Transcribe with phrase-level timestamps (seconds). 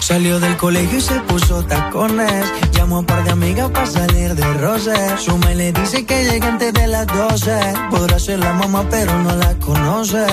[0.00, 2.44] Salió del colegio y se puso tacones.
[2.72, 4.94] Llamó a un par de amigas para salir de roce.
[5.18, 7.74] Su me le dice que llega antes de las 12.
[7.90, 10.24] Podrá ser la mamá, pero no la conoce.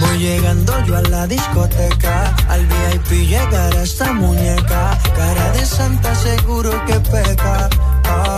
[0.00, 6.70] Voy llegando yo a la discoteca, al VIP llegará esta muñeca, cara de santa seguro
[6.86, 7.68] que peca.
[8.04, 8.37] Ah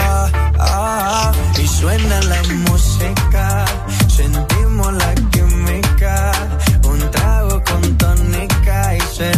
[1.62, 3.64] y suena la música,
[4.08, 6.32] sentimos la química,
[6.84, 9.34] un trago con tónica y se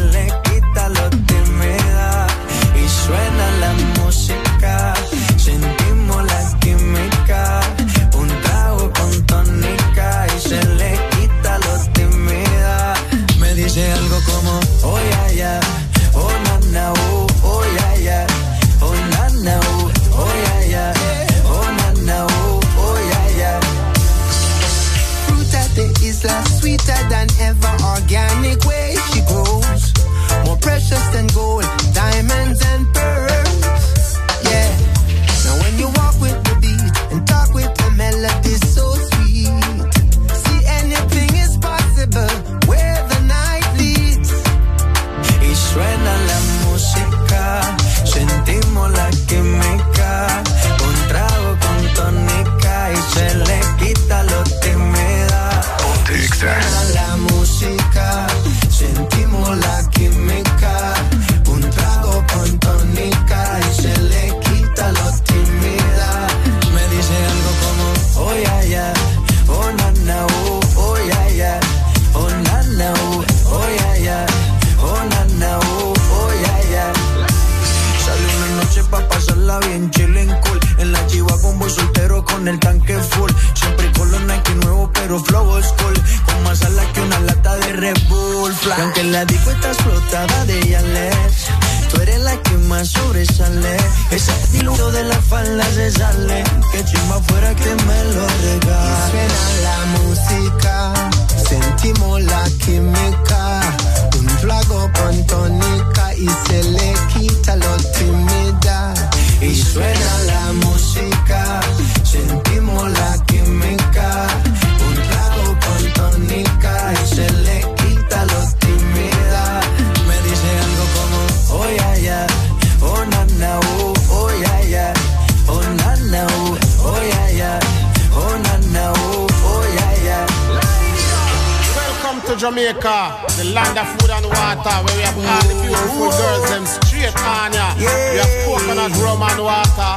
[132.83, 136.67] Jamaica, the land of food and water, where we have all the beautiful girls, them
[136.67, 137.75] straight on ya.
[137.79, 138.13] Yeah.
[138.13, 139.95] We have coconut rum and water,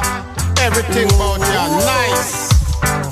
[0.62, 2.48] everything about ya, nice.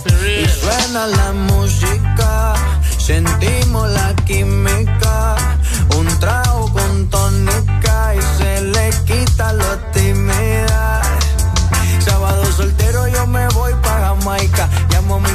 [0.02, 0.42] For real.
[0.42, 2.54] Y suena la música,
[2.98, 5.03] sentimos la química.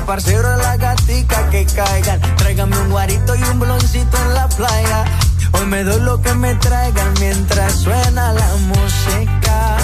[0.09, 2.19] parcero la gatica que caigan.
[2.37, 5.05] Tráigame un guarito y un bloncito en la playa.
[5.51, 9.77] Hoy me doy lo que me traigan mientras suena la música.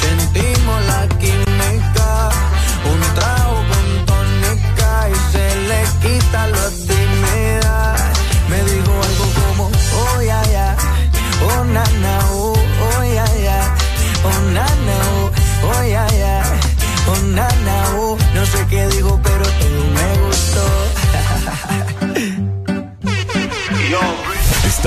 [0.00, 2.28] Sentimos la química,
[2.92, 6.87] un trago con tónica y se le quita los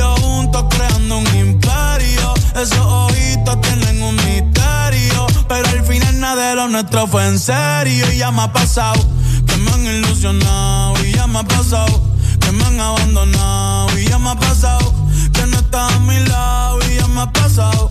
[0.00, 2.34] Juntos creando un imperio.
[2.54, 5.26] Esos ojitos tienen un misterio.
[5.48, 8.10] Pero al final nada de lo nuestro fue en serio.
[8.12, 9.00] Y ya me ha pasado
[9.46, 11.04] que me han ilusionado.
[11.04, 12.14] Y ya me ha pasado
[12.44, 14.92] que me han abandonado y ya me ha pasado
[15.32, 17.90] que no está a mi lado y ya me ha pasado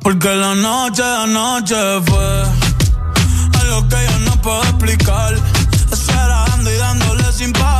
[0.00, 2.42] porque la noche la noche fue
[3.60, 5.34] algo que yo no puedo explicar
[5.92, 7.75] esperando y dándole sin parar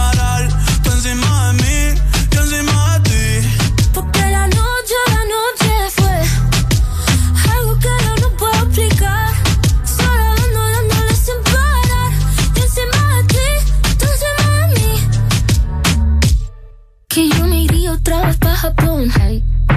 [18.57, 19.11] Japón.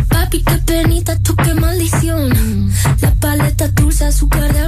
[0.07, 2.71] Papi, qué penita, tú qué maldición.
[3.01, 4.58] La paleta dulce, azúcar de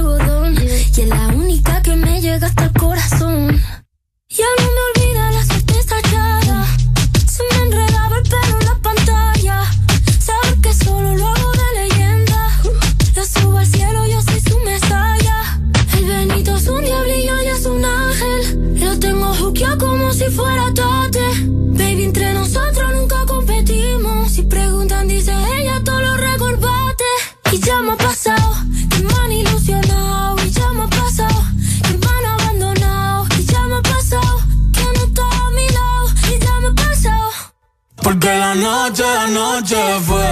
[38.12, 40.22] Porque la noche, la noche fue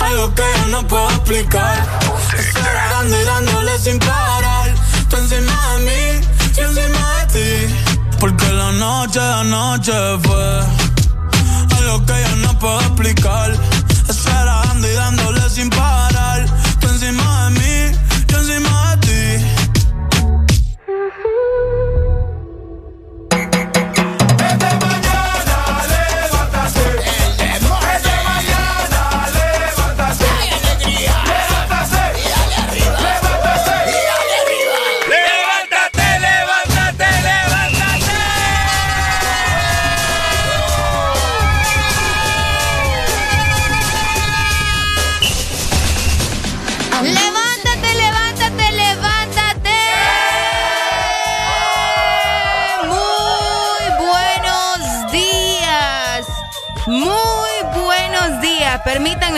[0.00, 1.86] algo que yo no puedo explicar.
[2.36, 4.74] Esperando y dándole sin parar.
[5.08, 6.26] Tú encima de mí,
[6.56, 7.74] yo encima de ti.
[8.18, 9.92] Porque la noche, la noche
[10.24, 10.60] fue
[11.78, 13.52] algo que yo no puedo explicar.
[14.08, 16.44] Esperando y dándole sin parar.
[16.80, 17.57] Tú encima de mí,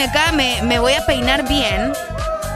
[0.03, 1.93] Acá, me, voy a peinar bien.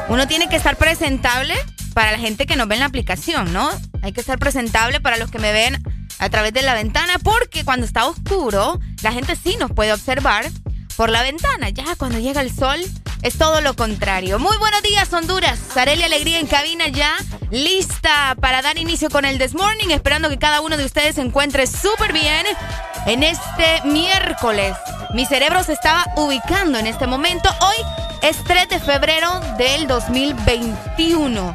[0.08, 1.54] Uno tiene que estar presentable
[1.92, 3.70] para la gente que nos ve en la aplicación, ¿no?
[4.00, 5.78] Hay que estar presentable para los que me ven
[6.18, 10.50] a través de la ventana porque cuando está oscuro, la gente sí nos puede observar
[10.96, 11.68] por la ventana.
[11.68, 12.80] Ya cuando llega el sol
[13.20, 14.38] es todo lo contrario.
[14.38, 15.58] Muy buenos días, Honduras.
[15.74, 17.14] Sareli Alegría en cabina ya,
[17.50, 21.20] lista para dar inicio con el This Morning, esperando que cada uno de ustedes se
[21.20, 22.46] encuentre súper bien
[23.06, 24.74] en este miércoles.
[25.14, 27.48] Mi cerebro se estaba ubicando en este momento.
[27.60, 27.76] Hoy
[28.22, 31.54] es 3 de febrero del 2021.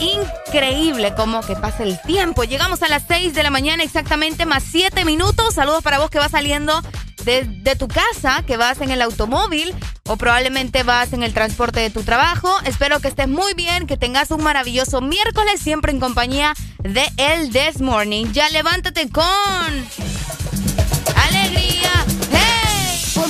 [0.00, 2.42] Increíble cómo que pasa el tiempo.
[2.42, 5.54] Llegamos a las 6 de la mañana exactamente, más 7 minutos.
[5.54, 6.82] Saludos para vos que vas saliendo
[7.24, 9.72] de, tu casa, que vas en el automóvil
[10.08, 12.52] o probablemente vas en el transporte de tu trabajo.
[12.64, 17.52] Espero que estés muy bien, que tengas un maravilloso miércoles, siempre en compañía de El
[17.52, 18.32] This Morning.
[18.32, 19.26] Ya levántate con.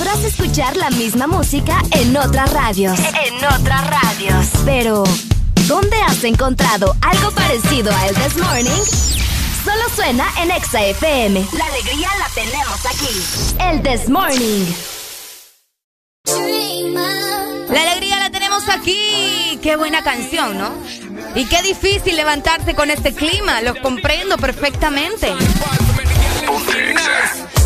[0.07, 2.97] Podrás escuchar la misma música en otras radios.
[2.97, 4.45] En otras radios.
[4.63, 5.03] Pero,
[5.67, 8.83] ¿dónde has encontrado algo parecido a El This Morning?
[9.65, 11.45] Solo suena en Exa FM.
[11.51, 13.59] La alegría la tenemos aquí.
[13.59, 14.65] El This Morning.
[17.69, 19.59] La alegría la tenemos aquí.
[19.61, 20.71] Qué buena canción, ¿no?
[21.35, 23.61] Y qué difícil levantarse con este clima.
[23.61, 25.33] Los comprendo perfectamente.
[26.45, 27.56] No se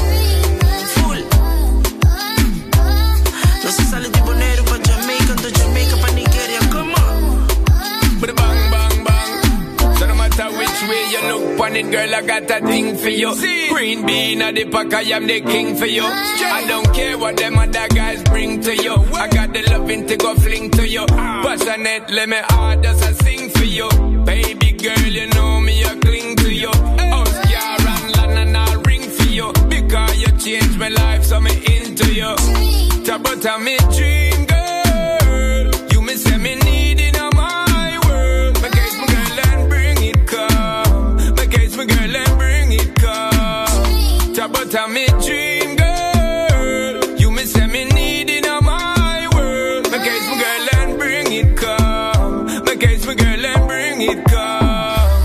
[5.53, 8.19] Jamaica, pa' Nigeria, come on.
[8.19, 9.95] But Bang, bang, bang.
[9.97, 13.09] So no matter which way you look on it, girl, I got a thing for
[13.09, 13.33] you.
[13.73, 16.03] Green bean at the pack, I am the king for you.
[16.03, 18.93] I don't care what them other guys bring to you.
[19.15, 21.05] I got the loving to go fling to you.
[21.11, 21.41] Ah.
[21.45, 23.89] Passionate, let me hard as I sing for you.
[24.25, 26.69] Baby girl, you know me, I cling to you.
[26.69, 29.51] Oscar and Lana, I'll ring for you.
[29.69, 32.35] Because you changed my life, so me into you.
[33.11, 34.40] About me dream,
[44.75, 47.19] out me dream, girl.
[47.19, 49.91] You me say me need in my world.
[49.91, 52.45] My case, my girl, and bring it come.
[52.65, 55.21] My case, my girl, and bring it come.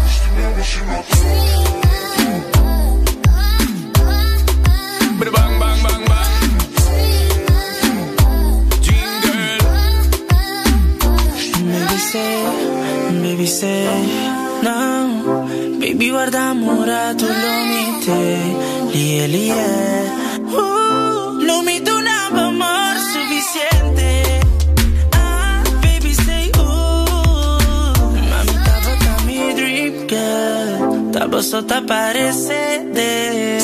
[5.18, 6.32] But bang, bang, bang, bang.
[8.84, 9.60] Dream girl.
[11.70, 12.34] Baby say,
[13.22, 13.86] baby say,
[14.62, 15.78] no.
[15.80, 18.65] Baby guarda murato lo mite.
[21.49, 24.40] Lo mito una amor suficiente.
[25.12, 27.92] Ah, baby, say ooh.
[28.30, 31.11] Mami, ta mi dream girl.
[31.12, 33.55] Ta sota parece de.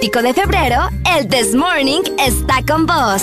[0.00, 3.22] De febrero, el This Morning está con vos.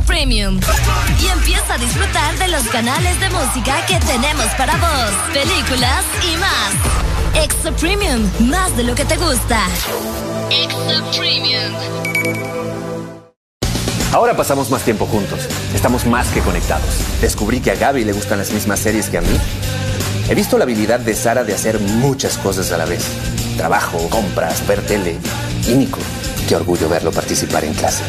[0.00, 0.60] Premium.
[1.20, 6.36] Y empieza a disfrutar de los canales de música que tenemos para vos, películas y
[6.36, 7.44] más.
[7.44, 9.60] Extra Premium, más de lo que te gusta.
[10.50, 11.74] Extra Premium.
[14.12, 15.46] Ahora pasamos más tiempo juntos.
[15.74, 16.88] Estamos más que conectados.
[17.20, 19.38] Descubrí que a Gaby le gustan las mismas series que a mí.
[20.28, 23.04] He visto la habilidad de Sara de hacer muchas cosas a la vez.
[23.56, 25.18] Trabajo, compras, ver tele.
[25.68, 25.98] Y Nico,
[26.48, 28.02] qué orgullo verlo participar en clase.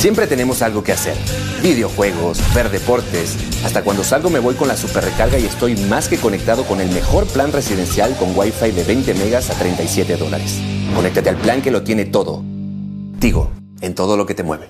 [0.00, 1.14] Siempre tenemos algo que hacer.
[1.62, 3.36] Videojuegos, ver deportes.
[3.62, 6.80] Hasta cuando salgo me voy con la super recarga y estoy más que conectado con
[6.80, 10.58] el mejor plan residencial con Wi-Fi de 20 megas a 37 dólares.
[10.94, 12.42] Conéctate al plan que lo tiene todo.
[12.42, 13.50] Digo,
[13.82, 14.69] en todo lo que te mueve.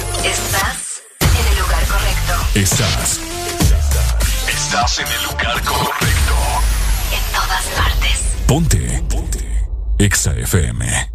[0.23, 2.33] Estás en el lugar correcto.
[2.53, 3.19] Estás.
[4.47, 6.35] Estás en el lugar correcto.
[7.11, 8.21] En todas partes.
[8.45, 9.03] Ponte.
[9.09, 9.67] Ponte.
[9.97, 11.11] Exa FM.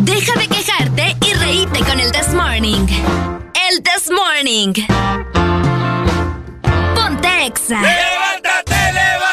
[0.00, 2.86] Deja de quejarte y reíte con el This Morning.
[3.70, 4.74] El This Morning.
[6.94, 7.80] Ponte Exa.
[7.80, 9.31] ¡Levántate, levántate, levántate!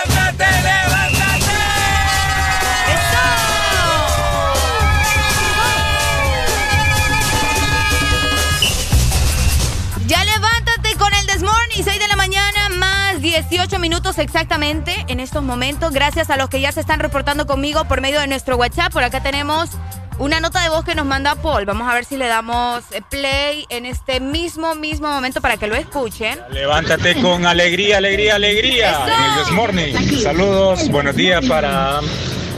[13.50, 15.92] 18 minutos exactamente en estos momentos.
[15.92, 18.94] Gracias a los que ya se están reportando conmigo por medio de nuestro WhatsApp.
[18.94, 19.72] Por acá tenemos
[20.20, 21.66] una nota de voz que nos manda Paul.
[21.66, 25.66] Vamos a ver si le damos eh, play en este mismo, mismo momento para que
[25.66, 26.40] lo escuchen.
[26.52, 29.06] Levántate con alegría, alegría, alegría.
[29.06, 29.96] En el This Morning.
[30.22, 32.02] Saludos, buenos días para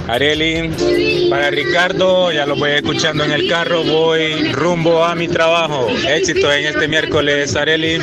[0.10, 2.34] Areli, para Ricardo.
[2.34, 3.82] Ya lo voy escuchando en el carro.
[3.86, 5.88] Voy rumbo a mi trabajo.
[6.06, 7.98] Éxito en este miércoles, Areli.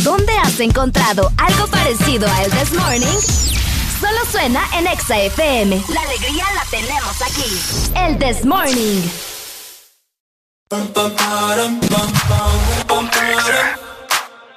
[0.03, 3.19] ¿dónde has encontrado algo parecido a El This Morning?
[4.01, 5.83] Solo suena en Exa FM.
[5.89, 7.59] La alegría la tenemos aquí.
[7.97, 9.03] El This Morning.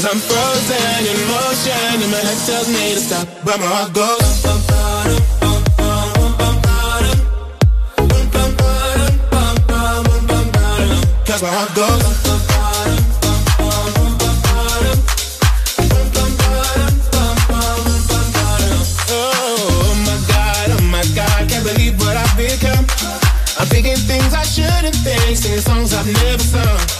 [0.00, 3.92] Cause I'm frozen in motion, and my head tells me to stop, but my heart
[3.92, 4.40] goes.
[11.26, 12.02] Cause my heart goes.
[19.10, 22.86] Oh my god, oh my god, can't believe what I've become.
[23.58, 26.99] I'm thinking things I shouldn't think, singing songs I've never sung.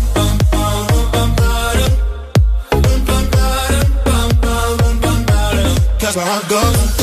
[6.13, 7.00] that's where I go.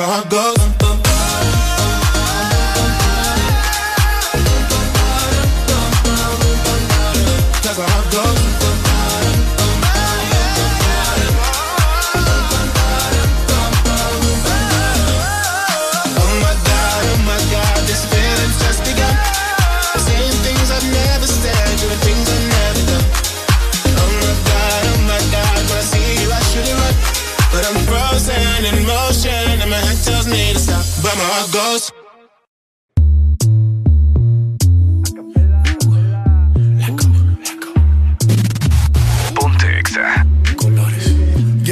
[0.00, 0.30] Can't.
[0.30, 0.49] Cause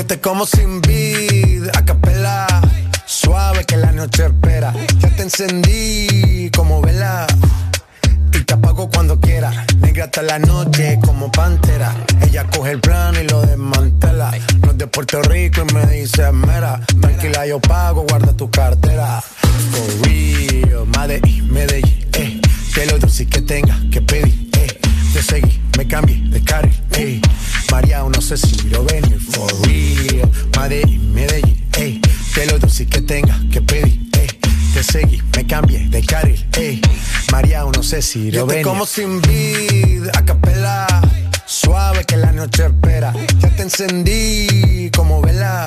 [0.08, 2.46] te como sin vid, a capela.
[3.04, 4.72] Suave que la noche espera.
[5.00, 7.26] Ya te encendí como vela.
[8.32, 9.66] Y te apago cuando quiera.
[9.80, 11.94] Negra hasta la noche como pantera.
[12.22, 14.30] Ella coge el plano y lo desmantela.
[14.62, 16.80] No es de Puerto Rico y me dice mera.
[17.00, 19.20] Tranquila, yo pago, guarda tu cartera.
[19.20, 22.40] For real, Medellín, Medellín, eh.
[22.74, 24.80] Que lo dulce que tenga que pedir, eh.
[25.12, 27.20] Te seguí, me cambié de carril, eh.
[27.70, 30.30] María, no sé si lo venir, for real.
[30.58, 32.00] Medellín, Medellín, eh.
[32.34, 34.26] Que lo dulce que tenga que pedir, eh.
[34.74, 36.80] Te seguí, me cambié de carril, eh.
[37.32, 38.64] María, no sé si lo venir.
[38.64, 40.86] como sin vid, a capela.
[41.46, 43.12] Suave que la noche espera.
[43.40, 45.66] Ya te encendí como vela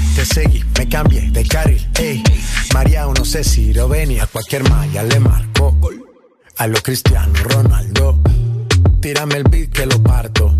[0.15, 2.23] Te seguí, me cambié de carril, ey.
[2.73, 5.77] María, no sé si venía, cualquier malla le marco.
[6.57, 8.19] A lo Cristiano Ronaldo,
[8.99, 10.55] tírame el beat que lo parto.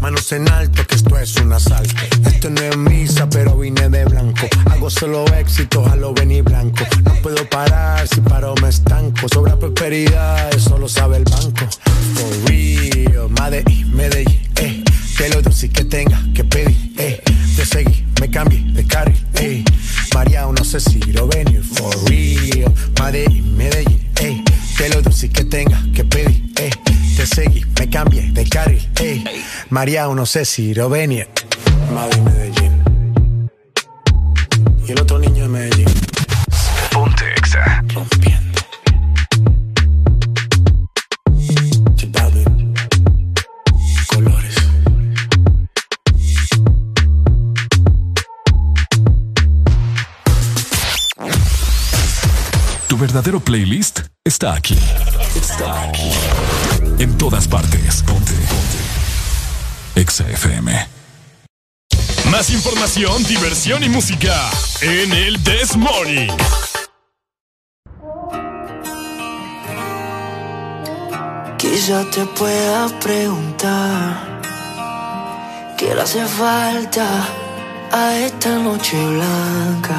[0.00, 1.94] Manos en alto, que esto es un asalto.
[2.26, 4.48] Esto no es misa, pero vine de blanco.
[4.70, 6.84] Hago solo éxito, a lo venir blanco.
[7.04, 9.28] No puedo parar, si paro me estanco.
[9.32, 11.66] Sobra prosperidad, eso lo sabe el banco.
[12.14, 14.81] For real, Medellín, Medellín, eh.
[15.16, 17.22] Que lo dulce que tenga que pedir, eh.
[17.56, 19.64] Te seguí, me cambié de carril, eh.
[20.14, 22.72] María, no sé si lo venir, for real.
[23.00, 24.42] Medellín, Medellín, eh.
[24.76, 26.70] Que lo dulce que tenga que pedir, eh.
[27.16, 29.22] Te seguí, me cambié de carril, eh.
[29.70, 31.28] María, no sé si lo venir.
[31.94, 33.50] Madrid, Medellín.
[34.86, 35.88] Y el otro niño de Medellín.
[36.90, 37.84] Ponte Exa.
[53.02, 54.78] Verdadero playlist está aquí.
[55.34, 56.12] Está aquí.
[57.00, 58.00] En todas partes.
[58.06, 58.32] Ponte.
[58.32, 60.00] Ponte.
[60.00, 60.88] Exa FM.
[62.30, 64.48] Más información, diversión y música
[64.82, 66.30] en el This Morning.
[71.58, 74.40] Quizá te pueda preguntar
[75.76, 77.06] qué le hace falta
[77.90, 79.98] a esta noche blanca,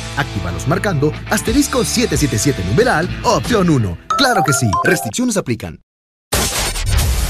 [0.67, 3.97] Marcando asterisco 777 numeral opción 1.
[4.17, 5.79] Claro que sí, restricciones aplican.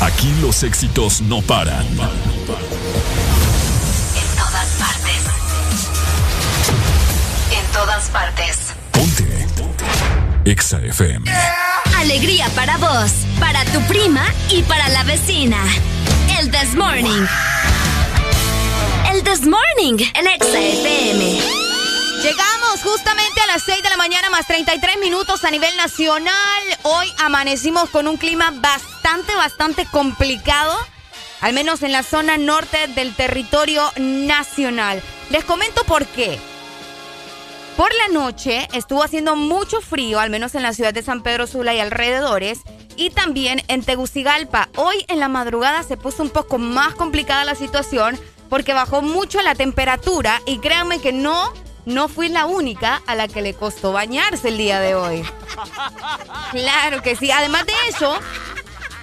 [0.01, 1.85] Aquí los éxitos no paran.
[1.85, 1.97] En
[4.35, 5.21] todas partes.
[7.51, 8.73] En todas partes.
[8.91, 9.47] Ponte.
[10.45, 11.31] EXA FM.
[11.97, 15.57] Alegría para vos, para tu prima y para la vecina.
[16.39, 17.27] El This Morning.
[19.11, 21.39] El This Morning, el Exa FM.
[22.23, 26.63] Llegamos justamente a las 6 de la mañana más 33 minutos a nivel nacional.
[26.83, 30.75] Hoy amanecimos con un clima bastante, bastante complicado,
[31.41, 35.01] al menos en la zona norte del territorio nacional.
[35.29, 36.39] Les comento por qué.
[37.77, 41.47] Por la noche estuvo haciendo mucho frío, al menos en la ciudad de San Pedro
[41.47, 42.59] Sula y alrededores,
[42.95, 44.69] y también en Tegucigalpa.
[44.75, 48.19] Hoy en la madrugada se puso un poco más complicada la situación
[48.49, 51.53] porque bajó mucho la temperatura y créanme que no,
[51.85, 55.23] no fui la única a la que le costó bañarse el día de hoy.
[56.51, 57.31] Claro que sí.
[57.31, 58.19] Además de eso,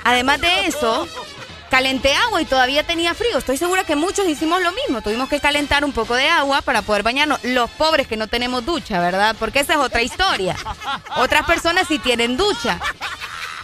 [0.05, 1.07] además de eso,
[1.71, 3.39] calenté agua y todavía tenía frío.
[3.39, 5.03] Estoy segura que muchos hicimos lo mismo.
[5.03, 7.43] Tuvimos que calentar un poco de agua para poder bañarnos.
[7.45, 9.37] Los pobres que no tenemos ducha, ¿verdad?
[9.39, 10.57] Porque esa es otra historia.
[11.17, 12.81] Otras personas sí tienen ducha.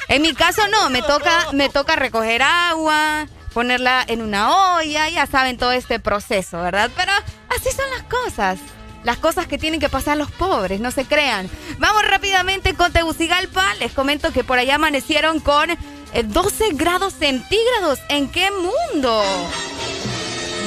[0.09, 5.27] En mi caso no, me toca, me toca recoger agua, ponerla en una olla, ya
[5.27, 6.91] saben todo este proceso, ¿verdad?
[6.95, 7.13] Pero
[7.49, 8.59] así son las cosas.
[9.05, 11.49] Las cosas que tienen que pasar los pobres, no se crean.
[11.79, 13.75] Vamos rápidamente con Tegucigalpa.
[13.79, 15.77] Les comento que por allá amanecieron con eh,
[16.25, 18.01] 12 grados centígrados.
[18.09, 19.23] ¿En qué mundo?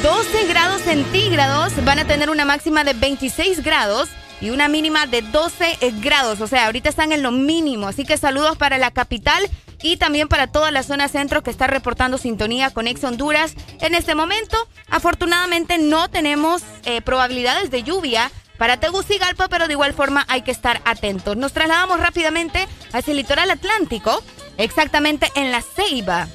[0.03, 4.09] 12 grados centígrados van a tener una máxima de 26 grados
[4.39, 6.39] y una mínima de 12 grados.
[6.39, 7.87] O sea, ahorita están en lo mínimo.
[7.87, 9.49] Así que saludos para la capital
[9.81, 13.53] y también para toda la zona centro que está reportando sintonía con Ex Honduras.
[13.79, 14.57] En este momento,
[14.89, 20.51] afortunadamente no tenemos eh, probabilidades de lluvia para Tegucigalpa, pero de igual forma hay que
[20.51, 21.37] estar atentos.
[21.37, 24.23] Nos trasladamos rápidamente hacia el litoral atlántico,
[24.57, 26.27] exactamente en la Ceiba.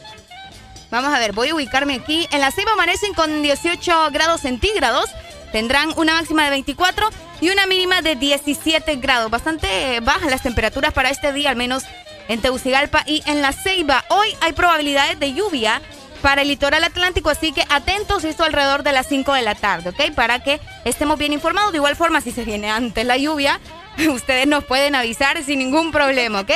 [0.91, 2.29] Vamos a ver, voy a ubicarme aquí.
[2.31, 5.07] En la Ceiba amanecen con 18 grados centígrados.
[5.51, 7.09] Tendrán una máxima de 24
[7.41, 9.31] y una mínima de 17 grados.
[9.31, 11.85] Bastante bajas las temperaturas para este día, al menos
[12.29, 14.05] en Tegucigalpa y en la Ceiba.
[14.09, 15.83] Hoy hay probabilidades de lluvia
[16.23, 19.91] para el litoral atlántico, así que atentos esto alrededor de las 5 de la tarde,
[19.91, 20.15] ¿ok?
[20.15, 21.73] Para que estemos bien informados.
[21.73, 23.61] De igual forma, si se viene antes la lluvia,
[24.09, 26.53] ustedes nos pueden avisar sin ningún problema, ¿ok?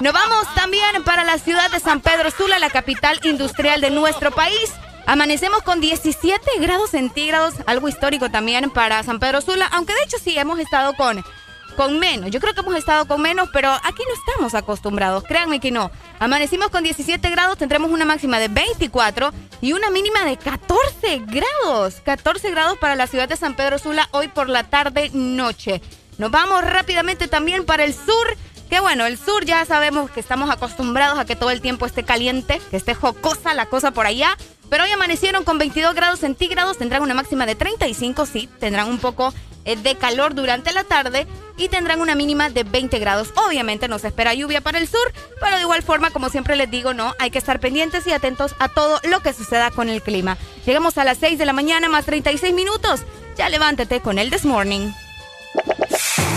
[0.00, 4.30] Nos vamos también para la ciudad de San Pedro Sula, la capital industrial de nuestro
[4.30, 4.70] país.
[5.06, 10.18] Amanecemos con 17 grados centígrados, algo histórico también para San Pedro Sula, aunque de hecho
[10.22, 11.24] sí hemos estado con
[11.70, 12.30] con menos.
[12.30, 15.24] Yo creo que hemos estado con menos, pero aquí no estamos acostumbrados.
[15.24, 15.90] Créanme que no.
[16.18, 21.96] Amanecimos con 17 grados, tendremos una máxima de 24 y una mínima de 14 grados.
[22.04, 25.80] 14 grados para la ciudad de San Pedro Sula hoy por la tarde noche.
[26.18, 28.36] Nos vamos rápidamente también para el sur.
[28.68, 32.04] Que bueno, el sur ya sabemos que estamos acostumbrados a que todo el tiempo esté
[32.04, 34.36] caliente, que esté jocosa la cosa por allá.
[34.70, 38.98] Pero hoy amanecieron con 22 grados centígrados, tendrán una máxima de 35, sí, tendrán un
[38.98, 41.26] poco eh, de calor durante la tarde
[41.58, 43.32] y tendrán una mínima de 20 grados.
[43.34, 46.70] Obviamente no se espera lluvia para el sur, pero de igual forma, como siempre les
[46.70, 50.02] digo, no, hay que estar pendientes y atentos a todo lo que suceda con el
[50.02, 50.38] clima.
[50.64, 53.00] Llegamos a las 6 de la mañana más 36 minutos.
[53.36, 54.90] Ya levántate con el This Morning.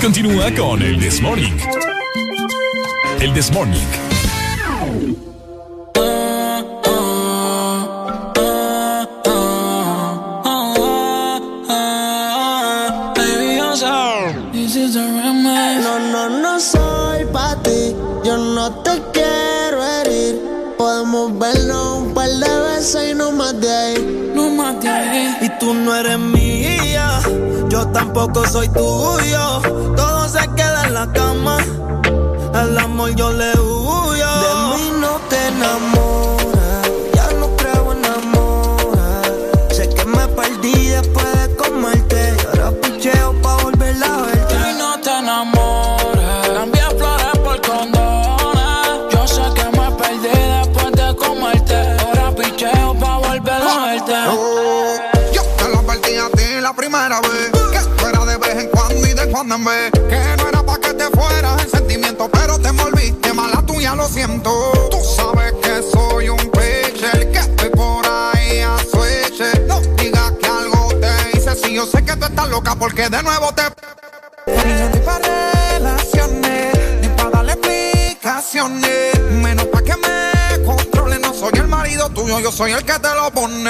[0.02, 1.54] Continúa con el This Morning.
[3.20, 3.80] El This Morning.
[14.84, 14.96] Is.
[14.96, 17.96] No, no, no soy pa' ti.
[18.24, 20.42] Yo no te quiero quiero herir.
[20.78, 24.32] Podemos vernos un par de veces y no más de ahí.
[24.36, 25.38] No más de ahí.
[25.42, 27.20] Y tú no eres mía,
[27.70, 29.62] yo tampoco soy tuyo.
[29.96, 31.58] Todo se queda en la cama.
[32.54, 34.32] Al amor yo le huyo.
[34.46, 36.13] De mí no te enamoras,
[59.54, 64.08] Que no era pa' que te fueras en sentimiento, pero te envolviste mala tuya, lo
[64.08, 64.50] siento.
[64.90, 69.44] Tú sabes que soy un pitcher, que estoy por ahí a switch.
[69.68, 73.22] No digas que algo te hice, si yo sé que tú estás loca porque de
[73.22, 73.62] nuevo te.
[74.48, 79.20] Ni yo ni pa' relaciones, ni pa' darle explicaciones.
[79.34, 83.14] Menos pa' que me controle, no soy el marido tuyo, yo soy el que te
[83.14, 83.70] lo pone.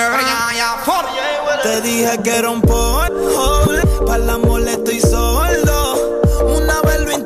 [1.61, 3.65] Te dije que era un polvo,
[4.07, 5.62] para el amor estoy sordo.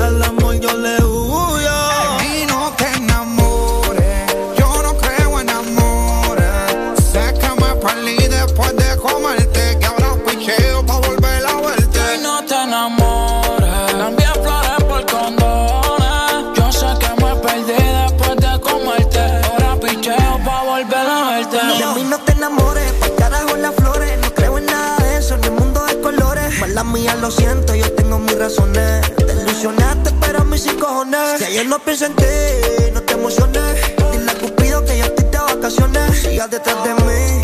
[0.00, 1.70] Al amor yo le huyo.
[2.22, 6.46] Y no te enamores, yo no creo en amores.
[7.12, 12.00] Sé que me perdí después de comerte, que ahora picheo pa' volver a verte.
[12.16, 13.92] Y no te enamores.
[13.92, 16.56] Cambia flores por condones.
[16.56, 19.20] Yo sé que me perdí después de comerte.
[19.50, 21.56] Ahora picheo pa' volver a verte.
[21.56, 24.18] De mí no te enamores, pa' carajo las flores.
[24.20, 26.58] No creo en nada de eso, en el mundo de colores.
[26.60, 29.04] Mala mía, lo siento, yo tengo mis razones.
[29.58, 31.38] Te ilusionaste, pero mí sin cojones.
[31.38, 32.24] Si ayer no pienso en ti,
[32.94, 33.74] no te emociones.
[34.12, 36.16] Dile a Cupido que yo estoy de vacaciones.
[36.16, 37.42] Sigas detrás de mí,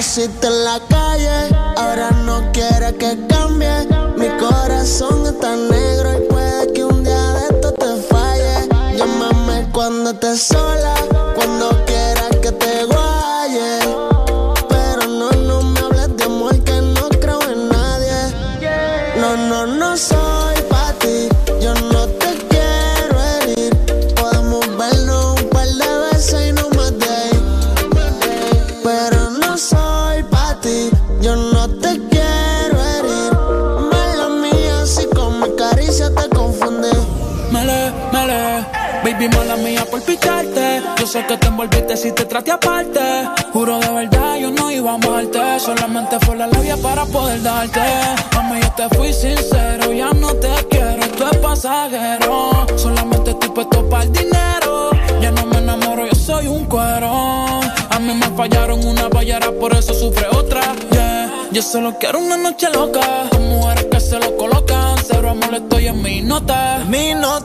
[0.00, 3.86] conociste en la calle, ahora no quiere que cambie.
[4.16, 8.68] Mi corazón está negro y puede que un día de esto te falle.
[8.96, 10.94] Llámame cuando estés sola,
[11.34, 12.89] cuando quieras que te
[41.30, 43.00] que te envolviste si te traté aparte.
[43.52, 45.60] Juro de verdad, yo no iba a amarte.
[45.60, 47.80] Solamente fue la labia para poder darte.
[48.34, 52.66] Mami, yo te fui sincero, ya no te quiero, esto es pasajero.
[52.76, 54.90] Solamente estoy puesto para el dinero.
[55.20, 57.60] Ya no me enamoro, yo soy un cuero.
[57.90, 60.62] A mí me fallaron una ballera, por eso sufre otra.
[60.90, 61.30] Yeah.
[61.52, 63.28] Yo solo quiero una noche loca.
[63.30, 64.96] Con mujeres que se lo colocan.
[65.06, 66.80] Cero amor, estoy en mi nota.
[66.80, 67.40] De mí no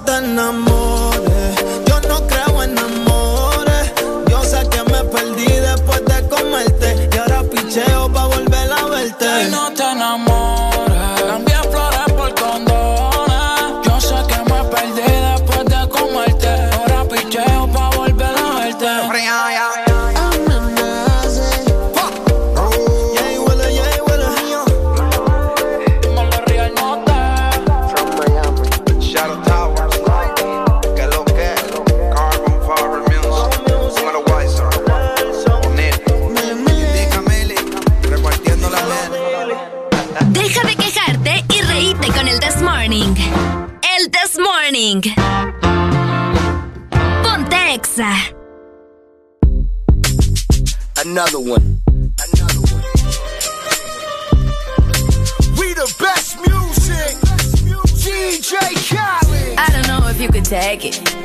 [60.78, 61.16] take it.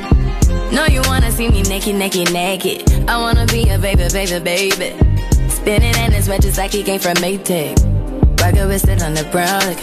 [0.72, 3.08] No, you wanna see me naked, naked, naked.
[3.08, 4.90] I wanna be a baby, baby, baby.
[5.48, 7.76] Spinning in his red just like he came from Maytag.
[8.40, 9.60] Rock a wrist on the brown.
[9.66, 9.80] Like,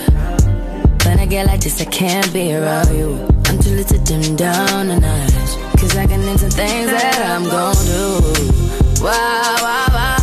[1.06, 3.28] when I get like this, I can't be around you.
[3.46, 5.32] I'm too little to dim down the night.
[5.80, 9.04] Cause I can into things that I'm gon' do.
[9.04, 9.58] Wow.
[9.62, 10.18] Wow, wow,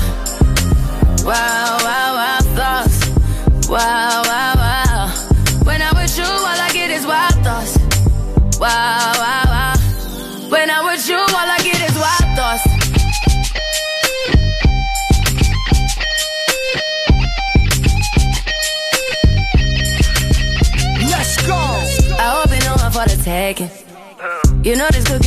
[1.24, 1.73] wow,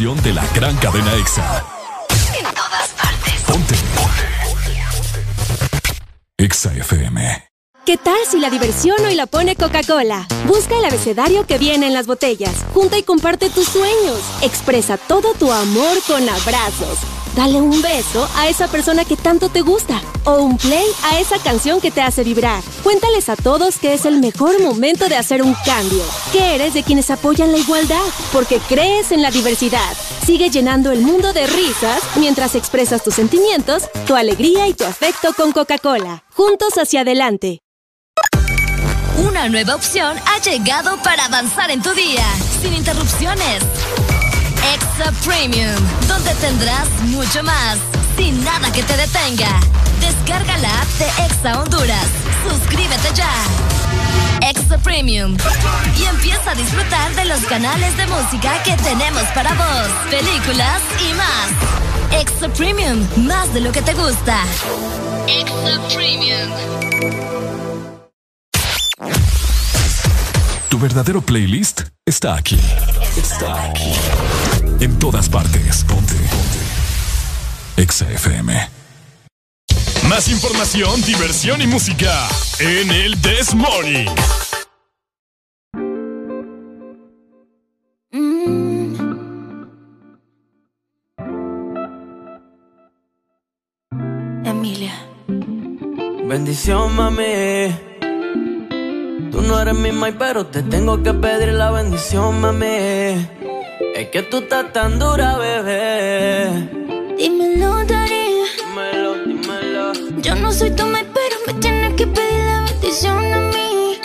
[0.00, 1.64] Estación de la gran cadena EXA.
[2.38, 3.34] En todas partes.
[3.46, 3.74] Ponte.
[6.38, 7.50] EXA FM.
[7.84, 10.26] ¿Qué tal si la diversión hoy la pone Coca-Cola?
[10.46, 12.64] Busca el abecedario que viene en las botellas.
[12.72, 14.20] Junta y comparte tus sueños.
[14.42, 16.98] Expresa todo tu amor con abrazos.
[17.36, 20.00] Dale un beso a esa persona que tanto te gusta.
[20.24, 22.62] O un play a esa canción que te hace vibrar.
[22.90, 26.02] Cuéntales a todos que es el mejor momento de hacer un cambio.
[26.32, 28.02] Que eres de quienes apoyan la igualdad.
[28.32, 29.96] Porque crees en la diversidad.
[30.26, 35.32] Sigue llenando el mundo de risas mientras expresas tus sentimientos, tu alegría y tu afecto
[35.34, 36.24] con Coca-Cola.
[36.34, 37.60] Juntos hacia adelante.
[39.18, 42.26] Una nueva opción ha llegado para avanzar en tu día,
[42.60, 43.62] sin interrupciones.
[44.74, 45.76] Extra Premium,
[46.08, 47.78] donde tendrás mucho más,
[48.16, 49.60] sin nada que te detenga.
[50.00, 52.29] Descarga la app de Exa Honduras.
[52.48, 53.30] Suscríbete ya.
[54.42, 55.36] Extra Premium.
[55.98, 61.14] Y empieza a disfrutar de los canales de música que tenemos para vos, películas y
[61.14, 62.20] más.
[62.20, 64.44] Extra Premium, más de lo que te gusta.
[65.26, 66.50] Extra Premium.
[70.68, 72.58] Tu verdadero playlist está aquí.
[73.16, 73.92] Está aquí.
[74.80, 75.84] En todas partes.
[75.84, 76.14] Ponte.
[76.14, 76.60] Ponte.
[77.76, 78.79] EXA FM.
[80.10, 82.26] Más información, diversión y música
[82.58, 84.08] en el This Morning.
[94.44, 94.92] Emilia.
[96.24, 97.72] Bendición, mami.
[99.30, 103.28] Tú no eres mi mai, pero te tengo que pedir la bendición, mami.
[103.94, 106.68] Es que tú estás tan dura, bebé.
[107.16, 108.29] Dímelo, Dari.
[110.22, 113.98] Yo no soy tu mai, pero me tienes que pedir la bendición a mí.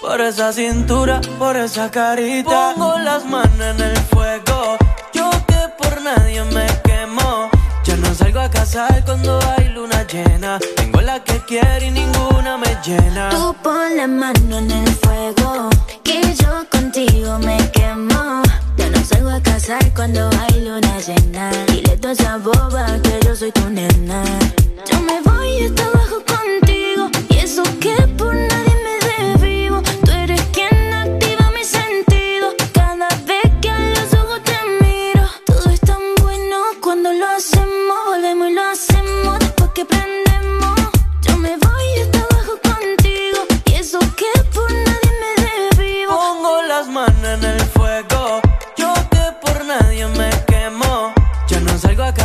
[0.00, 2.74] Por esa cintura, por esa carita.
[2.74, 4.76] Pongo las manos en el fuego.
[5.12, 7.50] Yo que por nadie me quemo.
[7.84, 10.60] Ya no salgo a casar cuando hay luna llena.
[10.76, 13.30] Tengo la que quiero y ninguna me llena.
[13.30, 15.68] Tú pon la mano en el fuego,
[16.34, 18.42] yo contigo me quemo.
[18.76, 21.50] Ya no salgo a casar cuando hay luna llena.
[21.66, 24.22] Dile a esa boba que yo soy tu nena.
[24.90, 28.67] Yo me voy hasta abajo contigo, y eso que por nadie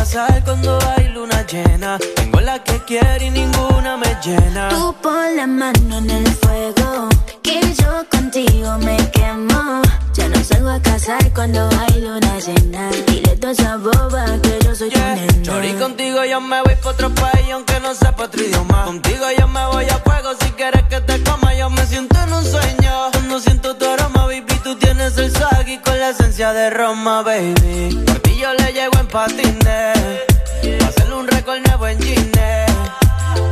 [0.04, 1.03] casar cuando hay
[1.44, 1.98] luna llena.
[2.16, 4.68] Tengo la que quiero y ninguna me llena.
[4.70, 7.08] Tú pon la mano en el fuego,
[7.42, 9.82] que yo contigo me quemo.
[10.14, 12.90] Ya no salgo a casar cuando hay luna llena.
[13.06, 15.42] Dile toda esa boba que yo soy tu nena.
[15.42, 18.84] Chori, contigo yo me voy pa' otro país aunque no sepa otro idioma.
[18.84, 21.54] Contigo yo me voy a fuego si quieres que te coma.
[21.54, 23.10] Yo me siento en un sueño.
[23.12, 27.22] Cuando siento tu aroma, baby, tú tienes el swag y con la esencia de Roma,
[27.22, 28.02] baby.
[28.06, 30.34] Por ti yo le llego en patines.
[30.86, 32.66] Hacerle un récord nuevo en Gine.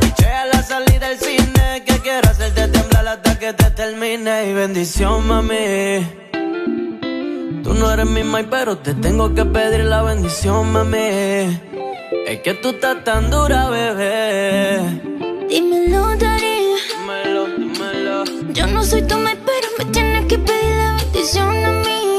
[0.01, 1.83] Piché a la salida del cine.
[1.85, 4.49] Que quiero hacerte temblar hasta que te termine.
[4.49, 6.05] Y bendición, mami.
[7.63, 11.59] Tú no eres mi mai, pero te tengo que pedir la bendición, mami.
[12.27, 14.79] Es que tú estás tan dura, bebé.
[15.49, 16.57] Dímelo, Dari.
[16.89, 18.23] Dímelo, dímelo.
[18.53, 22.12] Yo no soy tu mai, pero me tienes que pedir la bendición a mí.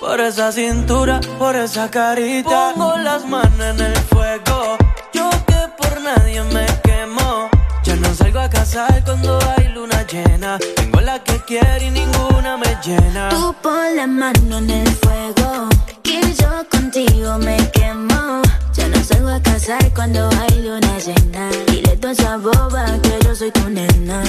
[0.00, 2.72] Por esa cintura, por esa carita.
[2.74, 4.78] Pongo las manos en el fuego.
[5.12, 7.48] Yo que por nadie me quemo.
[7.82, 10.58] Ya no salgo a casar cuando hay luna llena.
[10.76, 13.28] Tengo la que quiero y ninguna me llena.
[13.30, 15.68] Tú pon la mano en el fuego,
[16.02, 18.42] que yo contigo me quemo.
[18.74, 21.50] Ya no salgo a casar cuando hay luna llena.
[21.66, 24.22] Dile a toda esa boba que yo soy tu nena.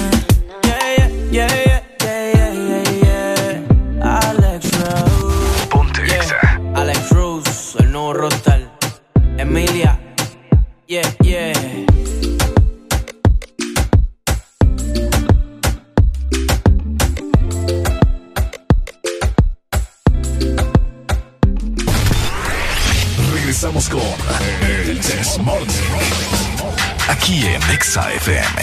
[0.64, 1.82] Yeah, yeah, yeah, yeah,
[7.10, 8.68] Rose, el nuevo roster.
[9.38, 9.98] Emilia.
[10.86, 11.52] Yeah, yeah.
[23.32, 24.00] Regresamos con
[24.62, 25.66] el This Morning.
[27.08, 28.62] Aquí en EXA FM.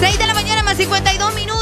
[0.00, 1.55] 6 de la mañana más 52 minutos,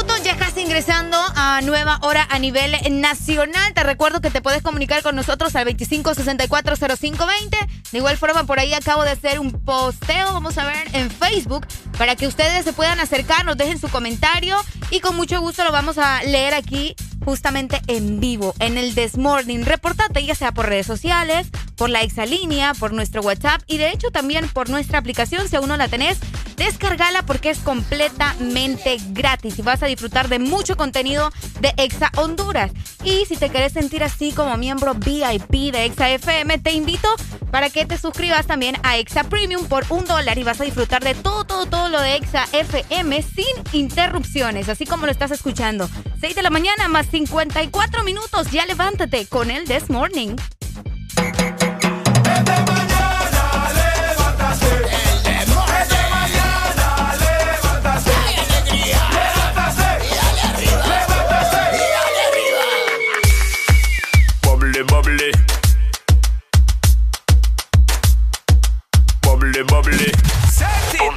[0.65, 3.73] ingresando a nueva hora a nivel nacional.
[3.75, 7.55] Te recuerdo que te puedes comunicar con nosotros al 25640520.
[7.91, 11.67] De igual forma, por ahí acabo de hacer un posteo, vamos a ver, en Facebook,
[11.99, 14.57] para que ustedes se puedan acercar, nos dejen su comentario
[14.89, 19.17] y con mucho gusto lo vamos a leer aquí justamente en vivo, en el This
[19.17, 19.63] Morning.
[19.65, 24.11] Reportate ya sea por redes sociales, por la exalínea, por nuestro WhatsApp y de hecho
[24.11, 25.47] también por nuestra aplicación.
[25.47, 26.19] Si aún no la tenés,
[26.55, 32.71] descargala porque es completamente gratis y vas a disfrutar de mucho contenido de Exa Honduras.
[33.03, 37.09] Y si te querés sentir así como miembro VIP de Exa FM, te invito
[37.51, 41.03] para que te suscribas también a Exa Premium por un dólar y vas a disfrutar
[41.03, 45.89] de todo, todo, todo lo de Exa FM sin interrupciones, así como lo estás escuchando.
[46.21, 48.49] 6 de la mañana más 54 minutos.
[48.51, 50.37] Ya levántate con el This Morning.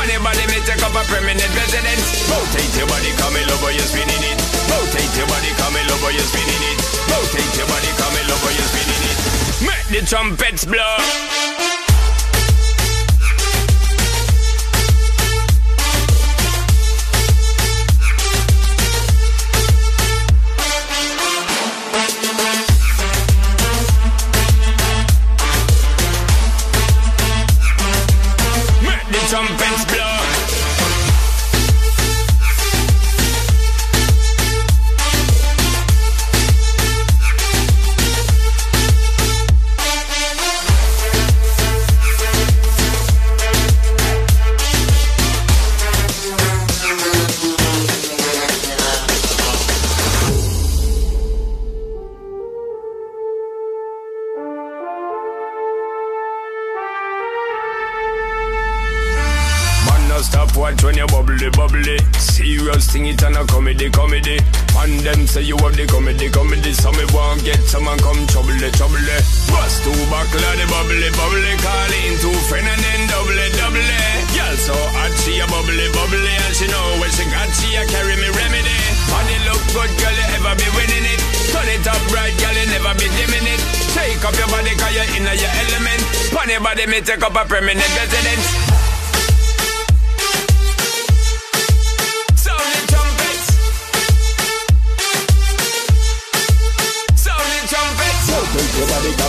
[0.00, 2.24] Funny body, may take up a permanent residence.
[2.32, 4.40] Rotate your body, come in over, you're spinning it.
[4.72, 6.80] Rotate your body, come in over, you're spinning it.
[7.12, 9.18] Rotate your body, come in over, you're spinning it.
[9.60, 11.79] Make the trumpets blow.
[65.00, 66.72] Man, them say you have the comedy, comedy.
[66.72, 69.00] So me want get someone come trouble, trouble.
[69.48, 71.52] Bust two buckle of the bubbly, bubbly.
[71.64, 73.80] Call in two friend and then double, double.
[74.36, 76.34] Girl so hot, she a bubbly, bubbly.
[76.44, 78.76] And she know when she got, she a carry me remedy.
[79.08, 81.20] Body look good, girl, you ever be winning it.
[81.48, 83.60] Turn it up right, girl, you never be dimming it.
[83.96, 86.00] Take up your body, cause you're in your element.
[86.34, 88.89] Funny body, me take up a permanent residence.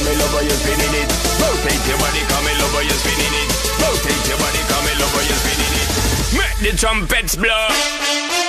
[0.02, 1.10] Come in over, you're spinning it.
[1.38, 3.50] Rotate your body, come in over, you're spinning it.
[3.82, 5.90] Rotate your body, come in over, you're spinning it.
[6.38, 8.41] Make the trumpets blow.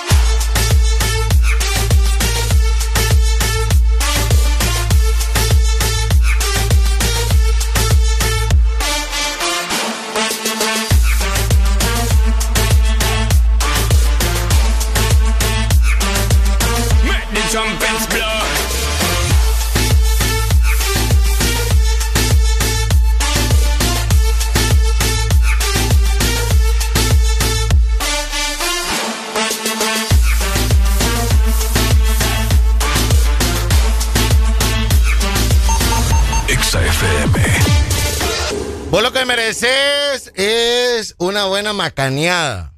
[39.60, 42.72] Mereces es una buena macaneada.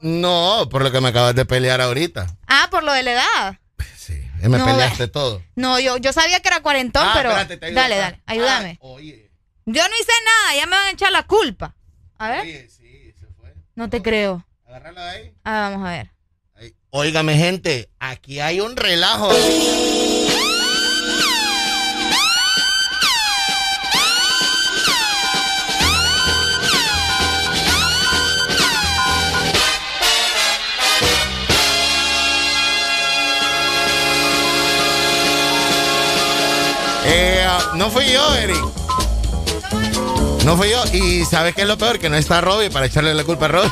[0.00, 2.26] No, por lo que me acabas de pelear ahorita.
[2.46, 3.58] Ah, por lo de la edad.
[4.42, 5.42] Eh, Me No, peleaste todo.
[5.54, 7.30] No, yo, yo sabía que era cuarentón, Ah, pero.
[7.30, 8.78] espérate, te ayudo dale, dale, ayúdame.
[8.82, 9.30] Ah, oye.
[9.64, 11.74] Yo no hice nada, ya me van a echar la culpa.
[12.18, 12.68] A ver.
[13.74, 14.46] No te creo.
[14.66, 15.32] Agárrala ahí.
[15.42, 16.10] Ah, vamos a ver.
[16.90, 19.30] Óigame, gente, aquí hay un relajo.
[37.76, 38.62] No fui yo, Eric.
[40.44, 40.82] No fui yo.
[40.92, 41.98] Y ¿sabes qué es lo peor?
[41.98, 43.70] Que no está Robbie para echarle la culpa a Robbie.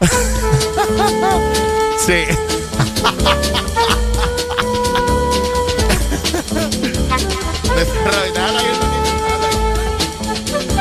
[2.06, 2.24] sí.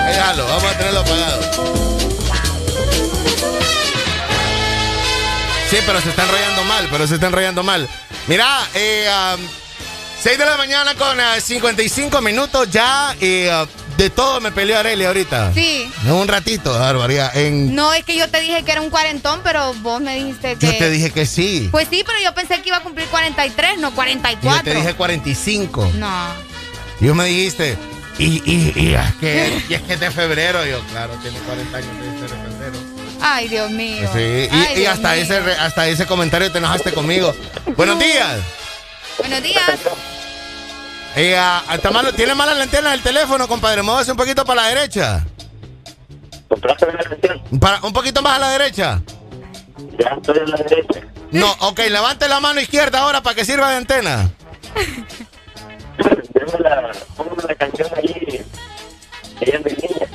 [0.08, 1.42] Déjalo vamos a tenerlo apagado.
[5.70, 7.88] Sí, pero se está enrollando mal, pero se está enrollando mal.
[8.28, 9.08] Mira, eh,
[10.22, 13.15] 6 de la mañana con 55 minutos ya.
[13.22, 13.45] y
[13.97, 15.53] de todo me peleó Arely ahorita.
[15.53, 15.89] Sí.
[16.05, 17.36] En un ratito, barbaridad.
[17.38, 17.74] En...
[17.74, 20.65] No, es que yo te dije que era un cuarentón, pero vos me dijiste que.
[20.65, 21.70] Yo te dije que sí.
[21.72, 24.57] Pues sí, pero yo pensé que iba a cumplir 43, no 44.
[24.57, 25.91] Yo te dije 45.
[25.95, 26.28] No.
[26.99, 27.78] Y vos me dijiste,
[28.17, 30.65] y, y, y, es que, y es que es de febrero.
[30.65, 31.89] Yo, claro, tiene 40 años
[32.22, 32.78] de febrero.
[33.22, 34.09] Ay, Dios mío.
[34.13, 37.34] Sí, y, y hasta, ese, hasta ese comentario te enojaste conmigo.
[37.78, 38.39] Buenos días.
[39.20, 39.80] Buenos días.
[41.15, 43.82] Eh, hasta malo, ¿Tiene mala la antena del teléfono, compadre?
[43.82, 45.26] Móvase un poquito para la derecha.
[47.59, 49.01] Para, un poquito más a la derecha.
[49.97, 51.01] Ya estoy a la derecha.
[51.32, 54.30] No, ok, levante la mano izquierda ahora para que sirva de antena.
[56.59, 56.91] la,
[57.47, 58.45] la canción ahí.
[59.41, 60.07] Ella es mi niña.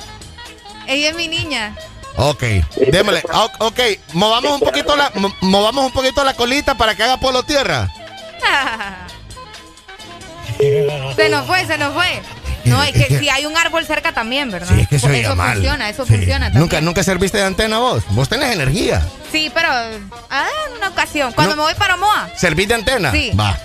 [0.87, 1.75] Ella es mi niña.
[2.17, 2.43] Ok,
[2.91, 3.23] démosle.
[3.59, 3.79] Ok,
[4.13, 7.91] movamos un poquito la, movamos un poquito la colita para que haga polo tierra.
[11.15, 12.21] se nos fue, se nos fue.
[12.65, 14.73] No, es que si hay un árbol cerca también, ¿verdad?
[14.73, 15.53] Sí, es que se Eso mal.
[15.53, 16.61] funciona, eso funciona también.
[16.61, 18.03] ¿Nunca, ¿Nunca serviste de antena vos?
[18.09, 19.05] Vos tenés energía.
[19.31, 21.31] Sí, pero ah, en una ocasión.
[21.33, 22.29] Cuando me voy para Moa.
[22.35, 23.11] ¿Servís de antena?
[23.11, 23.31] Sí.
[23.39, 23.57] Va.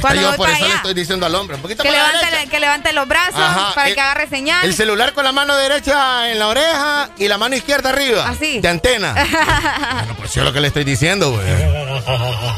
[0.00, 1.56] Cuando yo por eso le estoy diciendo al hombre.
[1.56, 4.64] Un poquito Que levante, que levante los brazos Ajá, para el- que agarre señal.
[4.64, 8.28] El celular con la mano derecha en la oreja y la mano izquierda arriba.
[8.28, 8.60] Así.
[8.60, 9.12] De antena.
[9.94, 11.46] bueno, pues yo lo que le estoy diciendo, güey.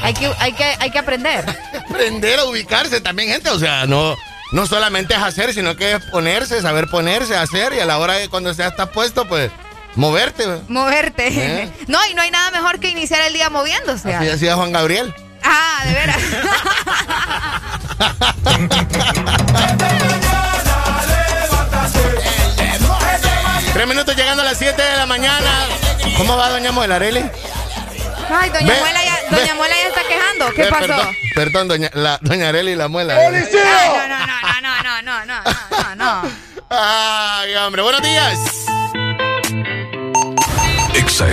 [0.03, 1.45] hay, que, hay, que, hay que aprender.
[1.89, 3.51] Aprender a ubicarse también, gente.
[3.51, 4.15] O sea, no,
[4.53, 8.15] no solamente es hacer, sino que es ponerse, saber ponerse, hacer y a la hora
[8.15, 9.51] de cuando ya estás puesto, pues
[9.95, 10.45] moverte.
[10.47, 10.61] güey.
[10.69, 11.29] Moverte.
[11.29, 11.73] ¿Eh?
[11.89, 14.15] No, y no hay nada mejor que iniciar el día moviéndose.
[14.15, 15.15] Así decía Juan Gabriel.
[15.51, 16.23] Ah, de veras.
[23.73, 25.67] Tres minutos llegando a las 7 de la mañana.
[26.17, 27.31] ¿Cómo va Doña Muela, Arely?
[28.31, 30.53] Ay, doña Ve, Muela ya, doña Muela ya está quejando.
[30.55, 30.87] ¿Qué Ve, pasó?
[30.87, 33.17] Perdón, perdón, doña, la, doña Arely y la muela.
[33.17, 36.31] Ay, no, no, no, no, no, no, no, no, no, no.
[36.69, 38.39] Ay, hombre, buenos días.
[40.95, 41.27] Exa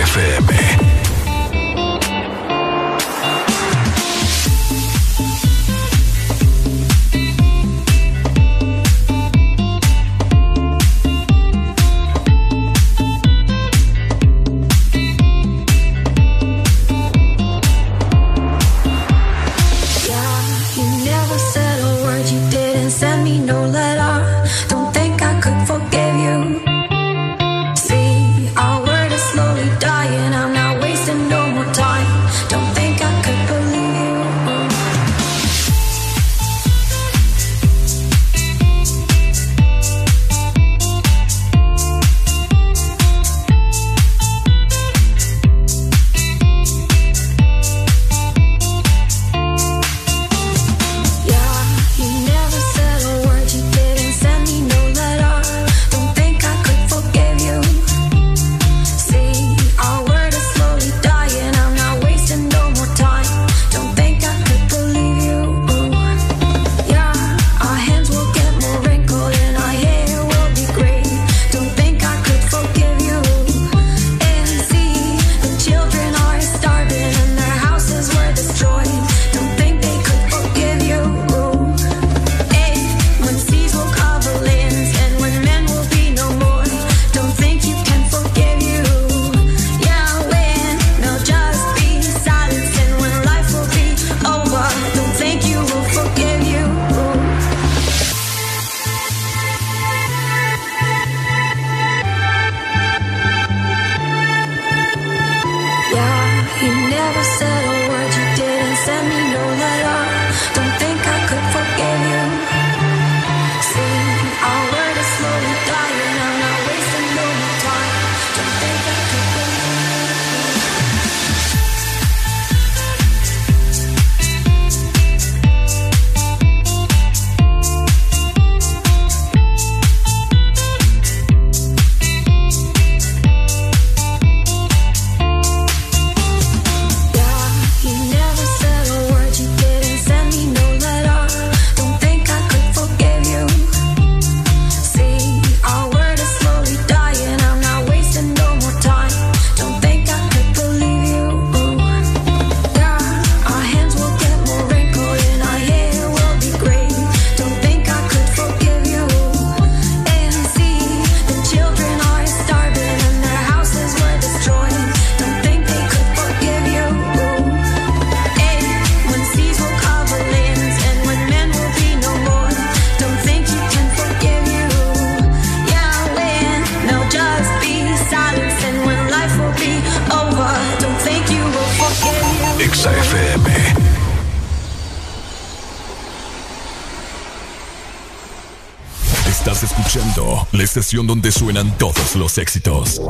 [190.80, 193.00] estación donde suenan todos los éxitos.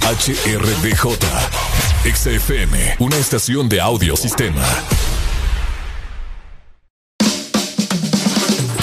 [0.00, 1.16] HRDJ,
[2.12, 4.66] XFM, una estación de audio sistema.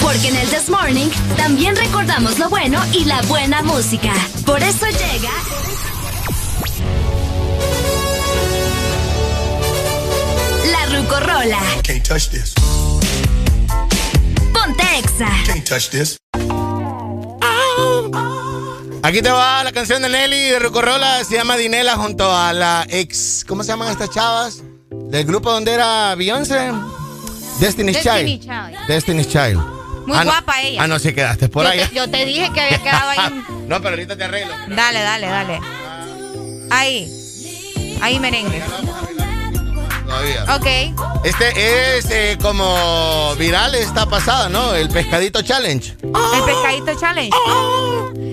[0.00, 4.14] Porque en el This Morning también recordamos lo bueno y la buena música.
[4.46, 5.30] Por eso llega.
[10.64, 11.60] La Rucorola.
[11.82, 12.54] Can't touch this.
[14.54, 15.28] Ponte Exa.
[15.44, 16.16] Can't touch this.
[19.02, 22.86] Aquí te va la canción de Nelly de Rucorola, se llama Dinela junto a la
[22.90, 24.62] ex, ¿cómo se llaman estas chavas?
[24.90, 26.70] Del grupo donde era Beyoncé,
[27.58, 28.40] Destiny's, Destiny Child.
[28.74, 28.86] Child.
[28.88, 29.56] Destiny's Child.
[30.06, 30.30] Muy Ah, no.
[30.32, 30.82] guapa ella.
[30.82, 31.80] Ah, no, sí quedaste por yo, ahí.
[31.80, 33.44] te, yo te dije que había quedado ahí.
[33.68, 34.54] no, pero ahorita te arreglo.
[34.68, 35.60] Dale, dale, dale.
[36.70, 37.98] Ahí.
[38.02, 38.62] Ahí merengue.
[40.06, 40.44] Todavía.
[40.56, 41.24] Ok.
[41.24, 44.74] Este es eh, como viral esta pasada, ¿no?
[44.74, 45.96] El pescadito challenge.
[46.02, 47.30] El pescadito challenge.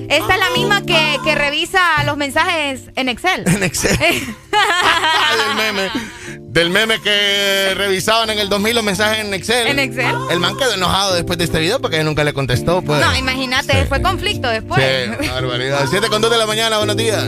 [0.09, 3.43] Esta es la misma que, que revisa los mensajes en Excel.
[3.47, 3.97] En Excel.
[5.37, 5.91] del meme.
[6.39, 9.67] Del meme que revisaban en el 2000 los mensajes en Excel.
[9.67, 10.15] ¿En Excel?
[10.31, 12.81] El man quedó enojado después de este video porque nunca le contestó.
[12.81, 12.99] Pues.
[12.99, 14.81] No, imagínate, fue conflicto después.
[14.81, 15.85] Sí, barbaridad.
[15.89, 17.25] 7 con 2 de la mañana, buenos días.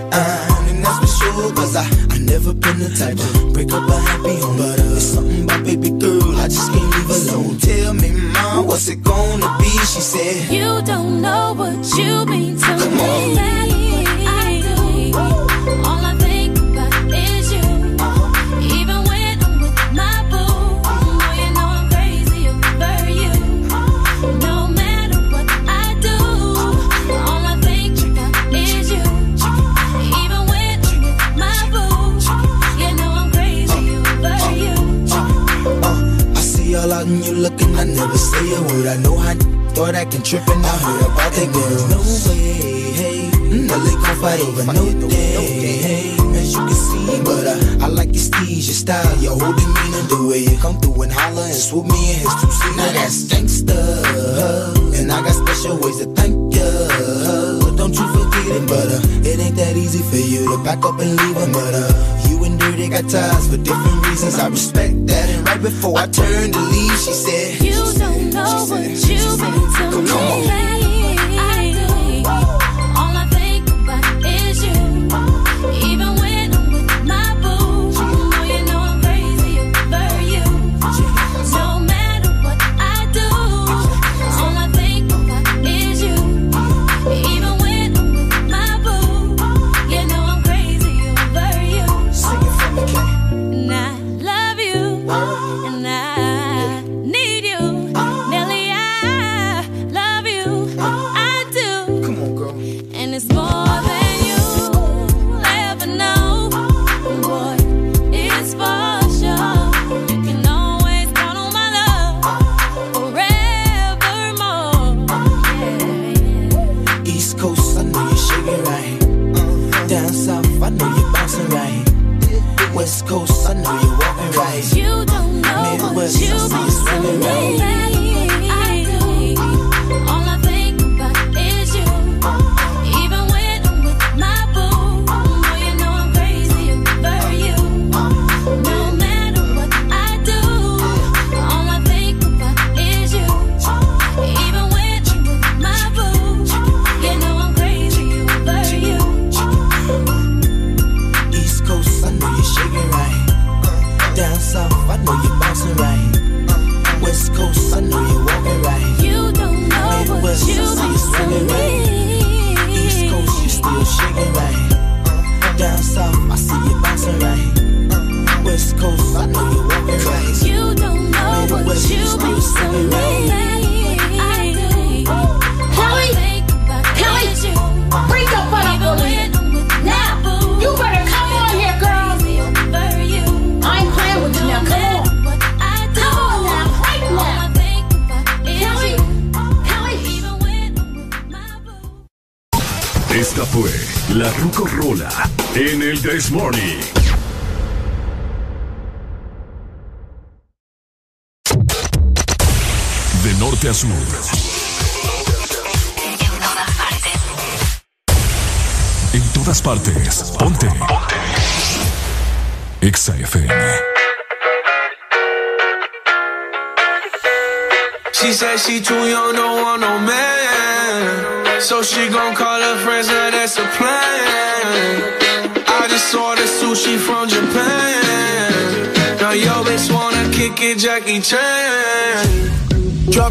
[0.13, 3.87] Uh, and that's for sure, cause I, I never been the type to break up
[3.89, 4.57] a happy home.
[4.57, 7.57] But uh, it's something about baby girl, I just can't leave alone.
[7.59, 9.69] Tell me, mom, what's it gonna be?
[9.69, 13.39] She said, You don't know what you mean to Come me.
[13.39, 13.70] on.
[37.81, 38.85] I never say a word.
[38.85, 39.33] I know how
[39.73, 41.81] thought I can trip and I heard about that girl.
[41.89, 41.97] No
[42.29, 47.23] way, hey, Nelly gon' fight over no day, hey, as you can see.
[47.25, 50.77] But uh, I like your steez, your style, your whole demeanor, the way you come
[50.79, 52.77] through and holler and swoop me in his two seat.
[52.77, 53.81] Now that's gangsta,
[55.01, 56.69] and I got special ways to thank ya.
[57.65, 60.85] But don't you forget it, but uh, it ain't that easy for you to back
[60.85, 61.51] up and leave him.
[61.51, 61.73] But
[62.61, 64.37] Dirty got ties for different reasons.
[64.37, 65.29] I respect that.
[65.29, 69.91] And right before I turned to leave, she said, You don't know what you mean
[69.91, 71.00] to me.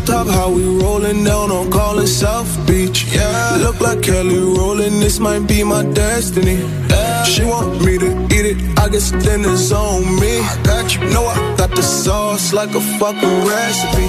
[0.05, 3.13] Drop top, how we rolling down on calling South Beach.
[3.13, 5.01] Yeah, look like Kelly rolling.
[5.01, 6.59] This might be my destiny.
[7.27, 8.79] She want me to eat it.
[8.79, 10.41] I guess then it's on me.
[10.41, 11.01] I got you.
[11.11, 14.07] Know I got the sauce like a fucking recipe.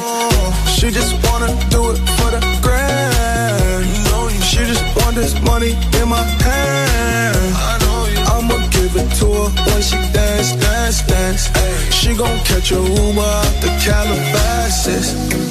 [0.71, 3.85] She just wanna do it for the grand.
[4.43, 7.55] She just want this money in my hand.
[8.31, 11.49] I'ma give it to her when she dance, dance, dance.
[11.93, 15.50] She gon' catch a Uber out the Calabasas.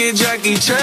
[0.00, 0.78] It, Jackie Chan.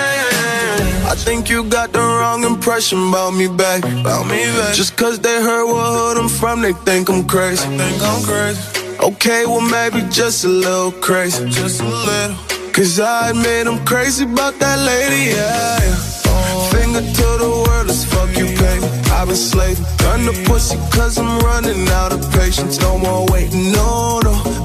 [1.06, 3.84] I think you got the wrong impression about me back.
[3.84, 4.74] About me back.
[4.74, 7.68] Just cause they heard what hood I'm from, they think I'm crazy.
[7.78, 8.62] think I'm crazy.
[9.00, 11.50] Okay, well maybe just a little crazy.
[11.50, 12.36] Just a little.
[12.74, 15.80] Cause I admit I'm crazy about that lady, yeah.
[15.80, 16.70] yeah.
[16.72, 18.78] Finger to the world, as fuck you pay.
[19.12, 19.86] I've been slaving.
[19.98, 22.80] Gun the pussy cause I'm running out of patience.
[22.80, 24.65] No more waiting, no, no.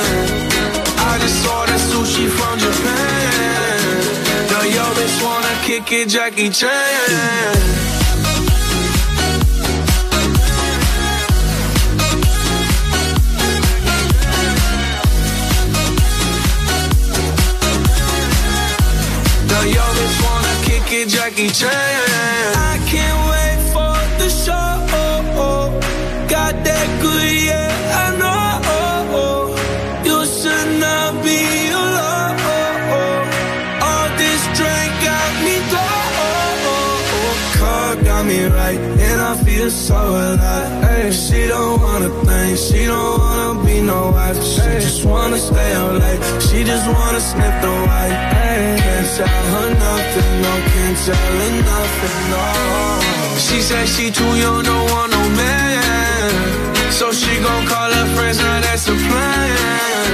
[1.21, 3.97] Just ordered sushi from Japan.
[4.49, 6.71] Now yo bitch wanna kick it, Jackie Chan.
[19.49, 21.71] Now yo bitch wanna kick it, Jackie Chan.
[22.71, 24.69] I can't wait for the show.
[26.35, 27.10] Got that good,
[39.61, 40.83] and so alive.
[40.83, 44.41] Ay, she don't wanna think, she don't wanna be no wife.
[44.43, 48.17] She just wanna stay up late, she just wanna sniff the white.
[48.41, 52.45] Ay, can't tell her nothing, no, can't tell her nothing, no.
[53.45, 56.31] She said she too young, don't want no man.
[56.91, 60.11] So she gon' call her friends, now that's a plan.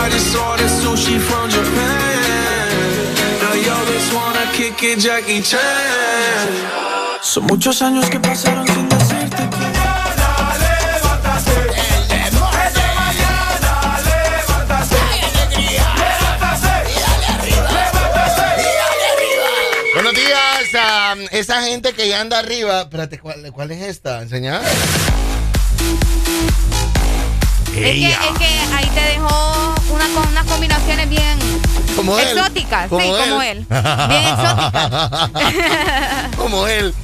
[0.00, 3.02] I just ordered sushi from Japan.
[3.42, 6.91] Now yo bitch wanna kick it, Jackie Chan.
[7.22, 9.72] Son muchos años que pasaron sin decirte que.
[19.94, 22.82] Buenos días a esa gente que ya anda arriba.
[22.82, 24.22] Espérate, ¿cuál, cuál es esta?
[24.22, 24.62] ¿Enseñar?
[27.68, 31.38] Es que, es que ahí te dejó una, unas combinaciones bien
[31.96, 32.28] Como él.
[32.28, 32.88] exóticas.
[32.88, 33.16] Como sí, él.
[33.28, 33.66] como él.
[34.08, 35.30] Bien exóticas.
[36.36, 36.94] Como él.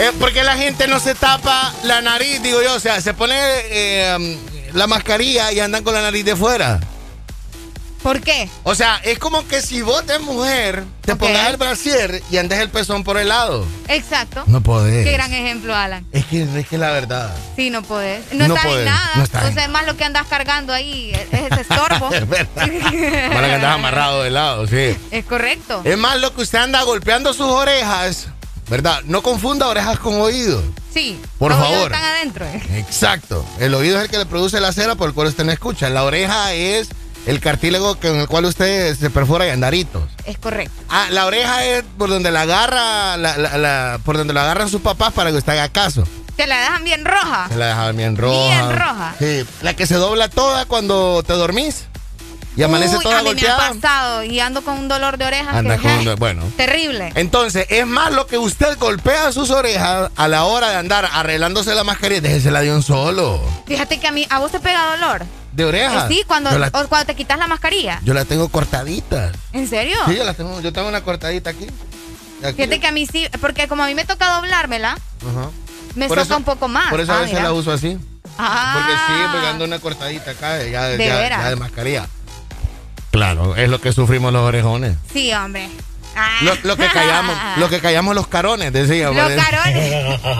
[0.00, 2.74] Eh, porque la gente no se tapa la nariz, digo yo.
[2.74, 4.36] O sea, se pone eh, um,
[4.76, 6.80] la mascarilla y andan con la nariz de fuera.
[8.02, 8.48] ¿Por qué?
[8.62, 11.18] O sea, es como que si vos de mujer te Ok.
[11.18, 13.66] pongas el brasier y andes el pezón por el lado.
[13.88, 14.42] Exacto.
[14.46, 15.04] No podés.
[15.04, 16.06] Qué gran ejemplo, Alan.
[16.10, 17.36] Es que es que la verdad.
[17.56, 18.22] Sí, no podés.
[18.32, 19.10] No, No en nada.
[19.16, 22.08] no está en- Entonces, más lo que andas cargando ahí es es ese estorbo.
[22.14, 22.66] Es verdad.
[23.34, 24.96] Para que andas amarrado de lado, sí.
[25.10, 25.82] es correcto.
[25.84, 28.28] Es más lo que usted anda golpeando sus orejas,
[28.70, 29.00] ¿verdad?
[29.04, 30.62] No confunda orejas con oídos.
[30.94, 31.20] Sí.
[31.38, 31.92] Por los favor.
[31.92, 32.46] están adentro.
[32.46, 32.62] eh.
[32.76, 33.44] Exacto.
[33.58, 35.90] El oído es el que le produce la cera por el cual usted no escucha.
[35.90, 36.88] La oreja es
[37.26, 40.04] el cartílago con el cual usted se perfora y andaritos.
[40.24, 40.72] Es correcto.
[40.88, 44.68] Ah, la oreja es por donde la agarra, la, la- la- por donde la agarran
[44.70, 46.04] sus papás para que usted haga caso.
[46.36, 47.48] Te la dejan bien roja.
[47.50, 48.46] Se la dejan bien roja.
[48.46, 49.14] Bien roja.
[49.18, 51.84] Sí, la que se dobla toda cuando te dormís
[52.60, 53.72] y amanece Uy, toda a mí me ha golpeada.
[53.74, 56.44] pasado y ando con un dolor de orejas Anda que con un bueno.
[56.56, 57.12] terrible.
[57.14, 61.74] Entonces, es más lo que usted golpea sus orejas a la hora de andar arreglándose
[61.74, 63.40] la mascarilla, déjesela de un solo.
[63.66, 65.24] Fíjate que a mí, a vos te pega dolor.
[65.52, 66.04] ¿De orejas?
[66.10, 68.00] Eh, sí, cuando, Yo la, o cuando te quitas la mascarilla.
[68.04, 69.32] yo la tengo cortadita.
[69.52, 69.96] ¿En serio?
[70.06, 71.66] Sí, yo la tengo, yo tengo una cortadita aquí.
[72.44, 72.54] Aquí.
[72.56, 74.96] Fíjate que a mí sí, porque como a mí me toca doblármela,
[75.94, 76.88] me Por toca eso- un poco más.
[76.90, 77.44] Por eso a Ah, veces mira.
[77.44, 77.98] la uso así.
[78.38, 78.72] Ah.
[78.74, 82.06] Porque sí, porque ando una cortadita acá, ya, ¿De ya- ya de mascarilla.
[83.10, 84.96] Claro, es lo que sufrimos los orejones.
[85.12, 85.68] Sí, hombre.
[86.16, 86.38] Ah.
[86.42, 89.10] Lo, lo que callamos, lo que callamos los carones, decía.
[89.10, 90.20] Los carones.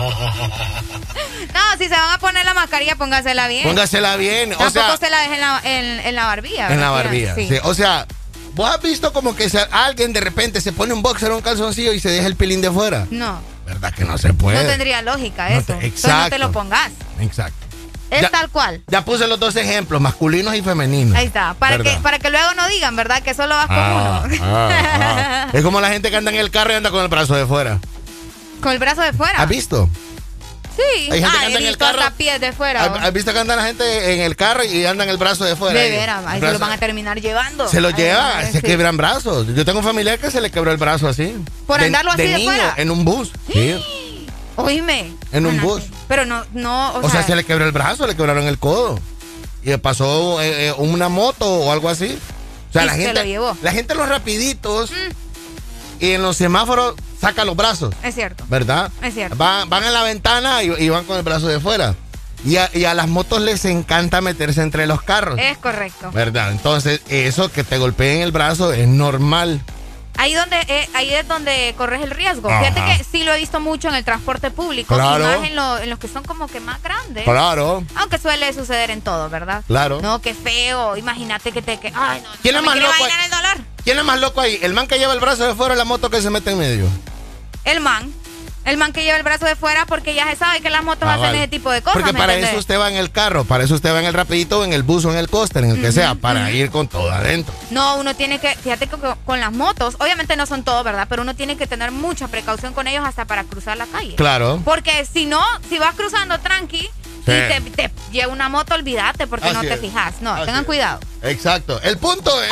[1.53, 3.63] No, si se van a poner la mascarilla, póngasela bien.
[3.63, 6.71] Póngasela bien, o Tampoco sea, se la dejen en la, en, en la barbilla.
[6.71, 7.35] en la barbilla.
[7.35, 7.47] Sí.
[7.49, 7.57] sí.
[7.63, 8.05] O sea,
[8.53, 11.91] ¿vos has visto como que alguien de repente se pone un boxer o un calzoncillo
[11.93, 13.05] y se deja el pilín de fuera?
[13.11, 14.61] No, ¿Verdad que no se puede?
[14.63, 15.65] no tendría lógica No eso.
[15.67, 16.37] te- Entonces no te exacto.
[16.37, 16.91] lo pongas.
[17.19, 17.60] Exacto.
[18.11, 18.83] Es Ya- tal cual.
[18.87, 21.15] Ya puse los dos ejemplos, masculinos y femeninos.
[21.17, 21.53] Ahí está.
[21.57, 23.23] Para que, para que luego no digan, ¿verdad?
[23.23, 24.37] Que solo vas con Ah, uno.
[24.43, 25.47] ah, ah.
[25.53, 27.45] Es como la gente que anda en el carro y anda con el brazo de
[27.45, 27.79] fuera.
[28.61, 29.41] Con el brazo de fuera.
[29.41, 29.89] ¿Has visto?
[30.75, 31.09] Sí.
[31.11, 32.01] Hay gente ah, que anda en el carro.
[32.17, 32.83] pies de fuera.
[32.85, 35.55] ¿Has, has visto que anda la gente en el carro y andan el brazo de
[35.55, 35.79] fuera?
[35.79, 37.67] de veras, ahí se lo van a terminar llevando.
[37.67, 38.61] Se lo lleva, se sí.
[38.61, 39.47] quebran brazos.
[39.55, 41.35] Yo tengo un familiar que se le quebró el brazo así.
[41.67, 42.73] ¿Por andarlo así de niño, fuera?
[42.77, 43.31] En un bus.
[43.51, 43.75] Sí,
[44.63, 45.13] Oíme.
[45.31, 45.83] en un bus.
[46.07, 48.99] Pero no, no, o, O sea, se le quebró el brazo, le quebraron el codo.
[49.63, 52.17] Y le pasó eh, eh, una moto o algo así.
[52.69, 53.57] O sea, Y la se gente, lo llevó.
[53.61, 54.91] la gente en los rapiditos
[55.99, 58.43] y en los semáforos saca los brazos, Es cierto.
[58.49, 58.89] ¿verdad?
[59.03, 59.35] Es cierto.
[59.35, 61.93] Van, van en la ventana y, y van con el brazo de fuera.
[62.43, 66.09] Y a, y a las motos les encanta meterse entre los carros, Es correcto.
[66.11, 66.49] ¿verdad?
[66.51, 69.61] Entonces, eso que te golpeen el brazo es normal.
[70.17, 72.49] Ahí donde eh, ahí es donde corres el riesgo.
[72.49, 72.59] Ajá.
[72.71, 75.23] Fíjate que sí lo he visto mucho en el transporte público, Claro.
[75.23, 77.23] y más en, lo- en los que son como que más grandes.
[77.23, 77.83] Claro.
[77.95, 79.63] Aunque suele suceder en todo, ¿verdad?
[79.67, 79.99] Claro.
[80.01, 80.95] No, qué feo.
[80.97, 83.65] Imagínate que te que ay, no, ¿Quién no es me más loco imaginar el dolor.
[83.83, 84.59] ¿Quién es más loco ahí?
[84.61, 86.59] ¿El man que lleva el brazo de fuera o la moto que se mete en
[86.59, 86.85] medio?
[87.63, 88.13] El man.
[88.63, 91.07] El man que lleva el brazo de fuera porque ya se sabe que las motos
[91.09, 91.37] Ah, hacen vale.
[91.39, 91.93] ese tipo de cosas.
[91.93, 92.51] Porque ¿me para entendés?
[92.51, 94.83] eso usted va en el carro, para eso usted va en el rapidito, en el
[94.83, 97.53] bus o en el coaster, en el que sea, para ir con todo adentro.
[97.71, 101.07] No, uno tiene que, fíjate que con, con las motos, obviamente no son todo, ¿verdad?
[101.09, 104.15] Pero uno tiene que tener mucha precaución con ellos hasta para cruzar la calle.
[104.15, 104.61] Claro.
[104.63, 106.87] Porque si no, si vas cruzando tranqui
[107.25, 107.31] Sí.
[107.33, 109.79] y te, te lleva una moto, olvídate porque Así no te es.
[109.79, 110.15] fijas.
[110.21, 110.65] No, Así tengan es.
[110.65, 110.99] cuidado.
[111.21, 111.79] Exacto.
[111.83, 112.49] El punto es.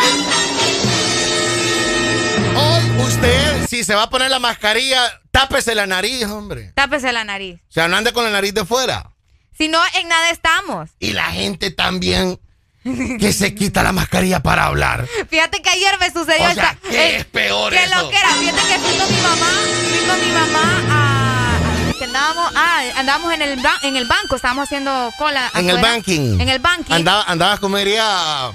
[2.56, 6.72] Hoy usted, si se va a poner la mascarilla, tápese la nariz, hombre.
[6.76, 7.60] Tápese la nariz.
[7.70, 9.12] O sea, no ande con la nariz de fuera.
[9.58, 10.90] Si no, en nada estamos.
[11.00, 12.40] Y la gente también
[13.20, 15.06] que se quita la mascarilla para hablar.
[15.30, 18.02] Fíjate que ayer me sucedió O sea, esta- ¿qué es peor qué eso?
[18.02, 18.30] lo que era.
[18.36, 19.52] Fíjate que fui con mi mamá,
[19.90, 24.38] fui con mi mamá a, a- que andábamos, ah, andábamos en el en el banco,
[24.38, 25.52] estábamos haciendo cola.
[25.56, 26.40] En el banking.
[26.40, 26.94] En el banking.
[26.94, 28.52] Andaba, andabas, como diría,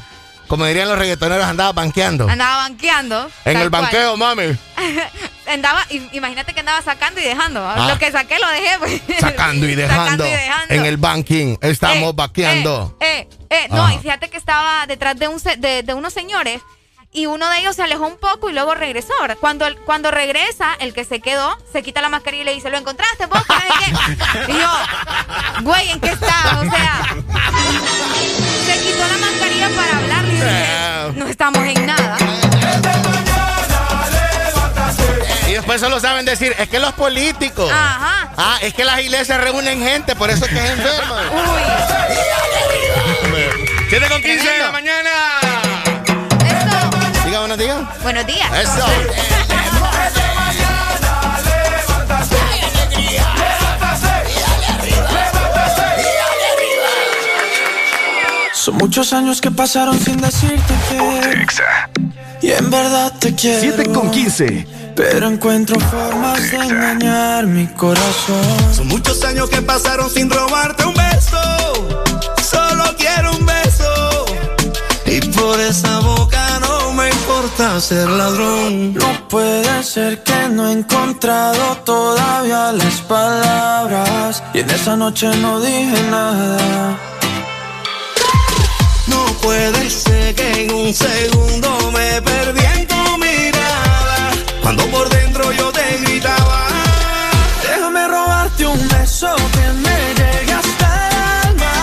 [0.55, 2.28] como dirían los reggaetoneros, andaba banqueando.
[2.28, 3.28] Andaba banqueando.
[3.44, 3.82] en el cual.
[3.82, 4.56] banqueo, mami.
[5.48, 7.60] andaba, imagínate que andaba sacando y dejando.
[7.68, 7.89] Ah.
[7.89, 9.02] Lo que saqué lo dejé, pues.
[9.20, 10.02] Sacando y dejando.
[10.05, 10.74] Sacando y dejando.
[10.74, 11.56] En el banking.
[11.60, 12.97] Estamos Eh, vaqueando.
[13.01, 16.62] Eh, eh, eh, no, y fíjate que estaba detrás de, un, de, de unos señores
[17.10, 19.12] y uno de ellos se alejó un poco y luego regresó.
[19.40, 22.78] Cuando, cuando regresa, el que se quedó, se quita la mascarilla y le dice, ¿lo
[22.78, 23.43] encontraste vos?
[23.44, 24.70] ¿Qué no sé qué?" Y yo,
[25.62, 26.59] güey, ¿en qué está?
[26.60, 27.14] O sea,
[28.66, 32.16] se quitó la mascarilla para hablarle y yo dije, no estamos en nada.
[35.49, 37.70] Y después solo saben decir, es que los políticos.
[37.70, 38.31] Ajá.
[38.36, 41.23] Ah, es que las iglesias reúnen gente, por eso es que es enferma.
[41.32, 41.62] Uy.
[43.91, 45.11] 7 con 15 de la mañana.
[47.24, 47.77] Diga buenos días.
[48.03, 48.51] Buenos días.
[48.59, 48.86] Eso.
[58.65, 64.11] Son muchos años que pasaron sin decirte que Y en verdad te quiero 7 con
[64.11, 64.66] 15.
[64.97, 70.95] Pero encuentro formas de engañar mi corazón Son muchos años que pasaron sin robarte un
[70.95, 71.39] beso.
[72.43, 74.24] solo quiero un beso.
[75.05, 78.95] Y por esa boca no me importa ser ladrón.
[78.95, 84.43] No puede ser que no he encontrado todavía las palabras.
[84.55, 87.14] Y en esa noche no dije nada.
[89.45, 94.31] Puede ser que en un segundo me perdí en tu mirada.
[94.62, 96.66] Cuando por dentro yo te gritaba.
[97.62, 101.16] Déjame robarte un beso que me llegue hasta el
[101.49, 101.75] alma.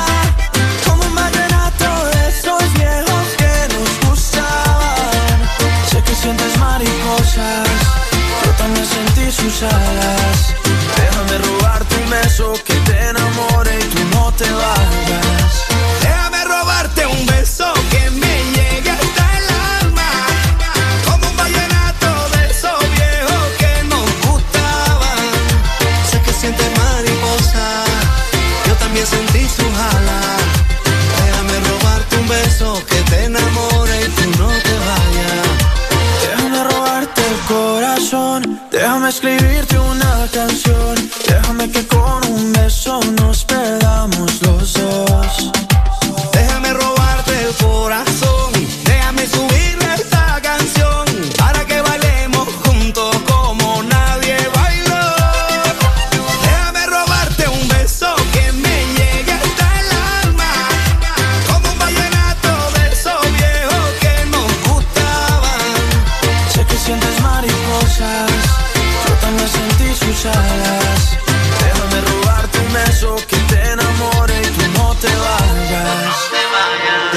[0.85, 5.37] Como un vallenato de esos viejos que nos gustaban.
[5.91, 7.69] Sé que sientes mariposas,
[8.43, 10.55] yo también sentí sus alas.
[10.97, 15.30] Déjame robarte un beso que te enamore y tú no te vayas.
[33.11, 35.47] Te enamore y tú no te vayas.
[36.23, 40.95] Déjame robarte el corazón, déjame escribirte una canción,
[41.27, 42.30] déjame que con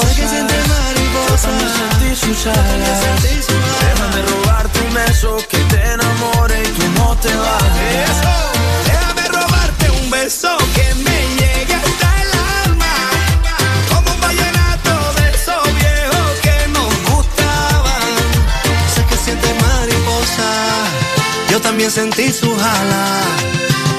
[0.00, 0.08] mariposas.
[0.08, 1.42] Sé que sientes mariposas.
[1.42, 3.00] Yo también sentí sus alas.
[3.80, 8.16] Déjame robarte un beso que te enamore y tú no te vayas.
[8.86, 12.30] Déjame robarte un beso que me llegue hasta el
[12.66, 12.94] alma.
[13.88, 18.02] Como un vallenato de esos viejos que nos gustaban.
[18.94, 20.50] Sé que sientes mariposa,
[21.50, 23.22] yo también sentí su jala.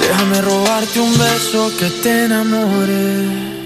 [0.01, 3.60] Déjame robarte un beso que te enamore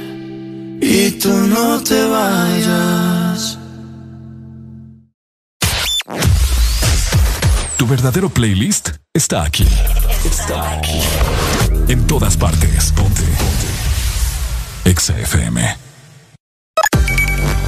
[0.82, 3.58] y tú no te vayas.
[7.78, 9.68] Tu verdadero playlist está aquí.
[10.24, 11.02] Está aquí.
[11.88, 12.92] En todas partes.
[12.94, 13.22] Ponte.
[13.22, 14.90] Ponte.
[14.90, 15.78] Exa FM.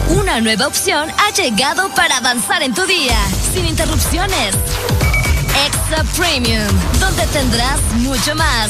[0.09, 3.17] Una nueva opción ha llegado para avanzar en tu día,
[3.53, 4.55] sin interrupciones.
[5.65, 6.67] Extra Premium,
[6.99, 8.69] donde tendrás mucho más,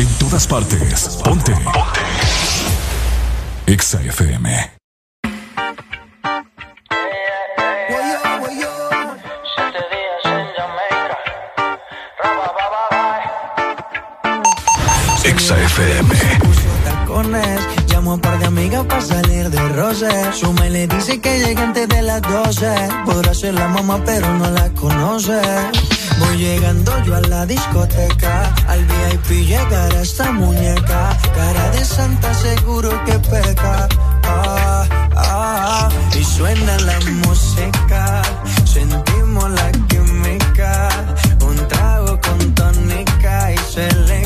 [0.00, 1.20] En todas partes.
[1.22, 1.52] Ponte.
[1.52, 2.00] Ponte.
[3.66, 4.48] Exa FM.
[15.22, 16.14] Exa FM.
[16.82, 17.60] tacones.
[17.88, 20.08] Llamo a un par de amigas para salir de roce.
[20.64, 22.88] Y le dice que llegue antes de las 12.
[23.04, 25.42] Podrá ser la mamá, pero no la conoce.
[26.20, 28.54] Voy llegando yo a la discoteca.
[28.68, 31.16] Al VIP llegará esta muñeca.
[31.34, 33.88] Cara de santa, seguro que peca.
[34.24, 34.86] Ah,
[35.16, 38.22] ah, y suena la música.
[38.64, 40.88] Sentimos la química.
[41.40, 44.19] Un trago con tónica y se le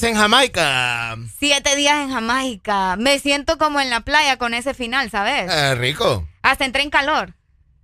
[0.00, 1.16] días en Jamaica.
[1.38, 2.96] Siete días en Jamaica.
[2.96, 5.50] Me siento como en la playa con ese final, ¿sabes?
[5.50, 6.26] Eh, rico.
[6.42, 7.34] Hasta entré en calor.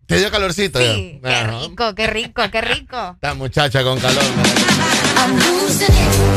[0.06, 1.28] Te dio calorcito Sí, ya.
[1.28, 1.58] qué Ajá.
[1.68, 2.96] rico, qué rico, qué rico.
[3.14, 4.24] Esta muchacha con calor.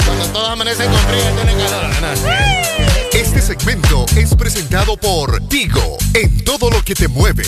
[0.06, 1.90] Cuando todos amanecen con frío, tienen calor.
[2.02, 2.32] ¿no?
[3.12, 7.44] Este segmento es presentado por Tigo en todo lo que te mueve.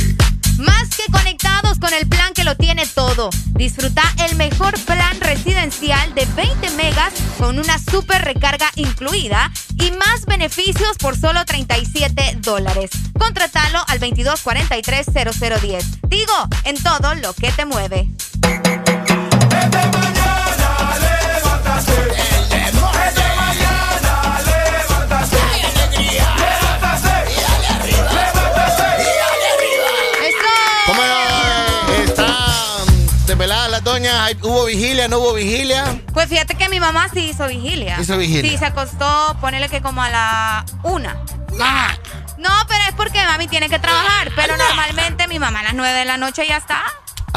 [0.57, 3.29] Más que conectados con el plan que lo tiene todo.
[3.53, 10.25] Disfruta el mejor plan residencial de 20 megas con una super recarga incluida y más
[10.25, 12.91] beneficios por solo 37 dólares.
[13.17, 15.83] Contratalo al 2243-0010.
[16.07, 16.33] Digo,
[16.63, 18.07] en todo lo que te mueve.
[34.75, 35.07] Vigilia?
[35.07, 35.83] ¿No hubo vigilia?
[36.13, 37.97] Pues fíjate que mi mamá sí hizo vigilia.
[37.99, 38.51] Hizo vigilia.
[38.51, 41.15] Sí, se acostó, ponele que como a la una.
[42.37, 44.31] No, pero es porque mami tiene que trabajar.
[44.35, 46.83] Pero normalmente mi mamá a las nueve de la noche ya está.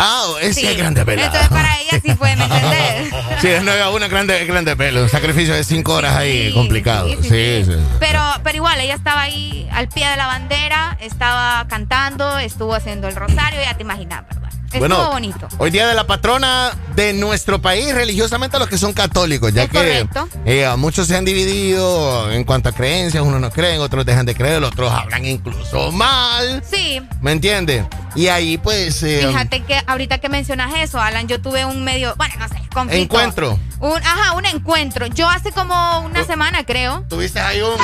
[0.01, 0.67] Ah, ese Sí.
[0.67, 1.27] es grande pelado.
[1.27, 3.13] Entonces para ella sí fue, ¿me entendés?
[3.41, 5.03] Sí, es 9 a 1, grande, grande pelo.
[5.03, 7.09] Un sacrificio de 5 horas ahí, complicado.
[7.23, 7.73] Sí, sí.
[8.01, 13.09] Pero, pero igual, ella estaba ahí al pie de la bandera, estaba cantando, estuvo haciendo
[13.09, 14.51] el rosario, ya te imaginas, ¿verdad?
[14.69, 15.49] Estuvo Bueno, bonito.
[15.57, 19.71] Hoy día de la patrona de nuestro país, religiosamente los que son católicos, ya Es
[19.71, 20.07] que
[20.45, 24.35] eh, muchos se han dividido en cuanto a creencias, unos no creen, otros dejan de
[24.35, 26.63] creer, los otros hablan incluso mal.
[26.71, 27.01] Sí.
[27.23, 27.87] ¿Me entiendes?
[28.15, 29.03] Y ahí pues...
[29.03, 32.57] eh, Fíjate que ahorita que mencionas eso, Alan, yo tuve un medio, bueno, no sé,
[32.73, 33.03] conflicto.
[33.03, 33.59] Encuentro.
[33.81, 35.07] Un, ajá, un encuentro.
[35.07, 37.05] Yo hace como una semana, creo.
[37.09, 37.71] ¿Tuviste ahí un...
[37.71, 37.81] Con,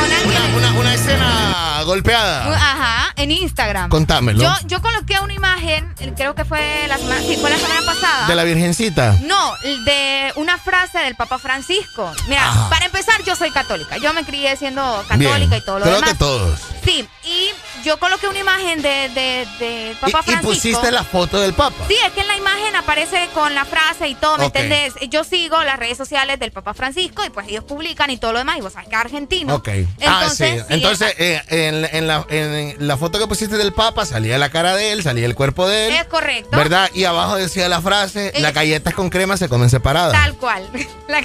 [0.00, 0.54] con alguien.
[0.56, 2.54] Una, una escena golpeada.
[2.54, 3.90] Ajá, en Instagram.
[3.90, 4.40] Contámelo.
[4.42, 8.26] Yo, yo coloqué una imagen, creo que fue la semana, sí, fue la semana pasada.
[8.26, 9.16] De la Virgencita.
[9.22, 9.54] No,
[9.84, 12.10] de una frase del Papa Francisco.
[12.28, 12.68] Mira, Ajá.
[12.70, 13.96] para empezar, yo soy católica.
[13.98, 15.52] Yo me crié siendo católica Bien.
[15.54, 16.10] y todo lo Creo demás.
[16.10, 16.60] que todos.
[16.84, 17.50] Sí, y
[17.84, 20.48] yo coloqué una imagen de, de, de Papa Y, y Francisco.
[20.48, 21.84] pusiste la foto del Papa.
[21.88, 24.56] Sí, es que en la imagen aparece con la frase y todo, ¿me Ok.
[24.56, 24.94] entendés?
[25.10, 28.38] Yo sigo las redes sociales del Papa Francisco y pues ellos publican y todo lo
[28.38, 29.54] demás, y vos sabes que es argentino.
[29.54, 29.68] Ok.
[30.06, 30.44] ah, sí.
[30.44, 34.38] Entonces, sí, Entonces, eh, en, en la, en la foto que pusiste del Papa salía
[34.38, 35.94] la cara de él, salía el cuerpo de él.
[35.94, 36.56] Es correcto.
[36.56, 36.90] ¿Verdad?
[36.94, 40.12] Y abajo decía la frase, las galletas con crema se comen separadas.
[40.12, 40.68] Tal cual.
[41.08, 41.20] La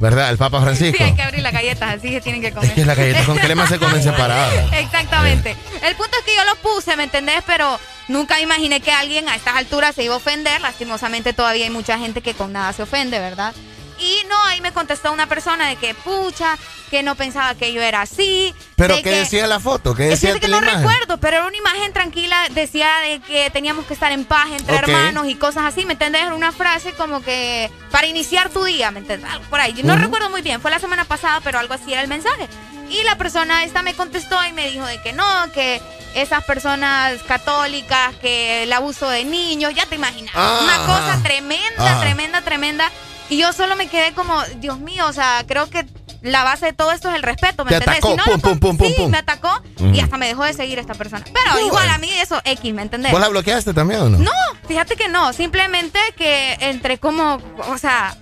[0.00, 0.30] ¿Verdad?
[0.30, 0.96] El Papa Francisco.
[0.96, 2.70] Sí, hay que abrir las galletas, así se tienen que comer.
[2.70, 4.72] Es que las galletas con crema se comen separadas.
[4.72, 5.54] Exactamente.
[5.82, 7.42] El punto es que yo lo puse, ¿me entendés?
[7.46, 7.78] Pero
[8.08, 10.58] nunca imaginé que alguien a estas alturas se iba a ofender.
[10.62, 13.52] Lastimosamente todavía hay mucha gente que con nada se ofende, ¿verdad?
[14.00, 16.56] Y no, ahí me contestó una persona de que, pucha,
[16.90, 18.54] que no pensaba que yo era así.
[18.76, 19.94] ¿Pero de qué que- decía la foto?
[19.94, 20.80] ¿Qué Es decía que la no imagen?
[20.88, 24.74] recuerdo, pero era una imagen tranquila, decía de que teníamos que estar en paz entre
[24.76, 26.22] hermanos y cosas así, ¿me entendés?
[26.22, 29.30] Era una frase como que para iniciar tu día, ¿me entendés?
[29.30, 29.74] Algo por ahí.
[29.84, 32.48] No recuerdo muy bien, fue la semana pasada, pero algo así era el mensaje.
[32.88, 35.80] Y la persona esta me contestó y me dijo de que no, que
[36.14, 40.34] esas personas católicas, que el abuso de niños, ya te imaginas.
[40.36, 42.90] Ah, una cosa tremenda, tremenda, tremenda.
[43.30, 45.86] Y yo solo me quedé como, Dios mío, o sea, creo que
[46.22, 47.98] la base de todo esto es el respeto, ¿me Te entendés?
[48.04, 49.62] atacó, Si no, pum, pum, pum, sí, me atacó
[49.94, 51.24] y hasta me dejó de seguir esta persona.
[51.32, 53.10] Pero igual a mí eso X, ¿me entendés?
[53.12, 54.18] ¿Vos la bloqueaste también o no?
[54.18, 54.30] No,
[54.68, 58.14] fíjate que no, simplemente que entre como, o sea,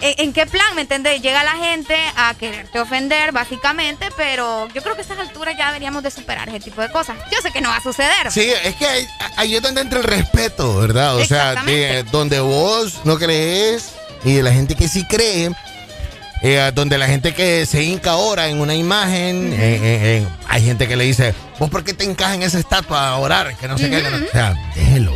[0.00, 1.20] ¿en, en qué plan, me entendés?
[1.20, 5.66] Llega la gente a quererte ofender, básicamente, pero yo creo que a estas alturas ya
[5.66, 7.16] deberíamos de superar ese tipo de cosas.
[7.30, 8.30] Yo sé que no va a suceder.
[8.32, 8.86] Sí, es que
[9.36, 11.16] ahí, es donde entra el respeto, ¿verdad?
[11.16, 13.92] O sea, de- donde vos no crees
[14.24, 15.50] y de la gente que sí cree,
[16.42, 20.62] eh, donde la gente que se hinca ahora en una imagen, eh, eh, eh, hay
[20.64, 23.56] gente que le dice, ¿vos por qué te encajas en esa estatua a orar?
[23.56, 24.02] Que no sé qué.
[24.02, 24.26] que no-".
[24.26, 25.12] O sea, déjelo.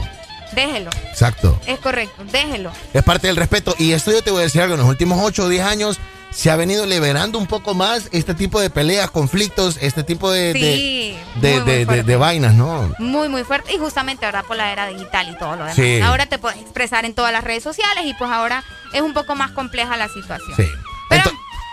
[0.55, 0.91] Déjelo.
[1.11, 1.61] Exacto.
[1.67, 2.73] Es correcto, déjelo.
[2.95, 3.75] Es parte del respeto.
[3.79, 5.99] Y esto yo te voy a decir algo, en los últimos 8 o 10 años
[6.31, 10.53] se ha venido liberando un poco más este tipo de peleas, conflictos, este tipo de,
[10.53, 12.93] de- Sí, de, muy, vainas, ¿no?
[12.99, 13.75] Muy, muy fuerte.
[13.75, 15.75] Y justamente ahora por la era digital y todo lo demás.
[15.77, 16.01] Sí.
[16.01, 19.35] Ahora te puedes expresar en todas las redes sociales y pues ahora es un poco
[19.35, 20.55] más compleja la situación.
[20.57, 20.67] Sí.
[21.09, 21.31] Pero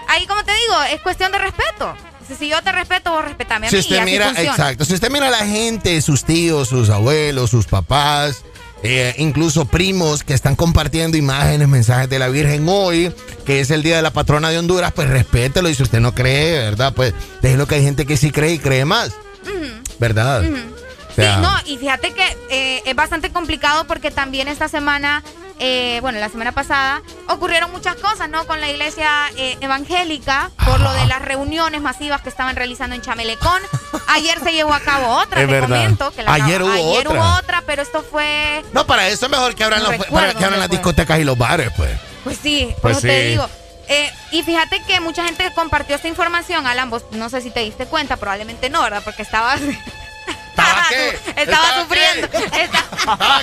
[0.07, 1.93] ahí, como te digo, es cuestión de respeto.
[2.39, 3.79] Si- yo te respeto, vos respetame a Si mí.
[3.81, 4.49] y usted así mira, funciona.
[4.51, 8.43] exacto, si usted mira a la gente, sus tíos, sus abuelos, sus papás,
[8.83, 13.11] eh, incluso primos que están compartiendo imágenes, mensajes de la Virgen hoy,
[13.45, 16.13] que es el día de la patrona de Honduras, pues respételo y si usted no
[16.13, 16.93] cree, ¿verdad?
[16.93, 19.11] Pues déjelo que hay gente que sí cree y cree más,
[19.99, 20.43] ¿verdad?
[21.15, 25.23] Sea, Sí, no, y fíjate que eh, es bastante complicado porque también esta semana,
[25.59, 28.45] eh, bueno, la semana pasada, ocurrieron muchas cosas, ¿no?
[28.45, 33.01] Con la iglesia eh, evangélica, por lo de las reuniones masivas que estaban realizando en
[33.01, 33.61] Chamelecón.
[34.07, 35.67] Ayer se llevó a cabo otra, Es te verdad.
[35.69, 36.11] comento.
[36.11, 37.19] Que la Ayer hubo ayer otra.
[37.21, 38.63] hubo otra, pero esto fue...
[38.73, 41.19] No, para eso es mejor que abran, No los- recuerdo para que abran las discotecas
[41.19, 41.91] y los bares, pues.
[42.23, 43.27] Pues sí, por Pues eso te sí.
[43.29, 43.49] digo.
[43.87, 47.59] Eh, y fíjate que mucha gente compartió esta información, Alan, vos no sé si te
[47.59, 49.01] diste cuenta, probablemente no, ¿verdad?
[49.05, 49.61] Porque estabas...
[50.57, 51.19] ¿Estaba qué?
[51.35, 52.27] Estaba sufriendo.
[52.27, 53.41] Estaba,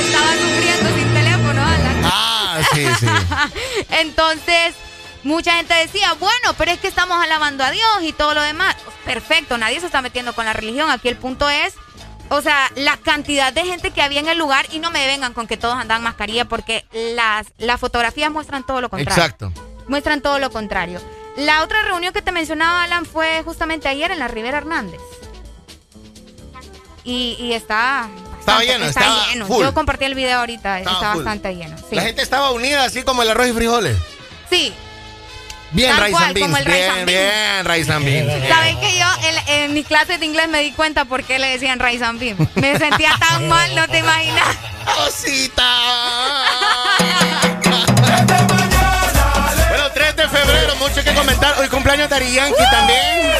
[0.00, 2.02] estaba sufriendo sin teléfono, Alan.
[2.04, 3.06] Ah, sí, sí.
[3.90, 4.74] Entonces,
[5.22, 8.76] mucha gente decía, bueno, pero es que estamos alabando a Dios y todo lo demás.
[9.04, 10.90] Perfecto, nadie se está metiendo con la religión.
[10.90, 11.74] Aquí el punto es,
[12.30, 15.34] o sea, la cantidad de gente que había en el lugar y no me vengan
[15.34, 19.22] con que todos andan mascarilla porque las, las fotografías muestran todo lo contrario.
[19.22, 19.52] Exacto.
[19.86, 21.00] Muestran todo lo contrario.
[21.36, 25.00] La otra reunión que te mencionaba, Alan, fue justamente ayer en la Rivera Hernández.
[27.04, 28.08] Y, y está...
[28.40, 29.46] Estaba bastante- lleno, está estaba lleno.
[29.46, 29.62] full.
[29.64, 31.24] Yo compartí el video ahorita, Estaba está full.
[31.24, 31.76] bastante lleno.
[31.78, 31.94] Sí.
[31.96, 33.96] La gente estaba unida así como el arroz y frijoles.
[34.50, 34.72] Sí,
[35.70, 36.46] Bien, Rice cual, and Beans.
[36.46, 37.06] como el bien, and beans.
[37.06, 38.48] bien, Rice and Beans.
[38.48, 41.48] ¿Sabes que yo en, en mis clases de inglés me di cuenta por qué le
[41.48, 42.36] decían rice and bean?
[42.54, 44.56] Me sentía tan mal, no te imaginas.
[44.96, 45.64] ¡Cosita!
[49.68, 51.54] Bueno, 3 de febrero, mucho que comentar.
[51.58, 53.32] Hoy cumpleaños de Ari Yankee también.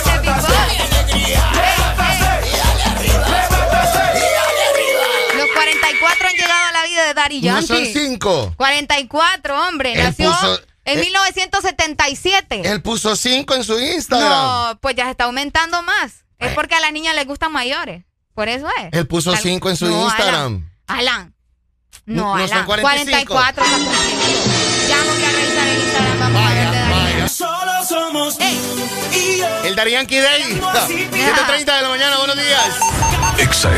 [5.65, 7.67] 44 han llegado a la vida de Daddy No Yankee.
[7.67, 8.55] son cinco.
[8.57, 9.93] 44, hombre.
[9.95, 12.63] Él Nació puso- en eh, 1977.
[12.65, 14.29] Él puso 5 en su Instagram.
[14.31, 16.25] No, pues ya se está aumentando más.
[16.39, 18.05] Es porque a las niñas les gustan mayores.
[18.35, 18.89] Por eso es.
[18.93, 20.69] Él puso Tal- 5 en su No, Instagram.
[20.87, 20.99] Alan.
[21.01, 21.35] Alan.
[22.07, 22.67] No, No, no son Alan.
[22.67, 23.33] 45.
[23.33, 24.89] 44 está cumpliendo.
[24.89, 26.19] Ya vamos a revisar el Instagram.
[26.21, 26.71] Vamos a ver
[27.23, 27.29] de.
[27.31, 28.45] Solo somos tú
[29.13, 29.65] y yo.
[29.65, 30.43] El Dari Yankee Day.
[30.61, 32.69] 7.30 de la mañana, buenos días.
[33.39, 33.71] Exa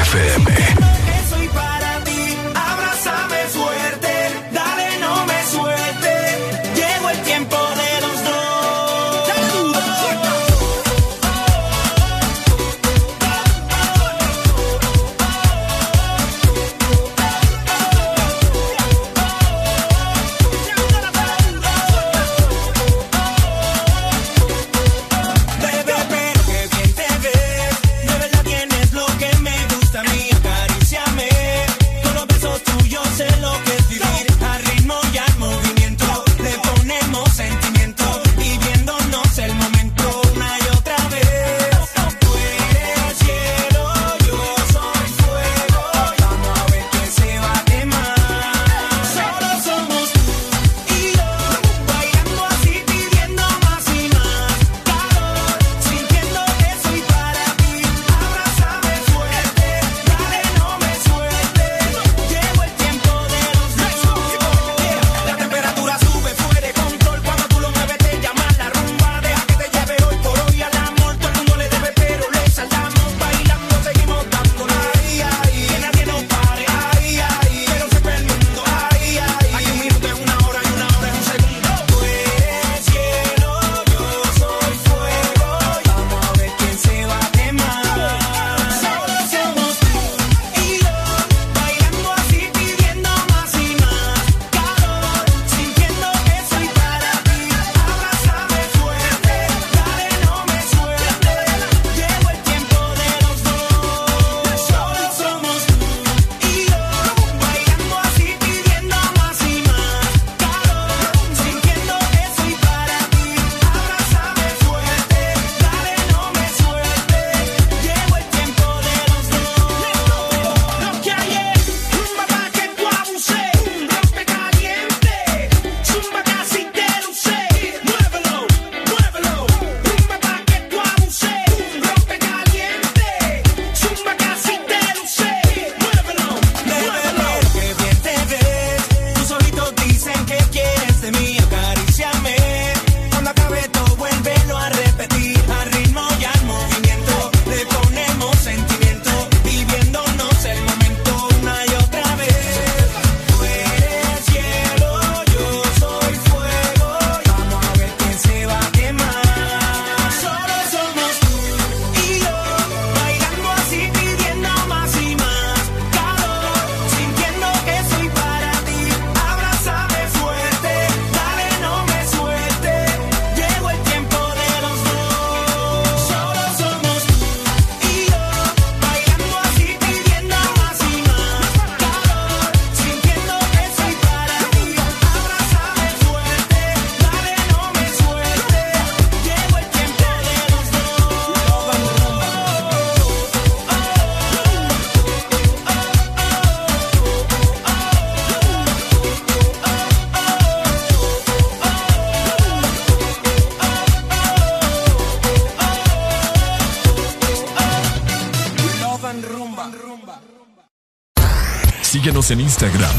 [212.30, 212.95] en Instagram,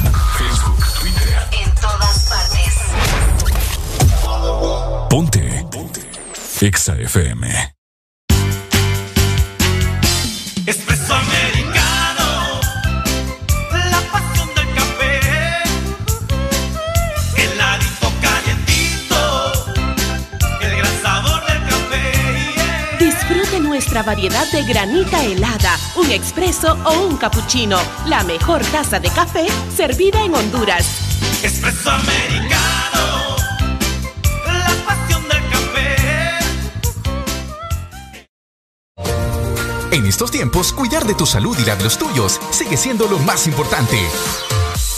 [27.48, 27.80] cappuccino.
[28.08, 30.86] La mejor taza de café servida en Honduras.
[31.44, 33.36] Espresso americano,
[34.46, 35.96] la pasión del café.
[39.92, 43.20] En estos tiempos, cuidar de tu salud y la de los tuyos sigue siendo lo
[43.20, 43.98] más importante.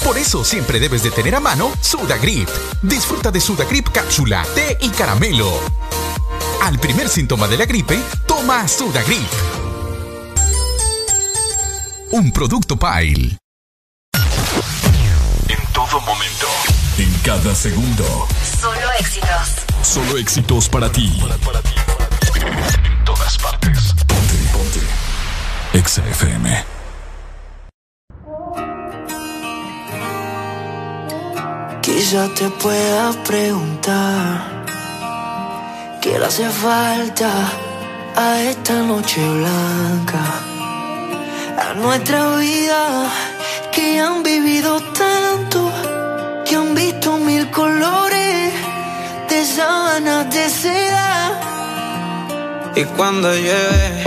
[0.03, 2.49] Por eso siempre debes de tener a mano Sudagrip.
[2.81, 5.51] Disfruta de Sudagrip cápsula, té y caramelo.
[6.63, 9.48] Al primer síntoma de la gripe, toma Sudagrip.
[12.11, 13.37] Un producto Pile.
[15.47, 16.47] En todo momento.
[16.97, 18.27] En cada segundo.
[18.59, 19.65] Solo éxitos.
[19.83, 21.21] Solo éxitos para ti.
[22.83, 23.93] En todas partes.
[24.07, 24.79] Ponte, ponte.
[25.73, 26.65] Exa FM.
[31.83, 34.65] Quizá te pueda preguntar
[36.01, 37.29] qué le hace falta
[38.15, 40.41] a esta noche blanca,
[41.81, 43.09] nuestra vida
[43.71, 45.71] que han vivido tanto,
[46.45, 48.53] que han visto mil colores
[49.29, 51.09] de sábanas de seda.
[52.75, 53.98] Y cuando llueve,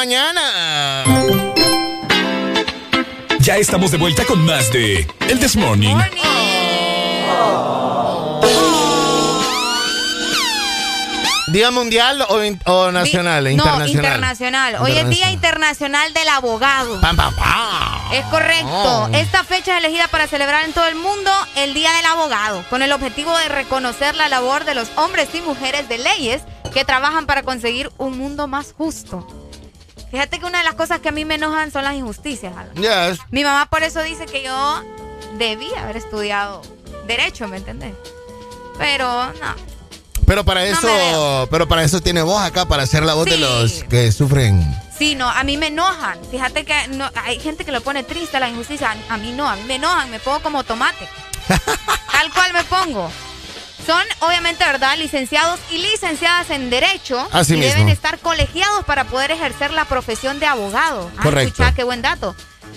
[0.00, 1.04] mañana.
[3.40, 5.94] Ya estamos de vuelta con más de El This Morning.
[11.48, 13.44] ¿Día mundial o, in- o nacional?
[13.44, 13.90] No, internacional.
[13.90, 14.76] internacional.
[14.80, 16.98] Hoy es Día Internacional del Abogado.
[17.02, 18.12] Pam, pam, pam.
[18.14, 18.68] Es correcto.
[18.70, 19.08] Oh.
[19.12, 22.80] Esta fecha es elegida para celebrar en todo el mundo el Día del Abogado, con
[22.80, 26.40] el objetivo de reconocer la labor de los hombres y mujeres de leyes
[26.72, 29.26] que trabajan para conseguir un mundo más justo.
[30.10, 32.52] Fíjate que una de las cosas que a mí me enojan son las injusticias.
[32.74, 33.20] Yes.
[33.30, 34.82] Mi mamá por eso dice que yo
[35.38, 36.62] debía haber estudiado
[37.06, 37.94] derecho, ¿me entendés?
[38.78, 39.54] Pero no.
[40.26, 43.36] Pero para No eso, pero para eso tiene voz acá, para hacer la voz de
[43.38, 44.64] los que sufren.
[44.96, 46.18] Sí, no, a mí me enojan.
[46.30, 48.94] Fíjate que no, hay gente que lo pone triste la injusticia.
[49.08, 51.08] A, a mí no, a mí me enojan, me pongo como tomate.
[52.12, 53.10] Tal cual me pongo.
[53.86, 54.96] Son, obviamente, ¿verdad?
[54.98, 57.26] Licenciados y licenciadas en Derecho.
[57.32, 57.72] Así y mismo.
[57.72, 57.88] deben
[58.30, 61.10] colegiados para poder ejercer la profesión de abogado.
[61.18, 61.48] Ah, Correcto.
[61.62, 62.36] escuchá, qué buen dato.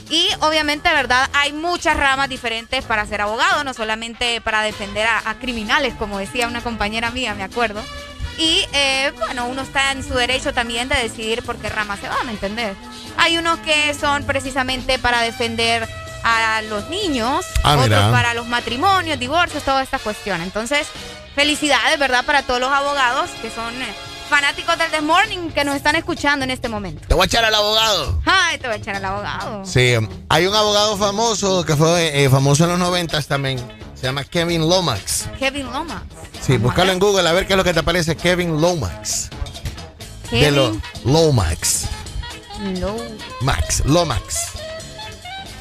[0.09, 1.29] Y obviamente, ¿verdad?
[1.33, 6.17] Hay muchas ramas diferentes para ser abogado, no solamente para defender a, a criminales, como
[6.17, 7.83] decía una compañera mía, me acuerdo.
[8.39, 12.09] Y eh, bueno, uno está en su derecho también de decidir por qué rama se
[12.09, 12.75] va, ¿me entendés?
[13.17, 15.87] Hay unos que son precisamente para defender
[16.23, 18.11] a los niños, Ah, otros mira.
[18.11, 20.41] para los matrimonios, divorcios, toda esta cuestión.
[20.41, 20.87] Entonces,
[21.35, 22.25] felicidades, ¿verdad?
[22.25, 23.95] Para todos los abogados que son eh,
[24.33, 27.07] fanáticos del The Morning que nos están escuchando en este momento.
[27.07, 28.19] Te voy a echar al abogado.
[28.25, 29.63] Ay, te voy a echar al abogado.
[29.63, 29.93] Sí,
[30.27, 33.59] hay un abogado famoso que fue eh, famoso en los noventas también.
[33.93, 35.27] Se llama Kevin Lomax.
[35.37, 36.03] Kevin Lomax.
[36.41, 38.15] Sí, búscalo en Google a ver qué es lo que te aparece.
[38.17, 39.29] Kevin Lomax.
[40.31, 41.85] De Kevin lo, Lomax.
[42.79, 42.97] Low.
[43.41, 43.83] Max.
[43.85, 44.53] Lomax.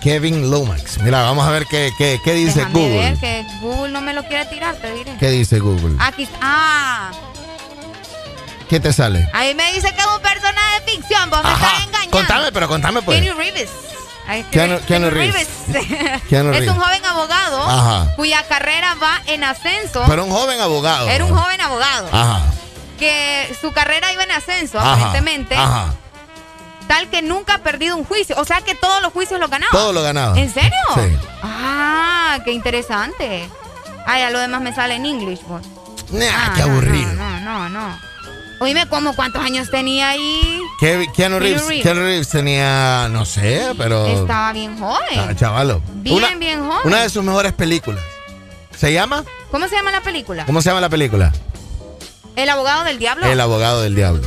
[0.00, 0.96] Kevin Lomax.
[1.02, 2.98] Mira, vamos a ver qué, qué, qué dice Déjame Google.
[3.10, 5.14] ver que Google no me lo quiere tirar, te diré.
[5.20, 5.94] ¿Qué dice Google?
[5.98, 6.38] Aquí está.
[6.40, 7.12] Ah,
[8.72, 9.28] ¿Qué te sale?
[9.34, 12.10] ahí me dice que es un personaje de ficción, vos me estás engañando.
[12.10, 13.20] Contame, pero contame pues.
[13.20, 13.68] Keanu Reeves.
[14.50, 15.48] Keanu- escribe Keanu Reeves.
[15.68, 16.68] Es Reeves.
[16.70, 18.14] un joven abogado Ajá.
[18.16, 20.02] cuya carrera va en ascenso.
[20.08, 21.06] Pero un joven abogado.
[21.10, 22.08] Era un joven abogado.
[22.12, 22.40] Ajá.
[22.98, 24.92] Que su carrera iba en ascenso, Ajá.
[24.94, 25.54] aparentemente.
[25.54, 25.92] Ajá.
[26.88, 28.36] Tal que nunca ha perdido un juicio.
[28.38, 29.70] O sea que todos los juicios los ganaba.
[29.70, 30.38] Todo lo ganaba.
[30.38, 30.70] ¿En serio?
[30.94, 31.14] Sí.
[31.42, 33.46] Ah, qué interesante.
[34.06, 35.62] Ah, ya lo demás me sale en English, pues.
[36.10, 37.12] Nah, Ah, qué no, aburrido.
[37.12, 38.11] No, no, no, no.
[38.62, 40.60] Oíme, ¿cómo cuántos años tenía ahí?
[40.78, 41.82] Keanu Reeves, Reeves.
[41.82, 44.06] Keanu Reeves tenía, no sé, pero...
[44.06, 45.18] Estaba bien joven.
[45.18, 45.82] Ah, chavalo.
[45.94, 46.80] Bien, Una- bien joven.
[46.84, 48.00] Una de sus mejores películas.
[48.78, 49.24] ¿Se llama?
[49.50, 50.46] ¿Cómo se llama la película?
[50.46, 51.32] ¿Cómo se llama la película?
[52.36, 53.26] El abogado del diablo.
[53.26, 54.22] El abogado del diablo.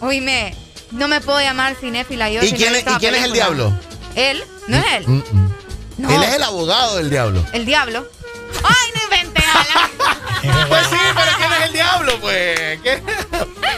[0.00, 0.54] Oíme,
[0.92, 2.40] no me puedo llamar cinéfila yo.
[2.40, 3.72] ¿Y si quién es- y quién es el diablo?
[4.14, 5.08] Él, no es él.
[5.08, 5.52] Mm, mm.
[5.98, 6.10] No.
[6.12, 7.44] Él es el abogado del diablo.
[7.52, 8.06] El diablo.
[8.62, 9.90] Ay, no invente, Alan.
[10.68, 12.80] Pues sí, pero ¿quién es el diablo, pues?
[12.82, 13.02] ¿Qué?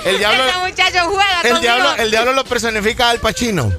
[0.04, 3.72] El diablo, Este muchacho juega el diablo, el diablo lo personifica al Pacino.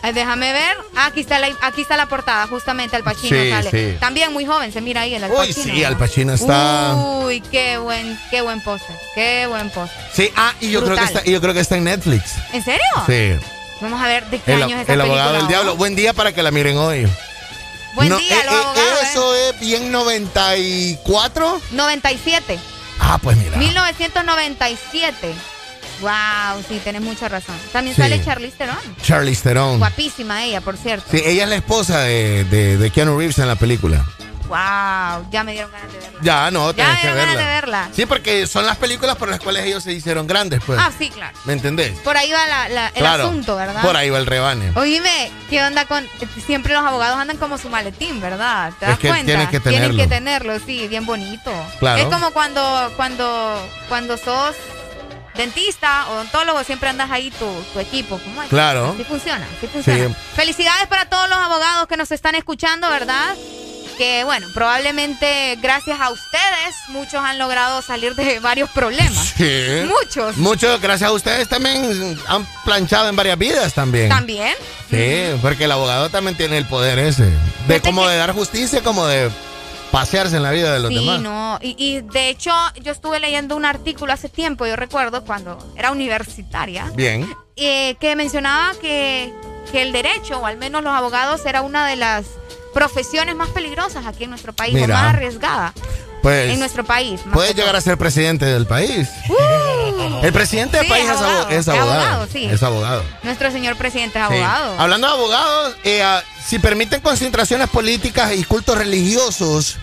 [0.00, 0.76] Ay, déjame ver.
[0.94, 3.70] Ah, aquí está la, aquí está la portada, justamente Al Pacino Sí, sale.
[3.70, 3.96] sí.
[3.98, 5.74] También muy joven, se mira ahí el Al Uy, Pacino.
[5.74, 6.94] sí, Al Pacino está.
[6.94, 8.94] Uy, qué buen, qué buen póster.
[9.14, 10.00] Qué buen póster.
[10.14, 12.34] Sí, ah, y yo creo que está, y yo creo que está en Netflix.
[12.52, 12.80] ¿En serio?
[13.06, 13.32] Sí.
[13.80, 15.76] Vamos a ver de qué El, año es esa el abogado del diablo.
[15.76, 17.06] Buen día para que la miren hoy.
[17.94, 19.02] Buen No, día, eh, los eh, abogados.
[19.10, 21.60] Eso es bien 94.
[21.72, 22.58] 97.
[23.00, 23.56] Ah, pues mira.
[23.56, 25.34] 1997.
[26.00, 27.56] Wow, sí, tenés mucha razón.
[27.72, 28.02] También Sí.
[28.02, 28.76] sale Charlize Theron.
[29.02, 29.78] Charlize Theron.
[29.78, 31.06] Guapísima ella, por cierto.
[31.10, 34.04] Sí, ella es la esposa de, de, de Keanu Reeves en la película.
[34.48, 36.18] Wow, ya me dieron ganas de verla.
[36.22, 37.32] Ya, no, Ya tenés me que dieron verla.
[37.34, 37.88] ganas de verla.
[37.94, 40.78] Sí, porque son las películas por las cuales ellos se hicieron grandes, pues.
[40.82, 41.36] Ah, sí, claro.
[41.44, 41.98] ¿Me entendés?
[41.98, 43.24] Por ahí va la- la- el Claro.
[43.26, 43.82] asunto, ¿verdad?
[43.82, 44.72] Por ahí va el rebane.
[44.74, 46.06] Oíme, ¿qué onda con...?
[46.46, 48.72] Siempre los abogados andan como su maletín, ¿verdad?
[48.78, 49.26] ¿Te Es das que cuenta?
[49.26, 50.02] tienen que tenerlo.
[50.02, 51.52] que tenerlo, sí, bien bonito.
[51.78, 52.00] Claro.
[52.00, 54.54] Es como cuando, cuando, cuando sos
[55.38, 58.18] dentista, odontólogo, siempre andas ahí tu, tu equipo.
[58.18, 58.48] ¿Cómo es?
[58.50, 58.94] Claro.
[58.98, 60.08] Sí funciona, sí funciona.
[60.08, 60.14] Sí.
[60.34, 63.34] Felicidades para todos los abogados que nos están escuchando, ¿verdad?
[63.96, 69.34] Que bueno, probablemente gracias a ustedes muchos han logrado salir de varios problemas.
[69.36, 69.64] Sí.
[69.86, 70.36] Muchos.
[70.36, 74.08] Muchos, gracias a ustedes también han planchado en varias vidas también.
[74.08, 74.54] También.
[74.90, 77.30] Sí, porque el abogado también tiene el poder ese.
[77.68, 79.30] De como de dar justicia, como de
[79.90, 81.20] pasearse en la vida de los Sí, demás.
[81.20, 81.58] no.
[81.62, 82.50] Y, y de hecho,
[82.82, 87.28] yo estuve leyendo un artículo hace tiempo, yo recuerdo, cuando era universitaria, Bien.
[87.56, 89.32] eh, que mencionaba que,
[89.72, 92.26] que el derecho, o al menos los abogados, era una de las
[92.74, 94.94] profesiones más peligrosas aquí en nuestro país, o Mira.
[94.94, 95.72] más arriesgada
[96.22, 97.20] Pues en nuestro país.
[97.32, 99.08] puede llegar a ser presidente del país.
[99.28, 102.28] Uh, El presidente del Sí, país es es abo- abogado, es abogado.
[102.32, 102.44] sí.
[102.46, 103.02] Es abogado.
[103.22, 104.34] Nuestro señor presidente es Sí.
[104.34, 104.78] abogado.
[104.80, 109.76] Hablando de abogados, eh, ah, si permiten concentraciones políticas y cultos religiosos.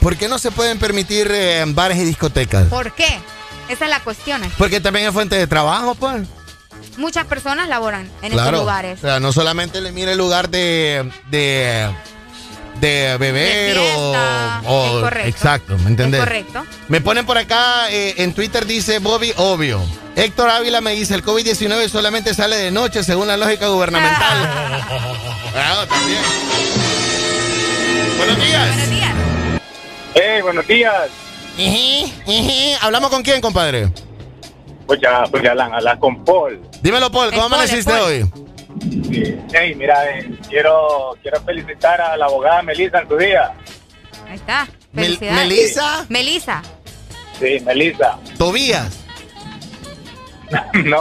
[0.00, 2.66] ¿por qué no se pueden permitir eh, bares y discotecas?
[2.68, 3.18] ¿Por qué?
[3.68, 4.42] Esa es la cuestión.
[4.44, 4.52] aquí.
[4.58, 6.26] Porque también es fuente de trabajo, pues.
[6.98, 8.48] Muchas personas laboran en claro.
[8.50, 8.98] estos lugares.
[8.98, 11.88] O sea, no solamente le mire el lugar de, de,
[12.82, 14.62] de beber De fiesta.
[14.66, 15.28] o, o- Es correcto.
[15.28, 16.20] Exacto, ¿me entendés?
[16.20, 16.64] Es correcto.
[16.88, 19.80] Me ponen por acá, eh, en Twitter dice Bobby Obvio.
[20.16, 24.78] Héctor Ávila me dice, el COVID-19 solamente sale de noche según la lógica gubernamental.
[25.52, 26.18] Claro, también.
[28.16, 28.68] Buenos días.
[28.74, 29.12] Buenos días.
[30.14, 30.94] Hey, buenos días.
[32.80, 33.90] ¿Hablamos con quién, compadre?
[34.86, 36.58] Pues ya, pues ya Alan, hablas con Paul.
[36.80, 38.30] Dímelo, Paul, ¿cómo amaneciste hoy?
[39.04, 39.36] Sí.
[39.52, 43.52] Hey, mira, eh, quiero, quiero felicitar a la abogada Melissa en su día.
[44.28, 44.66] Ahí está.
[44.92, 45.36] Mel- Felicidades.
[45.48, 46.06] Melissa.
[46.08, 46.62] Melissa.
[47.38, 48.18] Sí, Melissa.
[48.38, 48.98] Tobías.
[50.84, 51.00] no,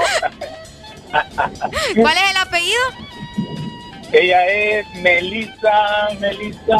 [1.95, 2.79] ¿Cuál es el apellido?
[4.11, 6.77] Ella es Melissa, Melissa.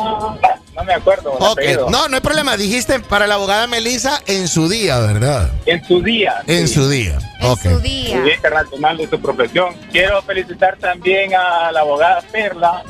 [0.76, 1.32] No me acuerdo.
[1.38, 1.90] el Ok, apellido.
[1.90, 2.56] no, no hay problema.
[2.58, 5.52] Dijiste para la abogada Melissa en su día, ¿verdad?
[5.66, 6.42] En su día.
[6.48, 6.74] En sí.
[6.76, 7.18] su día.
[7.44, 7.62] Ok.
[7.62, 8.22] Su día.
[8.22, 9.76] Día Internacional de su profesión.
[9.92, 12.84] Quiero felicitar también a la abogada Perla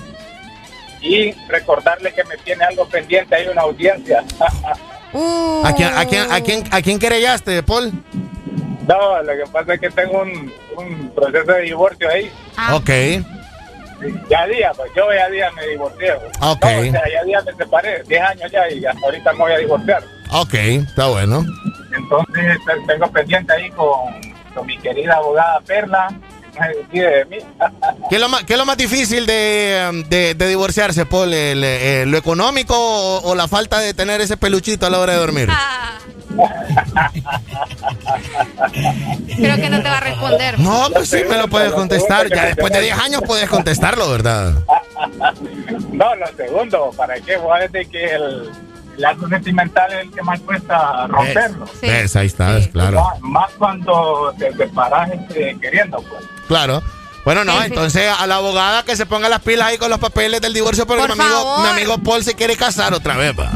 [1.01, 3.35] y recordarle que me tiene algo pendiente.
[3.35, 4.23] Hay una audiencia.
[5.13, 5.61] Uh.
[5.65, 7.91] ¿A quién, a quién, a quién, a quién querellaste, Paul?
[8.87, 12.31] no, lo que pasa es que tengo un, un proceso de divorcio ahí.
[12.55, 12.75] Ah.
[12.77, 12.89] Ok.
[14.29, 16.13] Ya día, pues yo ya día me divorcié.
[16.13, 16.31] pues.
[16.41, 16.63] Ok.
[16.65, 19.51] No, o sea, ya día me separé, 10 años ya y hasta ahorita me voy
[19.51, 20.03] a divorciar.
[20.31, 21.43] Ok, está bueno.
[21.95, 24.11] Entonces te- tengo pendiente ahí con,
[24.53, 26.07] con mi querida abogada Perla.
[26.91, 31.33] ¿Qué es lo más, qué es lo más difícil de, de- de divorciarse, Paul?
[31.33, 35.13] ¿El, eh, ¿Lo económico o, o la falta de tener ese peluchito a la hora
[35.13, 35.47] de dormir?
[35.51, 35.97] Ah.
[39.35, 40.59] Creo que no te va a responder.
[40.59, 42.29] No, pues sí, me lo puedes contestar.
[42.29, 44.53] Ya después de 10 años puedes contestarlo, ¿verdad?
[45.91, 47.37] No, lo segundo, ¿para qué?
[47.37, 48.49] Vos de que el,
[48.97, 51.65] el acto sentimental es el que más cuesta romperlo.
[51.81, 52.15] ¿Ves?
[52.15, 53.01] Ahí está, es claro.
[53.03, 56.23] Más, más cuando te separas este, queriendo, pues.
[56.51, 56.83] Claro.
[57.23, 57.65] Bueno, no, Sí, sí.
[57.67, 60.85] entonces a la abogada que se ponga las pilas ahí con los papeles del divorcio
[60.85, 63.49] porque Por mi amigo, mi amigo Paul se quiere casar otra vez, va.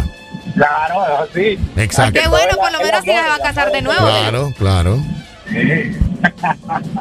[0.56, 1.60] Claro, sí.
[1.76, 2.18] Exacto.
[2.22, 4.00] Qué bueno, por lo menos si se va a casar de nuevo.
[4.08, 4.98] Claro, claro.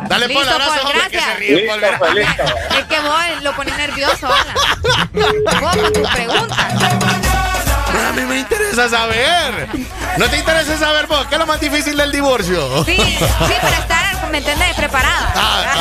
[0.08, 1.98] Dale, Listo, Paul, abrazo, Paul, hombre, que se gracias.
[2.00, 2.50] Paul, gracias.
[2.76, 4.54] Es que vos lo pones nervioso, Alan.
[5.60, 7.53] Vos con tus preguntas.
[8.14, 9.68] A mí me interesa saber.
[10.18, 12.84] ¿No te interesa saber vos qué es lo más difícil del divorcio?
[12.84, 14.72] Sí, sí, para estar, ¿me entiendes?
[14.76, 15.32] Preparada.
[15.34, 15.74] Ah,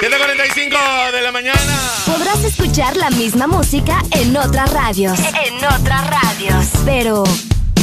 [0.00, 1.80] 7.45 de la mañana.
[2.06, 5.18] Podrás escuchar la misma música en otras radios.
[5.18, 6.66] En otras radios.
[6.84, 7.24] Pero,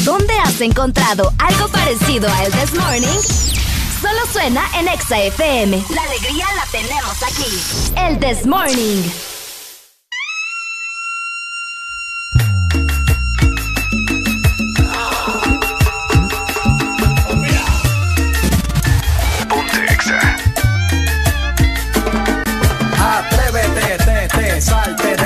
[0.06, 3.20] ¿dónde has encontrado algo parecido a El This Morning?
[4.02, 5.84] Solo suena en Exa FM.
[5.94, 7.94] La alegría la tenemos aquí.
[7.98, 9.04] El This Morning.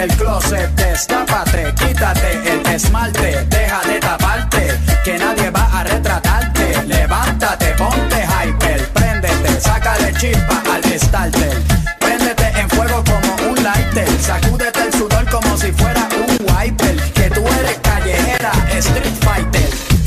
[0.07, 6.83] Del closet, destápate, quítate el esmalte, deja de taparte, que nadie va a retratarte.
[6.85, 11.57] Levántate, ponte hyper, préndete, sácale chispa al starter.
[11.99, 16.95] Préndete en fuego como un lighter, sacúdete el sudor como si fuera un wiper.
[17.13, 19.22] Que tú eres callejera, street.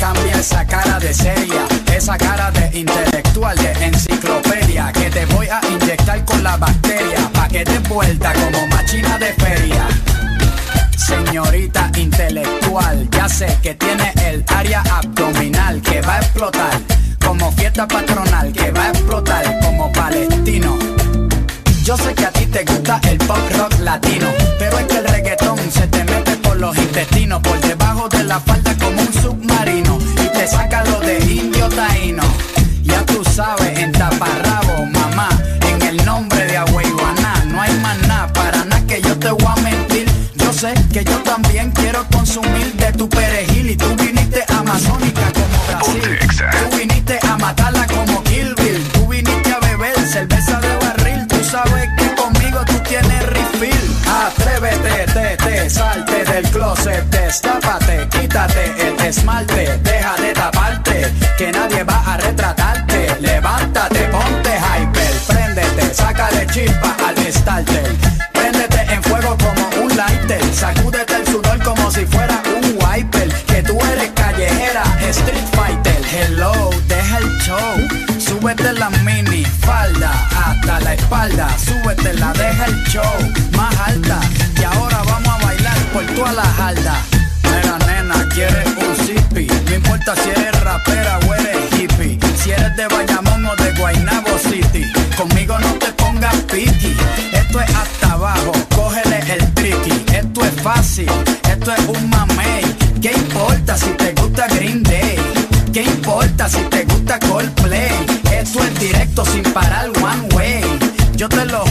[0.07, 4.93] Cambia esa cara de seria, esa cara de intelectual, de enciclopedia.
[4.93, 9.33] Que te voy a inyectar con la bacteria, pa' que te vuelta como machina de
[9.33, 9.89] feria.
[10.97, 16.81] Señorita intelectual, ya sé que tiene el área abdominal que va a explotar.
[17.27, 20.78] Como fiesta patronal que va a explotar como palestino.
[21.83, 25.05] Yo sé que a ti te gusta el pop rock latino, pero es que el
[25.09, 26.15] reggaetón se te mete
[26.57, 31.01] por los intestinos, por debajo de la falda como un submarino y te saca lo
[31.01, 32.23] de indio taíno.
[32.83, 35.28] Ya tú sabes, en taparrabo, mamá,
[35.69, 39.47] en el nombre de Agüeyuaná, no hay más nada, para nada que yo te voy
[39.47, 40.07] a mentir.
[40.37, 45.65] Yo sé que yo también quiero consumir de tu perejil y tú viniste amazónica como
[45.66, 46.19] Brasil.
[46.70, 48.83] Tú viniste a matarla como Kill Bill.
[48.95, 51.27] Tú viniste a beber cerveza de barril.
[51.27, 53.97] Tú sabes que conmigo tú tienes refill.
[54.07, 56.06] Atrévete, te, te, del
[56.66, 63.16] closet, destápate, quítate el esmalte, deja de taparte, que nadie va a retratarte.
[63.20, 67.88] Levántate, ponte hyper, préndete, sácale chispa al starter.
[68.32, 73.28] Préndete en fuego como un lighter, sacúdete el sudor como si fuera un wiper.
[73.47, 76.02] Que tú eres callejera, street fighter.
[76.12, 77.74] Hello, deja el show.
[78.18, 80.10] Súbete la mini falda
[80.44, 81.48] hasta la espalda.
[81.59, 83.16] Súbete la deja el show
[83.56, 84.18] más alta.
[84.59, 84.95] Y ahora
[86.16, 87.02] por toda la jalda.
[87.43, 89.47] Mira, nena, quieres un zippy.
[89.66, 92.18] No importa si eres rapera o eres hippie.
[92.43, 94.84] Si eres de Bayamón o de Guaynabo City.
[95.16, 96.97] Conmigo no te pongas piqui.
[97.32, 100.05] Esto es hasta abajo, cógele el tricky.
[100.14, 101.10] Esto es fácil,
[101.51, 102.64] esto es un mamey.
[103.01, 105.18] ¿Qué importa si te gusta Green Day?
[105.72, 107.93] ¿Qué importa si te gusta Coldplay?
[108.32, 110.62] Esto es directo sin parar one way.
[111.14, 111.65] Yo te lo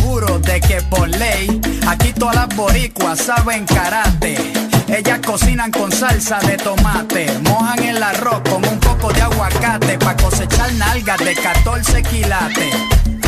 [0.61, 4.37] que por ley, aquí todas las boricuas saben karate.
[4.87, 10.15] Ellas cocinan con salsa de tomate, mojan el arroz con un poco de aguacate para
[10.15, 12.75] cosechar nalgas de 14 quilates.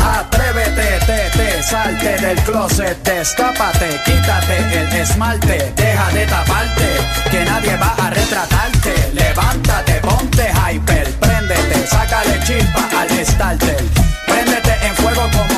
[0.00, 6.88] Atrévete, te, te, salte del closet, destápate, quítate el esmalte, deja de taparte,
[7.30, 8.94] que nadie va a retratarte.
[9.12, 13.84] Levántate, ponte hyper, préndete, sácale chispa al starter.
[14.26, 15.57] Préndete en fuego como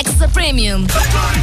[0.00, 0.86] Extra Premium.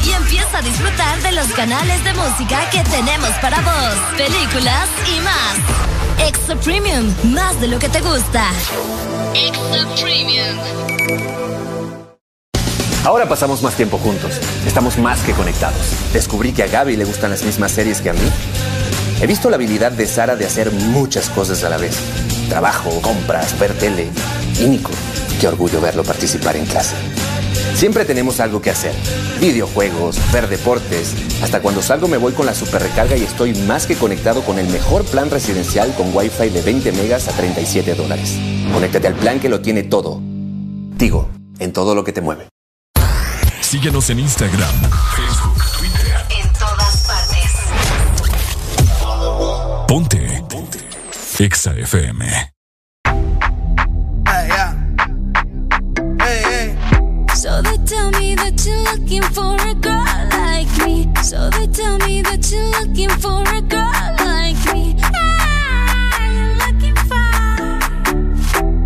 [0.05, 5.21] Y empieza a disfrutar de los canales de música que tenemos para vos, películas y
[5.21, 6.27] más.
[6.27, 8.51] Extra Premium, más de lo que te gusta.
[9.33, 10.57] Extra Premium.
[13.05, 14.39] Ahora pasamos más tiempo juntos.
[14.65, 16.11] Estamos más que conectados.
[16.11, 18.31] Descubrí que a Gaby le gustan las mismas series que a mí.
[19.21, 21.95] He visto la habilidad de Sara de hacer muchas cosas a la vez.
[22.49, 24.09] Trabajo, compras, ver tele.
[24.59, 24.89] Y Nico,
[25.39, 26.95] qué orgullo verlo participar en clase.
[27.75, 28.93] Siempre tenemos algo que hacer.
[29.39, 31.13] Videojuegos, ver deportes.
[31.43, 34.57] Hasta cuando salgo me voy con la super recarga y estoy más que conectado con
[34.57, 38.39] el mejor plan residencial con Wi-Fi de 20 megas a 37 dólares.
[38.73, 40.19] Conéctate al plan que lo tiene todo.
[40.97, 41.29] Tigo,
[41.59, 42.47] en todo lo que te mueve.
[43.61, 44.81] Síguenos en Instagram,
[45.15, 45.63] Facebook,
[49.91, 50.23] Ponte.
[50.47, 50.79] Ponte.
[51.37, 52.23] Exa FM.
[52.23, 52.47] Hey,
[54.47, 54.71] yeah.
[56.17, 56.71] Hey, hey.
[57.35, 61.11] So they tell me that you're looking for a girl like me.
[61.21, 63.91] So they tell me that you're looking for a girl
[64.23, 64.95] like me.
[65.03, 67.19] Ah, you're looking for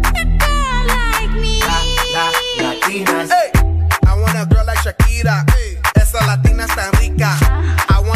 [0.10, 1.62] a girl like me.
[2.58, 3.30] Latinas.
[3.30, 3.52] Hey,
[4.08, 5.46] I want a girl like Shakira.
[5.94, 7.38] Esa latina es tan rica.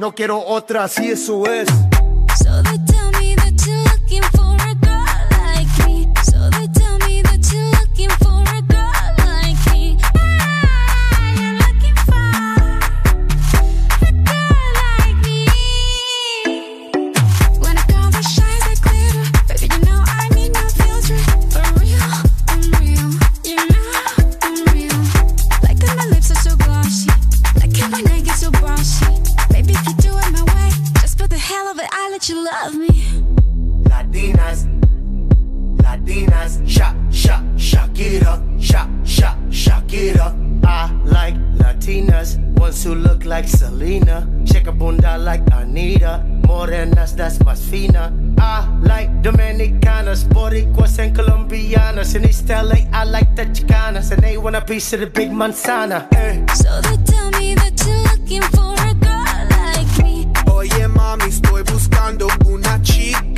[0.00, 1.68] No quiero otra, así eso es.
[53.44, 56.06] the chicanas and they want a piece of the big manzana.
[56.14, 56.46] Eh.
[56.54, 60.26] So they tell me that you're looking for a girl like me.
[60.52, 63.29] Oye mami, estoy buscando una chica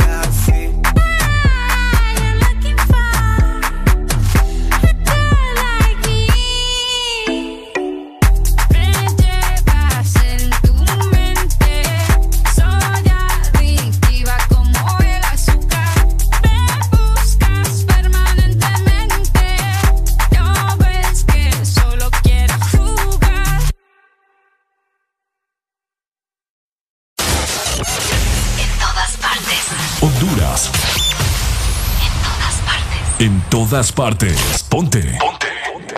[33.68, 34.64] todas partes.
[34.68, 35.00] Ponte.
[35.20, 35.46] Ponte.
[35.72, 35.94] Ponte.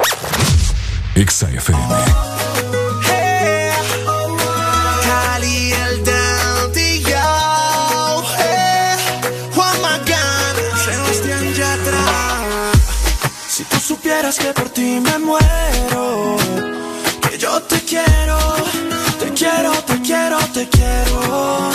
[1.14, 1.78] Exa FM.
[3.08, 3.70] Hey,
[5.02, 6.12] Caliente
[6.60, 8.22] antillao.
[9.54, 10.56] Juan Magán.
[10.84, 12.04] Sebastián Yatra.
[13.48, 16.36] Si tú supieras que por ti me muero.
[17.22, 18.38] Que yo te quiero.
[19.20, 21.70] Te quiero, te quiero, te quiero.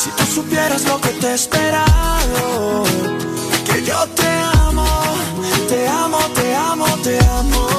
[0.00, 2.94] Si tú supieras lo que te he esperado
[3.84, 4.86] yo te amo,
[5.68, 7.73] te amo, te amo, te amo.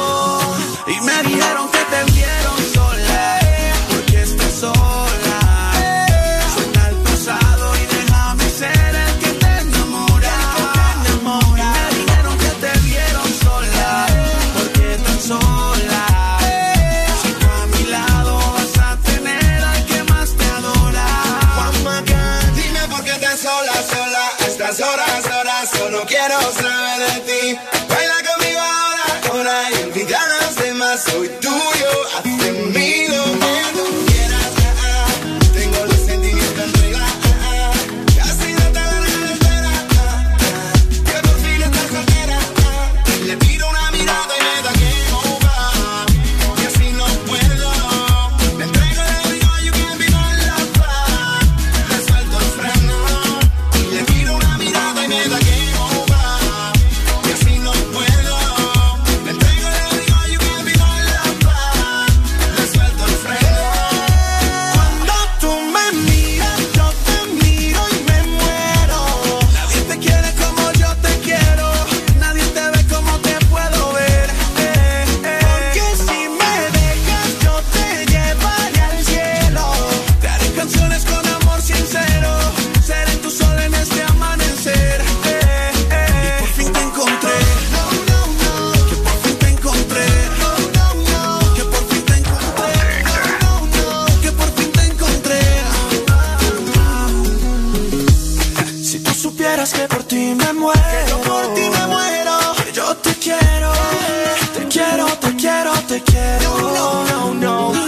[106.05, 106.57] quiero.
[106.59, 107.73] No, no, no.
[107.73, 107.87] no.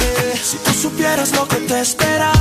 [0.00, 2.37] Eh, si tú supieras lo que te espera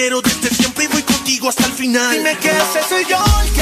[0.00, 2.16] quiero desde siempre y voy contigo hasta el final.
[2.16, 3.59] Dime que ese soy yo el que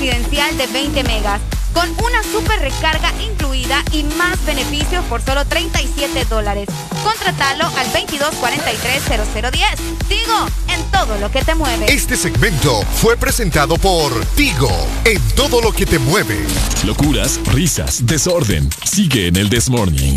[0.00, 1.40] residencial de 20 megas.
[1.74, 6.68] Con una super recarga incluida y más beneficios por solo 37 dólares.
[7.04, 9.62] Contratalo al 2243-0010.
[10.08, 11.86] Digo, en todo lo que te mueve.
[11.92, 14.70] Este segmento fue presentado por Tigo,
[15.04, 16.44] en todo lo que te mueve.
[16.84, 18.68] Locuras, risas, desorden.
[18.84, 20.16] Sigue en el This Morning.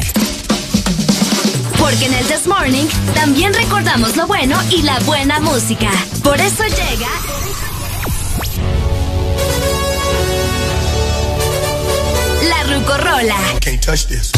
[1.78, 5.92] Porque en el This Morning también recordamos lo bueno y la buena música.
[6.24, 7.33] Por eso llega.
[12.88, 13.36] La Rucorola.
[13.62, 14.32] Can't touch this.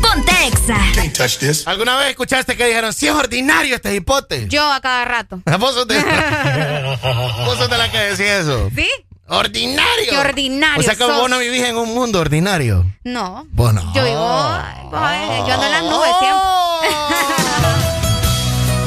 [0.00, 0.76] Ponte Exa.
[0.94, 1.66] Can't touch this.
[1.66, 4.46] ¿Alguna vez escuchaste que dijeron, si es ordinario este hipote?
[4.48, 5.40] Yo a cada rato.
[5.58, 5.96] ¿Vos sos de,
[7.44, 8.70] vos sos de la que decía eso?
[8.74, 8.88] ¿Sí?
[9.26, 10.10] ¡Ordinario!
[10.10, 11.16] ¡Qué ordinario O sea que sos.
[11.16, 12.84] vos no vivís en un mundo ordinario.
[13.04, 13.46] No.
[13.50, 13.92] Vos no.
[13.94, 14.48] Yo vivo.
[14.92, 16.48] ay, Yo ando en las nubes siempre.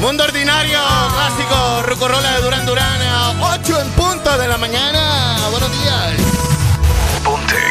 [0.00, 0.78] Mundo ordinario,
[1.12, 5.38] clásico, Rucorola de Durán Durán, a 8 en punto de la mañana.
[5.50, 6.47] Buenos días.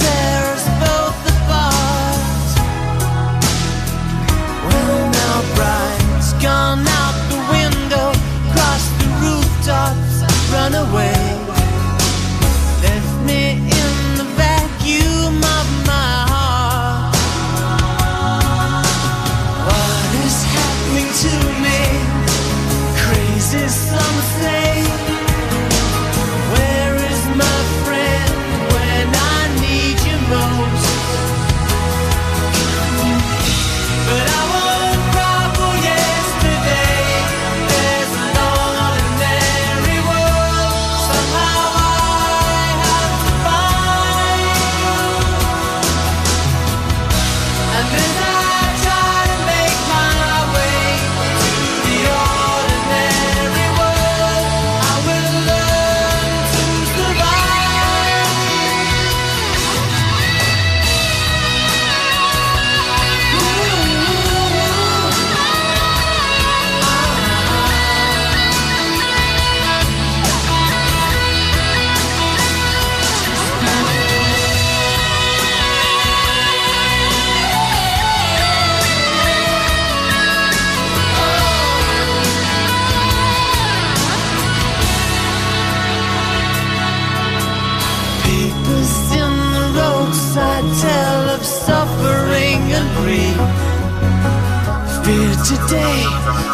[0.00, 0.29] tell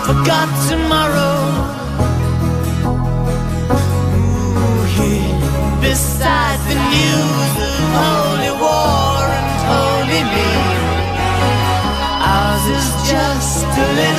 [0.07, 1.37] forgot tomorrow.
[4.15, 10.51] Ooh, here beside the news of holy war and holy me.
[12.23, 14.16] Ours is just a little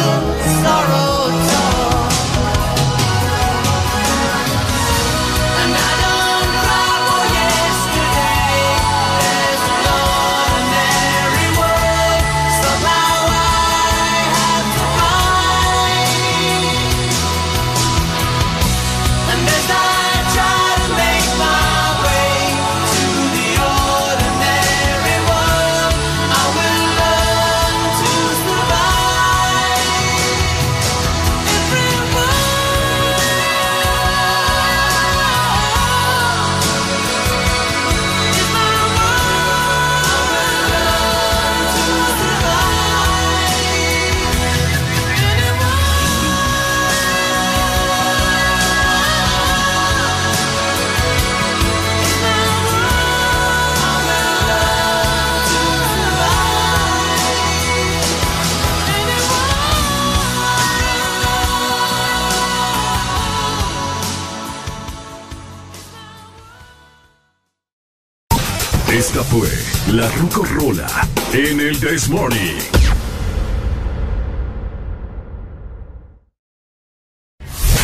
[69.17, 69.49] Esta fue
[69.93, 72.59] la Rucorola en el This Morning.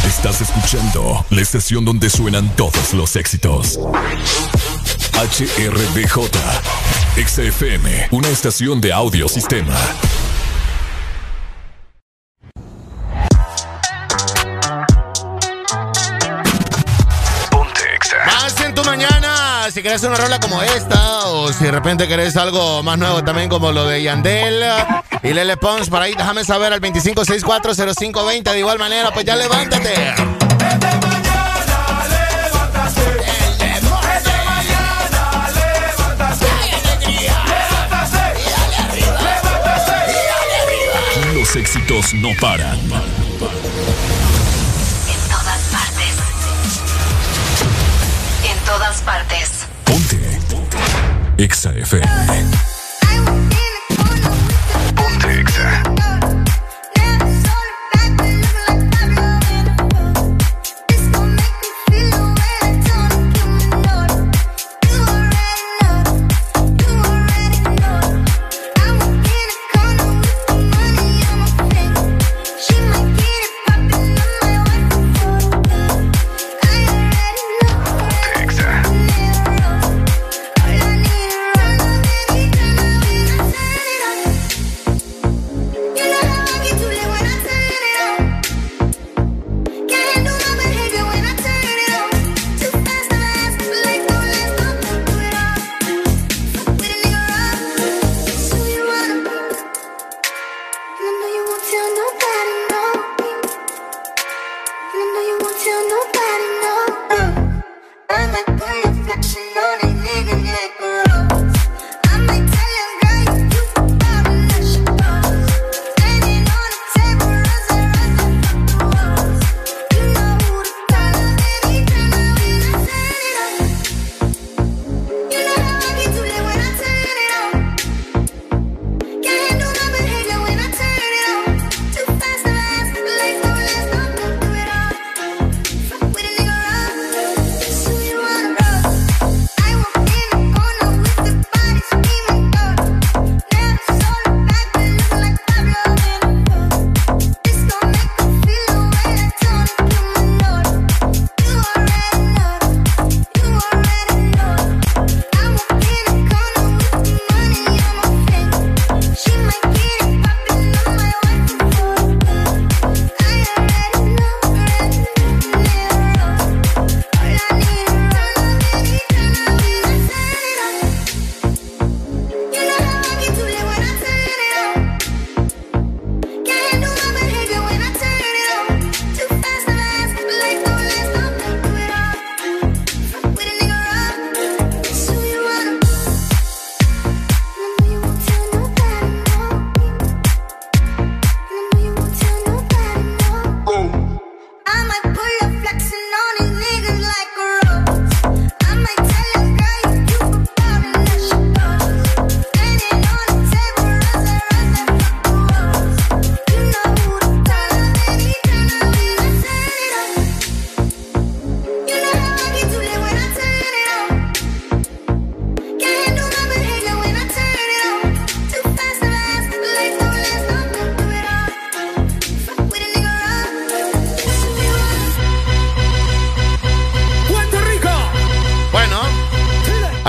[0.06, 3.80] Estás escuchando la estación donde suenan todos los éxitos.
[5.16, 6.30] HRBJ,
[7.26, 9.74] XFM, una estación de audio sistema.
[19.74, 23.50] Si querés una rola como esta, o si de repente querés algo más nuevo también
[23.50, 24.64] como lo de Yandel
[25.24, 28.52] y Lele Pons, por ahí déjame saber al 25640520.
[28.52, 30.14] De igual manera, pues ya levántate.
[41.34, 42.78] Los éxitos no paran.
[51.38, 51.74] Exa.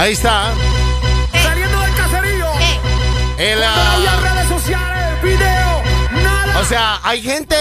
[0.05, 0.53] Ahí está.
[1.43, 2.47] Saliendo del caserío.
[3.39, 5.83] El, Cuando ah, había redes sociales, video,
[6.23, 6.59] nada.
[6.61, 7.57] o sea, hay gente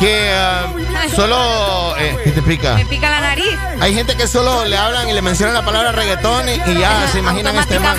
[0.00, 0.66] que ah,
[1.14, 1.96] solo...
[1.98, 2.74] eh, ¿Qué te pica?
[2.74, 3.56] Me pica la nariz.
[3.80, 7.06] Hay gente que solo le hablan y le mencionan la palabra reggaetón y, y ya
[7.12, 7.96] se imaginan este man.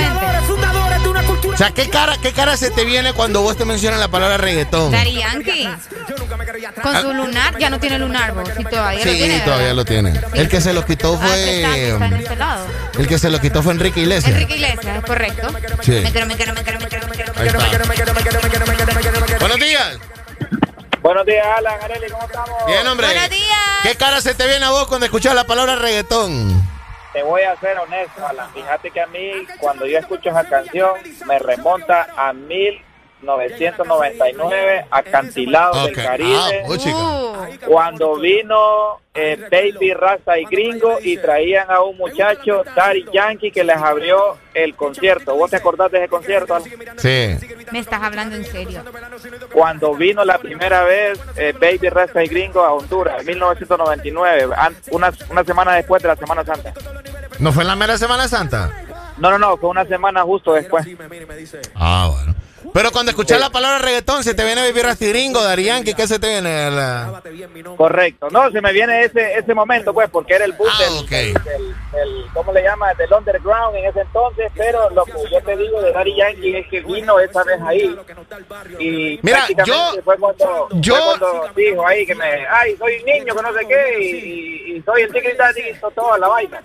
[1.53, 4.37] O sea, ¿qué cara, ¿qué cara se te viene cuando vos te mencionas la palabra
[4.37, 4.91] reggaetón?
[4.91, 5.69] Dari Yankee.
[6.81, 8.49] Con su lunar, ya no tiene lunar, vos.
[8.55, 9.39] Sí, todavía lo Sí, tiene.
[9.41, 9.75] todavía ¿verdad?
[9.75, 10.13] lo tiene.
[10.33, 11.93] El que se lo quitó Ah, que está, que fue...
[11.93, 12.65] está en este lado.
[12.97, 14.33] El que se lo quitó fue Enrique Iglesias.
[14.33, 15.47] Enrique Iglesias, es correcto.
[15.81, 15.91] Sí.
[15.91, 17.33] Me quiero, me quiero, me quiero, me quiero, me quiero.
[17.35, 19.37] Ahí está.
[19.39, 19.97] Buenos días.
[21.01, 22.65] Buenos días, Alan, Areli, ¿cómo estamos?
[22.67, 23.07] Bien, hombre.
[23.07, 23.57] Buenos días.
[23.83, 26.61] ¿Qué cara se te viene a vos cuando escuchas la palabra reggaetón?
[27.13, 28.47] Te voy a ser honesto, Alan.
[28.53, 30.91] Fíjate que a mí, cuando yo escucho esa canción,
[31.25, 32.33] me remonta a
[33.21, 36.63] 1999, Acantilados del Caribe.
[37.67, 43.63] Cuando vino eh, Baby Raza y Gringo y traían a un muchacho, Daddy Yankee, que
[43.63, 45.35] les abrió el concierto.
[45.35, 46.57] ¿Vos te acordás de ese concierto?
[46.97, 47.35] Sí.
[47.71, 48.81] Me estás hablando en serio.
[49.51, 54.75] Cuando vino la primera vez eh, Baby Raza y Gringo a Honduras, en 1999, an-
[54.91, 56.73] una, una semana después de la Semana Santa.
[57.39, 58.71] ¿No fue en la mera Semana Santa?
[59.17, 60.85] No, no, no, fue una semana justo después.
[61.75, 62.35] Ah, bueno.
[62.73, 66.27] Pero cuando escuchas la palabra reggaetón, se te viene Baby Rastiringo, Yankee, ¿qué se te
[66.27, 66.69] viene?
[66.71, 67.21] La-
[67.77, 68.29] Correcto.
[68.31, 71.33] No, se me viene ese ese momento, pues, porque era el boom Ah, del, del-
[71.43, 72.93] del- del- ¿cómo le llama?
[72.95, 76.67] Del underground en ese entonces, pero lo que yo te digo de Daddy Yankee es
[76.67, 77.95] que vino esa vez ahí.
[78.79, 79.65] Y Mira, prácticamente
[79.97, 83.41] yo- fue cuando, yo- fue cuando dijo ahí que me, ay, soy un niño, que
[83.41, 84.05] no sé qué, y,
[84.73, 85.35] y- y soy el tigre
[85.73, 86.61] y to- toda la vaina.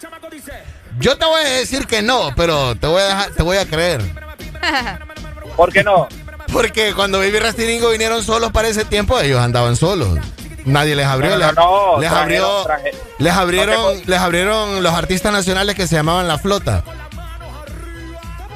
[0.99, 3.67] Yo te voy a decir que no, pero te voy a dejar- te voy a
[3.67, 4.01] creer.
[5.57, 6.09] ¿Por qué no?
[6.53, 10.19] Porque cuando Baby Rastiringo vinieron solos para ese tiempo, ellos andaban solos.
[10.65, 14.83] Nadie les abrió, No, no, les, no, les trajeron- abrió, traje- les abrieron, les abrieron
[14.83, 16.83] los artistas nacionales que se llamaban La Flota.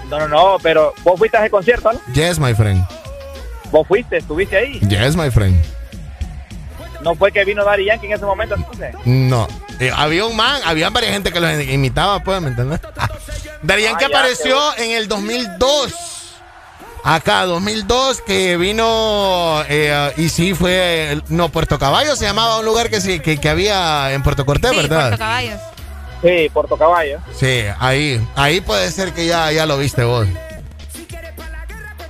[0.08, 2.00] No, no, no, pero vos fuiste a ese concierto, ¿no?
[2.14, 2.82] Yes, my friend.
[3.70, 4.80] Vos fuiste, estuviste ahí.
[4.80, 5.62] Yes, my friend.
[7.02, 8.94] No fue que vino Daddy Yankee en ese momento, entonces.
[9.04, 9.46] No.
[9.78, 12.80] Eh, había un man, había varias gente que los imitaba, pues, ¿me entiendes?
[13.62, 15.92] Darían que Ah, ya, apareció en el 2002.
[17.04, 22.90] Acá, 2002, que vino, eh, y sí fue, no, Puerto Caballo se llamaba un lugar
[22.90, 25.08] que sí, que, que había en Puerto Cortés, Sí, ¿verdad?
[25.08, 25.60] Puerto Caballos.
[26.22, 27.18] Sí, Puerto Caballo.
[27.34, 30.26] Sí, ahí, ahí puede ser que ya, ya lo viste vos.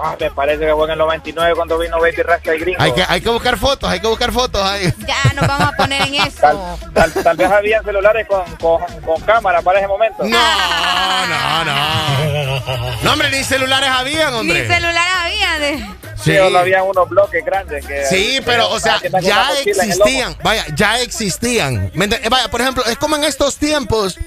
[0.00, 2.80] Ah, me parece que fue en el 99 cuando vino Baby Rasta y Gringo.
[2.82, 4.92] Hay que, hay que buscar fotos, hay que buscar fotos ahí.
[5.06, 6.78] Ya nos vamos a poner en eso.
[6.94, 10.22] Tal, tal vez había celulares con, con, con cámara para ese momento.
[10.24, 12.60] No, no, no.
[13.02, 14.68] No, hombre, ni celulares habían, Ni hombre.
[14.68, 15.78] celular había de...
[15.78, 16.32] Sí.
[16.32, 17.86] Sí, solo había unos bloques grandes.
[17.86, 20.36] Que, Sí, pero, o sea, ya existían.
[20.42, 21.90] Vaya, ya existían.
[21.94, 22.28] ¿Me entiendes?
[22.28, 24.18] Vaya, por ejemplo, es como en estos tiempos.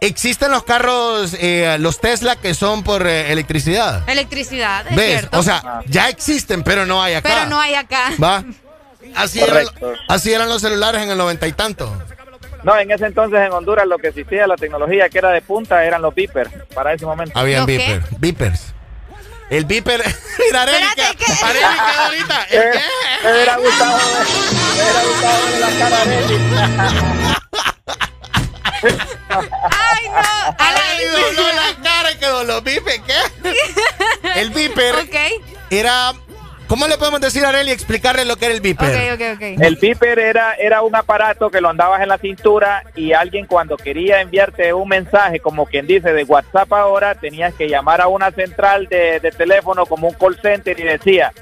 [0.00, 4.08] Existen los carros, eh, los Tesla que son por eh, electricidad.
[4.08, 5.18] Electricidad, es ¿Ves?
[5.20, 5.38] cierto.
[5.38, 7.28] O sea, ya existen, pero no hay acá.
[7.28, 8.12] Pero no hay acá.
[8.22, 8.44] ¿Va?
[9.16, 9.64] Así eran,
[10.08, 11.90] así eran los celulares en el noventa y tanto.
[12.62, 15.84] No, en ese entonces en Honduras lo que existía, la tecnología que era de punta,
[15.84, 17.38] eran los beepers para ese momento.
[17.38, 18.74] Habían beeper, beepers.
[19.50, 20.02] El beeper.
[20.38, 22.44] Mira, ahorita.
[22.50, 22.80] ¿El Eh, qué?
[23.24, 27.38] Me hubiera gustado, me hubiera gustado ver la cara de.
[28.82, 31.12] Ay, no.
[31.12, 33.52] Dobló la cara y quedó los beeper, ¿qué?
[34.40, 35.42] El beeper Ok.
[35.70, 36.12] era.
[36.66, 39.40] ¿Cómo le podemos decir a Areli y explicarle lo que era el ok.
[39.62, 43.78] El beeper era, era un aparato que lo andabas en la cintura y alguien cuando
[43.78, 48.30] quería enviarte un mensaje, como quien dice, de WhatsApp ahora, tenías que llamar a una
[48.32, 51.32] central de, de teléfono como un call center y decía,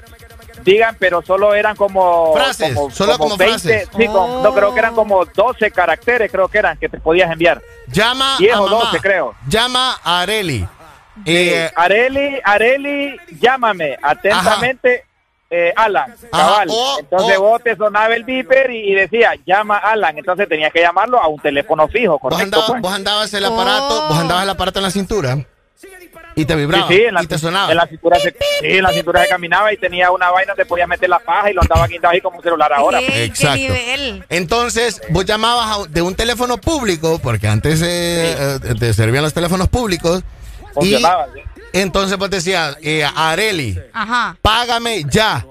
[0.71, 2.33] digan, pero solo eran como...
[2.33, 3.87] Frases, solo como frases.
[3.97, 7.31] Sí, como- no, creo que eran como 12 caracteres, creo que eran, que te podías
[7.31, 7.61] enviar.
[7.87, 8.83] Llama 10 a o mamá.
[8.85, 9.35] 12, creo.
[9.47, 10.67] Llama a Areli.
[11.25, 15.05] Eh, Areli, Areli, llámame atentamente,
[15.49, 16.69] eh, Alan, cabal.
[16.99, 20.17] Entonces vos te sonaba el beeper y, y decía, llama Alan.
[20.17, 22.43] Entonces tenías que llamarlo a un teléfono fijo, vos, ¿correcto?
[22.43, 22.81] andabas, pues?
[22.81, 25.37] vos andabas el aparato, vos andabas el aparato en la cintura
[26.35, 27.71] y te vibraba Sí, sí, en la, y te sonaba.
[27.71, 30.65] en la cintura se, sí, en la cintura se caminaba y tenía una vaina donde
[30.65, 32.99] podías meter la paja y lo andaba guindado ahí como un celular ahora.
[32.99, 33.55] ¿Qué, Exacto.
[33.55, 34.25] qué nivel?
[34.29, 39.33] Entonces, vos llamabas a- de un teléfono público, porque antes eh, eh, te servían los
[39.33, 40.23] teléfonos públicos.
[40.81, 40.95] Y
[41.73, 44.37] entonces vos decías, eh, Areli, Ajá.
[44.41, 45.45] págame ya.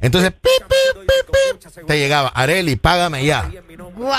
[0.00, 3.50] Entonces, pip, pip, pip, pip, te llegaba, Areli, págame ya.
[3.96, 4.12] ¡Wow!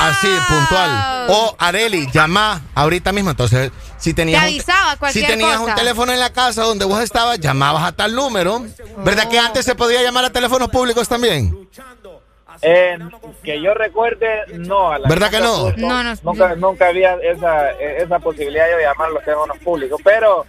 [0.00, 1.26] Así, puntual.
[1.28, 3.30] O Areli, llama ahorita mismo.
[3.30, 5.70] Entonces, si tenías, Te un- avisaba cualquier si tenías cosa.
[5.70, 8.64] un teléfono en la casa donde vos estabas, llamabas a tal número.
[8.98, 11.68] ¿Verdad que antes se podía llamar a teléfonos públicos también?
[12.62, 12.98] Eh,
[13.44, 14.90] que yo recuerde, no.
[14.90, 15.08] Alan.
[15.08, 15.70] ¿Verdad que no?
[15.76, 16.14] No, no.
[16.24, 20.44] Nunca, nunca había esa, esa posibilidad de llamar a los teléfonos públicos, pero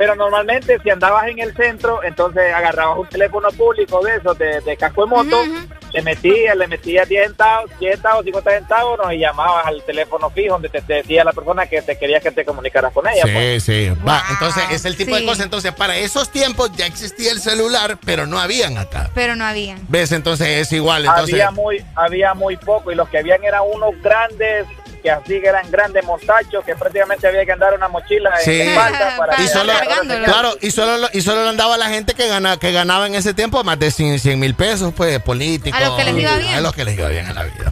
[0.00, 4.62] pero normalmente si andabas en el centro, entonces agarrabas un teléfono público de esos, de,
[4.62, 5.44] de casco de moto,
[5.92, 9.12] le metías, le metías 10 centavos, 10 centavos, 50 centavos, ¿no?
[9.12, 12.30] y llamabas al teléfono fijo donde te, te decía la persona que te quería que
[12.30, 13.24] te comunicaras con ella.
[13.24, 13.62] pues.
[13.62, 13.92] Sí, sí.
[14.08, 15.26] Va, entonces es el tipo de sí.
[15.26, 15.44] cosas.
[15.44, 19.10] Entonces, para esos tiempos ya existía el celular, pero no habían acá.
[19.14, 19.76] Pero no había.
[19.88, 20.12] ¿Ves?
[20.12, 21.04] Entonces es igual.
[21.04, 24.64] Entonces, Había muy, había muy poco y los que habían eran unos grandes,
[25.00, 28.60] que así que eran grandes montachos, que prácticamente había que andar una mochila Sí.
[28.60, 29.72] en espalda para y solo,
[30.24, 33.14] claro, y solo, lo- y solo lo andaba la gente que, gana, que ganaba en
[33.14, 35.80] ese tiempo más de 100 mil pesos, pues, políticos.
[35.80, 36.54] A los que les iba bien.
[36.54, 37.70] A los que les iba bien en la vida.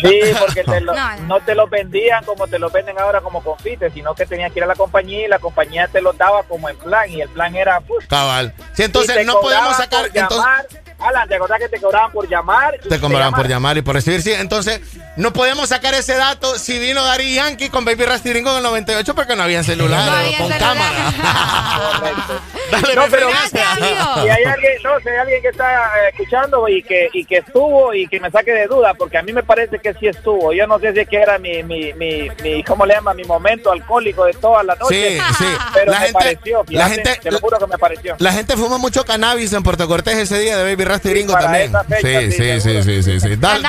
[0.00, 0.94] Sí, porque te lo-
[1.26, 4.58] no, te los vendían como te los venden ahora como confites, sino que tenías que
[4.60, 7.28] ir a la compañía y la compañía te los daba como en plan y el
[7.28, 7.80] plan era...
[7.80, 8.52] pues, Cabal.
[8.74, 10.08] Sí, y entonces no podemos sacar.
[10.08, 10.66] por Entonces, llamar.
[11.04, 12.74] Alan, ¿te acordás que te cobraban por llamar?
[12.84, 14.22] y te cobraban por llamar y por recibir.
[14.22, 14.80] Sí, entonces
[15.16, 19.14] no podemos sacar ese dato si vino Dari Yankee con Baby Rastiringo en el 98
[19.14, 20.58] porque no había celular No había con celular.
[20.58, 21.14] cámara.
[22.70, 26.82] Dale, No, pero si hay alguien, no, si hay alguien que está eh, escuchando y
[26.82, 29.78] que y que estuvo y que me saque de duda, porque a mí me parece
[29.78, 30.52] que sí estuvo.
[30.52, 33.14] Yo no sé si es que era mi, mi, mi, mi ¿cómo le llama?
[33.14, 35.18] Mi momento alcohólico de toda la noche.
[35.18, 35.44] Sí, sí.
[35.74, 38.16] Pero La me gente- pareció, la fíjate, gente- te lo juro que me pareció.
[38.18, 41.34] La gente fuma mucho cannabis en Puerto Cortés ese día de Baby Rastiringo agarraste gringo
[41.34, 41.72] también.
[42.00, 43.36] sí, sí, sí, sí, sí, sí.
[43.36, 43.68] Dale,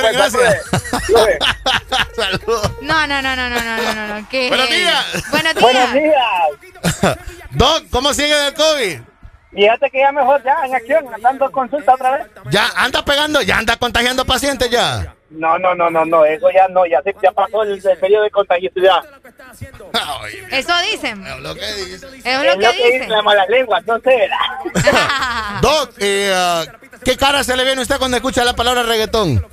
[0.00, 0.56] pues, gracias.
[2.16, 2.72] Saludos.
[2.82, 4.28] No, no, no, no, no, no, no, no.
[4.28, 5.30] ¿Qué Buenos días.
[5.30, 5.62] Buenos días.
[5.62, 7.18] Buenos días.
[7.50, 9.00] Doc, ¿cómo sigue el COVID?
[9.52, 12.26] Fíjate que ya mejor ya en acción, andando consulta otra vez.
[12.50, 15.14] Ya anda pegando, ya anda contagiando pacientes ya.
[15.30, 18.22] No, no, no, no, no, eso ya no, ya, se, ya pasó el, el periodo
[18.22, 19.04] de contagiosidad.
[20.50, 21.26] Eso dicen.
[21.26, 22.06] Es lo que dice.
[22.24, 23.10] Es lo que dice dicen.
[23.10, 24.28] la mala lengua, no sé.
[25.62, 26.64] Doc, eh, ah,
[27.04, 29.46] ¿qué cara se le viene a usted cuando escucha la palabra reggaetón?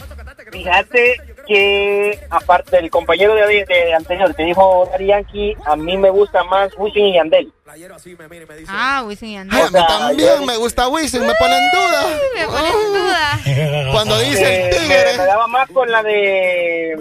[0.52, 6.10] Fíjate que, aparte del compañero de, de anterior que dijo Dari Yankee, a mí me
[6.10, 7.52] gusta más Wisin y Yandel.
[8.68, 9.62] Ah, Wisin y Ay, Yandel.
[9.62, 12.06] a mí también me gusta Wisin, me pone en duda.
[12.36, 13.92] Me pone en duda.
[13.92, 15.06] Cuando dice el Eh, tigre.
[15.14, 16.94] me, me daba más con la de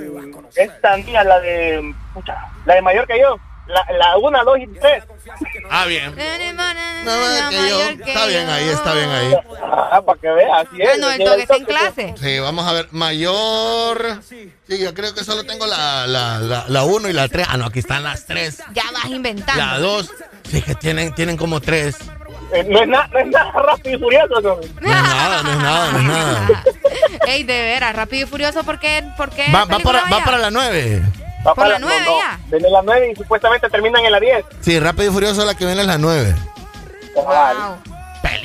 [0.56, 4.66] esta mía, la de pucha, la de mayor que yo, la, la una, dos y
[4.66, 5.04] tres.
[5.70, 6.10] Ah, bien.
[6.10, 7.12] No,
[7.50, 9.34] que yo- está bien ahí, está bien ahí.
[9.62, 10.88] Ah, para que veas, así es.
[10.92, 12.14] Ah, no, el toque está en clase.
[12.20, 12.88] Sí, vamos a ver.
[12.92, 14.20] Mayor.
[14.28, 17.46] Sí, yo creo que solo tengo la 1 la, la, la uno y la 3.
[17.50, 18.62] Ah, no, aquí están las 3.
[18.74, 19.62] Ya vas inventando.
[19.62, 20.10] La 2.
[20.50, 21.96] Sí, que tienen, tienen como 3.
[22.52, 24.56] Eh, no, es nada, no es nada rápido y furioso, no.
[24.56, 26.48] No es nada, no es nada, no es nada.
[27.26, 29.02] Ey, de veras, rápido y furioso, ¿por qué?
[29.16, 31.02] ¿Por qué Va, va, para, va para la 9.
[31.46, 32.40] Va Por para la nueve no, no, ya.
[32.46, 34.44] Viene la nueve y supuestamente terminan en la 10.
[34.60, 36.34] Sí, Rápido y Furioso la que viene es la 9.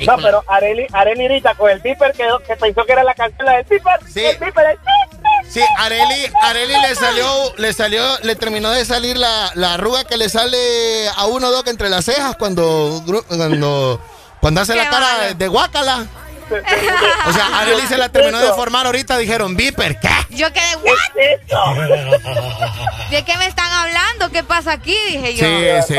[0.06, 3.46] No, pero Areli, Areli ahorita con el Piper que, que pensó que era la canción
[3.46, 4.00] la del Piper.
[4.12, 4.24] Sí.
[4.24, 5.20] El Piper, el Piper.
[5.48, 10.16] Sí, Areli, Areli le salió, le salió, le terminó de salir la, la arruga que
[10.16, 14.00] le sale a uno Doc entre las cejas cuando, cuando,
[14.40, 16.06] cuando hace Qué la cara de, de guácala.
[17.26, 20.08] O sea, Areli se la terminó de formar ahorita, dijeron, Viper, ¿qué?
[20.30, 20.96] Yo quedé, ¿what?
[23.10, 24.30] ¿De qué me están hablando?
[24.30, 24.96] ¿Qué pasa aquí?
[25.10, 25.82] Dije yo.
[25.82, 25.98] Sí, sí.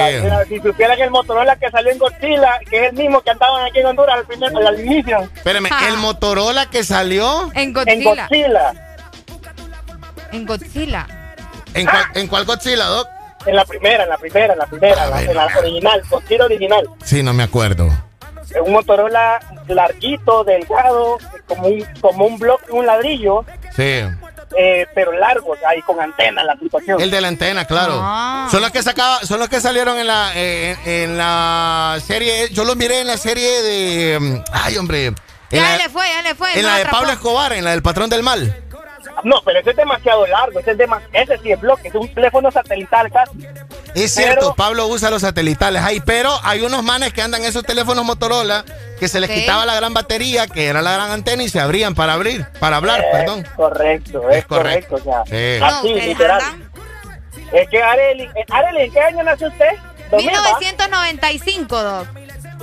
[0.50, 3.80] Si supieran el Motorola que salió en Godzilla, que es el mismo que andaban aquí
[3.80, 5.30] en Honduras al, primer, al inicio.
[5.36, 8.28] Espérame, el Motorola que salió, En En Godzilla.
[8.28, 8.74] Godzilla.
[10.32, 11.08] En Godzilla.
[11.74, 13.08] ¿en cuál, en cuál Godzilla, Doc?
[13.46, 16.86] En la primera, en la primera, en la primera, la, en la original, Godzilla original.
[17.04, 17.90] Sí, no me acuerdo.
[18.54, 24.02] Es un Motorola larguito, delgado, como un, como un bloque, un ladrillo, Sí.
[24.58, 27.00] eh, pero largo, o sea, y con antena la aplicación.
[27.02, 27.94] El de la antena, claro.
[28.02, 28.48] Ah.
[28.52, 32.50] Son los que sacaba, son los que salieron en la eh, en, en la serie.
[32.52, 34.20] Yo los miré en la serie de.
[34.20, 35.06] mm, Ay, hombre.
[35.08, 35.16] En
[35.52, 36.54] Ya la, le fue, ya le fue.
[36.54, 36.98] en no la de atrapó.
[36.98, 38.58] Pablo Escobar, en la del patrón del mal.
[39.24, 42.12] No, pero ese es demasiado largo, ese, es dema- ese sí es bloque, es un
[42.14, 43.38] teléfono satelital casi.
[43.94, 47.50] Es Pero- cierto, Pablo usa los satelitales ahí, pero hay unos manes que andan en
[47.50, 48.64] esos teléfonos Motorola
[49.00, 51.94] que se les quitaba la gran batería, que era la gran antena y se abrían
[51.96, 53.46] para abrir, para hablar, perdón.
[53.56, 54.96] Correcto, es, Es correcto.
[54.96, 54.96] correcto.
[54.96, 55.60] o sea, Sí.
[55.60, 56.42] No, así, literal.
[57.52, 59.68] Es que Areli, eh, Areli, ¿en qué año nació usted?
[60.10, 60.60] ¿2000, va?
[60.60, 62.08] 1995, Doc.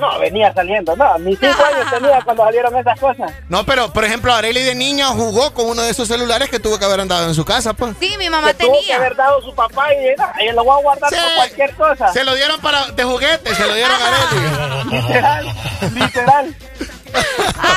[0.01, 3.33] No, venía saliendo, no, ni cinco años tenía cuando salieron esas cosas.
[3.49, 6.78] No, pero por ejemplo, Areli de niña jugó con uno de esos celulares que tuvo
[6.78, 7.94] que haber andado en su casa, pues.
[8.01, 8.97] Sí, mi mamá que tuvo que tenía.
[8.97, 11.17] haber dado su papá y no, ahí lo voy a guardar Sí.
[11.17, 12.12] por cualquier cosa.
[12.12, 14.91] Se lo dieron para de juguete, se lo dieron a Areli.
[14.97, 15.47] Literal,
[15.94, 16.57] literal.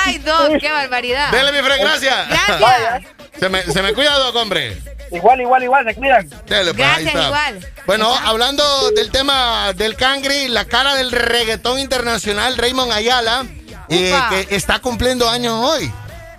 [0.04, 1.30] Ay, Doc, qué barbaridad.
[1.30, 2.28] Dele, mi Fred, gracias.
[2.28, 3.02] Gracias.
[3.38, 4.80] Se me, se me cuida, Doc, hombre.
[5.10, 6.28] Igual, igual, igual, se cuidan.
[6.46, 7.26] Dele, pues, ahí Gracias, está.
[7.26, 7.66] igual.
[7.86, 13.44] Bueno, hablando del tema del cangri, la cara del reggaetón internacional, Raymond Ayala,
[13.88, 14.14] eh,
[14.48, 15.92] que está cumpliendo años hoy.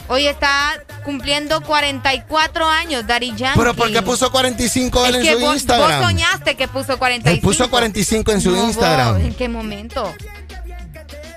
[0.08, 3.60] Hoy está cumpliendo 44 años, Daddy Yankee.
[3.60, 6.00] Pero ¿por qué puso 45 él Es en que su vos, Instagram?
[6.02, 7.30] vos soñaste que puso 45.
[7.36, 9.22] Él puso 45 en su No, vos, Instagram.
[9.22, 10.14] ¿En qué momento?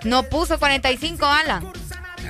[0.05, 1.73] No puso 45, Alan.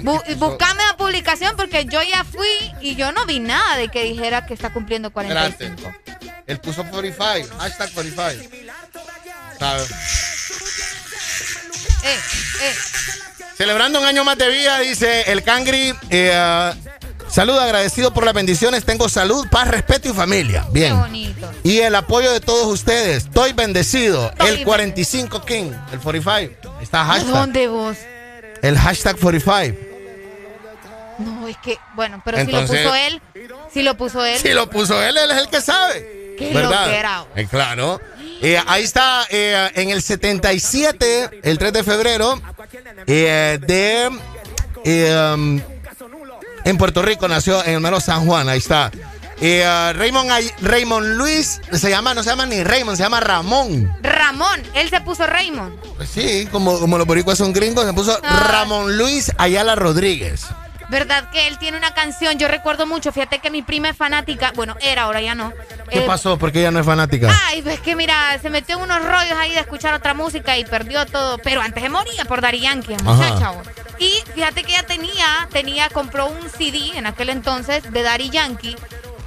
[0.02, 2.49] Bu- buscame la publicación porque yo ya fui
[2.81, 5.92] y yo no vi nada de que dijera que está cumpliendo 45.
[6.47, 8.57] Él puso 45, hashtag 45.
[9.58, 9.91] ¿Sabes?
[12.05, 12.18] Eh,
[12.62, 12.75] eh.
[13.57, 15.94] Celebrando un año más de vida, dice el Cangri.
[16.10, 16.75] Eh, ah,
[17.28, 18.84] salud, agradecido por las bendiciones.
[18.84, 20.62] Tengo salud, paz, respeto y familia.
[20.73, 20.99] Qué Bien.
[20.99, 21.50] bonito.
[21.65, 23.25] Y el apoyo de todos ustedes.
[23.25, 24.28] Estoy bendecido.
[24.31, 26.76] Estoy el 45 King, el 45.
[26.81, 27.33] Está ¿A hashtag.
[27.33, 27.97] dónde vos?
[28.67, 29.78] El hashtag 45.
[31.19, 33.23] No, es que, bueno, pero si lo puso él,
[33.73, 34.39] si lo puso él.
[34.39, 36.35] Si lo puso él, él es el que sabe.
[36.36, 36.86] Qué ¿Verdad?
[36.86, 37.25] loquera.
[37.36, 38.01] Eh, claro.
[38.43, 42.41] Eh, ahí está, eh, en el 77, el 3 de febrero,
[43.07, 44.11] eh, de...
[45.35, 45.61] um,
[46.65, 48.91] en Puerto Rico nació en el mero San Juan, ahí está.
[49.40, 53.20] Eh, uh, Raymond, Ay- Raymond Luis, se llama, no se llama ni Raymond, se llama
[53.20, 53.92] Ramón.
[54.02, 55.78] Ramón, él se puso Raymond.
[55.97, 58.48] Pues sí, como, como los boricuas son gringos, se puso Ah.
[58.50, 60.47] Ramón Luis Ayala Rodríguez.
[60.89, 62.39] ¿Verdad que él tiene una canción?
[62.39, 65.52] Yo recuerdo mucho, fíjate que mi prima es fanática, bueno, era, ahora ya no.
[65.90, 66.39] ¿Qué Eh, pasó?
[66.39, 67.28] ¿Por qué ella no es fanática?
[67.48, 70.65] Ay, pues que mira, se metió en unos rollos ahí de escuchar otra música y
[70.65, 73.52] perdió todo, pero antes se moría por Daddy Yankee, muchacha.
[73.98, 78.76] Y fíjate que ella tenía, tenía, compró un CD en aquel entonces de Daddy Yankee.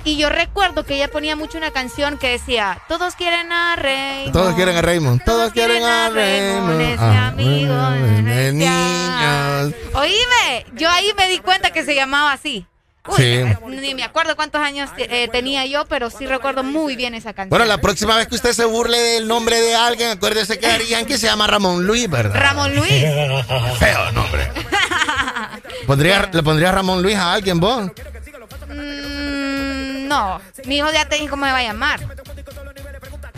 [0.09, 4.33] Y yo recuerdo que ella ponía mucho una canción que decía, todos quieren a Raymond.
[4.33, 5.23] Todos quieren a Raymond.
[5.23, 6.81] Todos quieren a Raymond.
[6.81, 9.75] ese Ah, amigo de niños.
[9.93, 12.65] Oíme, yo ahí me di cuenta que se llamaba así.
[13.07, 13.43] Uy, Sí.
[13.67, 17.49] Ni me acuerdo cuántos años eh, tenía yo, pero sí recuerdo muy bien esa canción.
[17.51, 20.87] Bueno, la próxima vez que usted se burle del nombre de alguien, acuérdese que Daddy
[20.87, 22.33] Yankee se llama Ramón Luis, ¿verdad?
[22.39, 22.89] Ramón Luis.
[23.79, 24.51] Feo nombre.
[25.85, 27.91] ¿Pondría, ¿Le pondría Ramón Luis a alguien vos?
[28.67, 29.08] Mm,
[30.09, 31.99] no, mi hijo ya te dije cómo se va a llamar.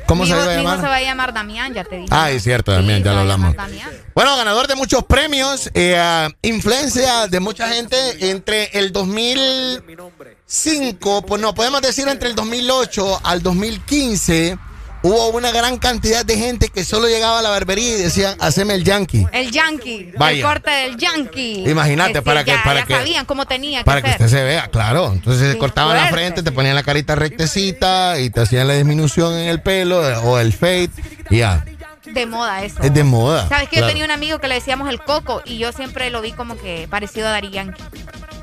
[0.07, 0.85] ¿Cómo mi se hijo, iba a mi hijo llamar?
[0.85, 2.07] se va a llamar Damián, ya te dije.
[2.11, 3.55] Ah, es cierto, también, ya lo hablamos.
[3.55, 3.89] Damián.
[4.15, 11.53] Bueno, ganador de muchos premios, eh, influencia de mucha gente entre el 2005, pues no,
[11.53, 14.57] podemos decir entre el 2008 al 2015,
[15.03, 18.75] hubo una gran cantidad de gente que solo llegaba a la barbería y decían, haceme
[18.75, 19.25] el yankee.
[19.31, 20.45] El Yankee, el Vaya.
[20.45, 21.63] corte del Yankee.
[21.69, 24.27] Imagínate, Es para que- ya, para ya que- sabían cómo tenía que Para que usted
[24.27, 25.11] se vea, claro.
[25.13, 29.33] Entonces se cortaban la frente, te ponían la carita rectecita y te hacían la disminución
[29.37, 30.89] en el pelo o el fade
[31.29, 31.65] y ya.
[32.13, 32.81] De moda eso.
[32.81, 33.47] Es de moda.
[33.47, 33.87] Sabes que claro.
[33.87, 36.57] yo tenía un amigo que le decíamos el coco y yo siempre lo vi como
[36.57, 37.81] que parecido a Dari Yankee.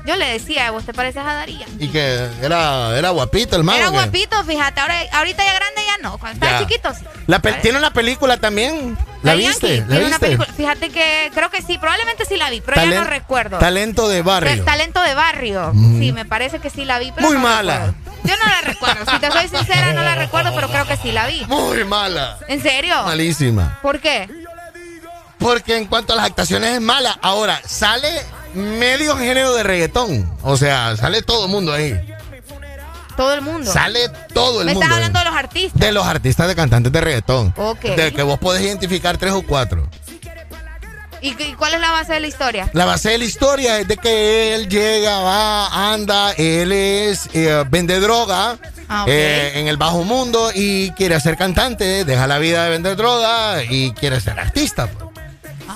[0.05, 1.85] Yo le decía, vos te pareces a Dari Yankee.
[1.85, 3.77] Y que era, era guapito el mago.
[3.77, 7.05] Era guapito, fíjate, ahora, ahorita ya grande ya no, cuando estaba chiquito sí.
[7.27, 8.97] La tiene una película también.
[9.21, 9.83] ¿La viste?
[9.87, 10.37] ¿La una viste?
[10.55, 13.59] fíjate que creo que sí, probablemente sí la vi, pero ya no recuerdo.
[13.59, 14.63] Talento de barrio.
[14.63, 15.71] Talento de barrio.
[15.73, 15.99] Mm.
[15.99, 17.73] Sí, me parece que sí la vi, pero Muy no mala.
[17.73, 18.09] recuerdo.
[18.23, 19.11] Yo no la recuerdo.
[19.11, 21.45] Si te soy sincera, no la recuerdo, pero creo que sí la vi.
[21.45, 22.37] Muy mala.
[22.47, 23.03] ¿En serio?
[23.03, 23.79] Malísima.
[23.81, 24.29] ¿Por qué?
[25.37, 27.17] Porque en cuanto a las actuaciones es mala.
[27.21, 28.09] Ahora, sale
[28.53, 30.29] medio género de reggaetón.
[30.43, 31.97] O sea, sale todo el mundo ahí.
[33.15, 33.71] Todo el mundo.
[33.71, 34.85] Sale todo el Me mundo.
[34.85, 35.03] estás ahí.
[35.03, 35.79] hablando de los artistas.
[35.79, 37.53] De los artistas de cantantes de reggaetón.
[37.57, 37.81] Ok.
[37.81, 39.87] De que vos podés identificar tres o cuatro.
[41.21, 42.69] ¿Y, y cuál es la base de la historia?
[42.73, 47.63] La base de la historia es de que él llega, va, anda, él es, eh,
[47.69, 48.57] vende droga
[48.91, 52.95] Ah, eh, en el bajo mundo y quiere ser cantante, deja la vida de vender
[52.95, 54.87] droga y quiere ser artista.
[54.87, 55.05] pues.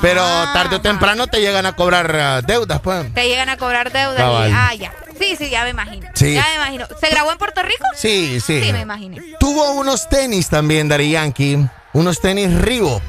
[0.02, 3.14] Pero Ah, tarde o temprano te llegan a cobrar ah, deudas, pues.
[3.14, 4.18] Te llegan a cobrar deudas.
[4.50, 4.92] Y, ah, ya.
[5.20, 6.10] Sí, sí, ya me imagino.
[6.16, 6.34] Sí.
[6.34, 6.88] Ya me imagino.
[7.00, 7.86] ¿Se grabó en Puerto Rico?
[7.96, 8.60] Sí, sí.
[8.64, 9.22] Sí, me imaginé.
[9.40, 11.60] Tuvo unos tenis también, Dari Yankee.
[11.94, 13.04] Unos tenis Reebok.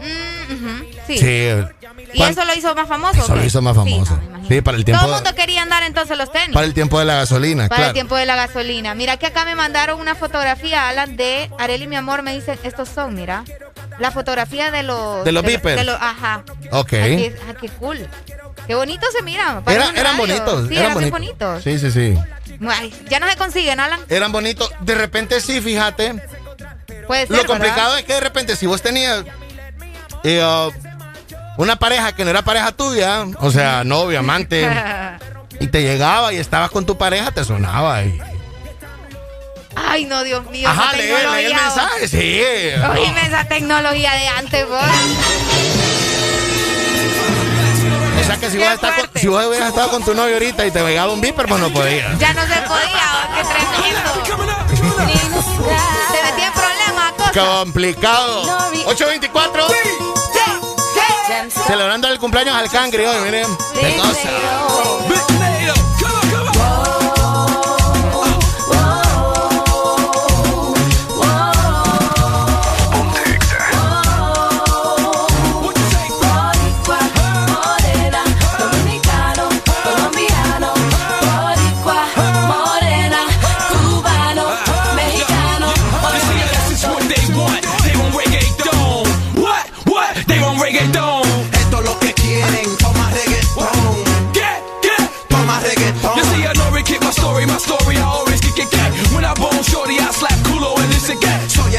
[0.00, 1.18] Mm, ujú, Sí.
[1.18, 1.48] Sí.
[2.14, 3.20] ¿Y eso lo hizo más famoso?
[3.22, 3.46] Eso lo qué?
[3.46, 4.18] hizo más famoso.
[4.48, 5.02] Sí, para el tiempo.
[5.04, 6.52] Todo el mundo quería andar entonces los tenis.
[6.54, 7.88] Para el tiempo de la gasolina, Para claro.
[7.90, 8.94] el tiempo de la gasolina.
[8.94, 12.88] Mira que acá me mandaron una fotografía, Alan, de Areli, mi amor, me dicen, estos
[12.88, 13.44] son, mira.
[13.98, 15.24] La fotografía de los...
[15.24, 15.76] De los beepers.
[15.76, 16.42] de los- ajá.
[16.72, 16.92] Ok.
[16.94, 18.06] Aquí- ah, qué cool.
[18.66, 19.60] Qué bonito se mira.
[19.64, 20.68] parece Era- un eran bonitos.
[20.68, 21.10] Sí, eran eran bonitos.
[21.12, 21.62] bonitos.
[21.64, 22.18] Sí, sí, sí.
[22.68, 24.00] Ay, ya no se consiguen, Alan.
[24.08, 24.70] Eran bonitos.
[24.80, 26.14] De repente sí, fíjate.
[27.06, 27.98] Puede ser, Lo complicado ¿verdad?
[27.98, 29.24] es que de repente si vos tenías
[30.22, 30.72] eh, uh,
[31.56, 34.68] una pareja que no era pareja tuya, o sea, novio, amante,
[35.60, 38.02] y te llegaba y estabas con tu pareja, te sonaba.
[38.02, 38.18] Y...
[39.76, 40.68] Ay, no, Dios mío.
[40.68, 42.40] Ajá, esa lee, lee el tecnología, mensaje, sí.
[43.00, 44.80] Oíme esa tecnología de antes, vos.
[48.20, 50.64] O sea que si vos, estás con- si vos hubieras estado con tu novio ahorita
[50.66, 52.18] y te llegaba un beeper, pues no podías.
[52.18, 54.10] Ya no se podía, qué tremendo.
[56.12, 57.32] Se metía en problemas, cosas.
[57.32, 58.42] Complicado.
[58.86, 59.66] 824.
[61.66, 63.46] Celebrando el cumpleaños al cangre hoy, miren.
[63.74, 64.93] Qué cosa.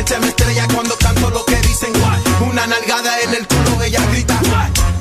[0.06, 1.92] Echa mi estrella cuando canto lo que dicen.
[2.42, 4.40] Una nalgada en el culo, ella grita.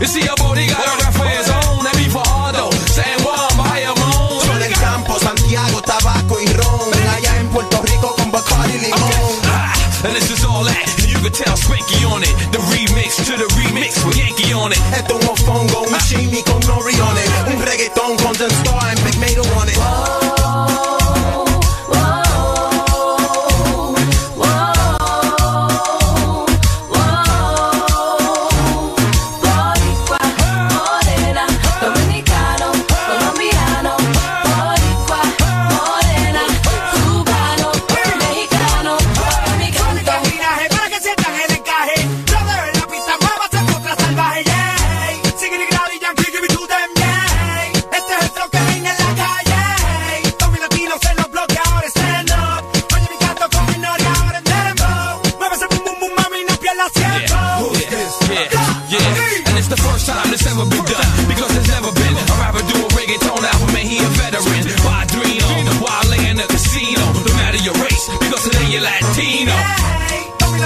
[0.00, 2.70] You see a body got a reference on every fardo.
[2.89, 4.41] San Juan, Bayamón.
[4.41, 6.89] Sol el campo, Santiago, tabaco y ron.
[7.16, 9.41] Allá en Puerto Rico con Bacardi y limón.
[9.44, 9.74] Ah,
[10.05, 10.86] and this is all that.
[11.07, 12.33] You can tell Spanky on it.
[12.50, 14.81] The remix to the remix with Yankee on it.
[14.97, 15.84] Esto es un fongo,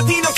[0.09, 0.38] Latino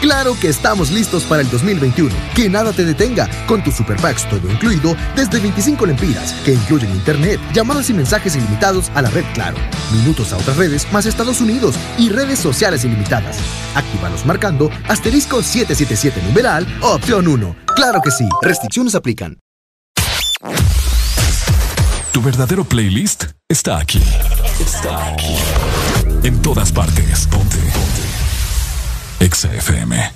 [0.00, 2.14] Claro que estamos listos para el 2021.
[2.34, 3.96] Que nada te detenga con tus super
[4.28, 9.24] todo incluido desde 25 lempiras, que incluyen internet, llamadas y mensajes ilimitados a la red
[9.34, 9.56] Claro,
[9.92, 13.38] minutos a otras redes más Estados Unidos y redes sociales ilimitadas.
[13.74, 17.56] Actívalos marcando asterisco 777 numeral opción 1.
[17.74, 19.38] Claro que sí, restricciones aplican.
[22.12, 24.02] Tu verdadero playlist está aquí.
[24.58, 25.36] Está aquí.
[26.22, 27.26] En todas partes.
[27.26, 27.58] Ponte.
[27.58, 28.05] Ponte.
[29.20, 30.15] Exa.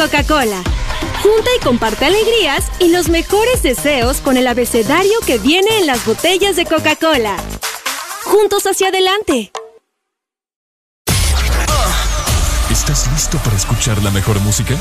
[0.00, 0.62] Coca-Cola.
[1.22, 6.06] Junta y comparte alegrías y los mejores deseos con el abecedario que viene en las
[6.06, 7.36] botellas de Coca-Cola.
[8.24, 9.52] Juntos hacia adelante.
[12.70, 14.72] ¿Estás listo para escuchar la mejor música?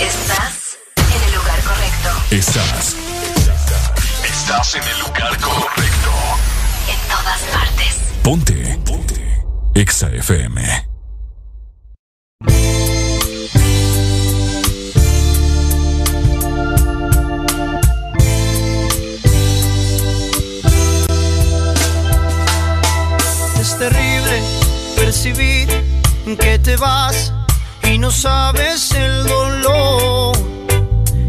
[0.00, 2.10] Estás en el lugar correcto.
[2.30, 2.96] Estás.
[4.24, 6.10] Estás en el lugar correcto.
[6.88, 7.96] En todas partes.
[8.22, 8.78] Ponte.
[8.84, 9.42] Ponte.
[9.74, 10.89] Exa FM.
[28.20, 30.36] Sabes el dolor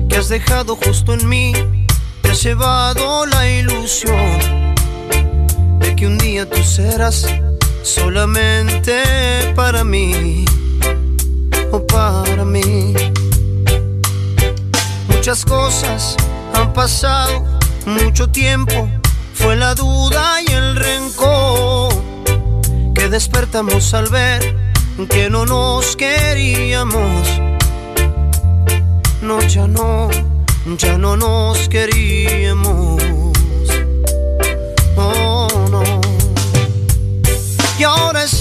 [0.10, 1.54] que has dejado justo en mí.
[2.22, 4.76] Te has llevado la ilusión
[5.80, 7.26] de que un día tú serás
[7.82, 9.04] solamente
[9.56, 10.44] para mí
[11.72, 12.94] o para mí.
[15.08, 16.18] Muchas cosas
[16.54, 17.46] han pasado,
[17.86, 18.90] mucho tiempo,
[19.34, 21.94] fue la duda y el rencor
[22.94, 24.61] que despertamos al ver
[25.10, 27.42] que no nos queríamos.
[29.22, 30.10] No, ya no,
[30.78, 33.02] ya no nos queríamos.
[34.98, 35.84] Oh, no.
[37.80, 38.41] Y ahora estás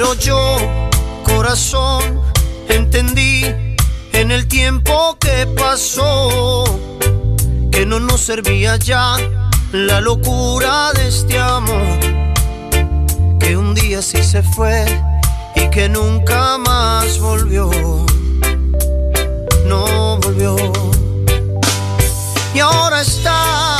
[0.00, 0.56] Pero yo,
[1.24, 2.22] corazón,
[2.70, 3.44] entendí
[4.14, 6.64] en el tiempo que pasó
[7.70, 9.18] que no nos servía ya
[9.72, 11.98] la locura de este amor,
[13.38, 14.86] que un día sí se fue
[15.54, 17.70] y que nunca más volvió,
[19.66, 20.56] no volvió.
[22.54, 23.79] Y ahora estás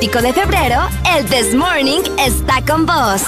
[0.00, 3.22] romántico de febrero, el This Morning está con vos.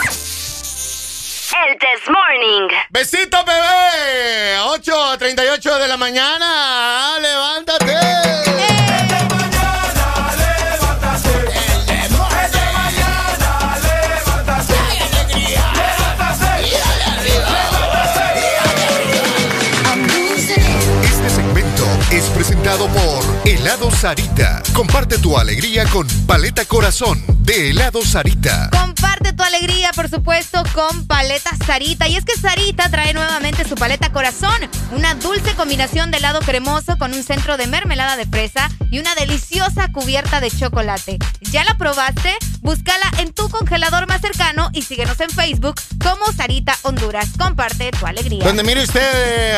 [1.54, 2.68] El This Morning.
[2.88, 4.58] Besito, bebé.
[4.58, 7.18] 8.38 de la mañana.
[7.20, 7.92] Levántate.
[21.04, 23.31] Este segmento es presentado por
[23.62, 24.60] Helado Sarita.
[24.72, 28.68] Comparte tu alegría con Paleta Corazón de Helado Sarita.
[28.72, 32.08] Comparte tu alegría, por supuesto, con paleta Sarita.
[32.08, 34.56] Y es que Sarita trae nuevamente su paleta corazón,
[34.90, 39.14] una dulce combinación de helado cremoso con un centro de mermelada de fresa y una
[39.14, 41.18] deliciosa cubierta de chocolate.
[41.52, 42.34] ¿Ya la probaste?
[42.62, 47.28] Búscala en tu congelador más cercano y síguenos en Facebook como Sarita Honduras.
[47.38, 48.44] Comparte tu alegría.
[48.44, 49.56] Donde mire usted eh,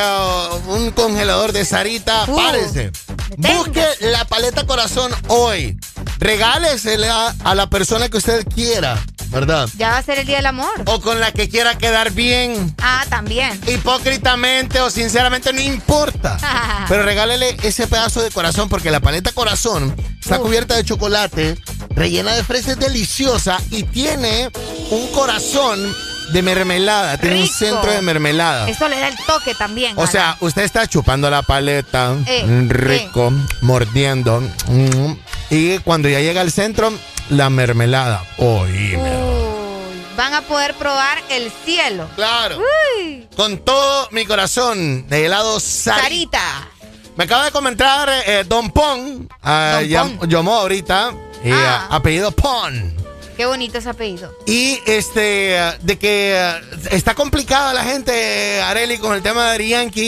[0.68, 2.90] un congelador de Sarita, Uh, párese.
[3.36, 5.78] Busque la paleta corazón hoy.
[6.18, 9.68] Regálesela a la persona que usted quiera, ¿verdad?
[9.76, 10.70] Ya va a ser el día del amor.
[10.86, 12.74] O con la que quiera quedar bien.
[12.80, 13.60] Ah, también.
[13.66, 16.38] Hipócritamente o sinceramente no importa.
[16.88, 21.58] Pero regálele ese pedazo de corazón porque la paleta corazón está cubierta de chocolate,
[21.90, 24.50] rellena de fresas deliciosa y tiene
[24.90, 25.94] un corazón
[26.32, 27.16] de mermelada.
[27.18, 28.68] Tiene un centro de mermelada.
[28.68, 29.94] Eso le da el toque también.
[29.98, 35.12] O sea, usted está chupando la paleta, Eh, mm, rico, mordiendo, mm,
[35.50, 36.92] y cuando ya llega al centro,
[37.30, 38.24] la mermelada.
[38.38, 38.96] Oíme.
[38.98, 42.08] Uy, van a poder probar el cielo.
[42.16, 42.58] Claro.
[42.98, 43.26] Uy.
[43.36, 46.02] Con todo mi corazón, de helado Sarita.
[46.02, 46.68] Sarita.
[47.16, 50.28] Me acaba de comentar eh, Don Pon, ah, Don Pon.
[50.28, 51.12] llamó ahorita,
[51.44, 51.86] y, Ah.
[51.90, 52.92] ah, apellido Pon.
[53.36, 54.32] Qué bonito ese apellido.
[54.46, 59.68] Y este, de que ah, está complicada la gente, Areli, con el tema de Ari
[59.70, 60.00] Yankee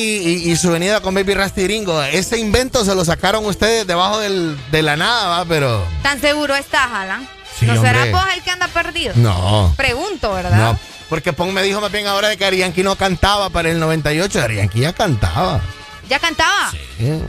[0.45, 2.01] y, y su venida con Baby Rasty Gringo.
[2.03, 5.45] Ese invento se lo sacaron ustedes debajo del- de la nada, ¿va?
[5.45, 7.29] Pero ¿Tan seguro estás, Alan?
[7.59, 9.15] Sí, ¿No será vos el que anda perdido?
[9.17, 9.73] no.
[9.77, 10.59] Pregunto, ¿verdad?
[10.73, 13.71] No, porque Pon me dijo más bien ahora de que Ari Yankee no cantaba para
[13.71, 14.41] el 98.
[14.43, 15.61] Ari Yankee ya cantaba.
[16.09, 16.71] ¿Ya cantaba?
[16.71, 17.23] Sí.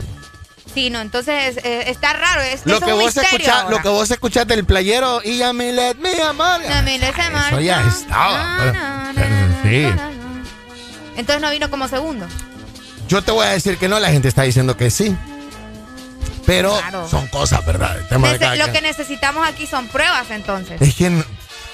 [0.78, 2.40] Sí, no, entonces eh, está raro.
[2.40, 3.12] Es, Lo es que, un vos
[3.68, 6.60] lo que vos escuchás del playero y a mi let me amar.
[6.60, 9.12] No, mire, se Eso ya estaba.
[9.64, 9.86] sí.
[11.16, 12.28] Entonces no vino como segundo.
[13.08, 15.16] Yo te voy a decir que no, la gente está diciendo que sí.
[16.46, 17.08] Pero Claro.
[17.08, 17.96] son cosas, ¿verdad?
[18.10, 20.80] Nece- lo que necesitamos aquí son pruebas, entonces.
[20.80, 21.10] Es que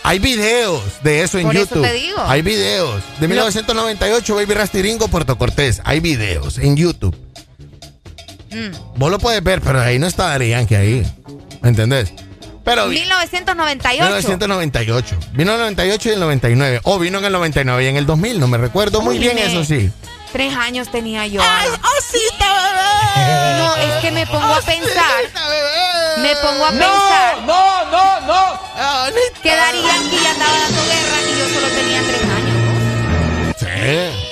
[0.02, 1.82] hay videos de eso en Por eso YouTube.
[1.82, 2.22] te digo.
[2.26, 3.02] Hay videos.
[3.20, 5.82] De 1998, Baby Rastiringo, Puerto Cortés.
[5.84, 7.14] Hay videos en YouTube.
[8.54, 8.98] Mm.
[8.98, 11.12] Vos lo puedes ver, pero ahí no está Daddy Yankee ahí.
[11.62, 12.12] ¿Me entendés?
[12.64, 14.02] Pero vi- 1998.
[14.04, 15.16] 1998.
[15.32, 16.80] Vino en el 98 y el 99.
[16.84, 18.40] O vino en el 99 y en el 2000.
[18.40, 19.90] No me recuerdo muy Uy, bien, eso sí.
[20.32, 21.40] Tres años tenía yo.
[21.44, 23.58] ¡Ay, osita, bebé!
[23.58, 25.22] No, es que me pongo a pensar.
[26.20, 27.38] Me pongo a No, pensar.
[27.46, 28.58] no, no, no.
[29.42, 32.56] Que Daddy Yankee ya andaba dando guerra y yo solo tenía tres años.
[33.60, 34.23] Sí.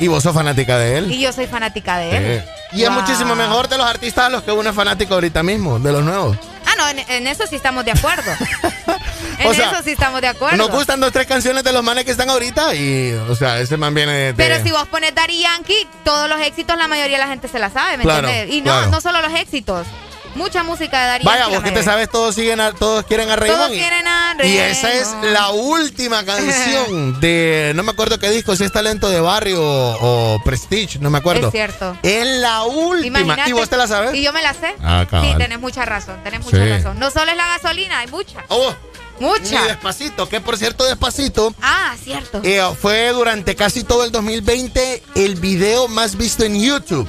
[0.00, 1.12] ¿Y vos sos fanática de él?
[1.12, 2.44] Y yo soy fanática de él.
[2.70, 2.78] Sí.
[2.78, 5.78] Y es muchísimo mejor de los artistas a los que uno es fanático ahorita mismo,
[5.78, 6.36] de los nuevos.
[6.66, 8.30] Ah, no, en, en eso sí estamos de acuerdo.
[9.38, 10.56] en O sea, eso sí estamos de acuerdo.
[10.58, 13.76] Nos gustan dos, tres canciones de los manes que están ahorita y, o sea, ese
[13.76, 14.34] man viene de...
[14.34, 17.58] Pero si vos pones Daddy Yankee, todos los éxitos, la mayoría de la gente se
[17.58, 18.54] la sabe, ¿me Claro, entiendes?
[18.54, 18.90] Y no, claro.
[18.90, 19.86] no solo los éxitos.
[20.34, 23.36] Mucha música de Daddy Vaya, vos que te sabes, todos siguen a- todos quieren a
[23.36, 23.60] Raymond.
[23.60, 25.24] Todos y- quieren a Y esa es Raymond.
[25.32, 30.34] la última canción de, no me acuerdo qué disco, si es Talento de Barrio o,
[30.36, 31.46] o Prestige, no me acuerdo.
[31.48, 31.96] Es cierto.
[32.02, 33.20] Es la última.
[33.20, 33.50] Imagínate.
[33.50, 34.14] ¿Y vos te la sabes?
[34.14, 34.74] Y yo me la sé.
[34.82, 35.04] Ah.
[35.10, 36.68] Sí, tenés mucha razón, tenés mucha Sí.
[36.68, 36.98] razón.
[36.98, 38.44] No solo es la gasolina, hay mucha.
[38.48, 38.72] Oh,
[39.20, 39.62] Mucha.
[39.62, 41.52] Ni despacito, que por cierto, despacito.
[41.60, 42.40] Ah, cierto.
[42.44, 47.08] eh, fue durante casi todo el 2020 el video más visto en YouTube.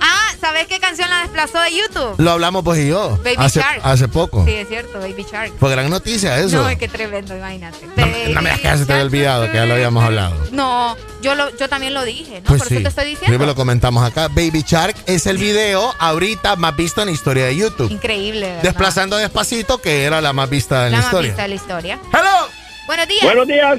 [0.00, 2.14] Ah, ¿sabes qué canción la desplazó de YouTube?
[2.18, 3.16] Lo hablamos vos y yo.
[3.24, 3.80] Baby hace, Shark.
[3.82, 4.44] hace poco.
[4.44, 5.52] Sí, es cierto, Baby Shark.
[5.58, 6.62] Fue gran noticia eso.
[6.62, 7.86] No, es que tremendo, imagínate.
[7.96, 10.34] No, me- no me digas que se te había olvidado, que ya lo habíamos hablado.
[10.52, 12.48] No, yo, lo, yo también lo dije, ¿no?
[12.48, 12.74] Pues Por sí.
[12.74, 13.38] eso te estoy Sí, diciendo.
[13.38, 14.28] me lo comentamos acá.
[14.28, 17.90] Baby Shark es el video ahorita más visto en la historia de YouTube.
[17.90, 18.62] Increíble, ¿verdad?
[18.62, 21.30] Desplazando despacito, que era la más vista en la la, más historia.
[21.30, 21.98] vista de la historia.
[22.12, 22.48] ¡Hello!
[22.86, 23.24] Buenos días.
[23.24, 23.78] Buenos días.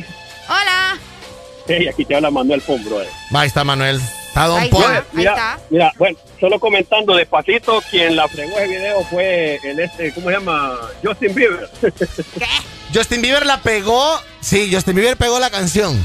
[0.49, 0.97] Hola.
[1.67, 2.99] Hey, aquí te habla Manuel Pombro.
[3.33, 4.01] Ahí está Manuel.
[4.37, 4.83] Está Don Ahí Paul.
[4.83, 5.59] está, ahí Mira, está.
[5.71, 10.35] mira, bueno, solo comentando despacito, quien la fregó ese video fue el este, ¿cómo se
[10.35, 10.77] llama?
[11.03, 11.69] Justin Bieber.
[12.93, 14.19] Justin Bieber la pegó.
[14.39, 15.97] Sí, Justin Bieber pegó la canción.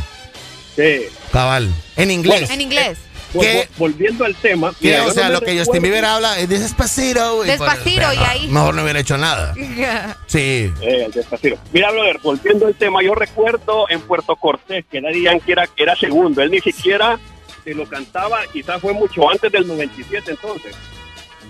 [0.76, 1.02] Sí.
[1.30, 1.68] Cabal.
[1.96, 2.48] En inglés.
[2.48, 2.96] En inglés.
[3.32, 3.64] ¿Qué?
[3.64, 4.72] Vol- Volviendo al tema.
[4.80, 7.34] Que, mira, o sea, no lo que recuerdo- Justin Bieber habla es de despacito.
[7.34, 8.48] y por- Despacito, y no, ahí.
[8.48, 9.54] Mejor no hubiera hecho nada.
[10.26, 10.72] Sí.
[10.80, 11.58] Eh, el despacito.
[11.72, 15.94] Mira, brother, volviendo al tema, yo recuerdo en Puerto Cortés que Daddy Yankee era, era
[15.96, 16.40] segundo.
[16.42, 17.18] Él ni siquiera
[17.65, 20.74] se lo cantaba, quizás fue mucho antes del 97 entonces.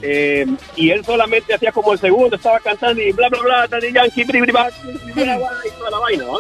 [0.03, 3.93] eh, y él solamente hacía como el segundo, estaba cantando y bla, bla, bla, Daddy
[3.93, 4.71] Yankee, bri, bri, bla,
[5.15, 6.39] y toda la vaina, ¿no?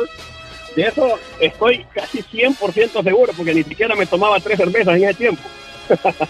[0.74, 5.14] De eso estoy casi 100% seguro, porque ni siquiera me tomaba tres cervezas en ese
[5.14, 5.42] tiempo.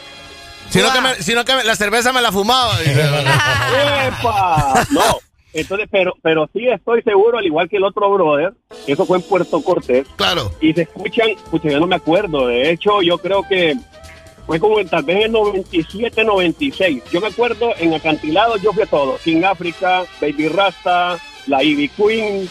[0.69, 2.73] Sino, que me- sino que me- la cerveza me la fumaba.
[2.83, 4.87] ¡Epa!
[4.91, 5.19] No,
[5.53, 8.53] entonces, pero, pero sí estoy seguro, al igual que el otro brother,
[8.87, 10.07] eso fue en Puerto Cortés.
[10.17, 10.51] Claro.
[10.61, 13.77] Y se escuchan, pucha, yo no me acuerdo, de hecho, yo creo que
[14.47, 17.03] fue como en, tal vez en el 97, 96.
[17.13, 21.89] Yo me acuerdo en Acantilado, yo fui a todo: King Africa, Baby Rasta, la Ivy
[21.91, 22.49] Queen.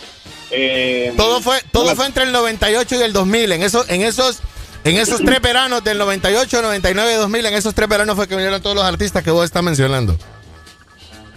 [0.51, 3.51] eh, Todo fue, todo fue entre el 98 y el 2000.
[3.51, 4.39] En esos, en esos,
[4.85, 8.35] en esos tres veranos del 98, 99 y 2000, en esos tres veranos fue que
[8.35, 10.15] vinieron todos los artistas que vos estás mencionando.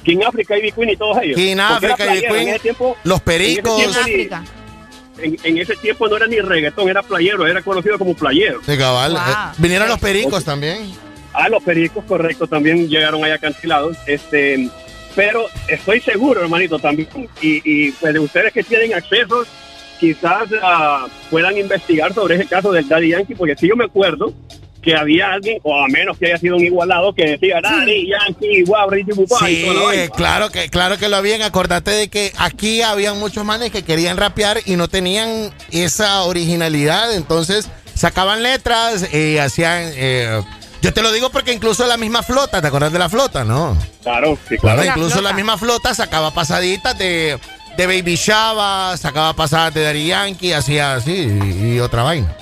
[0.05, 1.37] King Africa, Ivy Queen y todos ellos.
[1.37, 3.77] King Africa, Ivy Queen, ese tiempo- Los en ese Pericos.
[3.77, 8.15] tiempo ni- En, en ese tiempo no era ni reggaetón, era playero, era conocido como
[8.15, 8.61] playero.
[8.67, 9.15] Sí, cabal.
[9.17, 10.91] Eh, vinieron los Pericos también.
[11.33, 13.97] Ah, los pericos, correcto, también llegaron ahí acantilados.
[14.07, 14.69] Este,
[15.17, 17.09] pero estoy seguro, hermanito, también,
[17.41, 19.45] y, y pues de ustedes que tienen acceso,
[19.99, 24.33] quizás ah, puedan investigar sobre ese caso del Daddy Yankee, porque sí yo me acuerdo
[24.85, 28.63] que había alguien, o a menos que haya sido un igualado, que decía Daddy Yankee,
[28.65, 29.67] guau, Ricky Bupá, y Sí,
[30.15, 31.43] claro que, claro que lo habían.
[31.43, 37.15] Acordate de que aquí habían muchos manes que querían rapear y no tenían esa originalidad.
[37.15, 39.91] Entonces sacaban letras y hacían.
[39.95, 40.43] eh,
[40.83, 43.75] yo te lo digo porque incluso la misma flota, ¿te acuerdas de la flota, no?
[44.03, 44.99] Claro, sí, Claro, claro.
[45.01, 47.39] incluso la misma flota sacaba pasaditas de,
[47.79, 52.37] de Baby Shaba, sacaba pasadas de Daddy Yankee, hacía así y, y otra vaina.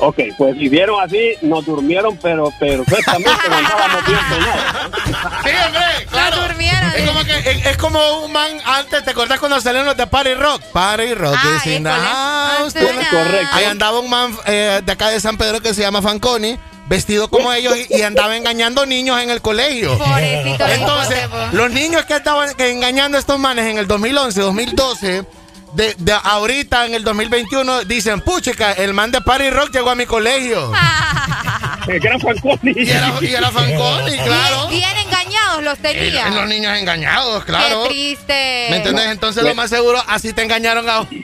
[0.00, 4.62] Ok, pues si vieron así, nos durmieron, pero perfectamente, no andábamos bien peinados.
[5.44, 6.48] Sí, hombre, claro.
[6.96, 10.06] Es como, que, es, es como un man antes, ¿te acordás cuando salieron los de
[10.06, 10.62] Party Rock?
[10.72, 12.74] Party Rock is in the house.
[12.74, 13.16] Correcto.
[13.52, 17.28] Ahí andaba un man eh, de acá de San Pedro que se llama Fanconi, vestido
[17.28, 19.96] como ellos y, andaba engañando niños en el colegio.
[19.96, 21.18] Pobrecito, Entonces,
[21.52, 25.24] los niños que estaban engañando a estos manes en el 2011, 2012,
[25.74, 29.94] de, de ahorita en el 2021, dicen, puchica, el man de Party Rock llegó a
[29.94, 30.72] mi colegio.
[31.88, 32.72] era Fanconi.
[32.76, 34.68] Y era, y era Fanconi, claro.
[34.68, 36.28] Bien, bien engañados los Y tenía.
[36.30, 37.84] los niños engañados, claro.
[37.84, 38.66] Qué triste.
[38.70, 39.06] ¿Me entiendes?
[39.06, 41.08] Entonces lo más seguro, así te engañaron a vos.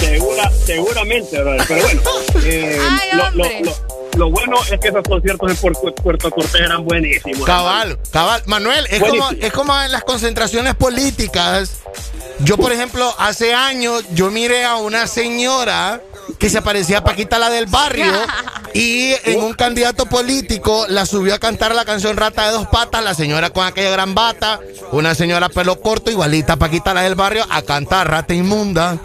[0.00, 1.44] Segura, seguramente, pero
[1.82, 2.02] bueno.
[2.44, 3.60] eh, Ay, lo, lo- hombre.
[3.62, 7.44] lo- lo bueno es que esos conciertos en Puerto, Puerto Cortés eran buenísimos.
[7.44, 8.42] Cabal, cabal.
[8.46, 11.80] Manuel, es como, es como en las concentraciones políticas.
[12.40, 16.00] Yo, por ejemplo, hace años yo miré a una señora
[16.38, 18.12] que se parecía a Paquita la del barrio
[18.74, 23.04] y en un candidato político la subió a cantar la canción Rata de dos patas,
[23.04, 24.60] la señora con aquella gran bata,
[24.90, 28.98] una señora pelo corto igualita a Paquita la del barrio a cantar Rata inmunda.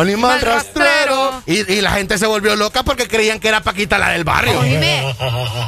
[0.00, 1.42] Animal rastrero.
[1.46, 4.54] Y, y la gente se volvió loca porque creían que era Paquita la del barrio.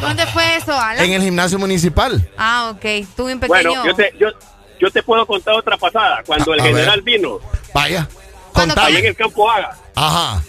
[0.00, 1.04] ¿dónde fue eso, Alan?
[1.04, 2.28] En el gimnasio municipal.
[2.36, 3.06] Ah, ok.
[3.16, 3.70] Tú bien pequeño.
[3.70, 4.28] Bueno, yo te, yo,
[4.80, 6.22] yo te puedo contar otra pasada.
[6.26, 6.74] Cuando el A ver.
[6.74, 7.38] general vino,
[7.74, 8.08] Vaya.
[8.76, 10.42] ahí en el campo Haga, Ajá.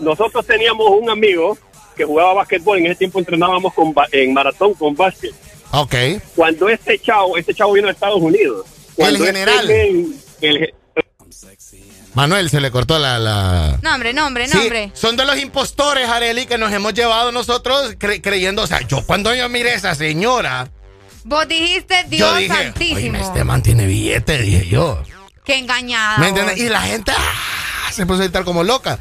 [0.00, 1.56] nosotros teníamos un amigo
[1.96, 2.78] que jugaba básquetbol.
[2.78, 5.32] En ese tiempo entrenábamos con, ba- en maratón con básquet.
[5.72, 5.94] Ok.
[6.34, 8.66] Cuando este chavo, este chavo vino a Estados Unidos.
[8.96, 9.66] Cuando este general.
[9.68, 10.74] men- el-
[12.14, 13.18] Manuel, se le cortó la...
[13.18, 13.78] la...
[13.82, 14.90] Nombre, nombre, Sí, nombre.
[14.94, 19.04] son de los impostores, Areli, que nos hemos llevado nosotros cre- creyendo, o sea, yo
[19.06, 20.68] cuando yo miré a esa señora,
[21.22, 22.96] Vos dijiste yo Dios dije, santísimo.
[22.98, 25.02] "Oíme, este man tiene billete, dije yo.
[25.44, 26.18] Qué engañada.
[26.18, 26.56] ¿Me entiendes?
[26.58, 28.98] Y la gente ah, se puso a estar como loca.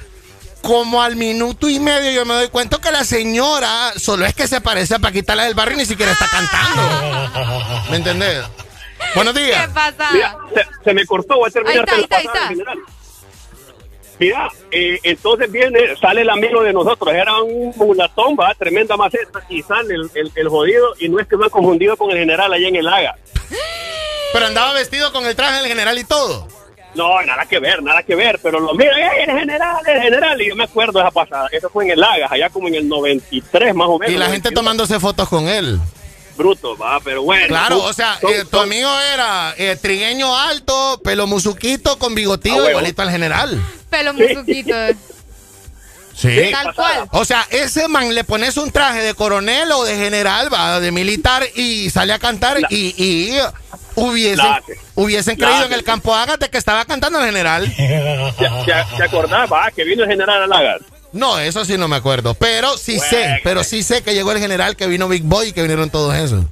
[0.62, 4.48] Como al minuto y medio yo me doy cuenta que la señora solo es que
[4.48, 7.90] se parece a Paquita la del barrio y ni siquiera está cantando.
[7.90, 8.44] ¿Me entendés?
[9.16, 9.66] Buenos días.
[9.68, 10.10] ¿Qué pasa?
[10.12, 12.74] Mira, se, se me cortó, voy a terminar Ahí está, ahí está, ahí está.
[14.20, 19.42] Mira, eh, entonces viene, sale el amigo de nosotros, era un mulatón, va, tremenda maceta,
[19.50, 22.18] y sale el, el- el jodido, y no es que me han confundido con el
[22.18, 23.16] general allá en el Haga.
[24.34, 26.48] Pero andaba vestido con el traje del general y todo.
[26.96, 30.42] No, nada que ver, nada que ver, pero lo mira, ¡eh, el general, el general!
[30.42, 32.76] Y yo me acuerdo de esa pasada, eso fue en el Haga, allá como en
[32.76, 34.14] el 93 más o menos.
[34.14, 34.54] Y la gente 92.
[34.54, 35.80] tomándose fotos con él.
[36.40, 37.48] Bruto, va, pero bueno.
[37.50, 42.64] Claro, o sea, son- eh, tu amigo era eh, trigueño alto, pelo musuquito, con bigotillo,
[42.66, 43.62] Ah, igualito al general.
[43.90, 44.74] Pelo musuquito.
[46.16, 46.50] Sí.
[46.52, 47.08] Tal cual.
[47.12, 50.92] O sea, ese man le pones un traje de coronel o de general, va, de
[50.92, 53.38] militar y sale a cantar y, y
[53.96, 54.46] hubiesen,
[54.96, 57.66] hubiesen la- creído en el campo Ágate que estaba cantando el general.
[57.76, 57.86] ¿Te,
[58.66, 60.78] te- te acordás, va, que vino el general al Haga?
[61.12, 64.40] No, eso sí no me acuerdo, pero sí sé, pero sí sé que llegó el
[64.40, 66.44] general, que vino Big Boy y que vinieron todos esos.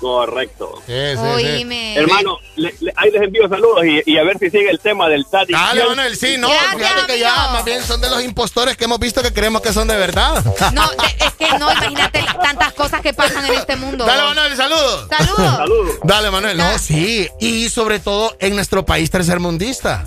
[0.00, 0.82] Correcto.
[0.86, 1.96] Oíme.
[1.96, 5.08] Hermano, le- le- ahí les envío saludos y, y a ver si sigue el tema
[5.08, 5.52] del Tati.
[5.52, 8.98] Dale, Manuel, sí, no, fíjate que ya más bien son de los impostores que hemos
[9.00, 10.44] visto que creemos que son de verdad.
[10.74, 10.84] No,
[11.18, 14.04] es que no, imagínate tantas cosas que pasan en este mundo.
[14.04, 15.08] Dale, Manuel, saludos.
[15.08, 15.98] Saludos.
[16.04, 16.58] Dale, Manuel.
[16.58, 17.28] No, sí.
[17.40, 20.06] Y sobre todo en nuestro país tercermundista.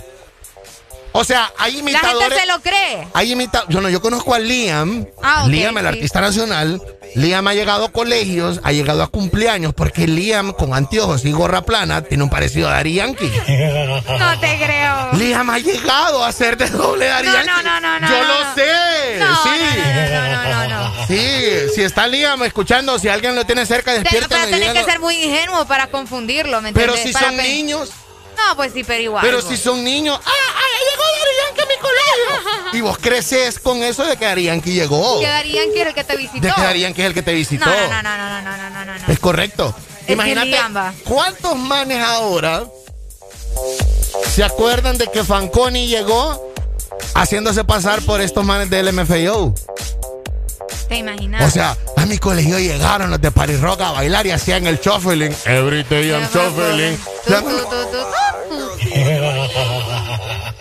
[1.11, 2.29] O sea, hay La imitadores.
[2.29, 3.07] gente se lo cree.
[3.13, 5.87] Hay imita yo no, yo conozco a Liam, Ah, ok, Liam, el sí.
[5.87, 6.81] artista nacional.
[7.15, 11.61] Liam ha llegado a colegios, ha llegado a cumpleaños, porque Liam con anteojos y gorra
[11.63, 13.31] plana tiene un parecido a Dari Yankee.
[14.19, 15.09] No te creo.
[15.13, 17.51] Liam ha llegado a ser de doble Dari No, Yankee.
[17.63, 18.55] no, no, no, no, Yo no, lo no.
[18.55, 19.17] sé.
[19.19, 19.49] No, sí.
[20.11, 21.07] no, no, no, no.
[21.07, 21.41] Sí,
[21.73, 24.99] si está Liam escuchando, si alguien lo tiene cerca, Te- despiértenlo pero tenés que ser
[24.99, 27.07] muy ingenuo para confundirlo, ¿me Pero entiendes?
[27.07, 27.89] si Para son niños.
[28.47, 29.23] No, pues sí, pero igual.
[29.25, 30.19] Pero si son niños.
[30.23, 30.59] ¡Ah, ah!
[30.91, 32.69] Llegó Darían que mi colegio.
[32.73, 35.19] Y vos creces con eso de que Darían que llegó.
[35.19, 36.47] Que Darían que es el que te visitó.
[36.47, 37.65] De que Darían que es el que te visitó.
[37.65, 39.13] No, no, no, no, no, no, no, no.
[39.13, 39.73] Es correcto.
[40.07, 40.57] Imagínate
[41.03, 42.65] cuántos manes ahora
[44.33, 46.51] se acuerdan de que Fanconi llegó
[47.13, 49.53] haciéndose pasar por estos manes del MFAO.
[50.87, 51.47] ¿Te imaginas?
[51.47, 54.79] O sea, a mi colegio llegaron los de Party Rock a bailar y hacían el
[54.79, 55.35] shuffling.
[55.45, 56.97] Every day I'm shuffling.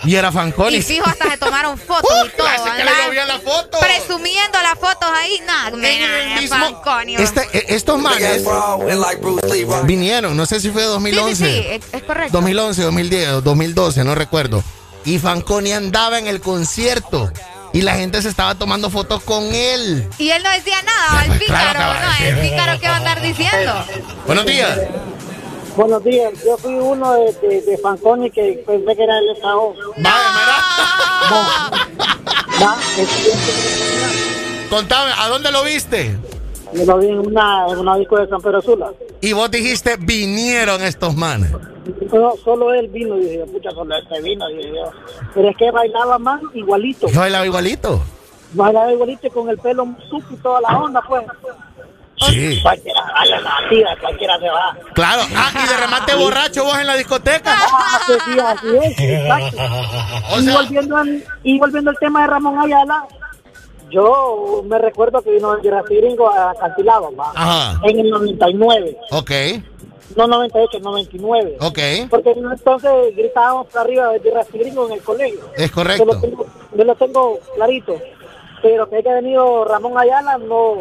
[0.05, 0.77] Y era Fanconi.
[0.77, 2.47] Y fijo, hasta se tomaron fotos y todo.
[2.47, 3.07] clase que le ¿verdad?
[3.07, 3.79] llovía la foto.
[3.79, 5.41] Presumiendo las fotos ahí.
[5.45, 7.19] Nada, me Fanconio.
[7.19, 8.43] Este, eh, estos manes
[9.85, 11.35] vinieron, no sé si fue Sí, sí, 2011.
[11.45, 12.33] sí, es, es correcto.
[12.33, 14.63] 2011, 2010 o 2012, no recuerdo.
[15.05, 17.31] Y Fanconi andaba en el concierto
[17.73, 20.09] y la gente se estaba tomando fotos con él.
[20.19, 22.99] Y él no decía nada, el pícaro, va a no, el pícaro que va a
[22.99, 23.85] andar diciendo.
[24.27, 24.79] Buenos días.
[25.77, 29.75] Buenos días, yo fui uno de, de, de Fanconi que pensé que era el Estado.
[34.69, 36.19] Contame, ¿a dónde lo viste?
[36.73, 38.91] Me lo vi en una, en una disco de San Pedro Sula.
[39.21, 41.51] Y vos dijiste, vinieron estos manes.
[42.13, 44.91] No, solo él vino, dije yo, pucha, solo este vino, dije yo.
[45.35, 47.09] Pero es que bailaba más igualito.
[47.09, 48.01] Yo bailaba igualito.
[48.53, 51.25] Bailaba igualito y con el pelo supo y toda la onda, pues.
[52.27, 52.59] Sí.
[52.63, 54.77] Cualquiera, vale la tira, cualquiera se va.
[54.93, 55.23] Claro.
[55.37, 57.55] Ah, y de remate borracho vos en la discoteca.
[57.55, 59.57] Ah, sí, así es, exacto.
[60.41, 63.07] y, volviendo al, y volviendo al tema de Ramón Ayala,
[63.91, 67.11] yo me recuerdo que vino el Jurassic Gringo a Cantilado,
[67.85, 68.97] en el 99.
[69.13, 69.31] Ok,
[70.17, 71.57] No 98, 99.
[71.61, 71.79] ok.
[72.11, 75.41] Porque entonces gritábamos para arriba de Jurassic Gringo en el colegio.
[75.57, 76.05] Es Yo correcto.
[76.07, 77.97] lo tengo, yo lo tengo clarito.
[78.61, 80.79] Pero que haya venido Ramón Ayala, no,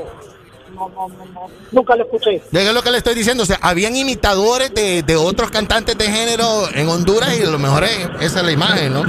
[0.78, 2.36] no, no, no, no, nunca lo escuché.
[2.52, 3.44] Es lo que le estoy diciendo.
[3.44, 7.60] O sea, habían imitadores de, de otros cantantes de género en Honduras y a lo
[7.60, 9.04] mejor es- esa es la imagen, ¿no?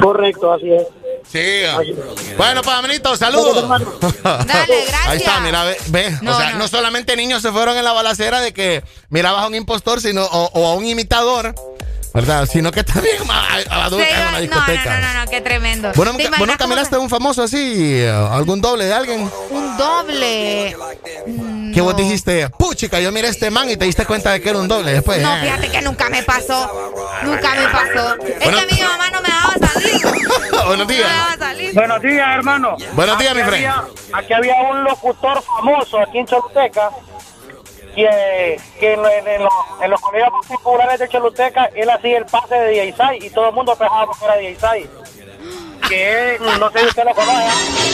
[0.00, 0.82] Correcto, así es.
[1.30, 1.62] Sí.
[2.36, 3.68] Bueno, Pablito, saludos.
[3.68, 5.00] Dale, gracias.
[5.06, 5.76] Ahí está, mira, ve.
[5.88, 6.18] ve.
[6.22, 6.58] No, o sea, no.
[6.60, 6.68] no.
[6.68, 10.50] solamente niños se fueron en la balacera de que mirabas a un impostor sino, o,
[10.54, 11.54] o a un imitador,
[12.14, 12.46] ¿verdad?
[12.50, 14.84] Sino que también a, a adultos Se en una no, discoteca.
[14.94, 15.88] no, no, no, no, qué tremendo.
[15.94, 18.84] ¿Vos ¿Te nunca, imaginas vos nunca cómo miraste a un famoso así, eh, algún doble
[18.86, 19.30] de alguien?
[19.50, 20.76] Un doble.
[21.72, 24.48] Que vos dijiste, puchica, yo miré a este man y te diste cuenta de que
[24.50, 25.22] era un doble después.
[25.22, 26.90] No, fíjate que nunca me pasó.
[27.22, 28.14] Nunca me pasó.
[28.24, 30.02] Es que a mi mamá no me daba salir.
[30.66, 31.02] Buenos días.
[31.02, 31.74] No me daba salir.
[31.74, 32.76] Buenos días, hermano.
[32.94, 33.66] Buenos días, mi Aquí friend.
[33.66, 33.84] había-
[34.18, 36.90] Aquí había un locutor famoso aquí en Choluteca
[38.02, 39.02] que, que en,
[39.42, 43.30] los, en los colegios particulares de Choluteca él hacía el pase de DJ Sai y
[43.30, 44.90] todo el mundo pensaba que era DJ Sai.
[45.88, 47.48] Que es, no sé si usted lo conoce,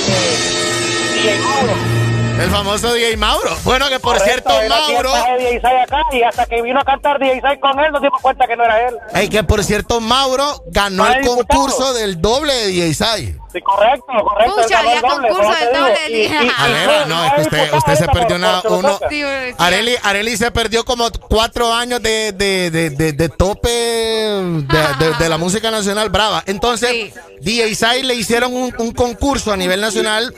[0.08, 2.05] eh, DJ Mauro.
[2.38, 3.56] El famoso DJ Mauro.
[3.64, 5.12] Bueno, que por Correcto, cierto, Mauro.
[5.12, 8.46] de acá y hasta que vino a cantar DJ Sai con él nos dimos cuenta
[8.46, 8.94] que no era él.
[9.14, 11.46] Ey, que por cierto, Mauro ganó el diputado.
[11.46, 13.36] concurso del doble de DJ Sai.
[13.52, 14.54] Sí, correcto, correcto.
[14.54, 18.98] Pucha, ya doble, concurso del doble, fue- no, es que usted, se perdió una, uno.
[19.08, 19.54] Sí, sí.
[19.56, 24.62] Areli, Areli se perdió como cuatro años de, de, de, de, de tope de,
[24.98, 26.42] de- de la música nacional brava.
[26.46, 30.34] Entonces, DJ Sai le hicieron un, un concurso a nivel nacional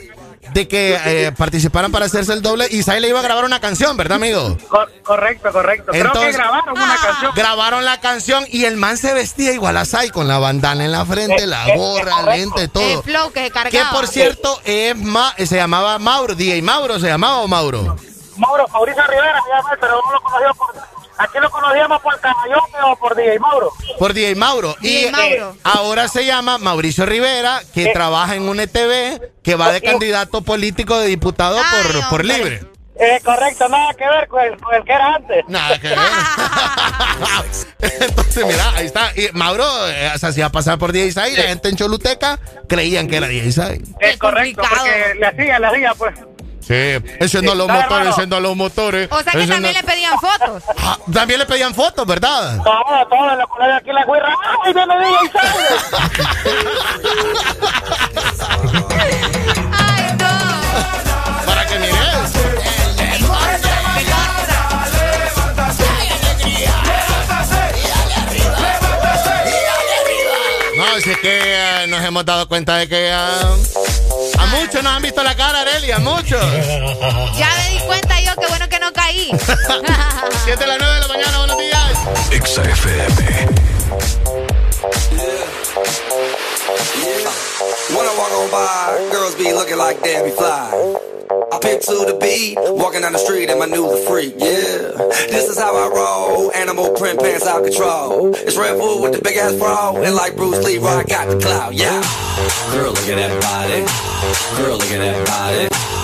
[0.53, 3.59] de que eh, participaran para hacerse el doble y Sai le iba a grabar una
[3.59, 4.57] canción, ¿verdad, amigo?
[4.67, 5.91] Cor- correcto, correcto.
[5.91, 7.31] Creo Entonces- que grabaron una canción.
[7.35, 10.91] Grabaron la canción y el man se vestía igual a Sai con la bandana en
[10.91, 13.03] la frente, la Eh, eh, gorra, lente, El todo.
[13.03, 13.91] flow que se Que cargaba.
[13.91, 17.95] por cierto es ma- se llamaba Mauro, DJ Mauro se llamaba o Mauro.
[18.37, 20.98] Mauro, Mauricio Rivera se llama pero no lo conocíamos por...
[21.19, 23.71] Aquí lo conocíamos por Caballote o por DJ Mauro.
[23.99, 24.75] Por DJ Mauro.
[24.79, 27.91] DJ y eh, ahora se llama Mauricio Rivera, que Eh.
[27.93, 32.37] trabaja en un ETV, que va de candidato político de diputado Ay, por, por hombre.
[32.37, 32.61] libre.
[33.01, 35.45] Eh, correcto, nada que ver con el, con el que era antes.
[35.47, 35.97] Nada que ver.
[38.01, 39.11] Entonces, mira, ahí está.
[39.15, 43.17] Y Mauro eh, se hacía pasar por DJ Sai, la gente en Choluteca creían que
[43.17, 43.81] era DJ Sai.
[43.99, 46.13] Es correcto, porque le hacía, le hacía, pues.
[46.69, 46.75] Sí,
[47.19, 49.11] enciendo los motores, enciendo los motores.
[49.11, 50.61] O sea que también le pedían fotos.
[50.77, 52.61] Ah, también le pedían fotos, ¿verdad?
[52.63, 54.37] Todo, todo, la colega aquí la guirra.
[54.63, 55.17] ¡Ay, viene DJ
[59.79, 60.27] Ay, no.
[61.47, 62.33] Para que mires.
[70.77, 73.39] No, si es que eh, nos hemos dado cuenta de que a
[74.49, 76.41] muchos nos han visto la cara, Areli, a muchos.
[77.37, 79.31] Ya me di cuenta yo, qué bueno que no caí.
[80.45, 81.93] 7 de la 9 de la mañana, buenos días.
[82.31, 83.49] XFM.
[87.89, 91.18] When I walk on by, girls be looking like Debbie Fly.
[91.31, 94.97] I pick to the beat, walking down the street in my new freak, yeah.
[95.29, 98.33] This is how I roll, animal print pants out control.
[98.33, 101.39] It's Red Bull with the big ass bra, and like Bruce Lee, I got the
[101.39, 102.01] clout, yeah.
[102.71, 103.85] Girl, look at that body.
[104.57, 105.98] Girl, look at that body.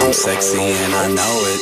[0.00, 1.60] I'm sexy and I know it.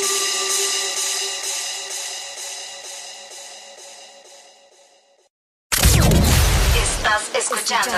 [6.75, 7.93] Estás escuchando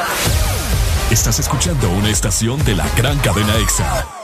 [1.11, 4.24] Estás escuchando una estación de la gran cadena EXA.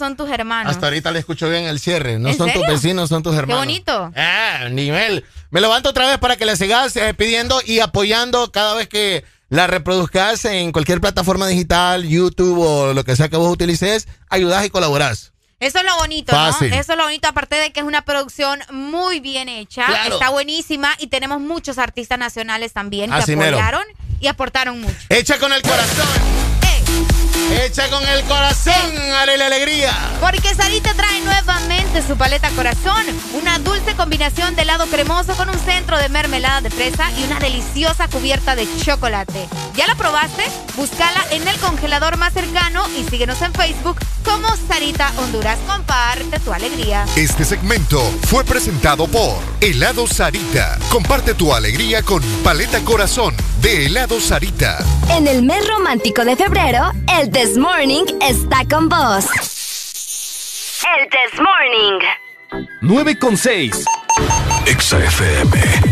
[0.00, 0.72] Son tus hermanos.
[0.72, 2.18] Hasta ahorita le escucho bien el cierre.
[2.18, 3.62] No son tus vecinos, son tus hermanos.
[3.62, 4.12] Qué bonito.
[4.16, 5.24] Ah, nivel.
[5.50, 9.24] Me levanto otra vez para que le sigas eh, pidiendo y apoyando cada vez que
[9.48, 14.08] la reproduzcas en cualquier plataforma digital, YouTube o lo que sea que vos utilices.
[14.28, 15.32] Ayudas y colaborás.
[15.60, 16.48] Eso es lo bonito, ¿no?
[16.48, 20.88] Eso es lo bonito, aparte de que es una producción muy bien hecha, está buenísima
[20.98, 23.84] y tenemos muchos artistas nacionales también que apoyaron
[24.20, 24.96] y aportaron mucho.
[25.10, 26.29] Hecha con el corazón.
[27.50, 28.74] Hecha con el corazón,
[29.20, 29.92] haré la alegría.
[30.20, 30.94] Porque Sarita
[31.90, 36.60] nuevamente su paleta corazón, una dulce combinación de helado cremoso con un centro de mermelada
[36.60, 39.48] de fresa y una deliciosa cubierta de chocolate.
[39.74, 40.44] ¿Ya la probaste?
[40.76, 45.58] Búscala en el congelador más cercano y síguenos en Facebook como Sarita Honduras.
[45.66, 47.06] Comparte tu alegría.
[47.16, 50.78] Este segmento fue presentado por Helado Sarita.
[50.90, 54.78] Comparte tu alegría con Paleta Corazón de Helado Sarita.
[55.10, 59.49] En el mes romántico de febrero, el This Morning está con vos.
[60.98, 62.68] El This Morning.
[62.80, 63.84] 9 con 6.
[64.66, 65.89] XFM.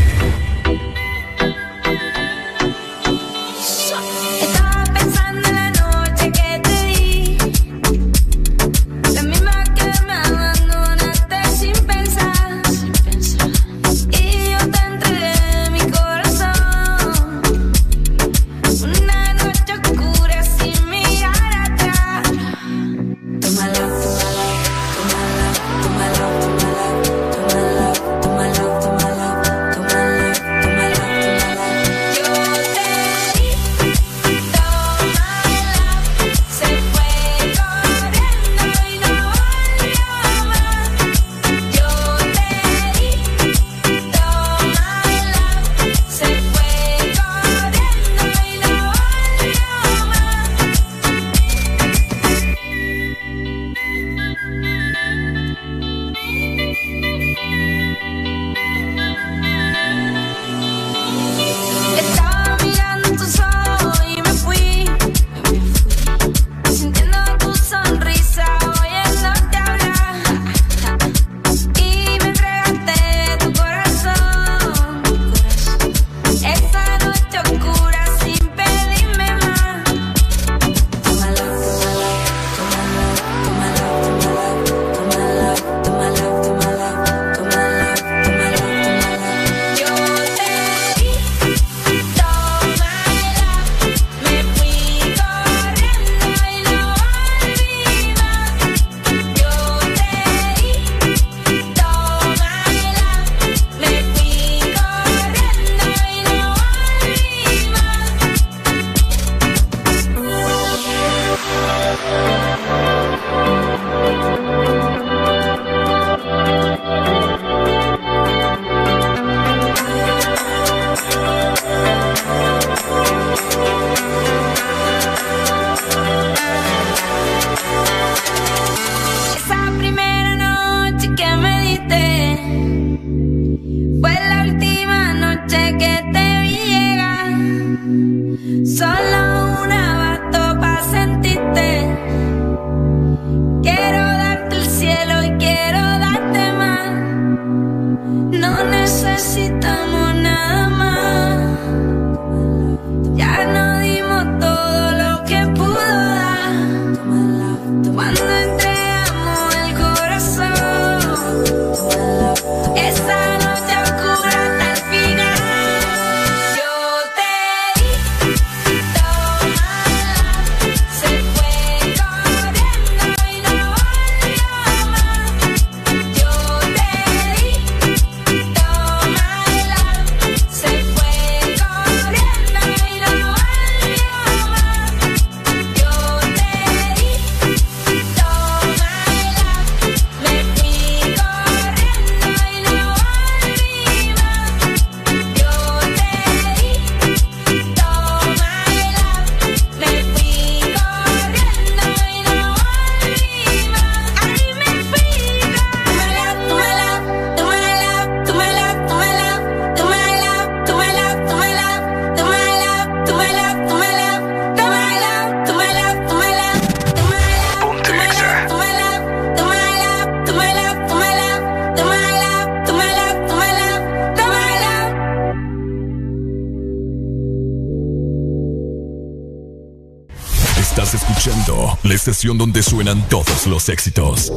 [232.27, 234.33] Donde suenan todos los éxitos.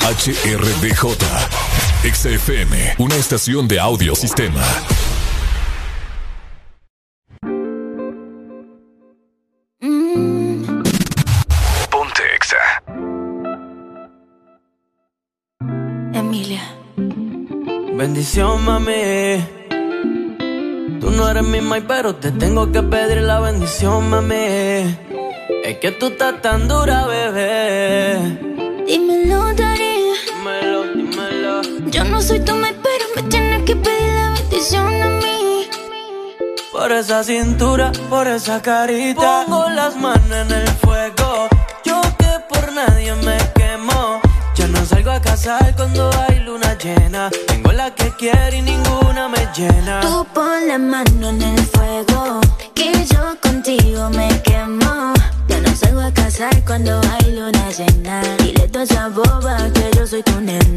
[0.00, 1.16] HRDJ,
[2.12, 4.62] XFM, una estación de audio sistema.
[11.90, 12.82] Ponte Exa.
[16.12, 16.62] Emilia.
[17.94, 19.42] Bendición, mami.
[21.00, 25.01] Tú no eres mi mai, pero te tengo que pedir la bendición, mami.
[25.72, 28.18] Es que tú estás tan dura, bebé.
[28.86, 30.12] Dímelo, Dari.
[30.26, 31.62] Dímelo, dímelo.
[31.86, 35.70] Yo no soy tu me, pero me tienes que pedir la bendición a mí.
[36.70, 39.44] Por esa cintura, por esa carita.
[39.46, 41.48] Pongo las manos en el fuego.
[41.86, 44.20] Yo que por nadie me quemo.
[44.54, 47.30] Ya no salgo a casar cuando hay luna llena.
[47.46, 50.00] Tengo la que quiero y ninguna me llena.
[50.02, 52.42] Tú pon la mano en el fuego.
[52.74, 54.41] Que yo contigo me
[56.72, 58.22] cuando hay luna llena.
[58.38, 60.71] Dile toda esa boba que yo soy tu nena.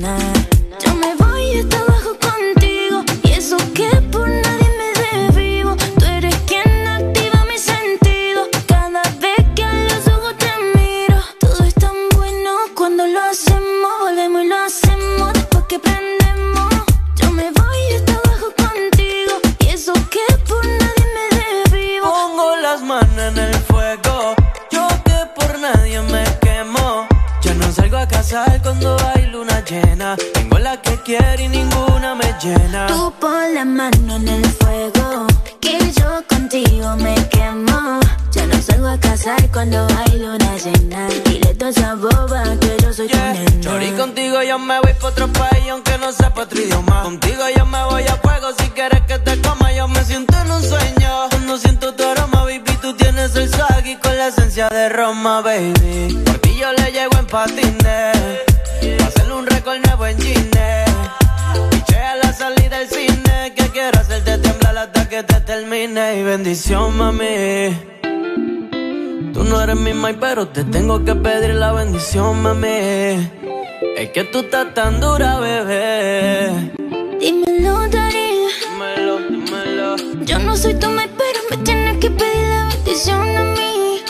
[74.16, 76.72] Que tú estás tan dura, bebé.
[77.20, 78.48] Dímelo, Dari.
[78.62, 79.96] Dímelo, dímelo.
[80.24, 84.02] Yo no soy tu mai, pero me tienes que pedir la bendición a mí.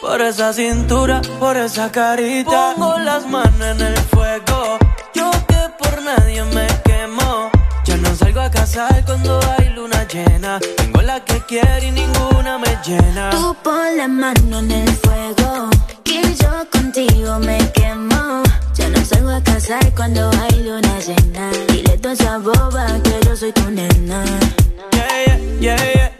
[0.00, 2.74] Por esa cintura, por esa carita.
[2.76, 4.78] Pongo las manos en el fuego.
[5.12, 7.50] Yo que por nadie me quemo.
[7.86, 10.60] Ya no salgo a casar cuando hay luna llena.
[10.76, 13.30] Tengo la que quiero y ninguna me llena.
[13.30, 15.68] Tú pon la mano en el fuego,
[16.04, 17.69] que yo contigo me
[19.70, 21.50] casar cuando hay luna llena.
[21.68, 24.24] Dile toda esa boba que yo soy tu nena.
[24.92, 26.19] Yeah, yeah, yeah, yeah,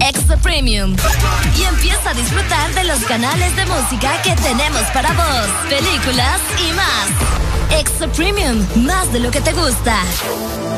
[0.00, 0.96] Extra Premium.
[1.56, 6.72] Y empieza a disfrutar de los canales de música que tenemos para vos, películas y
[6.72, 7.80] más.
[7.80, 9.96] Extra Premium, más de lo que te gusta.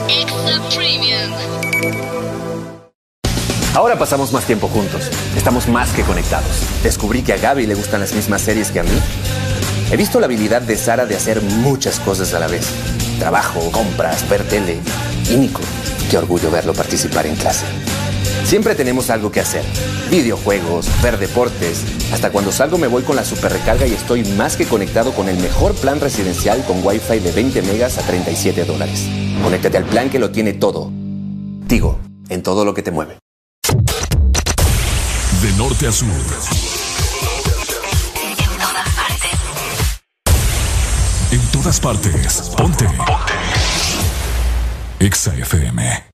[0.08, 1.32] Extra Premium.
[3.74, 5.10] Ahora pasamos más tiempo juntos.
[5.36, 6.62] Estamos más que conectados.
[6.84, 9.00] Descubrí que a Gaby le gustan las mismas series que a mí.
[9.90, 12.68] He visto la habilidad de Sara de hacer muchas cosas a la vez.
[13.18, 14.78] Trabajo, compras, ver tele.
[15.28, 15.60] Y Nico,
[16.10, 17.64] qué orgullo verlo participar en clase.
[18.44, 19.64] Siempre tenemos algo que hacer.
[20.10, 21.82] Videojuegos, ver deportes.
[22.12, 25.28] Hasta cuando salgo me voy con la super recarga y estoy más que conectado con
[25.28, 29.08] el mejor plan residencial con Wi-Fi de 20 megas a 37 dólares.
[29.42, 30.92] Conéctate al plan que lo tiene todo.
[31.66, 31.98] Tigo,
[32.28, 33.18] en todo lo que te mueve.
[35.42, 36.08] De norte a sur.
[41.32, 42.52] En todas partes.
[42.56, 42.84] Ponte.
[42.84, 43.34] Ponte.
[45.00, 46.13] Exa FM.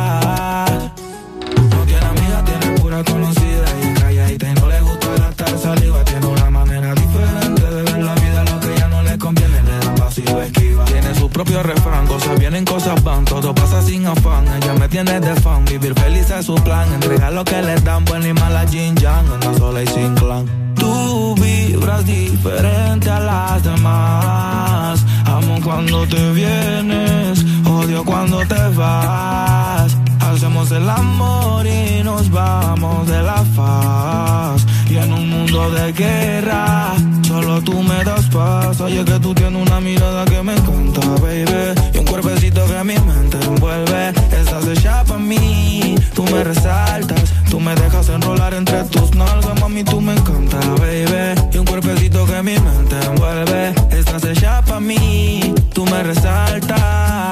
[11.63, 13.25] Refrán, cosas vienen, cosas van.
[13.25, 14.47] Todo pasa sin afán.
[14.47, 15.63] Ella me tiene de fan.
[15.65, 16.91] Vivir feliz es su plan.
[16.93, 19.31] Entregar lo que le dan, buena y mala Jin Yang.
[19.31, 20.45] Anda sola y sin clan.
[20.75, 25.05] Tú vibras diferente a las demás.
[25.25, 29.95] Amo cuando te vienes, odio cuando te vas.
[30.19, 34.65] Hacemos el amor y nos vamos de la faz.
[34.91, 36.93] Y en un mundo de guerra,
[37.25, 38.81] solo tú me das paz.
[38.81, 41.79] Oye, que tú tienes una mirada que me encanta, baby.
[41.93, 44.09] Y un cuerpecito que mi mente envuelve.
[44.09, 47.33] Estás hecha pa' mí, tú me resaltas.
[47.49, 51.39] Tú me dejas enrolar entre tus nalgas, mami, tú me encanta, baby.
[51.53, 53.73] Y un cuerpecito que mi mente envuelve.
[53.91, 57.31] Estás hecha pa' mí, tú me resaltas.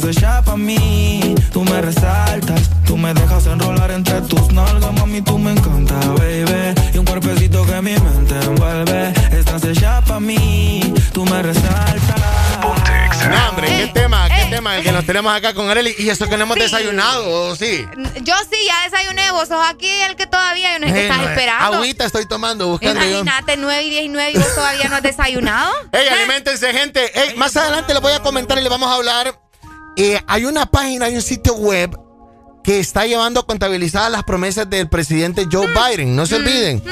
[0.00, 2.70] Estás hecha pa' mí, tú me resaltas.
[2.86, 6.74] Tú me dejas enrolar entre tus nalgas, mami, tú me encanta, baby.
[6.94, 9.12] Y un cuerpecito que mi mente envuelve.
[9.30, 12.16] Estás hecha pa' mí, tú me resaltas.
[13.28, 15.94] No, hombre, qué tema, qué tema el que nos tenemos acá con Arely.
[15.98, 16.62] Y eso que no hemos Sí.
[16.62, 17.86] desayunado, sí.
[18.22, 19.30] Yo sí, ya desayuné.
[19.32, 21.76] Vos sos aquí el que todavía no es que Eh, estás no, esperando.
[21.76, 23.06] Agüita estoy tomando, buscando yo.
[23.20, 25.70] Imagínate, 9 y 19 y vos todavía no has desayunado.
[25.92, 27.20] Ey, aliméntense, gente.
[27.20, 29.38] Ey, más adelante les voy a comentar y les vamos a hablar.
[29.96, 31.98] Eh, hay una página, hay un sitio web
[32.62, 35.74] que está llevando contabilizadas las promesas del presidente Joe Mm.
[35.74, 36.16] Biden.
[36.16, 36.82] No se olviden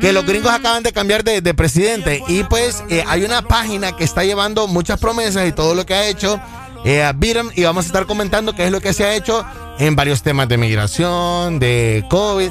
[0.00, 2.22] que los gringos acaban de cambiar de, de presidente.
[2.28, 5.94] Y pues eh, hay una página que está llevando muchas promesas y todo lo que
[5.94, 6.40] ha hecho.
[6.84, 9.44] Eh, a Biden y vamos a estar comentando qué es lo que se ha hecho
[9.78, 12.50] en varios temas de migración, de COVID.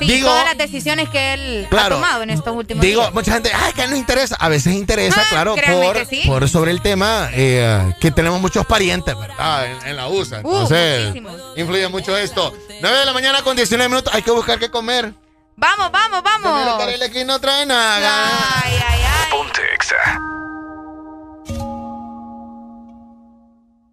[0.00, 1.96] Sí, Digo, todas las decisiones que él Claro.
[1.96, 3.14] ha tomado en estos últimos Digo, días.
[3.14, 4.36] mucha gente, ay, que no interesa.
[4.40, 6.22] A veces interesa, Ah, claro, por, que sí.
[6.26, 9.66] por sobre el tema eh, que tenemos muchos parientes, ¿verdad?
[9.66, 10.36] En, en la USA.
[10.36, 11.14] Uh, Entonces,
[11.56, 12.52] influye mucho esto.
[12.80, 14.12] 9 de la mañana con 19 minutos.
[14.14, 15.12] Hay que buscar qué comer.
[15.56, 16.86] Vamos, vamos, vamos.
[16.86, 18.28] Mira, aquí no trae nada.
[18.64, 19.30] Ay, ay, ay.
[19.30, 19.96] Ponte Exa.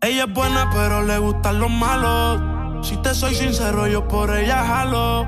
[0.02, 2.88] Ella es buena, pero le gustan los malos.
[2.88, 5.28] Si te soy sincero, yo por ella jalo.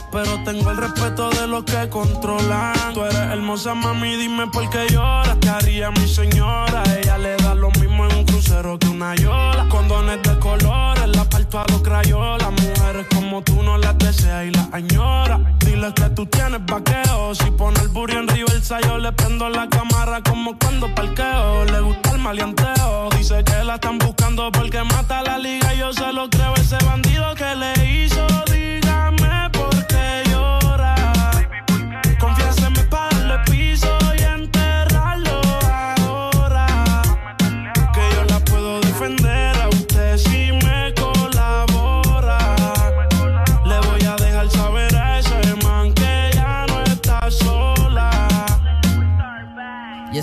[0.11, 2.73] Pero tengo el respeto de los que controlan.
[2.93, 5.37] Tú eres hermosa, mami, dime por qué lloras.
[5.39, 6.83] ¿Qué haría mi señora?
[6.97, 9.69] Ella le da lo mismo en un crucero que una yola.
[9.69, 12.51] Condones de colores, la parto a dos crayolas.
[12.51, 15.39] Mujeres como tú no las deseas y las añora.
[15.59, 17.33] Dile que tú tienes vaqueo.
[17.33, 21.63] Si pone el burro en reversa, yo le prendo la cámara como cuando parqueo.
[21.65, 23.09] Le gusta el maleanteo.
[23.17, 25.73] Dice que la están buscando porque mata la liga.
[25.73, 28.50] Yo se lo creo, ese bandido que le hizo.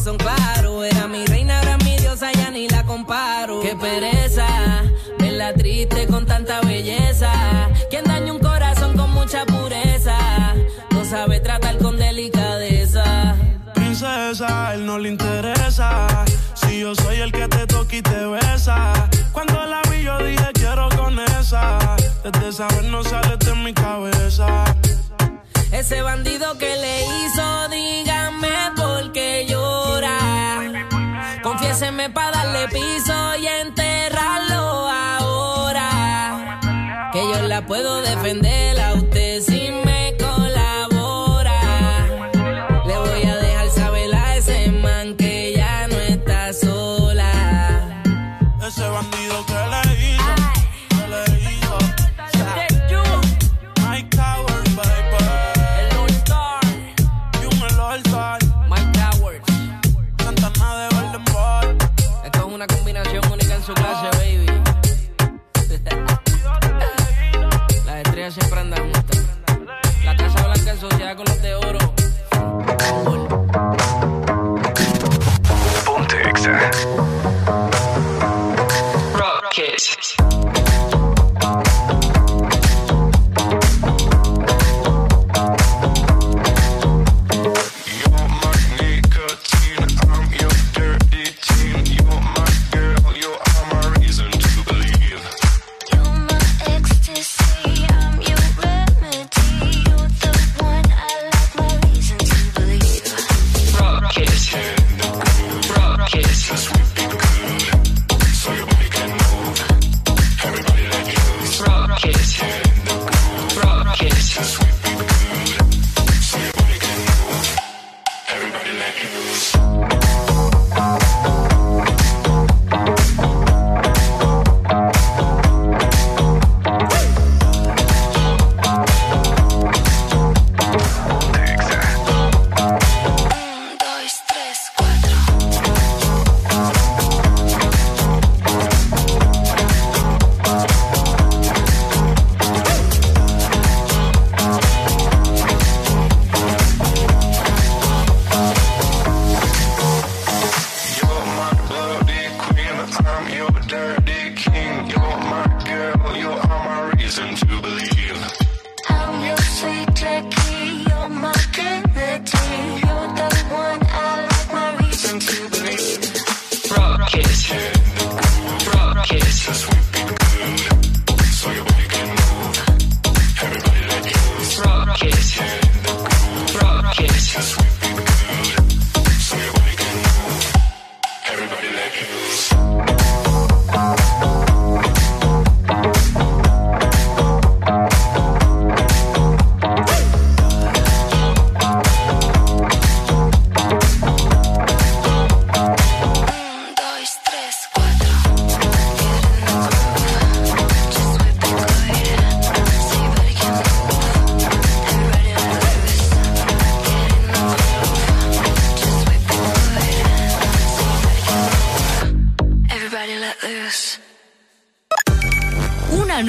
[0.00, 0.84] Ojos son claros.
[0.84, 3.60] Era mi reina, ahora mi diosa, ya ni la comparo.
[3.60, 4.46] Qué pereza,
[5.18, 7.30] verla triste con tanta belleza.
[7.90, 10.16] Quien daña un corazón con mucha pureza,
[10.90, 13.34] no sabe tratar con delicadeza.
[13.74, 16.06] Princesa, él no le interesa.
[16.54, 18.92] Si yo soy el que te toca y te besa.
[19.32, 21.96] Cuando la vi, yo dije quiero con esa.
[22.24, 24.64] Desde esa vez no sale de mi cabeza.
[25.72, 28.09] Ese bandido que le hizo, dígame
[31.70, 36.58] Confiéseme para darle piso y enterrarlo ahora.
[37.12, 38.94] Que yo la puedo defender a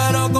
[0.00, 0.39] Yo quiero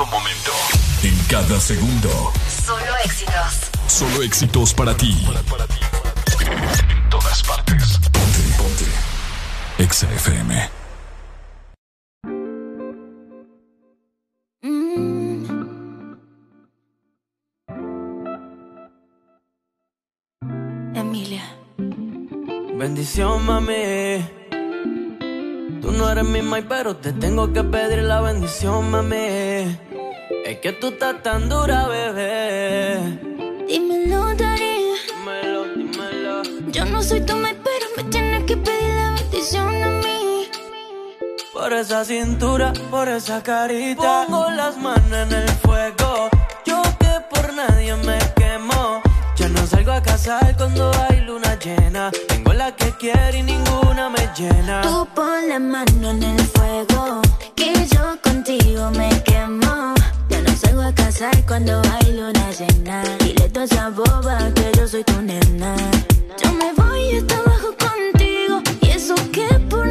[0.00, 0.50] Todo momento.
[1.02, 2.32] En cada segundo.
[2.64, 3.70] Solo éxitos.
[3.86, 5.14] Solo éxitos para ti.
[6.40, 7.98] En todas partes.
[8.10, 8.86] Ponte, ponte.
[9.76, 10.70] Exa FM.
[20.94, 21.44] Emilia.
[22.78, 24.39] Bendición, mami.
[26.20, 29.78] Eres mi mai, pero te tengo que pedir la bendición, mami.
[30.44, 32.98] Es que tú estás tan dura, bebé.
[33.66, 34.96] Dímelo, Dari.
[35.08, 36.42] Dímelo, dímelo.
[36.72, 40.46] Yo no soy tu mai, pero me tienes que pedir la bendición a mí.
[41.54, 44.26] Por esa cintura, por esa carita.
[44.26, 46.28] Pongo las manos en el fuego.
[46.66, 48.18] Yo que por nadie me
[49.70, 52.10] salgo a casar cuando hay luna llena.
[52.28, 54.82] Tengo la que quiero y ninguna me llena.
[54.82, 57.22] Tú pon la mano en el fuego,
[57.54, 59.94] que yo contigo me quemo.
[60.28, 63.02] Ya no salgo a casar cuando hay luna llena.
[63.20, 65.76] Dile toda esa boba que yo soy tu nena.
[66.42, 69.86] Yo me voy hasta abajo contigo, y eso que por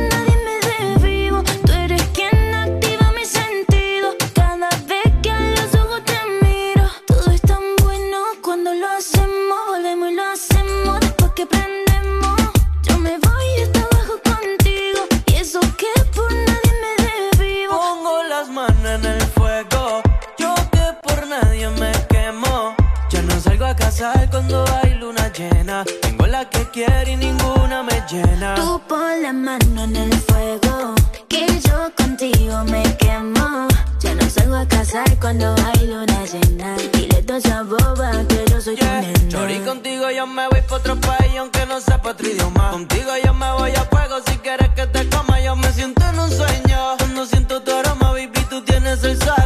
[24.01, 25.83] a cuando hay luna llena.
[26.01, 28.55] Tengo la que quiero y ninguna me llena.
[28.55, 30.95] Tú pon la mano en el fuego,
[31.27, 33.67] que yo contigo me quemo.
[33.99, 36.77] Ya no salgo a casar cuando hay luna llena.
[36.93, 39.27] Dile toda esa boba que yo soy tu nena.
[39.27, 42.71] Chori, contigo yo me voy pa' otro país aunque no sepa otro idioma.
[42.71, 45.41] Contigo yo me voy a fuego si quieres que te coma.
[45.41, 46.95] Yo me siento en un sueño.
[46.99, 49.38] Cuando siento tu aroma, baby, tú tienes el con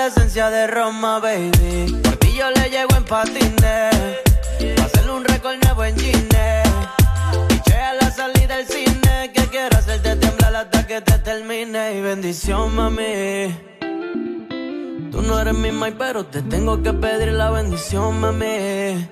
[0.00, 2.00] la esencia de Roma, baby.
[2.02, 3.94] Por ti yo le llego en patines.
[4.76, 6.62] Pa' hacerle un récord nuevo en Gine.
[7.48, 9.30] Piché a la salida del cine.
[9.34, 11.98] Que quiero hacerte temblar hasta que te termine.
[11.98, 13.54] Y bendición, mami.
[15.12, 19.06] Tú no eres mi mai, pero te tengo que pedir la bendición, mami.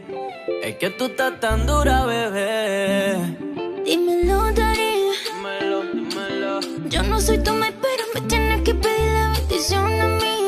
[0.62, 3.14] Es que tú estás tan dura, bebé.
[3.84, 4.92] Dímelo, Dari.
[5.26, 6.60] Dímelo, dímelo.
[6.88, 10.47] Yo no soy tu mai, pero me tienes que pedir la bendición a mí.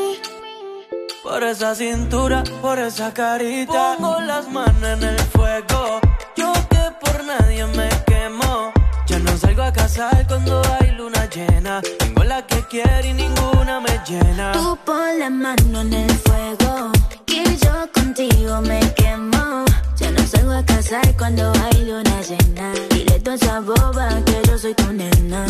[1.23, 3.95] Por esa cintura, por esa carita.
[3.97, 6.01] Pongo las manos en el fuego.
[6.35, 8.71] Yo que por nadie me quemo.
[9.07, 11.81] Ya no salgo a casar cuando hay luna llena.
[11.99, 14.51] Tengo la que quiero y ninguna me llena.
[14.53, 16.91] Tú pon la mano en el fuego,
[17.25, 19.65] que yo contigo me quemo.
[19.97, 22.73] Ya no salgo a casar cuando hay luna llena.
[22.89, 25.45] Dile toda esa boba que yo soy tu nena.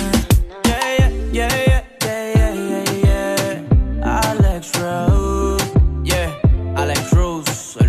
[0.65, 5.30] Yeah, yeah, yeah, yeah, yeah, yeah, yeah, Alex Rose,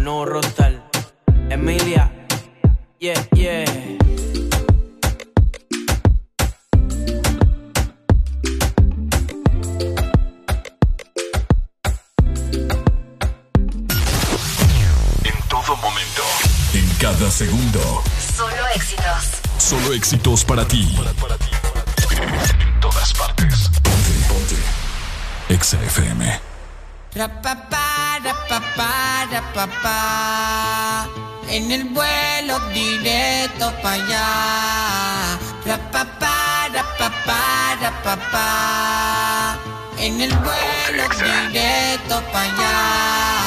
[0.03, 0.83] el nuevo roster.
[1.49, 2.11] Emilia,
[2.99, 3.65] yeah, yeah.
[15.25, 16.23] En todo momento.
[16.75, 18.03] En cada segundo.
[18.37, 19.05] Solo éxitos.
[19.59, 20.97] Solo éxitos para ti.
[22.11, 23.71] En todas partes.
[23.83, 24.57] Ponte, ponte.
[25.49, 26.41] Exa FM.
[27.15, 27.92] Rapapá,
[28.25, 31.09] rapapá, rapapá.
[31.49, 35.39] En el vuelo directo para allá.
[35.67, 39.59] Rapapá, rapapá, rapapá.
[39.99, 43.42] En el vuelo directo para allá.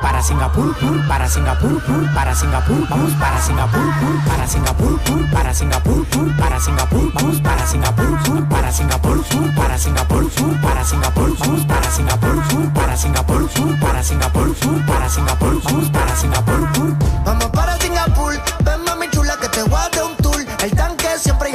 [0.00, 5.30] Para Singapur, pur, para Singapur, pur, para Singapur, vamos para Singapur, pur, para Singapur, pur,
[5.30, 10.60] para Singapur, pur, para Singapur, vamos para Singapur, pur, para Singapur, pur, para Singapur, pur,
[10.60, 15.90] para Singapur, vamos para Singapur, pur, para Singapur, pur, para Singapur, pur, para Singapur, vamos
[15.90, 16.96] para Singapur, pur.
[17.24, 20.36] Vamos para Singapur, ven mami chula que te voy a dar un tour.
[20.62, 21.50] El tanque siempre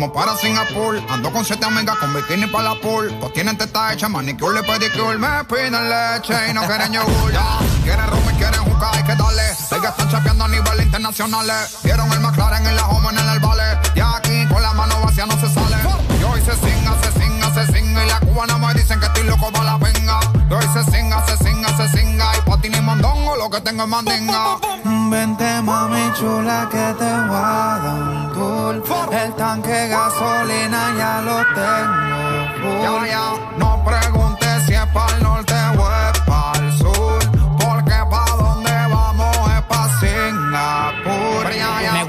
[0.00, 3.12] Vamos para Singapur, ando con siete amigas con bikini para la pool.
[3.18, 5.18] Pues tienen teta hecha, manicure y pedicure.
[5.18, 7.32] Me piden leche y no quieren yogur.
[7.32, 9.42] Ya, quieren rum y quieren jugar, hay que darle.
[9.56, 11.50] Sé que están chapeando a nivel internacional.
[11.82, 13.64] Vieron el McLaren en la home en el vale.
[13.96, 15.76] Y aquí con la mano vacía no se sale.
[16.20, 18.04] Yo hice singa, se singa, se singa.
[18.04, 20.20] Y la cubana me dicen que estoy loco para la venga.
[20.48, 22.37] Yo hice singa, se singa, se singa.
[23.48, 24.58] Lo que tengo es mandinga.
[25.10, 29.12] Vente mami chula que te voy a dar un tour.
[29.12, 33.06] El tanque de gasolina ya lo tengo Ya, full.
[33.08, 34.27] ya, no preguntes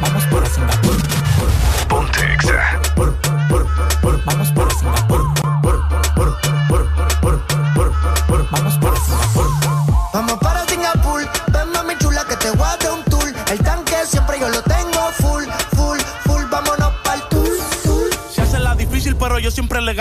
[0.00, 0.26] Vamos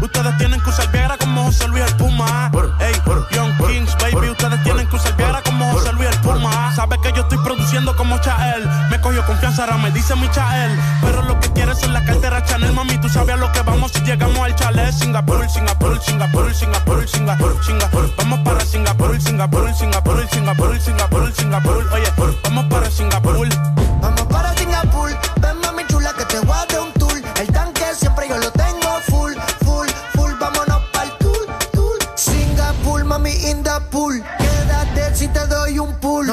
[0.00, 2.50] ustedes tienen que usar Viagra como José Luis el Puma.
[2.80, 2.94] Ey,
[3.32, 6.72] Young Kings, baby, ustedes tienen que usar Viagra como José Luis el Puma.
[6.74, 8.68] Sabes que yo estoy produciendo como Chael.
[8.90, 10.78] Me cogió confianza, ahora me dice mi Chael.
[11.00, 12.98] Pero lo que quieres es la cartera Chanel, mami.
[12.98, 14.92] Tú sabes a lo que vamos si llegamos al chalet.
[14.92, 18.14] Singapur, Singapur, Singapur, Singapur, Singapur, Singapur.
[18.16, 21.88] Vamos para Singapur, Singapur, Singapur, Singapur, Singapur, Singapur.
[21.92, 22.12] Oye,
[22.44, 23.48] vamos para Singapur.
[24.00, 25.10] Vamos para Singapur,
[25.40, 27.20] ven mami chula que te voy a dar un tour.
[27.40, 28.50] El tanque siempre yo lo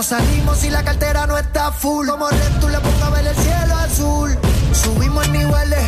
[0.05, 2.07] salimos si la cartera no está full.
[2.07, 4.37] Como red, tú le pongo a ver el cielo azul.
[4.71, 5.83] Subimos niveles,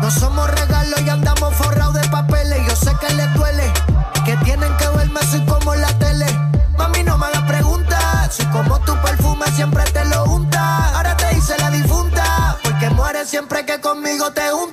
[0.00, 2.60] no somos regalos y andamos forrados de papeles.
[2.68, 3.72] Yo sé que les duele,
[4.24, 6.26] que tienen que verme así como en la tele.
[6.78, 8.34] Mami, no me hagas preguntas.
[8.36, 10.96] Soy como tu perfume, siempre te lo unta.
[10.96, 14.65] Ahora te hice la difunta, porque mueres siempre que conmigo te junta.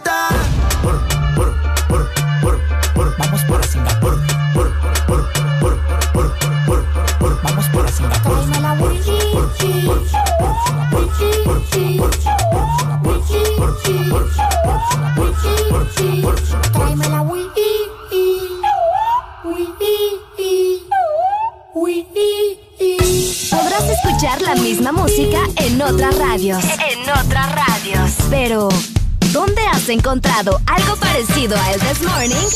[24.73, 26.63] Misma música en otras radios.
[26.63, 28.11] En otras radios.
[28.31, 28.69] Pero,
[29.31, 32.49] ¿dónde has encontrado algo parecido a El This Morning?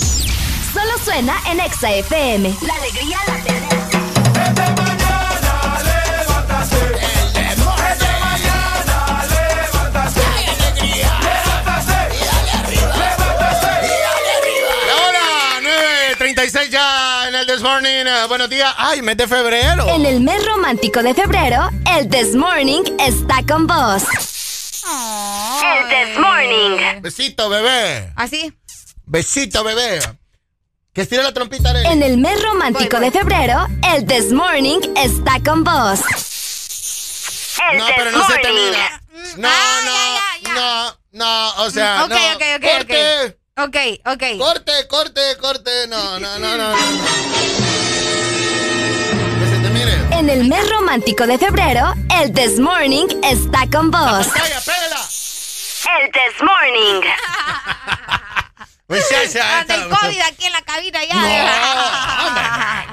[0.74, 2.56] Solo suena en Exa FM.
[2.66, 3.88] La alegría la tenemos.
[14.90, 15.20] Ahora,
[16.18, 18.06] 9.36 ya en el This Morning.
[18.08, 18.74] Eh, buenos días.
[18.76, 19.88] Ay, mes de febrero.
[19.88, 24.04] En el mes romántico de febrero, el This Morning está con vos.
[25.64, 27.02] El This Morning.
[27.02, 28.12] Besito, bebé.
[28.16, 28.54] ¿Así?
[29.06, 30.00] Besito, bebé.
[30.94, 31.88] Que estire la trompita, Arely.
[31.88, 36.00] En el mes romántico de febrero, el This Morning está con vos.
[37.72, 38.66] El No, This pero no se te Morning.
[38.66, 39.02] mira.
[39.38, 39.50] No,
[39.86, 42.16] no, no, no, o sea, Ok, no.
[42.16, 43.76] ok, ok, corte, Ok,
[44.06, 44.24] ok.
[44.40, 46.72] corte, corte, corte, no, no, no, no.
[46.72, 46.78] no.
[50.28, 54.28] En el mes romántico de febrero, el This Morning está con vos.
[55.88, 57.00] El This Morning.
[58.90, 61.16] Muchacha, Anda el COVID aquí en la cabina ya.
[61.16, 62.44] No, hombre,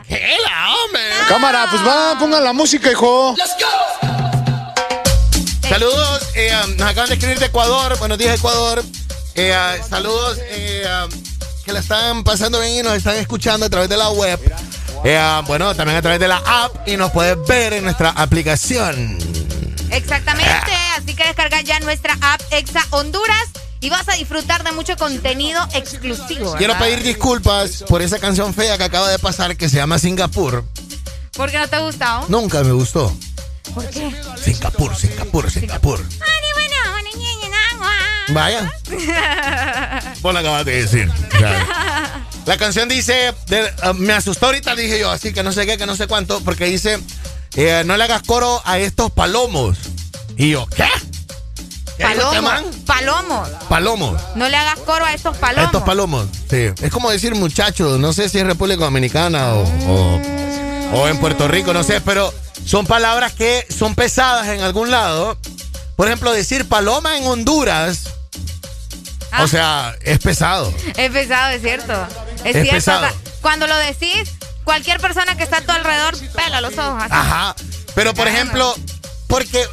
[0.07, 1.03] ¿qué la, hombre?
[1.29, 3.35] Cámara, pues va, pongan la música, hijo.
[5.69, 7.99] Saludos, eh, um, nos acaban de escribir de Ecuador.
[7.99, 8.85] Buenos días, Ecuador.
[9.35, 11.11] Eh, uh, saludos eh, um,
[11.65, 14.39] que la están pasando bien y nos están escuchando a través de la web.
[15.05, 18.11] Eh, uh, bueno, también a través de la app y nos puedes ver en nuestra
[18.11, 19.19] aplicación.
[19.91, 23.45] Exactamente, así que descarga ya nuestra app Exa Honduras
[23.81, 26.53] y vas a disfrutar de mucho contenido exclusivo.
[26.53, 26.59] ¿verdad?
[26.59, 30.65] Quiero pedir disculpas por esa canción fea que acaba de pasar que se llama Singapur.
[31.37, 32.25] ¿Por qué no te ha gustado?
[32.29, 33.15] Nunca me gustó.
[33.75, 34.11] ¿Por qué?
[34.43, 36.03] Singapur, Singapur, Singapur.
[38.29, 38.73] Vaya,
[40.23, 41.13] vos la acabas de decir.
[42.47, 45.77] La canción dice, de- uh, me asustó ahorita, dije yo, así que no sé qué,
[45.79, 46.99] que no sé cuánto, porque dice,
[47.57, 49.79] eh, no le hagas coro a estos palomos.
[50.37, 50.85] Y yo, ¿qué?
[51.97, 52.65] ¿Qué man?
[53.69, 54.21] Palomos.
[54.35, 55.67] No le hagas coro a estos A palomos.
[55.67, 56.27] estos palomos.
[56.51, 56.67] Sí.
[56.83, 60.21] Es como decir muchachos, no sé si es República Dominicana o, o-
[61.01, 62.33] o en Puerto Rico, no sé, pero
[62.67, 65.39] son palabras que son pesadas en algún lado.
[65.97, 68.11] Por ejemplo, decir paloma en Honduras
[69.43, 70.73] O sea, es pesado.
[70.97, 71.93] Es pesado, es cierto.
[72.45, 72.71] Es, Es cierto.
[72.73, 73.07] pesado.
[73.41, 74.31] cuando lo decís,
[74.65, 77.03] cualquier persona que está a tu alrededor pela los ojos.
[77.03, 77.13] así.
[77.13, 77.55] Ajá.
[77.95, 78.75] Pero por ejemplo,
[79.27, 79.65] porque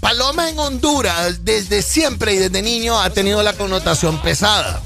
[0.00, 4.80] paloma en Honduras desde siempre y desde niño ha tenido la connotación pesada.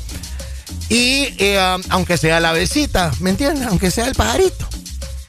[0.88, 3.66] Y eh, aunque sea la besita, ¿me entiendes?
[3.68, 4.68] Aunque sea el pajarito.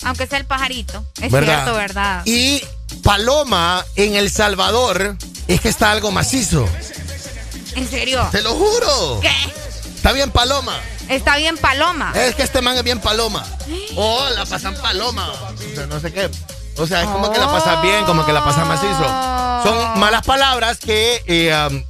[0.03, 1.03] Aunque sea el pajarito.
[1.21, 1.63] Es ¿verdad?
[1.63, 2.21] cierto, ¿verdad?
[2.25, 2.61] Y
[3.03, 5.15] paloma en El Salvador
[5.47, 6.67] es que está algo macizo.
[7.75, 8.27] ¿En serio?
[8.31, 9.19] Te lo juro.
[9.21, 9.31] ¿Qué?
[9.95, 10.79] Está bien paloma.
[11.09, 12.11] Está bien paloma.
[12.15, 13.45] Es que este man es bien paloma.
[13.97, 15.31] Oh, la pasan paloma.
[15.31, 16.29] O sea, no sé qué.
[16.77, 19.05] O sea, es como que la pasas bien, como que la pasas macizo.
[19.63, 21.81] Son malas palabras que eh, um,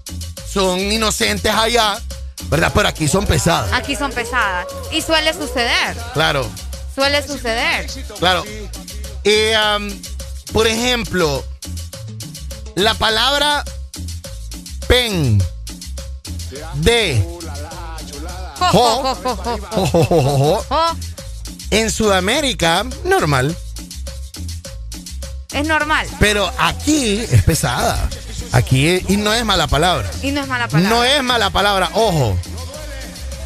[0.48, 2.00] son inocentes allá,
[2.44, 2.72] ¿verdad?
[2.76, 3.74] Pero aquí son pesadas.
[3.74, 4.68] Aquí son pesadas.
[4.92, 5.98] Y suele suceder.
[6.14, 6.48] Claro,
[6.94, 7.88] Suele suceder.
[8.20, 8.46] claro.
[9.24, 9.90] Eh, um,
[10.54, 11.44] por ejemplo,
[12.76, 13.64] la palabra
[14.88, 15.44] pen,
[16.75, 17.24] de.
[18.72, 20.64] Jo.
[21.72, 23.56] en Sudamérica, normal.
[25.51, 26.07] Es normal.
[26.19, 28.09] Pero aquí es pesada.
[28.51, 30.09] Aquí, y no es mala palabra.
[30.22, 30.90] Y no es mala palabra.
[30.90, 32.38] No es mala palabra, ojo.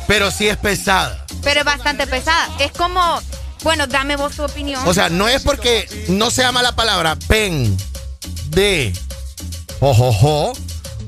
[0.08, 1.26] Pero sí es pesada.
[1.44, 2.50] Pero es bastante pesada.
[2.60, 3.22] Es como,
[3.64, 4.82] bueno, dame vos tu opinión.
[4.88, 7.78] O sea, no es porque no sea mala palabra, pen,
[8.48, 8.94] de,
[9.80, 10.54] ojojo.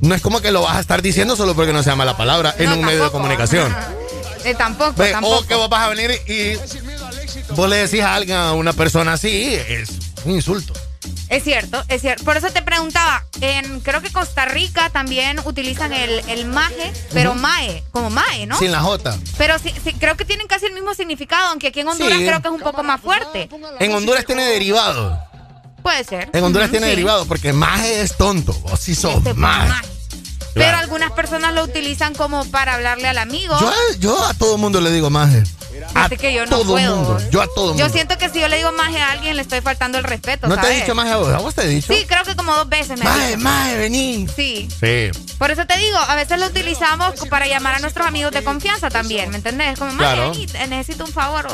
[0.02, 2.54] No es como que lo vas a estar diciendo solo porque no sea mala palabra
[2.58, 3.76] en No, un medio de comunicación.
[4.44, 5.38] Eh, tampoco, tampoco.
[5.38, 6.56] o que vos vas a venir y
[7.54, 9.92] vos le decís a alguien, a una persona así, es
[10.26, 10.74] un insulto.
[11.30, 12.24] Es cierto, es cierto.
[12.24, 17.34] Por eso te preguntaba, en creo que Costa Rica también utilizan el, el maje, pero
[17.34, 17.40] Ujú.
[17.40, 18.58] mae, como mae, ¿no?
[18.58, 19.16] Sin la J.
[19.38, 22.26] Pero sí, sí, creo que tienen casi el mismo significado, aunque aquí en Honduras Sí.
[22.26, 23.48] creo que es un poco más fuerte.
[23.80, 25.22] En Honduras tiene derivado.
[25.82, 26.30] Puede ser.
[26.34, 26.92] En Honduras tiene sí.
[26.92, 28.54] derivado porque maje es tonto.
[28.54, 29.70] Vos sí sos Este, maje.
[29.70, 29.88] maje.
[30.54, 30.78] Pero Claro.
[30.80, 33.58] algunas personas lo utilizan como para hablarle al amigo.
[33.60, 35.44] Yo, a- yo a todo mundo le digo maje.
[35.96, 36.96] A que yo no todo puedo.
[36.96, 37.20] mundo.
[37.32, 37.84] Yo a todo mundo.
[37.86, 40.48] Yo siento que si yo le digo maje a alguien le estoy faltando el respeto,
[40.48, 41.34] ¿No te he dicho maje a vos?
[41.34, 41.94] ¿A vos te he dicho?
[41.94, 43.40] Sí, creo que como dos veces me Maje, dicho.
[43.40, 44.28] maje, vení.
[44.36, 44.70] Sí.
[44.80, 45.10] Sí.
[45.38, 48.90] Por eso te digo, a veces lo utilizamos para llamar a nuestros amigos de confianza
[48.90, 49.80] también, ¿me entendés?
[49.80, 50.32] Como, "Maje, Claro.
[50.32, 51.48] vení, necesito un favor.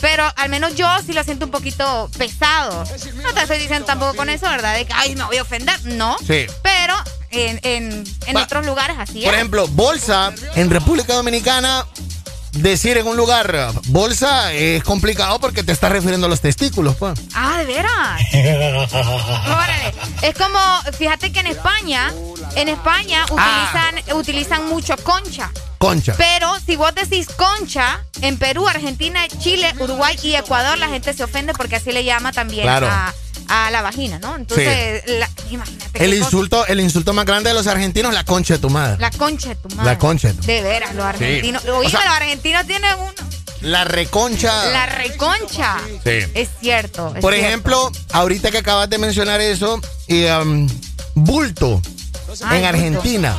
[0.00, 2.84] Pero al menos yo sí lo siento un poquito pesado.
[3.22, 4.74] No te estoy diciendo tampoco con eso, ¿verdad?
[4.76, 5.82] De que, ay, me voy a ofender.
[5.84, 6.16] No.
[6.18, 6.46] Sí.
[6.62, 6.94] Pero
[7.30, 9.34] en, en, en otros lugares así Por es.
[9.34, 11.86] ejemplo, bolsa en República Dominicana.
[12.56, 17.18] Decir en un lugar bolsa es complicado porque te estás refiriendo a los testículos, pues.
[17.34, 18.20] Ah, de veras.
[18.94, 19.94] Órale.
[20.22, 20.58] Es como,
[20.96, 22.12] fíjate que en España,
[22.54, 23.92] en España Ah.
[24.02, 25.50] utilizan, utilizan mucho concha.
[25.78, 26.14] Concha.
[26.16, 31.22] Pero si vos decís concha, en Perú, Argentina, Chile, Uruguay y Ecuador, la gente se
[31.24, 32.88] ofende porque así le llama también Claro.
[32.90, 33.12] a,
[33.48, 34.36] a la vagina, ¿no?
[34.36, 36.04] Entonces, la- imagínate.
[36.04, 36.24] El cosa.
[36.24, 38.96] insulto, el insulto más grande de los argentinos, la concha de tu madre.
[39.00, 39.84] La concha de tu madre.
[39.92, 41.62] La concha de tu- De veras, los argentinos.
[41.62, 41.68] Sí.
[41.70, 43.12] Oye, O sea- los argentinos tienen uno.
[43.62, 44.66] La reconcha.
[44.70, 45.76] La reconcha.
[46.04, 46.18] Sí.
[46.34, 47.12] Es cierto.
[47.14, 47.48] es Por cierto.
[47.48, 50.68] ejemplo, ahorita que acabas de mencionar eso, y, um,
[51.14, 51.80] bulto
[52.44, 52.66] Ay, en bulto.
[52.68, 53.36] Argentina.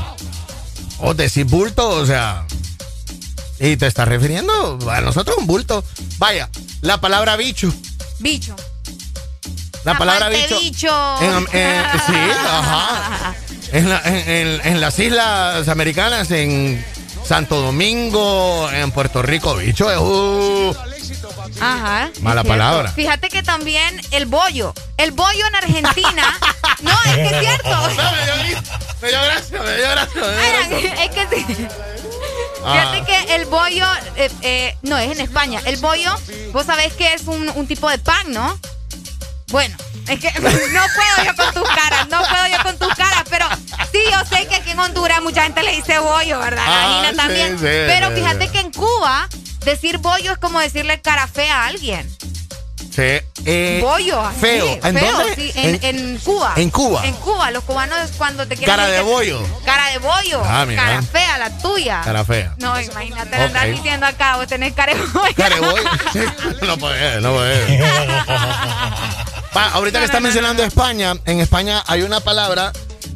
[1.00, 2.46] O decir bulto, o sea.
[3.60, 5.84] Y te estás refiriendo a nosotros un bulto.
[6.18, 6.50] Vaya,
[6.82, 7.72] la palabra bicho.
[8.20, 8.56] Bicho.
[9.94, 10.60] La palabra bicho.
[10.60, 11.22] bicho.
[11.22, 12.14] En- en- sí,
[12.48, 13.34] ajá.
[13.74, 16.86] En, la- en- en- en las islas americanas, en
[17.26, 19.98] Santo Domingo, en Puerto Rico, bicho es.
[19.98, 20.74] uh,
[21.60, 22.10] Ajá.
[22.22, 22.92] Mala palabra.
[22.94, 24.74] Fíjate que también el bollo.
[24.98, 26.38] El bollo en Argentina.
[26.82, 27.70] no, es que es cierto.
[29.02, 30.22] Me dio gracia, me dio gracia.
[30.22, 31.04] me dio gracia.
[31.04, 31.68] es que sí.
[32.66, 32.72] Ah.
[32.74, 33.86] Fíjate que el bollo,
[34.16, 35.62] eh, eh, no, es en España.
[35.66, 36.12] El bollo,
[36.52, 38.58] vos sabés que es un, un tipo de pan, ¿no?
[39.50, 39.76] Bueno,
[40.08, 43.46] es que no puedo yo con tus caras, no puedo yo con tus caras, pero
[43.92, 46.66] sí, yo sé que aquí en Honduras mucha gente le dice bollo, ¿verdad?
[46.68, 47.58] Ah, Gina sí, también.
[47.58, 48.52] sí, pero fíjate sí.
[48.52, 49.28] que en Cuba,
[49.64, 52.10] decir bollo es como decirle cara fea a alguien.
[52.94, 53.20] Sí.
[53.46, 54.80] eh, bollo, así, Feo.
[54.84, 55.36] ¿En feo, dónde?
[55.36, 56.54] sí, en, en Cuba.
[56.56, 57.06] En Cuba.
[57.06, 59.40] En Cuba, los cubanos cuando te quieren Cara de bollo.
[59.64, 60.42] Cara de bollo.
[60.44, 60.84] Ah, mira.
[60.84, 62.02] cara fea, la tuya.
[62.04, 62.56] Cara fea.
[62.58, 63.42] No, imagínate Ok.
[63.44, 65.36] andar diciendo acá, vos tenés cara de bollo.
[65.36, 65.82] Careboy.
[66.14, 66.20] Sí,
[66.66, 67.84] no puede, no puede.
[69.58, 72.72] Ahorita que está mencionando España, en España hay una palabra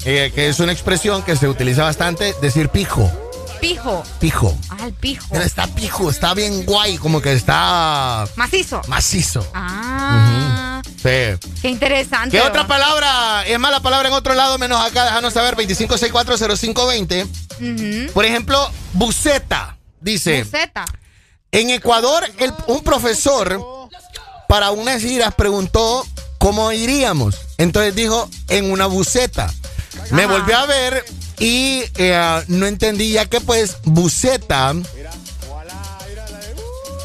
[0.05, 3.11] eh, que es una expresión que se utiliza bastante, decir pijo.
[3.59, 4.03] Pijo.
[4.19, 4.57] Pijo.
[4.69, 5.35] Ah, el pijo.
[5.35, 8.81] Está pijo, está bien guay, como que está Macizo.
[8.87, 9.47] macizo.
[9.53, 11.47] Ah, Sí.
[11.61, 12.29] qué interesante.
[12.37, 15.05] ¿Qué otra palabra es mala palabra en otro lado menos acá?
[15.05, 17.23] Déjanos saber, 25640520.
[17.59, 18.11] Ujú.
[18.13, 19.77] Por ejemplo, buceta.
[19.99, 20.85] Dice, Buceta.
[21.51, 23.59] en Ecuador, el- un profesor
[24.47, 26.05] para unas giras preguntó
[26.41, 27.35] cómo iríamos.
[27.59, 29.53] Entonces dijo, en una buceta.
[30.09, 31.05] Me volvió a ver
[31.39, 34.73] Y eh, no entendí ya que pues buceta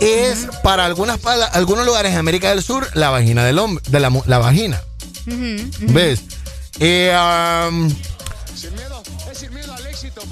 [0.00, 1.18] es para algunas
[1.52, 4.82] algunos lugares en América del Sur la vagina del hombre, de la, la vagina.
[5.26, 6.20] ¿Ves?
[6.80, 7.94] Eh, um,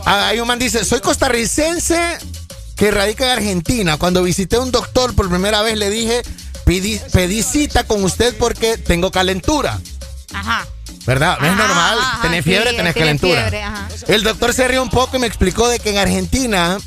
[0.05, 2.19] hay un man dice, soy costarricense
[2.77, 3.97] que radica en Argentina.
[3.97, 6.23] Cuando visité a un doctor por primera vez le dije,
[6.65, 9.79] pedí, cita con usted porque tengo calentura.
[10.33, 10.67] Ajá.
[11.07, 11.37] ¿Verdad?
[11.45, 11.99] es normal.
[12.23, 13.51] tener fiebre, tenés calentura.
[14.09, 16.79] El doctor se rió un poco y me explicó de que en Argentina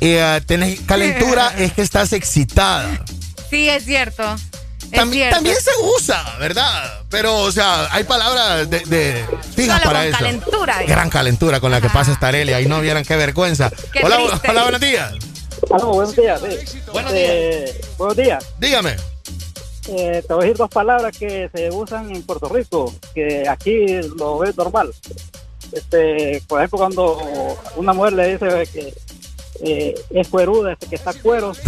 [0.00, 3.04] eh, tenés calentura es que estás excitada.
[3.50, 4.36] Sí, es cierto.
[4.94, 7.02] también, también se usa, ¿verdad?
[7.10, 10.18] Pero, o sea, hay palabras de, de fijas para eso.
[10.18, 10.82] calentura.
[10.86, 12.56] Gran calentura con la que pasa esta Arelia.
[12.56, 13.70] Ahí no vieran qué vergüenza.
[14.02, 15.12] hola, hola, buenos días.
[15.68, 16.40] Hola, buenos días.
[16.92, 17.30] Buenos días.
[17.30, 18.44] Eh, buenos días.
[18.58, 18.96] Dígame.
[19.88, 23.86] Eh, te voy a decir dos palabras que se usan en Puerto Rico, que aquí
[24.16, 24.92] lo ves normal.
[25.72, 28.94] Este, por ejemplo, cuando una mujer le dice que
[29.64, 31.52] eh, es cueruda, este, que está cuero.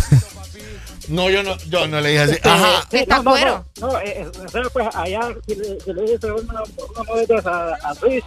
[1.07, 2.33] No, yo no, yo no le dije así.
[2.33, 2.89] Este, Ajá.
[2.91, 3.65] ¿Está no, cuero?
[3.79, 4.27] No, no, eh,
[4.73, 8.25] pues allá si le, si le dice una, una mujer a, a Luis,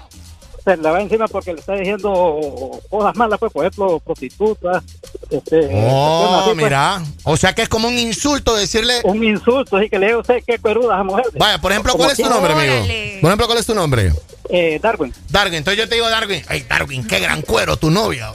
[0.68, 4.84] se le va encima porque le está diciendo cosas malas, pues, por ejemplo, prostitutas.
[5.30, 6.58] Este, oh, pues.
[6.58, 7.02] mira.
[7.24, 9.00] O sea que es como un insulto decirle.
[9.06, 11.26] Un insulto, así que le diga usted que cueruda a esa mujer.
[11.40, 12.76] Vaya, por ejemplo, ¿cuál es tu nombre, amigo?
[13.22, 14.12] Por ejemplo, ¿cuál es tu nombre?
[14.50, 15.14] Eh, Darwin.
[15.30, 16.44] Darwin, entonces yo te digo Darwin.
[16.50, 18.34] Ay, Darwin, qué gran cuero tu novia.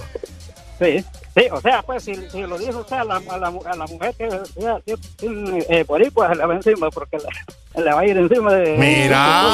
[0.81, 1.05] Sí.
[1.35, 3.87] Sí, o sea, pues si, si lo dijo usted a la, a la, a la
[3.87, 8.19] mujer que eh, por ahí, pues le va encima, porque le, le, va a ir
[8.19, 8.77] encima de...
[8.77, 9.47] Mira.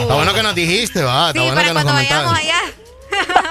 [0.00, 1.28] Está bueno que nos dijiste, va.
[1.28, 2.60] Está sí, bueno para que cuando nos vayamos allá.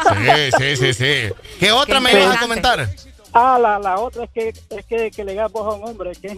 [0.08, 1.34] Sí, sí, sí, sí.
[1.59, 2.90] ¿Qué otra me ibas a comentar?
[3.34, 6.14] Ah, la, la otra es que es que, que le digas vos a un hombre
[6.14, 6.38] que es,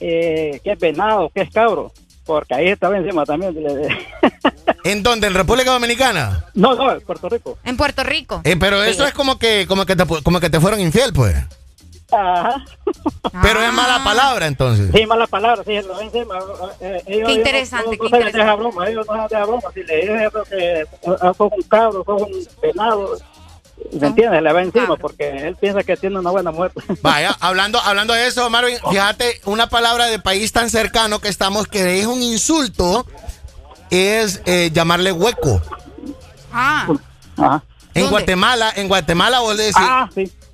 [0.00, 1.92] eh, que es venado, que es cabro.
[2.24, 3.56] Porque ahí estaba encima también.
[4.84, 5.26] ¿En dónde?
[5.26, 6.44] ¿En República Dominicana?
[6.54, 7.58] No, no, en Puerto Rico.
[7.64, 8.40] En Puerto Rico.
[8.44, 11.36] Eh, pero eso es como que, como que te, como que te fueron infiel, pues.
[12.12, 12.64] Ajá.
[13.42, 14.90] Pero es mala palabra, entonces.
[14.94, 16.38] Sí, mala palabra, sí, lo encima.
[16.80, 18.38] Eh, ellos, qué interesante, ellos, qué interesante.
[18.38, 19.68] Deja broma, ellos no dejan broma.
[19.72, 23.16] Si le dicen que sos un cabro, sos un venado,
[23.92, 24.42] ¿Me entiendes?
[24.42, 26.80] Le va encima porque él piensa que tiene una buena muerte.
[27.02, 31.66] Vaya, hablando, hablando de eso, Marvin, fíjate, una palabra de país tan cercano que estamos
[31.66, 33.06] que es un insulto
[33.90, 35.60] es eh, llamarle hueco.
[36.52, 36.88] Ah.
[37.94, 40.08] En Guatemala, en Guatemala vos le decís ah,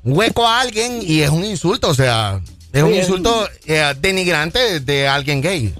[0.04, 2.40] hueco a alguien y es un insulto, o sea,
[2.72, 5.74] es un insulto eh, denigrante de alguien gay.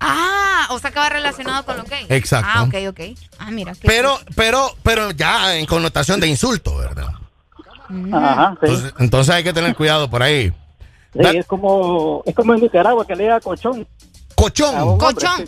[0.00, 2.06] Ah, o sea que va relacionado con lo gay.
[2.08, 2.48] Exacto.
[2.52, 3.00] Ah, ok, ok.
[3.38, 3.74] Ah, mira.
[3.82, 7.08] Pero, pero, pero ya en connotación de insulto, ¿verdad?
[8.12, 8.66] Ajá, sí.
[8.66, 10.52] entonces, entonces, hay que tener cuidado por ahí.
[11.12, 13.86] Sí, es como, es como en Nicaragua que le diga cochón.
[14.34, 14.96] Cochón.
[14.96, 15.46] Cochón.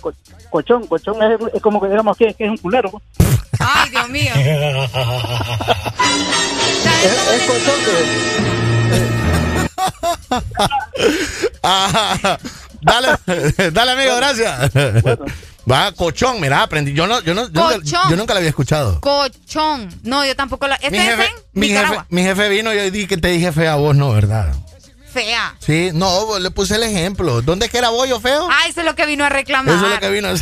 [0.51, 2.91] cochón, cochón es, es, como que digamos que, que es un culero.
[3.59, 4.33] Ay, Dios mío.
[7.05, 7.79] es, es cochón
[11.63, 12.39] Ajá.
[12.83, 13.17] Dale,
[13.73, 14.71] dale amigo, gracias.
[15.71, 16.93] Va, cochón, mira, aprendí.
[16.93, 17.79] Yo no, yo no, yo nunca,
[18.11, 19.01] yo nunca, la había escuchado.
[19.01, 19.89] Cochón.
[20.03, 20.75] No, yo tampoco la.
[20.77, 23.75] ¿Este mi, jefe, mi, jefe, mi jefe vino y yo dije que te dije fea
[23.75, 24.53] a vos, no, ¿verdad?
[25.13, 25.55] Fea.
[25.61, 27.43] Sí, no, le puse el ejemplo.
[27.43, 28.49] ¿Dónde es que era bollo feo?
[28.51, 29.75] Ah, eso es lo que vino a reclamar.
[29.75, 30.35] Eso es lo que vino a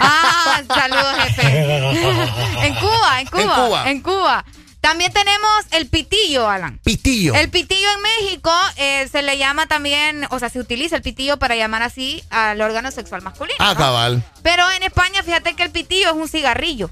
[0.00, 1.46] Ah, saludos, jefe.
[2.66, 3.42] en Cuba, en Cuba.
[3.42, 3.90] En Cuba.
[3.90, 4.44] En Cuba.
[4.84, 6.78] También tenemos el pitillo, Alan.
[6.84, 7.34] Pitillo.
[7.34, 11.38] El pitillo en México eh, se le llama también, o sea, se utiliza el pitillo
[11.38, 13.56] para llamar así al órgano sexual masculino.
[13.60, 14.22] Ah, cabal.
[14.42, 16.90] Pero en España, fíjate que el pitillo es un cigarrillo.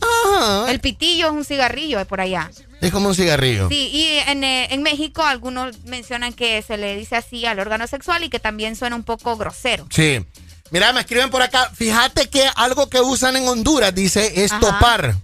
[0.00, 0.70] Ajá.
[0.70, 2.50] El pitillo es un cigarrillo por allá.
[2.80, 3.68] Es como un cigarrillo.
[3.68, 7.86] Sí, y en, eh, en México algunos mencionan que se le dice así al órgano
[7.88, 9.86] sexual y que también suena un poco grosero.
[9.90, 10.24] Sí.
[10.70, 11.70] Mira, me escriben por acá.
[11.74, 15.14] Fíjate que algo que usan en Honduras dice es topar.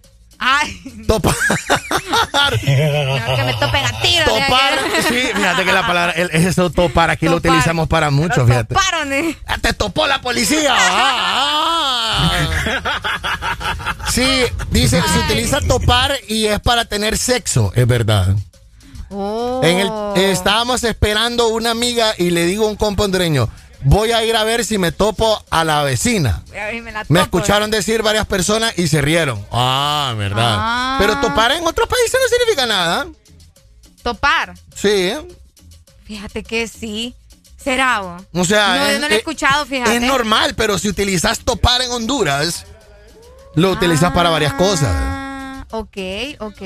[0.45, 0.83] Ay.
[1.07, 1.35] Topar.
[2.61, 4.25] que me topen a tiro.
[4.25, 4.79] Topar.
[5.09, 8.75] Sí, fíjate que la palabra, el, eso topar, aquí lo utilizamos para mucho, fíjate.
[8.75, 9.37] Toparon, eh.
[9.61, 10.75] Te topó la policía.
[10.77, 12.83] Ah, ah.
[14.11, 18.35] Sí, dice, se utiliza topar y es para tener sexo, es verdad.
[19.11, 19.61] Oh.
[19.63, 19.91] En el,
[20.31, 23.49] estábamos esperando una amiga y le digo a un compondreño,
[23.85, 26.43] voy a ir a ver si me topo a la vecina.
[26.51, 29.45] Me, la me topo, escucharon decir varias personas y se rieron.
[29.51, 30.57] Ah, verdad.
[30.59, 30.97] Ah.
[30.99, 33.07] Pero topar en otros países no significa nada.
[34.03, 34.55] Topar.
[34.75, 35.13] Sí.
[36.05, 37.15] Fíjate que sí.
[37.57, 38.23] ¿Será vos?
[38.33, 39.97] O sea, no, es, yo no lo he escuchado, fíjate.
[39.97, 42.67] Es normal, pero si utilizas topar en Honduras,
[43.55, 44.91] lo utilizas para varias cosas.
[44.93, 45.97] Ah, ok,
[46.41, 46.63] ok.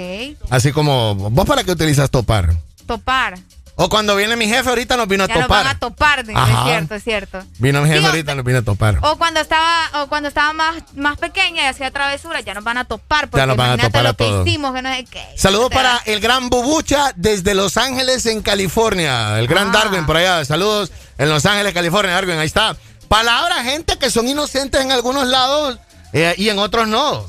[0.48, 2.56] Así como, ¿vos para qué utilizas topar?
[2.86, 3.38] Topar.
[3.78, 5.48] O cuando viene mi jefe ahorita nos vino a ya topar.
[5.48, 6.26] nos van a topar, es
[6.64, 7.44] cierto, es cierto.
[7.58, 8.98] Vino mi jefe ahorita nos vino a topar.
[9.02, 12.78] O cuando estaba, o cuando estaba más, más pequeña y hacía travesuras, ya nos van
[12.78, 13.28] a topar.
[13.28, 14.46] Porque Ya nos van a topar lo a que todos.
[14.46, 15.22] hicimos, que no sé qué.
[15.36, 19.38] Saludos para el gran Bubucha desde Los Ángeles, en California.
[19.38, 19.72] El gran Ah.
[19.72, 20.42] Darwin por allá.
[20.46, 22.38] Saludos en Los Ángeles, California, Darwin.
[22.38, 22.74] Ahí está.
[23.08, 25.78] Palabras, gente que son inocentes en algunos lados
[26.14, 27.26] eh, y en otros no.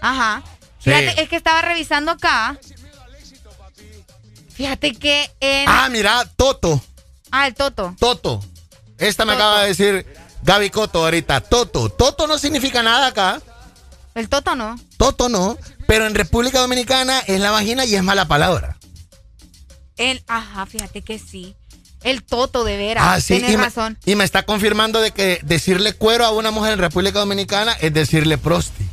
[0.00, 0.42] Ajá.
[0.82, 0.90] Sí.
[0.90, 2.58] Fíjate, es que estaba revisando acá.
[4.56, 5.68] Fíjate que en.
[5.68, 6.82] Ah, mira, Toto.
[7.30, 7.94] Ah, el Toto.
[7.98, 8.42] Toto.
[8.98, 10.06] Esta me acaba de decir
[10.42, 11.42] Gaby Coto ahorita.
[11.42, 11.90] Toto.
[11.90, 13.42] Toto no significa nada acá.
[14.14, 14.80] El Toto no.
[14.96, 15.58] Toto no.
[15.86, 18.78] Pero en República Dominicana es la vagina y es mala palabra.
[19.98, 21.54] El, ajá, fíjate que sí.
[22.02, 23.04] El Toto, de veras.
[23.06, 23.34] Ah, sí.
[23.34, 23.98] Tienes y, me, razón.
[24.06, 27.92] y me está confirmando de que decirle cuero a una mujer en República Dominicana es
[27.92, 28.86] decirle prosti.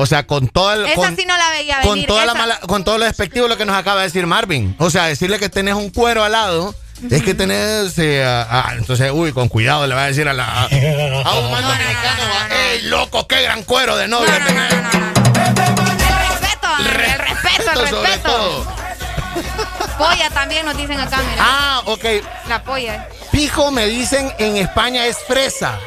[0.00, 0.86] O sea, con todo el.
[0.86, 3.56] Esa con, sí no la veía con toda la mala- con todo lo despectivo lo
[3.56, 4.76] que nos acaba de decir Marvin.
[4.78, 6.72] O sea, decirle que tenés un cuero al lado.
[7.10, 7.98] Es que tenés.
[7.98, 10.44] eh, ah, entonces, uy, con cuidado le va a decir a la.
[10.44, 12.22] A, a un man dominicano,
[12.72, 14.40] ¡Ey, loco, qué gran cuero de novia!
[14.46, 14.72] tenés".
[16.18, 16.84] Respeto, el
[17.18, 18.66] respeto, el respeto.
[19.98, 21.42] Polla también nos dicen acá, mira.
[21.44, 22.04] Ah, ok.
[22.48, 23.08] La polla.
[23.32, 25.78] Pijo me dicen en España es fresa.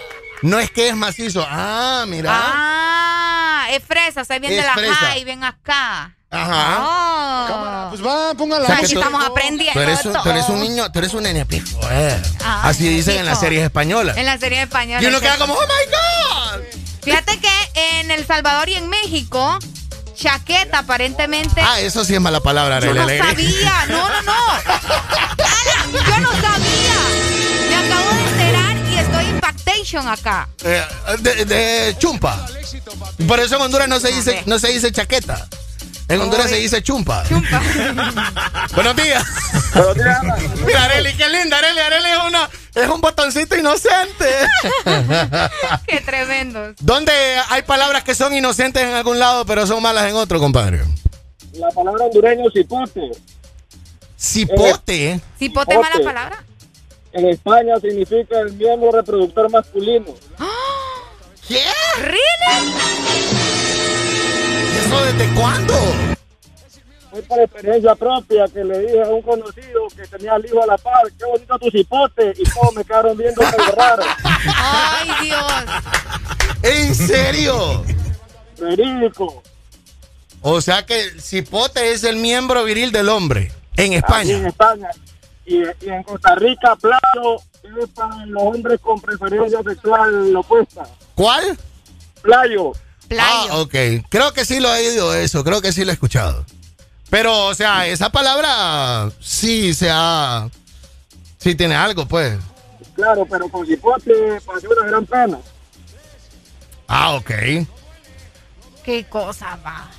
[0.42, 1.46] No es que es macizo.
[1.50, 2.30] Ah, mira.
[2.34, 3.11] Ah,
[3.76, 4.96] es fresa, o sea, viene Es la fresa.
[4.96, 6.16] high, ven acá.
[6.34, 6.78] Ajá.
[6.82, 7.90] Oh.
[7.90, 8.64] Pues va, póngala.
[8.64, 9.74] O sea, Aquí estamos aprendiendo.
[9.74, 11.80] Tú eres, un, tú eres un niño, tú eres un nene pijo.
[11.92, 12.22] eh.
[12.44, 14.16] Ah, Así dicen en las series españolas.
[14.18, 15.02] En la serie española.
[15.04, 16.62] Y uno queda como, oh my God.
[17.04, 17.50] Fíjate que
[18.00, 19.60] en El Salvador y en México,
[20.16, 21.60] chaqueta aparentemente.
[21.62, 23.28] Ah, eso sí es mala palabra, yo no Alegre.
[23.28, 24.34] sabía, no, no, no.
[24.62, 27.00] Ala, yo no sabía.
[27.70, 28.21] Me acabo de
[30.08, 30.48] acá.
[30.64, 30.84] Eh,
[31.20, 32.46] de, de chumpa.
[33.28, 35.48] Por eso en Honduras no se dice, no se dice chaqueta.
[36.08, 37.24] En Honduras se dice chumpa.
[38.76, 39.24] Buenos días.
[39.74, 40.20] Buenos días.
[40.66, 41.58] Mira, Arely, qué linda.
[41.58, 44.28] Arely, Arely es, una, es un botoncito inocente.
[45.88, 46.74] Qué tremendo.
[46.82, 47.14] ¿Dónde
[47.50, 50.82] hay palabras que son inocentes en algún lado, pero son malas en otro, compadre?
[51.54, 53.12] La palabra hondureño cipote.
[54.20, 55.22] Cipote.
[55.40, 56.44] ¿Cipote es mala palabra?
[57.14, 60.16] En España significa el miembro reproductor masculino.
[61.48, 61.64] ¿Qué?
[61.98, 62.72] ¿Really?
[64.74, 65.74] ¿Y eso desde cuándo?
[67.10, 70.66] Fue por experiencia propia que le dije a un conocido que tenía al hijo a
[70.66, 74.04] la par, qué bonito tu cipote, y todos me quedaron viendo medio raro.
[74.56, 75.44] Ay, Dios.
[76.64, 77.84] ¿En serio?
[78.58, 79.44] Verídico.
[80.42, 84.90] O sea que el cipote es el miembro viril del hombre en Aquí en España.
[85.46, 90.84] Y, y en Costa Rica, playo es para los hombres con preferencia sexual opuesta.
[91.16, 91.58] ¿Cuál?
[92.22, 92.72] Playo.
[93.20, 93.76] Ah, ok.
[94.10, 96.46] Creo que sí lo he oído eso, creo que sí lo he escuchado.
[97.10, 100.50] Pero, o sea, esa palabra sí se ha...
[101.38, 102.38] Sí tiene algo, pues.
[102.96, 105.40] Claro, pero con cipote pasó una gran pena.
[106.88, 107.32] Ah, ok.
[108.84, 109.90] Qué cosa va.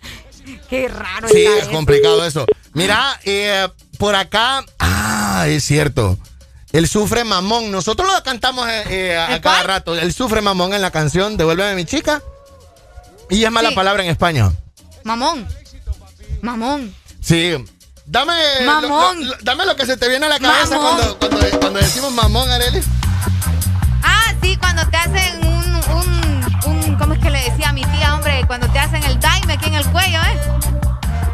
[0.68, 1.72] Qué raro Sí, está es eso.
[1.72, 2.46] complicado eso.
[2.72, 3.68] Mira, eh,
[4.00, 4.64] por acá...
[4.80, 6.18] Ah, es cierto.
[6.72, 7.70] El sufre mamón.
[7.70, 9.94] Nosotros lo cantamos eh, eh, a, a cada rato.
[9.96, 12.22] El sufre mamón en la canción Devuélveme mi chica.
[13.28, 13.74] Y es mala Sí.
[13.76, 14.50] palabra en España.
[15.04, 15.46] Mamón.
[16.42, 16.94] Mamón.
[17.20, 17.54] Sí.
[18.06, 18.32] Dame
[18.64, 19.20] Mamón.
[19.20, 21.18] Lo, lo- dame lo que se te viene a la cabeza cuando,
[21.60, 22.82] cuando decimos mamón, Arely.
[24.02, 27.84] Ah, sí, cuando te hacen un, un, un, ¿cómo es que le decía a mi
[27.84, 28.42] tía, hombre?
[28.48, 30.40] Cuando te hacen el daime aquí en el cuello, ¿eh?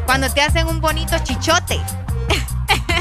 [0.05, 1.81] Cuando te hacen un bonito chichote.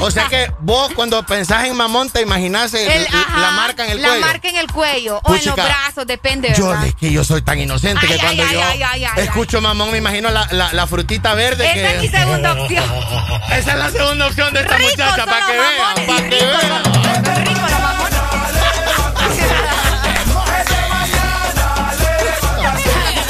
[0.00, 3.84] O sea que vos cuando pensás en mamón te imaginás el- El- ajá, la marca
[3.84, 4.26] en el la cuello.
[4.26, 6.86] marca en el cuello o en los brazos, depende, Yo ¿verdad?
[6.86, 9.98] es que yo soy tan inocente Ay, que cuando ay, yo ay, escucho mamón me
[9.98, 12.84] imagino la, la- la frutita verde Esa que es mi segunda opción.
[13.50, 16.82] Esa es la segunda opción de esta muchacha para que vean, para que vean.
[16.82, 17.16] los mamones.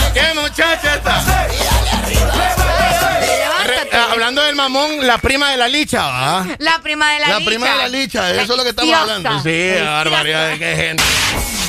[0.14, 1.35] ¿Qué muchacha esta?
[4.16, 6.46] Hablando del mamón, la prima de la licha, ¿va?
[6.58, 7.50] La prima de la, La licha.
[7.50, 9.30] prima de la licha, eso es lo que estamos hablando.
[9.40, 9.90] Sí, Preciosa.
[9.90, 11.04] barbaridad de qué gente.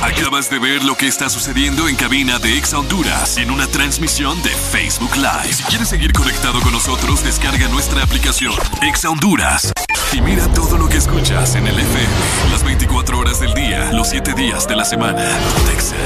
[0.00, 4.40] Acabas de ver lo que está sucediendo en cabina de Exa Honduras en una transmisión
[4.42, 5.52] de Facebook Live.
[5.52, 9.70] Si quieres seguir conectado con nosotros, descarga nuestra aplicación Exa Honduras
[10.14, 12.06] y mira todo lo que escuchas en el FM
[12.50, 15.22] las 24 horas del día, los 7 días de la semana.
[15.70, 15.96] Exa.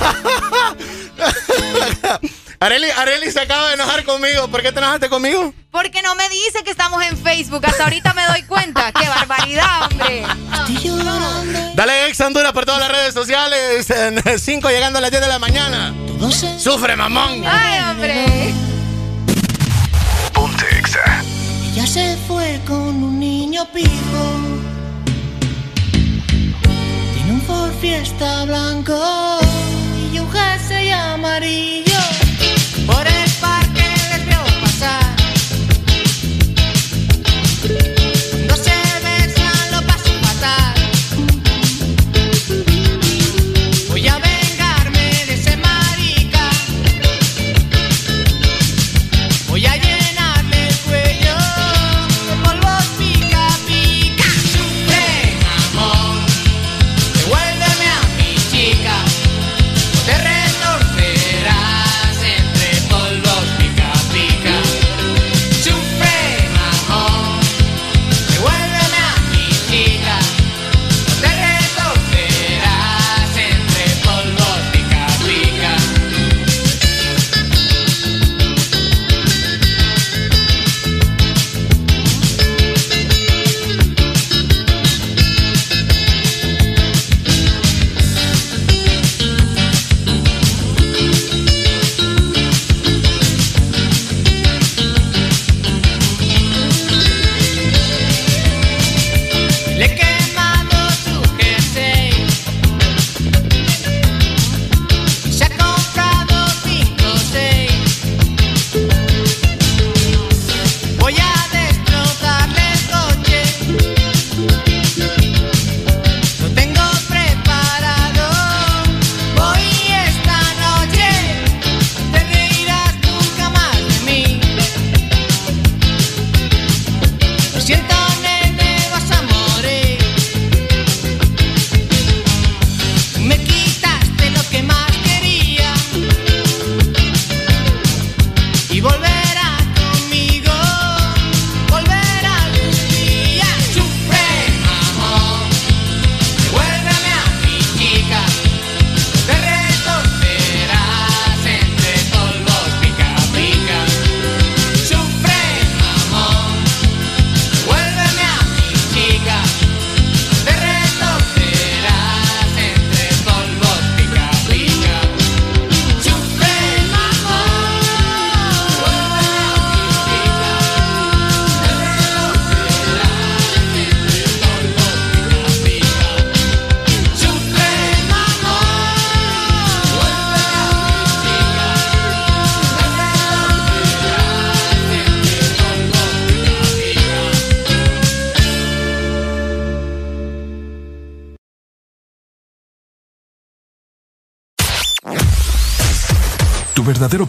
[2.60, 4.48] Areli, Areli se acaba de enojar conmigo.
[4.48, 5.54] ¿Por qué te enojaste conmigo?
[5.70, 7.64] Porque no me dice que estamos en Facebook.
[7.64, 8.90] Hasta ahorita me doy cuenta.
[8.92, 10.26] ¡Qué barbaridad, hombre!
[11.74, 13.86] Dale ex Honduras por todas las redes sociales.
[14.38, 15.94] 5 llegando a las 10 de la mañana.
[16.58, 17.44] Sufre, mamón.
[17.46, 18.54] ¡Ay, hombre!
[20.32, 21.22] Ponte Exa.
[21.72, 23.92] Ella se fue con un niño pijo.
[27.14, 29.38] Tiene un Ford Fiesta blanco
[31.40, 31.87] y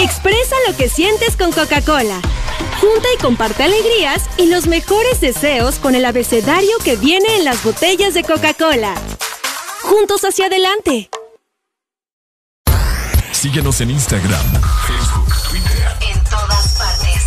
[0.00, 2.20] Expresa lo que sientes con Coca-Cola.
[2.80, 7.62] Junta y comparte alegrías y los mejores deseos con el abecedario que viene en las
[7.62, 8.94] botellas de Coca-Cola.
[9.82, 11.10] Juntos hacia adelante.
[13.30, 14.44] Síguenos en Instagram,
[14.86, 15.88] Facebook, Twitter.
[16.12, 17.22] En todas partes.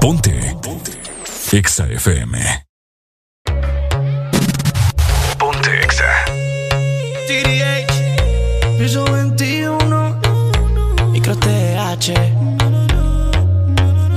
[0.00, 0.56] Ponte.
[0.62, 0.92] Ponte.
[1.52, 2.65] Exa FM.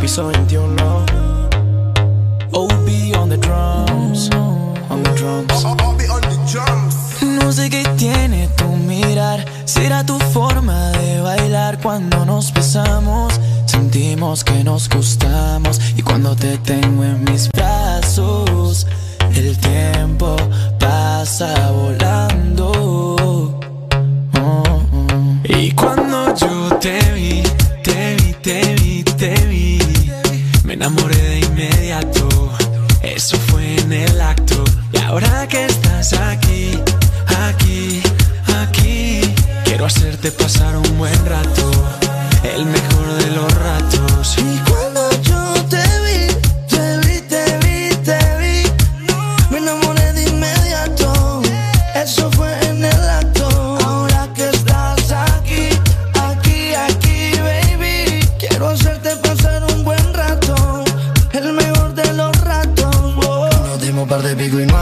[0.01, 0.75] Piso 21.
[2.51, 4.29] OB on the drums,
[4.89, 5.63] on the drums.
[7.21, 13.39] No sé qué tiene tu mirar, será tu forma de bailar cuando nos besamos.
[13.65, 18.87] Sentimos que nos gustamos y cuando te tengo en mis brazos,
[19.33, 20.35] el tiempo
[20.79, 23.18] pasa volando.
[33.91, 34.63] en el acto.
[34.93, 36.79] Y ahora que estás aquí,
[37.47, 38.01] aquí,
[38.61, 39.21] aquí,
[39.65, 41.71] quiero hacerte pasar un buen rato,
[42.43, 44.37] el mejor de los ratos.
[44.37, 44.68] Y
[64.39, 64.78] baby green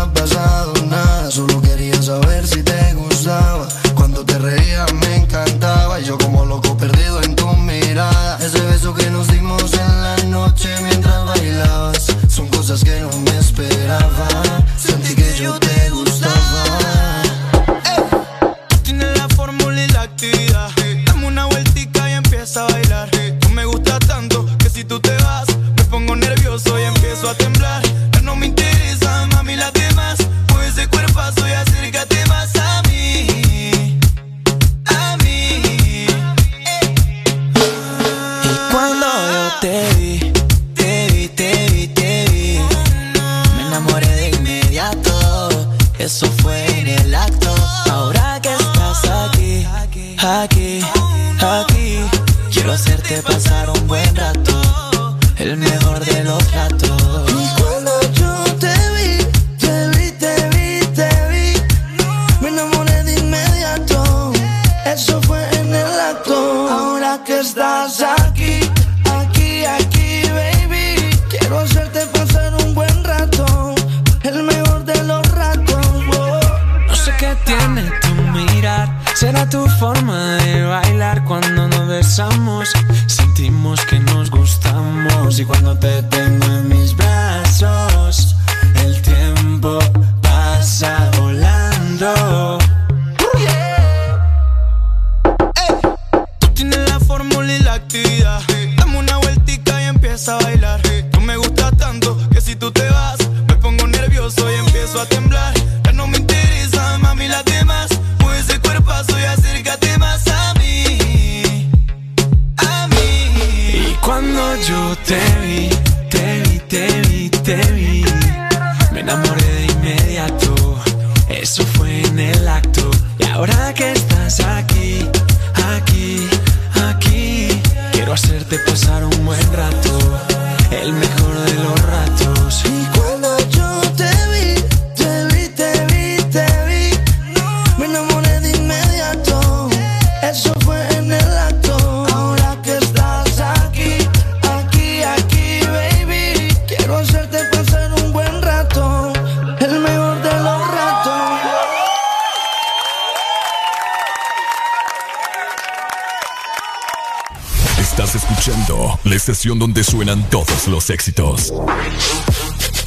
[159.55, 161.53] donde suenan todos los éxitos.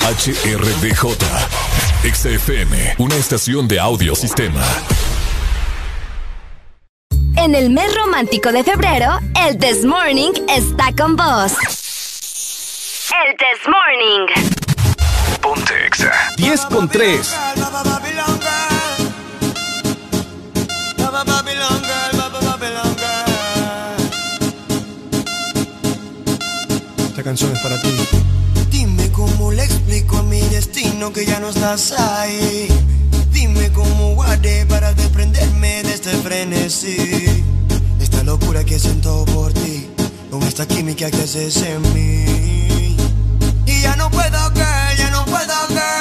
[0.01, 1.17] HRDJ,
[2.13, 4.63] XFM, una estación de audiosistema.
[7.37, 11.53] En el mes romántico de febrero, el This Morning está con vos.
[13.25, 15.41] El This Morning.
[15.41, 16.13] Ponte Exa.
[16.37, 17.37] 10 con 3.
[27.21, 27.91] Esta canción es para ti.
[28.71, 32.67] Dime cómo le explico a mi destino que ya no estás ahí.
[33.31, 37.45] Dime cómo guardé para desprenderme de este frenesí.
[38.01, 39.91] Esta locura que siento por ti,
[40.31, 42.97] con esta química que haces en mí.
[43.67, 44.65] Y ya no puedo, que
[44.97, 46.00] ya no puedo, que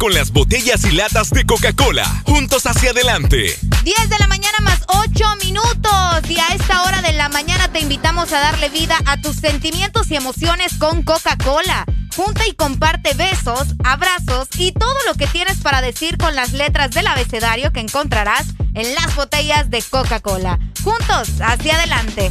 [0.00, 2.22] con las botellas y latas de Coca-Cola.
[2.24, 3.54] Juntos hacia adelante.
[3.84, 6.30] 10 de la mañana más 8 minutos.
[6.30, 10.10] Y a esta hora de la mañana te invitamos a darle vida a tus sentimientos
[10.10, 11.84] y emociones con Coca-Cola.
[12.16, 16.92] Junta y comparte besos, abrazos y todo lo que tienes para decir con las letras
[16.92, 20.58] del abecedario que encontrarás en las botellas de Coca-Cola.
[20.82, 22.30] Juntos, hacia adelante.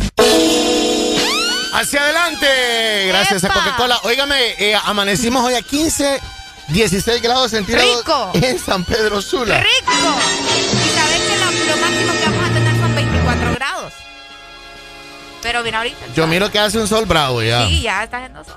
[1.72, 2.48] Hacia adelante.
[3.09, 3.99] Gracias a Coca-Cola.
[4.06, 6.19] Óigame, eh, amanecimos hoy a 15,
[6.72, 8.31] 16 grados centígrados Rico.
[8.35, 9.59] en San Pedro Sula.
[9.59, 9.91] ¡Rico!
[9.91, 13.93] Y sabes que lo, lo máximo que vamos a tener son 24 grados.
[15.41, 15.98] Pero mira ahorita.
[16.15, 17.67] Yo miro que hace un sol bravo ya.
[17.67, 18.56] Sí, ya está haciendo sol.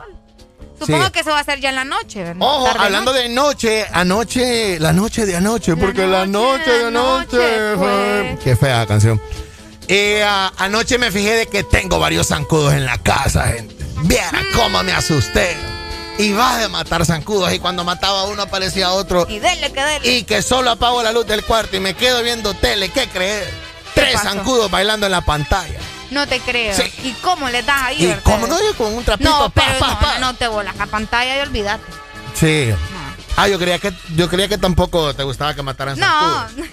[0.79, 1.13] Supongo Sí.
[1.13, 2.37] que eso va a ser ya en la noche, ¿verdad?
[2.41, 7.77] Ojo, Tarde, hablando de noche, anoche, la noche de anoche, porque la noche de anoche
[7.77, 8.39] fue...
[8.43, 9.23] Qué fea canción.
[9.87, 10.25] Eh,
[10.59, 13.77] anoche me fijé de que tengo varios zancudos en la casa, gente.
[14.03, 14.57] Viera Mm.
[14.57, 15.57] cómo me asusté.
[16.23, 19.27] Y vas de matar zancudos y cuando mataba a uno aparecía otro.
[19.29, 20.09] Y dele que dele.
[20.09, 22.91] Y que solo apago la luz del cuarto y me quedo viendo tele.
[22.91, 23.49] ¿Qué crees?
[23.95, 24.29] Tres pasó?
[24.29, 25.79] zancudos bailando en la pantalla.
[26.11, 26.77] No te creo.
[26.77, 26.83] Sí.
[27.03, 28.05] ¿Y cómo le das ahí?
[28.07, 28.57] ¿Y cómo no?
[28.63, 29.31] Yo con un trapito.
[29.31, 30.19] No, pa, pero pa, no, pa.
[30.19, 31.85] no, no te bolas la pantalla y olvídate.
[32.39, 32.71] Sí.
[33.37, 36.53] Ah, yo creía que yo creía que tampoco te gustaba que mataran zancudos.
[36.57, 36.65] No,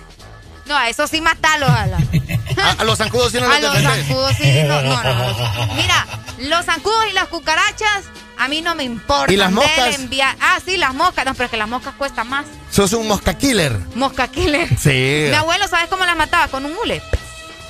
[0.68, 2.08] no, a eso sí matalo, Alan.
[2.61, 4.06] A, a los zancudos sí no A los los defendés.
[4.08, 5.74] zancudos sí, no, no, no.
[5.76, 6.06] Mira,
[6.40, 8.03] los zancudos y las cucarachas
[8.40, 9.34] a mí no me importan.
[9.34, 10.00] ¿Y las moscas?
[10.00, 11.26] Enviar- Ah, sí, las moscas.
[11.26, 12.45] No, pero es que las moscas cuestan más.
[12.72, 13.77] Sos un mosca killer.
[13.95, 14.68] Mosca killer.
[14.80, 15.26] Sí.
[15.30, 16.48] Mi abuelo, ¿sabes cómo las mataba?
[16.48, 17.01] Con un hule.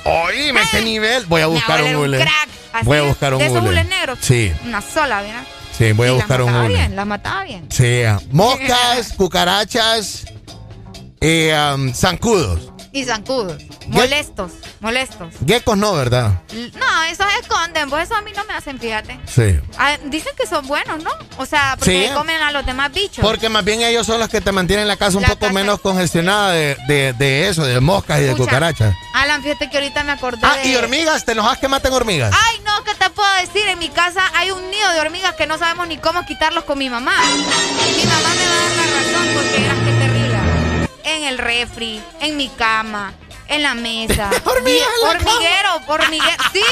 [0.04, 1.26] Oíme, qué nivel.
[1.26, 2.26] Voy a buscar un hule.
[2.84, 3.68] Voy a buscar un de esos hule.
[3.70, 4.18] hules negros.
[4.22, 5.42] Sí, Una sola, ¿verdad?
[5.76, 6.74] sí, voy a Y buscar las un mataba hule.
[6.74, 7.66] bien, las mataba bien.
[7.70, 10.24] Sí, ah, moscas, cucarachas,
[11.20, 12.72] eh, am, zancudos.
[12.92, 13.62] Y zancudos.
[13.86, 15.32] Molestos, molestos.
[15.46, 16.32] Geckos no, ¿verdad?
[16.52, 19.18] No, esos esconden, pues eso a mí no me hacen, fíjate.
[19.32, 19.60] Sí.
[19.78, 21.10] Ah, dicen que son buenos, ¿no?
[21.38, 22.14] O sea, porque Sí.
[22.14, 23.24] comen a los demás bichos.
[23.24, 25.52] Porque más bien ellos son los que te mantienen la casa un La poco casa-
[25.52, 28.94] menos congestionada de, de- de eso, de moscas y de cucarachas.
[29.14, 30.68] Alan, fíjate que ahorita me acordé Ah, de...
[30.68, 32.34] y hormigas, ¿te enojas que maten hormigas?
[32.46, 33.68] Ay, no, ¿qué te puedo decir?
[33.68, 36.76] En mi casa hay un nido de hormigas que no sabemos ni cómo quitarlos con
[36.78, 37.14] mi mamá.
[37.24, 40.19] Mi mamá me va a dar la razón porque era que terrible.
[41.04, 43.12] En el refri, en mi cama,
[43.48, 44.30] en la mesa.
[44.44, 46.42] La Hormiguero, hormiguero.
[46.52, 46.62] Sí,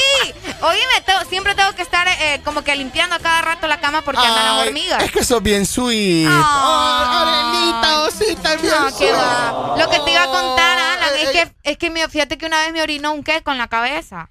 [0.61, 4.01] oíme, tengo- siempre tengo que estar eh, como que limpiando a cada rato la cama
[4.01, 5.03] porque andan las Ay, hormigas.
[5.03, 6.27] Es que sos bien sweet.
[6.29, 9.75] Ay, arenita, osita, bien No, qué va.
[9.77, 12.45] Lo que te iba a contar, Alan, Ay, es que, es que me, fíjate que
[12.45, 14.29] una vez me orinó un queco en la cabeza.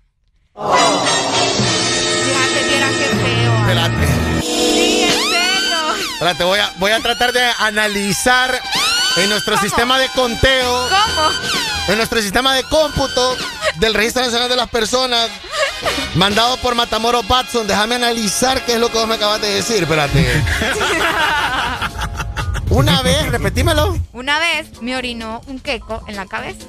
[0.55, 0.75] Oh.
[2.25, 3.55] Fíjate, vieras qué feo.
[3.60, 4.41] Espérate.
[4.41, 6.12] Sí, en serio.
[6.15, 8.60] Espérate, voy a, voy a tratar de analizar
[9.18, 11.30] en nuestro sistema de conteo, ¿Cómo?
[11.88, 13.36] en nuestro sistema de cómputo
[13.76, 15.28] del Registro Nacional de las Personas,
[16.14, 17.66] mandado por Matamoros Batson.
[17.66, 19.82] Déjame analizar qué es lo que vos me acabas de decir.
[19.82, 20.42] Espérate.
[22.70, 23.98] Una vez, repetímelo.
[24.12, 26.66] Una vez me orinó un queco en la cabeza.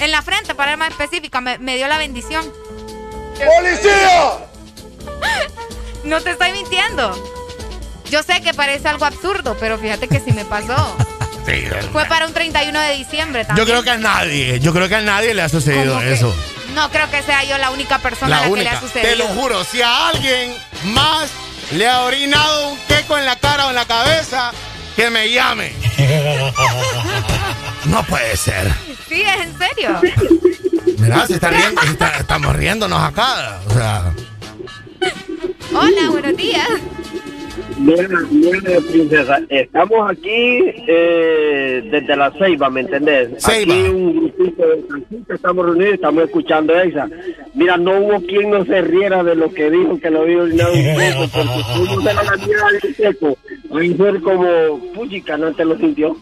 [0.00, 2.44] En la frente, para ser más específica, me, me dio la bendición.
[3.36, 4.38] ¡Policía!
[6.04, 7.16] No te estoy mintiendo.
[8.10, 10.76] Yo sé que parece algo absurdo, pero fíjate que sí me pasó.
[11.92, 13.66] Fue para un 31 de diciembre Yo también.
[13.68, 16.34] creo que a nadie, yo creo que a nadie le ha sucedido eso.
[16.74, 19.10] No creo que sea yo la única persona La a la que le ha sucedido.
[19.10, 20.54] Te lo juro, si a alguien
[20.86, 21.28] más
[21.72, 24.52] le ha orinado un queco en la cara o en la cabeza,
[24.96, 25.72] que me llame.
[27.86, 28.72] No puede ser.
[29.08, 30.00] Sí, es en serio.
[30.98, 33.60] Mira, se está riendo, está- estamos riéndonos acá.
[33.68, 34.12] O sea,
[35.74, 36.66] Hola, buenos días.
[37.76, 43.30] Mira, mira, princesa, estamos aquí eh, desde la Ceiba, ¿me entendés?
[43.44, 43.74] Ceiba.
[43.74, 47.08] Aquí un grupito de taxistas estamos reunidos, estamos escuchando esa.
[47.54, 50.72] Mira, no hubo quien no se riera de lo que dijo que lo había orinado
[50.72, 53.38] un seco, porque uno se la mierda de un seco,
[53.74, 56.16] va a ser como, puchica, no te lo sintió.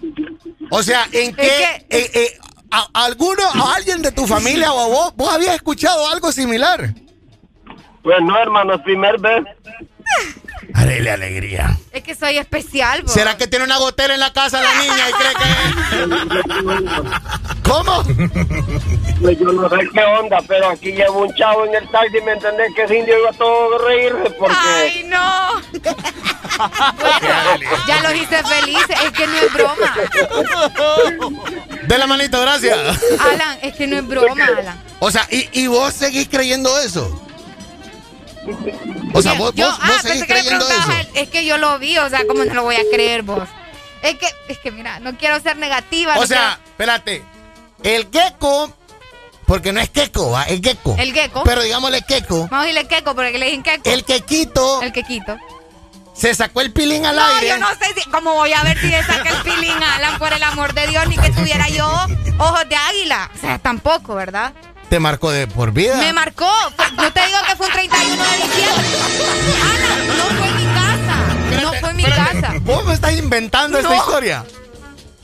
[0.70, 1.46] o sea, ¿en qué?
[1.90, 2.28] eh, eh,
[2.70, 6.94] a- ¿Alguno, a alguien de tu familia o a vos, vos habías escuchado algo similar?
[8.02, 9.44] Pues no, hermano, es primer vez.
[10.74, 11.78] Haré alegría.
[11.92, 13.02] Es que soy especial.
[13.06, 15.44] ¿Será que tiene una gotera en la casa la niña y cree que...
[17.68, 18.02] ¿Cómo?
[19.20, 22.32] Pues yo no sé qué onda, pero aquí llevo un chavo en el taxi, ¿me
[22.32, 22.74] entendés?
[22.74, 24.56] Que ese indio iba todo a reírse porque...
[24.58, 25.62] ¡Ay, no!
[26.98, 28.96] Bueno, ya los hice felices.
[29.04, 29.94] Es que no es broma.
[31.82, 32.78] De la manito, gracias.
[33.20, 34.82] Alan, es que no es broma, Alan.
[35.00, 37.20] O sea, ¿y, y vos seguís creyendo eso?
[39.14, 40.92] O sea, vos, Yo, vos, ah, vos seguís creyendo eso.
[41.14, 43.48] Es que yo lo vi, o sea, ¿cómo no lo voy a creer vos?
[44.02, 46.16] Es que, es que mira, no quiero ser negativa.
[46.16, 47.22] O no sea, espérate.
[47.84, 48.72] El gecko,
[49.46, 50.44] porque no es queco, ¿va?
[50.44, 50.94] es gecko.
[50.96, 51.42] quiero- el gecko.
[51.44, 52.48] Pero digámosle queco.
[52.48, 53.90] Vamos a decirle queco porque le dije queco.
[53.90, 55.36] El quequito El quequito.
[56.14, 57.48] se sacó el pilín al No, aire.
[57.48, 60.18] yo no sé si, cómo voy a ver si le saca el pilín a Alan,
[60.18, 61.86] por el amor de Dios, ni que tuviera yo
[62.38, 63.30] ojos de águila.
[63.36, 64.52] O sea, tampoco, ¿verdad?
[64.92, 65.96] Te marcó de por vida.
[65.96, 66.44] Me marcó.
[66.98, 68.86] No te digo que fue un 31 de diciembre.
[69.72, 71.62] Alan, no fue en mi casa.
[71.62, 72.54] No fue en mi casa.
[72.60, 74.44] Vos me estás inventando esta historia.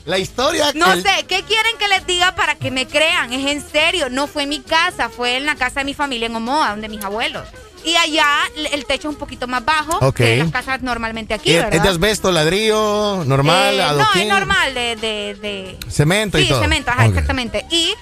[0.05, 3.31] La historia No el- sé, ¿qué quieren que les diga para que me crean?
[3.31, 6.25] Es en serio, no fue en mi casa, fue en la casa de mi familia
[6.25, 7.47] en Omoa, donde mis abuelos.
[7.85, 8.25] Y allá
[8.71, 10.15] el techo es un poquito más bajo Ok.
[10.15, 11.75] que las casas normalmente aquí, ¿Es, ¿verdad?
[11.75, 16.49] es de asbesto, ladrillo, normal, Eh, no, es normal, de, de, de- cemento y Sí,
[16.49, 16.59] todo?
[16.61, 17.67] cemento, ajá, exactamente.
[17.69, 17.93] Y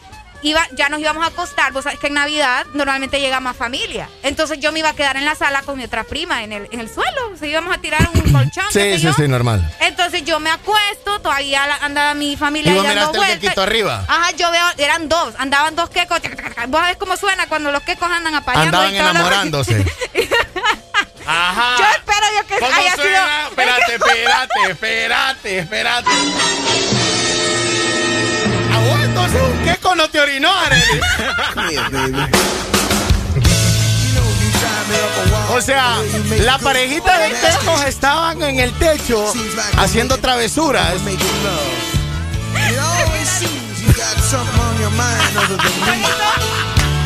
[0.41, 4.09] iba, ya nos íbamos a acostar, vos sabes que en Navidad normalmente llega más familia.
[4.23, 6.67] Entonces yo me iba a quedar en la sala con mi otra prima en el,
[6.71, 7.31] en el suelo.
[7.33, 9.69] O sea, íbamos a tirar un colchón, Sí, sí, sí, normal.
[9.79, 14.05] Entonces yo me acuesto, todavía andaba mi familia ¿Y vos dando miraste el quequito arriba?
[14.07, 16.19] Ajá, yo veo, eran dos, andaban dos quecos.
[16.67, 18.77] Vos sabés cómo suena cuando los quecos andan apaleando.
[18.77, 19.85] Andaban enamorándose.
[21.29, 21.75] Ajá.
[21.77, 23.27] Yo espero yo que ¿Cómo haya suena?
[23.27, 23.47] sido.
[23.49, 27.16] Espérate, espérate, espérate, espérate.
[29.33, 31.01] Vos un queco no te orinó, Arely.
[35.49, 35.97] O sea,
[36.39, 39.33] la parejita de quecos estaban en el techo
[39.77, 40.93] haciendo travesuras.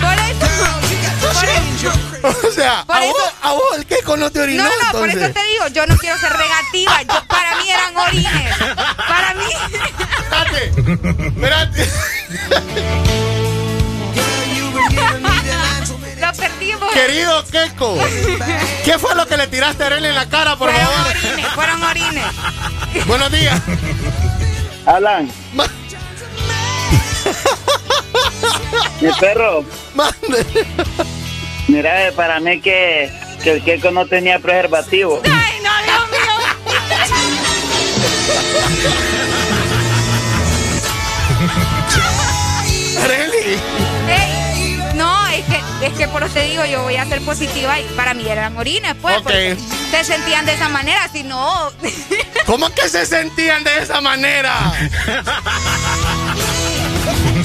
[0.01, 0.80] Por eso.
[2.23, 4.91] O sea, Por a eso- vos, a vos el queco no te orinó No, no,
[4.99, 7.01] por eso te digo, yo no quiero ser negativa.
[7.01, 8.57] Yo, para mí eran orines.
[9.07, 9.45] Para mí.
[11.35, 11.89] Espérate.
[16.19, 16.91] Lo perdimos.
[16.93, 17.97] Querido Queco,
[18.85, 21.07] ¿qué fue lo que le tiraste a Arely en la cara, por Fueron favor?
[21.15, 22.25] orines, fueron orines.
[23.07, 23.59] Buenos días.
[24.85, 25.31] Alan.
[29.01, 29.65] Mi perro.
[31.67, 33.11] Mira, eh, para mí que,
[33.43, 35.21] que el queco no tenía preservativo.
[35.23, 36.21] Ay, no, Dios mío.
[43.03, 43.59] Arely.
[44.09, 47.79] Ey, no, es que, es que por eso te digo, yo voy a ser positiva
[47.79, 49.17] y para mí eran orines, pues.
[49.17, 49.23] Ok.
[49.23, 49.57] porque
[49.91, 51.71] Se sentían de esa manera, si no.
[52.45, 54.53] ¿Cómo que se sentían de esa manera?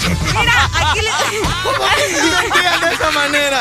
[0.09, 1.11] Mira, aquí le.
[1.63, 3.59] ¿Cómo que se sentían de esa manera?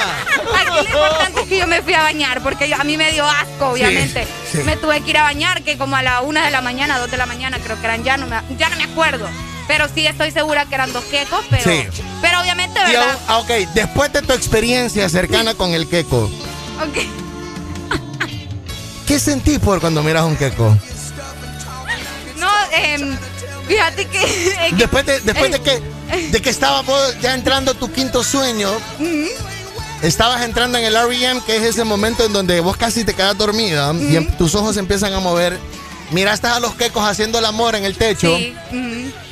[0.56, 3.11] Aquí lo importante es que yo me fui a bañar, porque yo- a mí me
[3.11, 4.27] dio asco, obviamente.
[4.51, 4.59] sí.
[4.59, 7.09] Me tuve que ir a bañar, que como a la una de la mañana, dos
[7.11, 9.27] de la mañana, creo que eran ya, no me, ya no me acuerdo.
[9.67, 11.88] Pero sí estoy segura que eran dos quecos, pero, Sí.
[12.22, 13.17] pero obviamente, Y ¿verdad?
[13.27, 16.30] a- ah, ok, después de tu experiencia cercana con el queco,
[16.83, 16.98] Ok.
[19.07, 20.77] ¿qué sentís por cuando miras un queco?
[22.38, 23.17] No, em,
[23.68, 24.24] fíjate que.
[24.68, 25.82] es que- Después de, después de que
[26.32, 28.69] de que estabas vos ya entrando tu quinto sueño,
[30.02, 33.38] estabas entrando en el REM, que es ese momento en donde vos casi te quedas
[33.38, 35.58] dormida y em- tus ojos se empiezan a mover.
[36.11, 38.53] Miraste a los quecos haciendo el amor en el techo Sí.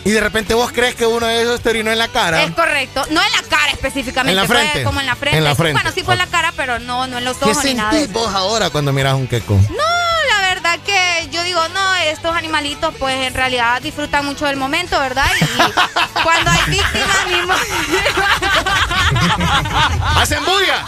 [0.06, 2.44] Y de repente vos crees que uno de esos te orinó en la cara.
[2.44, 3.06] Es correcto.
[3.10, 4.32] No en la cara específicamente.
[4.32, 4.84] En la fue frente.
[4.84, 5.38] como en la frente.
[5.38, 5.74] En la frente.
[5.74, 7.92] Bueno, sí fue en la cara, pero no, no en los ¿Qué ojos ni nada
[7.92, 9.54] sentís vos ahora cuando miras un queco?
[9.54, 14.58] No, la verdad que yo digo, no, estos animalitos pues en realidad disfrutan mucho del
[14.58, 15.28] momento, ¿verdad?
[15.40, 15.46] Y,
[16.24, 17.54] cuando hay víctimas mismo...
[20.16, 20.86] ¡Hacen bulla!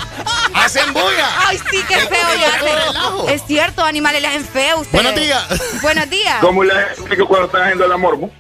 [0.54, 1.30] ¡Hacen bulla!
[1.48, 3.30] Ay, sí, qué feo.
[3.30, 5.04] Es cierto, animales les hacen feo ustedes.
[5.04, 5.82] Buenos días.
[5.82, 6.38] Buenos días.
[6.42, 6.74] ¿Cómo le
[7.10, 8.18] que cuando estás haciendo el amor?
[8.18, 8.32] mo?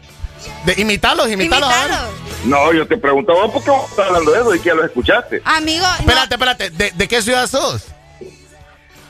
[0.65, 1.69] De, imitarlos, imitarlos.
[2.45, 4.85] No, yo te preguntaba por qué vos estás hablando de eso y que ya lo
[4.85, 5.41] escuchaste.
[5.45, 6.69] Amigo, no, Espérate, espérate.
[6.71, 7.85] ¿De, de qué ciudad sos?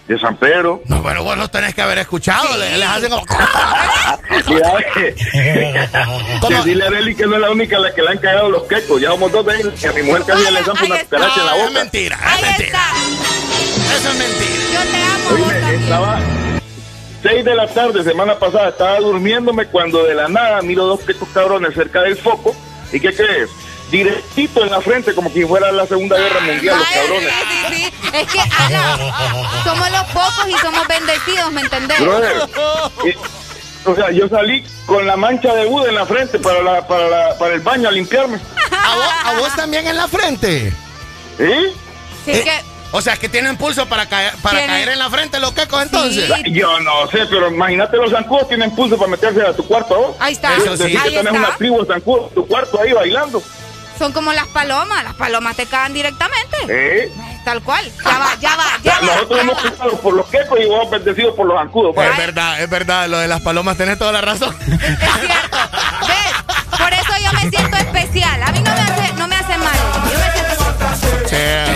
[0.07, 0.83] De San Pedro.
[0.85, 2.47] No, bueno, vos los tenés que haber escuchado.
[2.53, 2.59] Sí.
[2.59, 3.23] le- Les hacen como...
[4.45, 5.15] Que,
[6.41, 6.49] ¿Cómo?
[6.63, 8.49] que dile a Arely que no es la única a la que le han cagado
[8.49, 9.01] los quecos.
[9.01, 11.51] Ya vamos dos veces que a mi mujer casi le Ahí una cucaracha en la
[11.51, 11.79] No, es boca.
[11.79, 12.67] mentira, es ahí mentira.
[12.67, 13.95] está.
[13.95, 14.55] Eso es mentira.
[14.73, 15.81] Yo te amo, también.
[15.81, 16.19] estaba
[17.23, 21.27] 6 de la tarde, semana pasada, estaba durmiéndome cuando de la nada miro dos quecos
[21.33, 22.55] cabrones cerca del foco.
[22.91, 23.49] ¿Y qué crees?
[23.91, 27.33] Directito en la frente, como si fuera la Segunda Guerra Mundial, los cabrones.
[27.69, 27.93] sí, sí, sí.
[28.13, 28.97] Es que, Ala,
[29.63, 31.99] somos los pocos y somos bendecidos, ¿me entendés?
[33.85, 37.07] O sea, yo salí con la mancha de Buda en la frente para, la, para,
[37.07, 38.39] la, para el baño a limpiarme.
[38.71, 40.73] ¿A vos, a vos también en la frente?
[41.37, 41.53] ¿Sí?
[42.25, 45.39] Sí, Eh, que, O sea, que tienen pulso para caer, para caer en la frente
[45.39, 46.31] los quecos entonces.
[46.43, 46.53] Sí.
[46.53, 49.97] Yo no sé, pero imagínate los zancudos tienen pulso para meterse a tu cuarto a
[49.97, 50.15] vos.
[50.19, 50.95] ahí está, Eso sí.
[50.95, 53.41] Ahí tenés una tribu de zancudos en tu cuarto ahí bailando.
[53.99, 56.57] Son como las palomas, las palomas te caen directamente.
[56.67, 57.11] ¿Eh?
[57.45, 57.85] tal cual.
[58.03, 59.05] Ya va, ya va, ya va.
[59.05, 61.93] Nosotros hemos criado por los quecos y vos bendecidos por los zancudos.
[61.95, 62.09] pues.
[62.09, 64.53] Es verdad, es verdad, lo de las palomas, tenés toda la razón.
[66.77, 68.43] Por eso yo me siento especial.
[68.43, 69.75] A mí no me hace, no me hace mal.
[70.11, 71.25] Yo me siento especial.
[71.29, 71.74] Sí.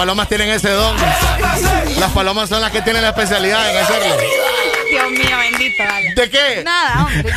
[0.00, 0.96] Las palomas tienen ese don.
[1.98, 4.16] Las palomas son las que tienen la especialidad en hacerlo.
[4.90, 6.14] Dios mío, bendito, dale.
[6.14, 6.62] ¿De qué?
[6.64, 7.34] Nada, hombre.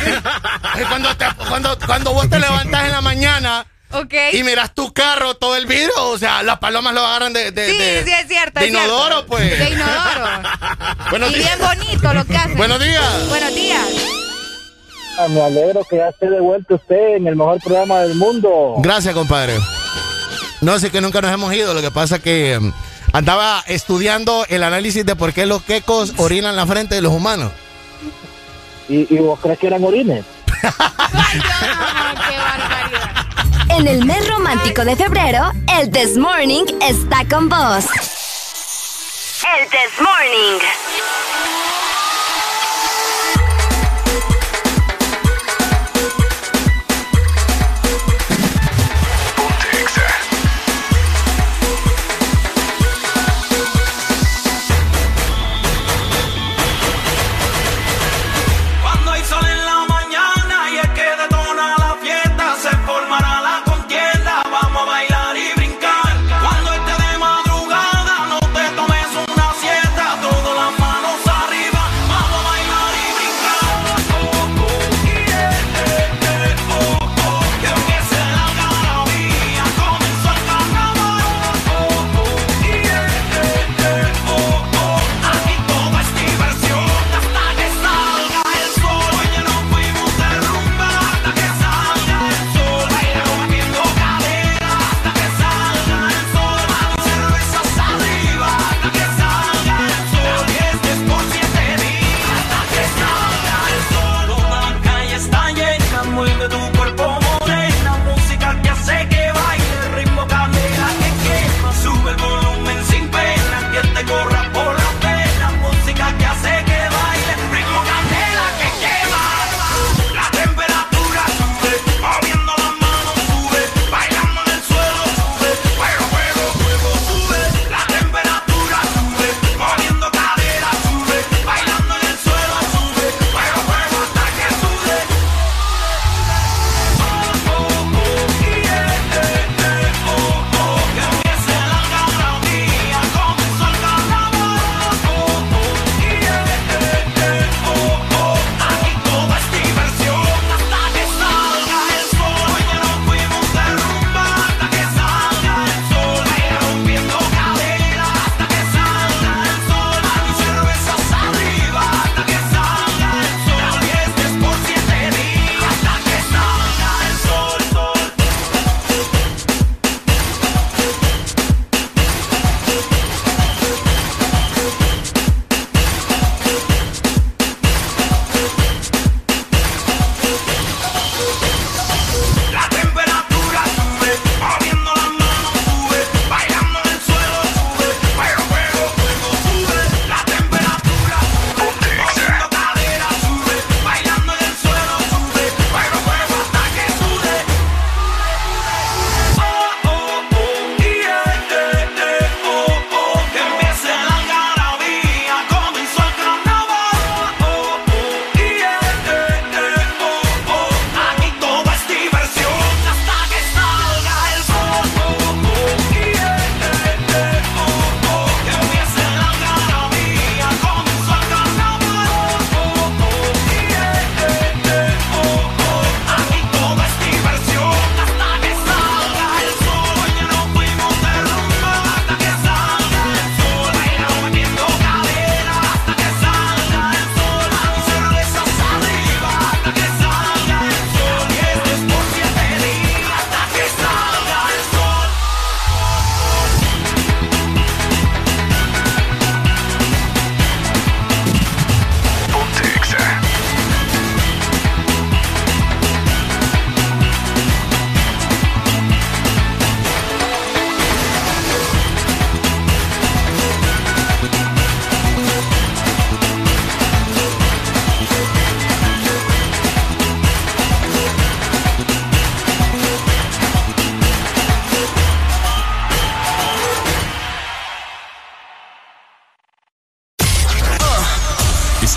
[0.88, 4.14] cuando, te- cuando, cuando vos te levantás en la mañana Ok.
[4.32, 7.70] y miras tu carro, todo el vidrio, o sea, las palomas lo agarran de, de,
[7.70, 8.60] Sí, de- sí, es cierto.
[8.60, 8.88] de es cierto.
[8.88, 9.58] inodoro, pues.
[9.58, 10.26] De inodoro.
[11.10, 11.58] Buenos y días.
[11.58, 12.56] bien bonito lo que hacen.
[12.56, 13.28] Buenos días.
[13.28, 13.86] Buenos días.
[15.18, 18.76] Ah, Me alegro que ya esté de vuelta usted en el mejor programa del mundo.
[18.78, 19.58] Gracias, compadre.
[20.64, 21.74] No, sí que nunca nos hemos ido.
[21.74, 22.72] Lo que pasa que mm,
[23.12, 27.52] andaba estudiando el análisis de por qué los quecos orinan la frente de los humanos.
[28.88, 30.24] ¿Y, y vos crees que eran orines?
[33.68, 37.84] En el mes romántico de febrero, el This Morning está con vos.
[39.58, 40.60] El This Morning.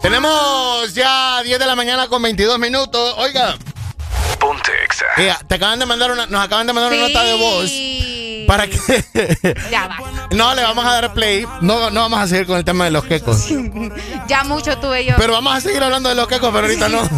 [0.00, 3.14] Tenemos ya 10 de la mañana con 22 minutos.
[3.18, 3.56] Oiga.
[4.38, 5.04] Ponte Exa.
[5.18, 7.70] Eh, te acaban de mandar una, nos acaban de mandar una nota de voz.
[8.50, 8.76] Para que.
[9.70, 9.98] Ya va.
[10.32, 11.46] no, le vamos a dar play.
[11.60, 13.46] No, no vamos a seguir con el tema de los quecos.
[14.26, 15.14] ya mucho tuve yo.
[15.18, 17.08] Pero vamos a seguir hablando de los quecos, pero ahorita no.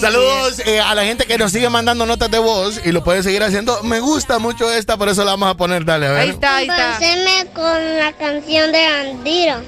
[0.00, 3.24] Saludos eh, a la gente que nos sigue mandando notas de voz y lo puede
[3.24, 3.82] seguir haciendo.
[3.82, 5.84] Me gusta mucho esta, por eso la vamos a poner.
[5.84, 6.20] Dale, a ver.
[6.20, 7.00] Ahí está, ahí está.
[7.52, 9.62] Con la canción de Bandiro.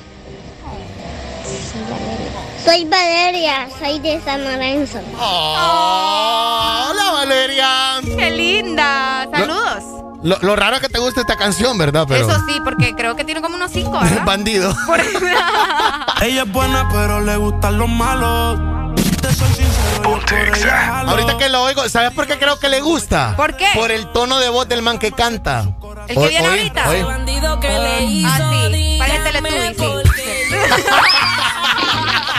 [2.64, 4.98] Soy Valeria, soy de San Lorenzo.
[5.18, 8.00] Hola, Valeria.
[8.16, 9.28] Qué linda.
[9.30, 9.82] Saludos.
[10.22, 12.06] Lo, lo raro es que te gusta esta canción, ¿verdad?
[12.08, 14.22] Pero Eso sí, porque creo que tiene como unos cinco, ¿verdad?
[14.26, 14.74] bandido.
[16.22, 18.58] Ella es buena, pero le gustan los malos.
[19.20, 21.10] Te soy sincero, yo por ella jalo.
[21.10, 23.34] Ahorita que lo oigo, ¿sabes por qué creo que le gusta?
[23.36, 23.66] ¿Por qué?
[23.74, 25.66] Por el tono de voz del man que canta.
[26.08, 26.88] ¿El que viene ahorita?
[26.88, 27.02] oí.
[27.02, 28.28] Bandido que le hizo.
[28.30, 28.96] Ah, sí.
[28.98, 29.84] Para el sí.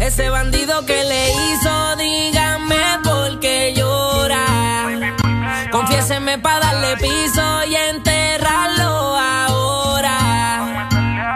[0.00, 4.44] Ese bandido que le hizo, dígame por qué llora.
[5.70, 10.88] Confiéseme para darle piso y enterrarlo ahora.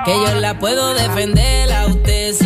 [0.06, 2.43] Que yo la puedo defender a usted.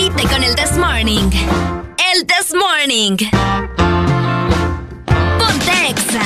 [0.00, 1.30] Reíte con el This Morning.
[2.14, 3.16] El This Morning.
[5.38, 6.22] Ponte Exa.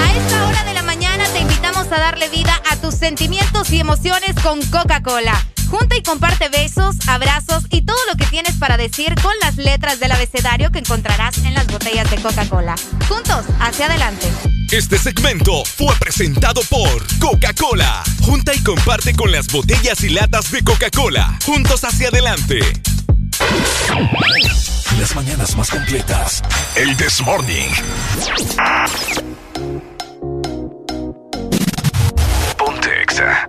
[0.00, 3.80] A esta hora de la mañana te invitamos a darle vida a tus sentimientos y
[3.80, 5.34] emociones con Coca-Cola.
[5.68, 10.00] Junta y comparte besos, abrazos y todo lo que tienes para decir con las letras
[10.00, 12.76] del abecedario que encontrarás en las botellas de Coca-Cola.
[13.08, 14.57] Juntos, hacia adelante.
[14.70, 18.02] Este segmento fue presentado por Coca-Cola.
[18.20, 21.38] Junta y comparte con las botellas y latas de Coca-Cola.
[21.46, 22.60] Juntos hacia adelante.
[25.00, 26.42] Las mañanas más completas.
[26.76, 27.70] El This Morning.
[32.58, 33.48] Ponte Exa.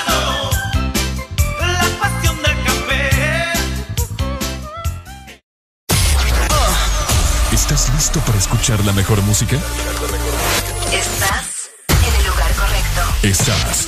[7.71, 9.55] ¿Estás listo para escuchar la mejor música?
[10.91, 13.01] Estás en el lugar correcto.
[13.23, 13.87] Estás.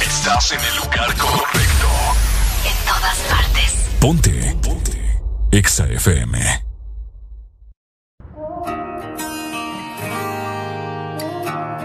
[0.00, 1.88] Estás en el lugar correcto.
[2.64, 3.74] En todas partes.
[4.00, 4.56] Ponte.
[4.62, 5.20] Ponte.
[5.52, 6.64] Exa FM.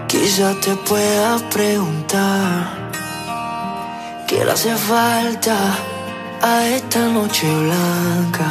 [0.08, 2.92] Quizá te pueda preguntar
[4.26, 5.54] qué le hace falta
[6.40, 8.50] a esta noche blanca,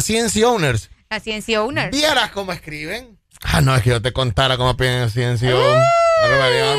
[0.00, 0.88] Las Ciencia Owners.
[1.10, 1.90] La ciencia owner.
[1.90, 3.18] ¿Vieras cómo escriben?
[3.42, 5.54] Ah, no, es que yo te contara cómo piden Ciencia
[6.22, 6.74] Barbaridad.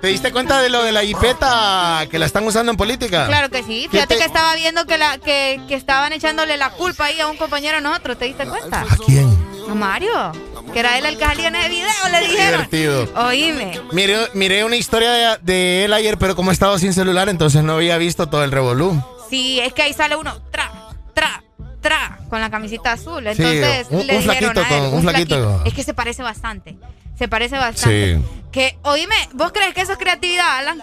[0.00, 3.26] ¿Te diste cuenta de lo de la jipeta que la están usando en política?
[3.28, 3.86] Claro que sí.
[3.92, 7.36] Fíjate que estaba viendo que, la, que, que estaban echándole la culpa ahí a un
[7.36, 8.18] compañero nosotros.
[8.18, 8.80] ¿Te diste cuenta?
[8.80, 9.28] ¿A quién?
[9.70, 10.32] A Mario.
[10.72, 12.68] Que era él el que salía en el video, le dijeron.
[12.68, 13.08] Divertido.
[13.24, 13.80] Oíme.
[13.92, 17.74] Miré, miré una historia de, de él ayer, pero como estaba sin celular, entonces no
[17.74, 19.00] había visto todo el revolú.
[19.30, 20.40] Sí, es que ahí sale uno.
[20.50, 20.72] Tra,
[21.14, 21.44] tra,
[21.80, 22.18] tra.
[22.28, 23.26] Con la camisita azul.
[23.26, 25.62] Entonces un- le un dijeron flaquito a él, con- un flaquito.
[25.64, 26.76] Es que se parece bastante.
[27.18, 28.16] Se parece bastante.
[28.16, 28.24] Sí.
[28.52, 30.82] Que, oíme, ¿vos crees que eso es creatividad, Alan?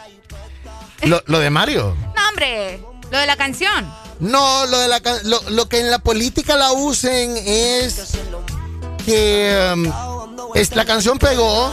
[1.04, 1.96] Lo, lo de Mario.
[2.16, 2.80] No, hombre.
[3.12, 3.92] Lo de la canción.
[4.20, 8.14] No, lo, de la, lo, lo que en la política la usen es
[9.06, 9.86] que um,
[10.56, 11.72] es, la canción pegó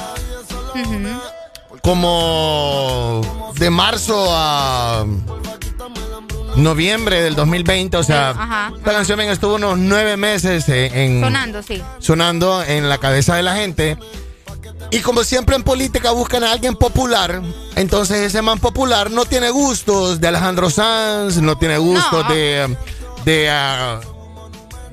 [1.82, 3.20] como
[3.56, 5.04] de marzo a
[6.56, 8.72] noviembre del 2020, o sea, Ajá.
[8.76, 11.82] esta canción estuvo unos nueve meses eh, en, Sonando, sí.
[11.98, 13.96] sonando en la cabeza de la gente.
[14.90, 17.40] Y como siempre en política buscan a alguien popular,
[17.76, 22.34] entonces ese man popular no tiene gustos de Alejandro Sanz, no tiene gustos No.
[22.34, 22.76] de,
[23.24, 24.00] de, ah,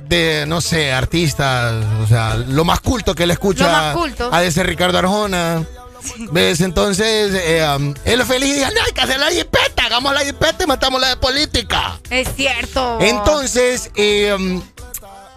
[0.07, 4.29] de, no sé, artistas, o sea, lo más culto que él escucha Lo más culto.
[4.31, 5.63] a ese Ricardo Arjona.
[6.31, 6.61] ¿Ves?
[6.61, 10.21] Entonces, eh, um, él feliz y dice, no, hay que hacer la jipeta, hagamos la
[10.21, 11.99] jipeta y matamos la de política.
[12.09, 12.97] Es cierto.
[13.01, 14.61] Entonces, eh, um,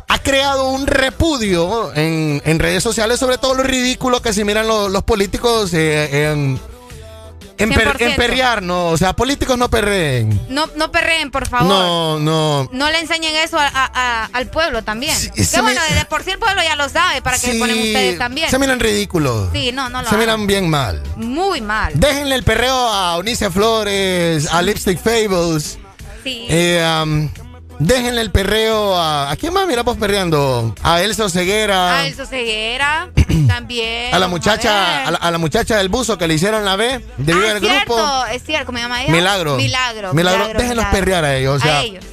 [0.08, 4.66] ha creado un repudio en, en redes sociales sobre todo lo ridículo que se miran
[4.66, 6.60] lo- los políticos eh, en,
[7.58, 8.00] en, per- 100%.
[8.10, 8.88] en perrear, ¿no?
[8.88, 10.40] O sea, políticos no perreen.
[10.48, 11.68] No, no perreen, por favor.
[11.68, 12.68] No, no.
[12.72, 15.14] No le enseñen eso a- a- a- al pueblo también.
[15.34, 17.52] que se bueno, me- de por sí el pueblo ya lo sabe, para que Sí,
[17.54, 18.50] le ponen ustedes también.
[18.50, 19.50] Se miran ridículos.
[19.52, 20.20] Sí, no, no lo Se hagan.
[20.20, 21.02] miran bien mal.
[21.16, 21.92] Muy mal.
[21.94, 25.78] Déjenle el perreo a Unice Flores, a Lipstick Fables.
[26.24, 26.46] Sí.
[26.48, 27.28] Eh, um,
[27.82, 29.30] Déjenle el perreo a.
[29.30, 30.74] ¿A quién más miramos perreando?
[30.82, 31.98] A Elso Ceguera.
[31.98, 33.10] A Elso Ceguera.
[33.48, 34.14] también.
[34.14, 37.52] A la muchacha, a, la, muchacha del buzo que le hicieron la B de ah,
[37.52, 38.24] el grupo.
[38.26, 39.12] Es cierto, ¿cómo se llama ella?
[39.12, 39.56] Milagro.
[39.56, 40.14] Milagro.
[40.14, 40.58] Milagro.
[40.58, 41.62] Déjenlos perrear a ellos.
[41.64, 42.04] a ellos.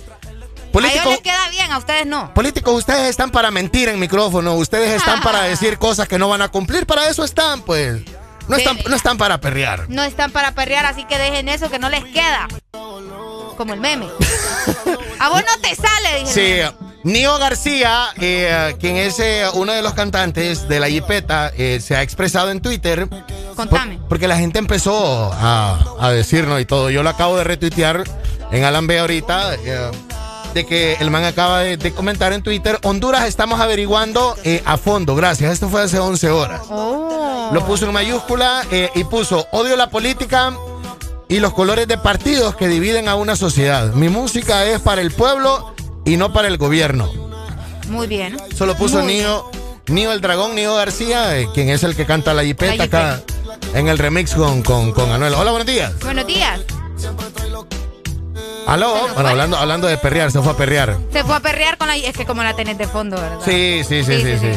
[0.72, 2.34] Políticos, a ellos les queda bien, a ustedes no.
[2.34, 6.42] Políticos, ustedes están para mentir en micrófono, ustedes están para decir cosas que no van
[6.42, 8.02] a cumplir, para eso están, pues.
[8.48, 9.86] No están, no están para perrear.
[9.90, 12.48] No están para perrear, así que dejen eso que no les queda.
[12.72, 14.08] Como el meme.
[15.20, 16.34] a vos no te sale, dije.
[16.72, 16.86] Sí.
[17.04, 21.96] Nio García, eh, quien es eh, uno de los cantantes de la Jipeta, eh, se
[21.96, 23.08] ha expresado en Twitter.
[23.56, 24.00] Contame.
[24.08, 26.90] porque la gente empezó a, a, decirnos y todo.
[26.90, 28.04] Yo lo acabo de retuitear
[28.52, 29.52] en Alan B ahorita
[30.54, 34.36] de que el man acaba de, comentar en Twitter, Honduras estamos averiguando
[34.66, 36.62] a fondo, gracias, esto fue hace 11 horas.
[36.70, 37.50] Oh.
[37.54, 38.64] Lo puso en mayúscula
[38.96, 40.54] y puso, odio la política
[41.30, 43.94] y los colores de partidos que dividen a una sociedad.
[43.94, 47.10] Mi música es para el pueblo y no para el gobierno.
[47.88, 48.36] Muy bien.
[48.56, 49.50] Solo puso Nio,
[49.88, 53.22] el Dragón, Nio García, eh, quien es el que canta la jipeta acá
[53.74, 55.36] en el remix con, con, con Anuel.
[55.36, 55.94] Hola, buenos días.
[56.02, 56.62] Buenos días.
[58.66, 60.98] Aló, bueno, hablando, hablando de perrear, se fue a perrear.
[61.12, 61.96] Se fue a perrear con la...
[61.96, 63.40] Es que como la tenés de fondo, ¿verdad?
[63.44, 64.52] Sí, sí, sí, sí, sí.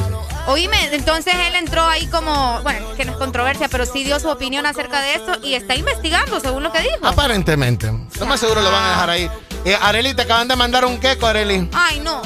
[0.47, 4.29] Oíme, entonces él entró ahí como, bueno, que no es controversia, pero sí dio su
[4.29, 7.07] opinión acerca de esto y está investigando, según lo que dijo.
[7.07, 7.93] Aparentemente.
[8.19, 9.31] Lo más seguro lo van a dejar ahí.
[9.65, 11.69] Eh, Areli, te acaban de mandar un queco, Areli.
[11.73, 12.21] Ay, no.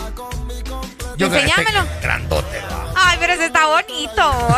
[1.17, 1.81] Yo Enseñámelo.
[1.83, 2.61] Este grandote.
[2.95, 4.49] Ay, pero ese está bonito.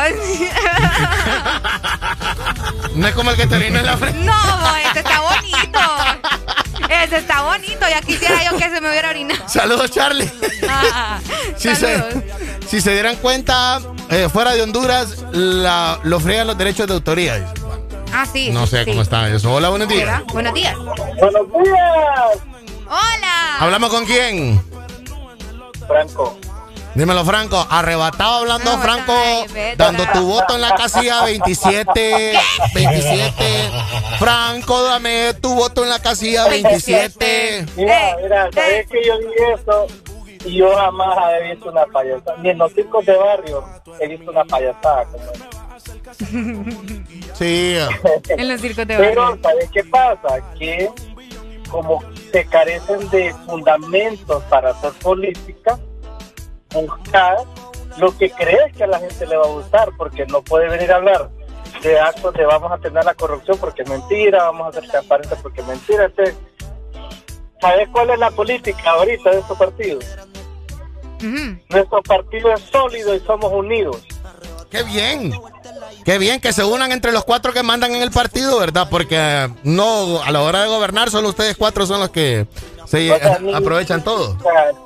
[2.94, 4.18] no es como el que te vino en la frente.
[4.24, 5.80] No, ese está bonito.
[6.88, 9.48] Ese está bonito, ya quisiera yo que se me hubiera orinado.
[9.48, 10.30] Saludos, Charlie.
[10.68, 11.18] Ah,
[11.56, 12.02] si, Se,
[12.68, 13.80] si se dieran cuenta,
[14.10, 17.52] eh, fuera de Honduras, la, lo fregan los derechos de autoría.
[18.12, 18.50] Ah, sí.
[18.50, 19.52] No sé cómo está eso.
[19.52, 20.22] Hola, buenos días.
[20.32, 20.76] Buenos días.
[20.76, 22.38] Buenos días.
[22.86, 23.56] Hola.
[23.58, 24.62] ¿Hablamos con quién?
[25.86, 26.38] Franco.
[26.98, 27.64] Dímelo, Franco.
[27.70, 29.14] Arrebatado hablando, Franco.
[29.76, 32.32] dando tu voto en la casilla 27.
[32.74, 33.70] 27.
[34.18, 37.66] Franco, dame tu voto en la casilla 27.
[37.76, 39.86] Mira, mira, sabes que yo vi eso
[40.44, 42.36] y yo jamás había visto una payasada.
[42.38, 43.64] Ni en los circos de barrio
[44.00, 45.24] he visto una payasada como
[47.38, 47.76] Sí.
[48.28, 49.10] en los circos de barrio.
[49.10, 50.40] Pero, ¿sabes qué pasa?
[50.58, 50.90] Que
[51.70, 55.78] como se carecen de fundamentos para hacer política,
[56.72, 57.38] buscar
[57.98, 60.92] lo que crees que a la gente le va a gustar, porque no puede venir
[60.92, 61.30] a hablar
[61.82, 65.36] de actos de vamos a tener la corrupción porque es mentira, vamos a hacer transparente
[65.42, 66.06] porque es mentira.
[66.06, 66.34] Este,
[67.60, 70.04] ¿Sabes cuál es la política ahorita de estos partidos?
[71.68, 74.02] Nuestro partido es sólido y somos unidos.
[74.70, 75.32] ¡Qué bien!
[76.04, 78.88] Qué bien que se unan entre los cuatro que mandan en el partido, ¿verdad?
[78.90, 82.46] Porque no, a la hora de gobernar, solo ustedes cuatro son los que
[82.88, 83.10] Sí,
[83.54, 84.34] aprovechan todo.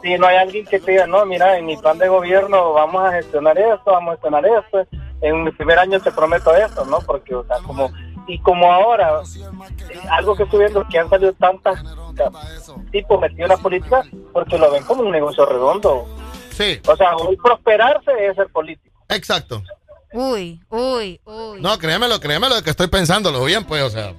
[0.02, 3.04] si no hay alguien que te diga, no, mira, en mi plan de gobierno vamos
[3.04, 4.86] a gestionar esto, vamos a gestionar esto,
[5.20, 6.99] en mi primer año te prometo esto, ¿no?
[7.01, 7.92] Porque, o sea, como,
[8.26, 9.22] y como ahora,
[10.10, 11.81] algo que estoy viendo es que han salido tantas
[12.90, 14.02] tipos metidos en la política
[14.33, 16.04] porque lo ven como un negocio redondo.
[16.51, 16.81] Sí.
[16.88, 18.97] O sea, un prosperarse es ser político.
[19.08, 19.62] Exacto.
[20.12, 21.60] Uy, uy, uy.
[21.60, 24.12] No, créemelo, créemelo que estoy pensándolo bien, pues, o sea.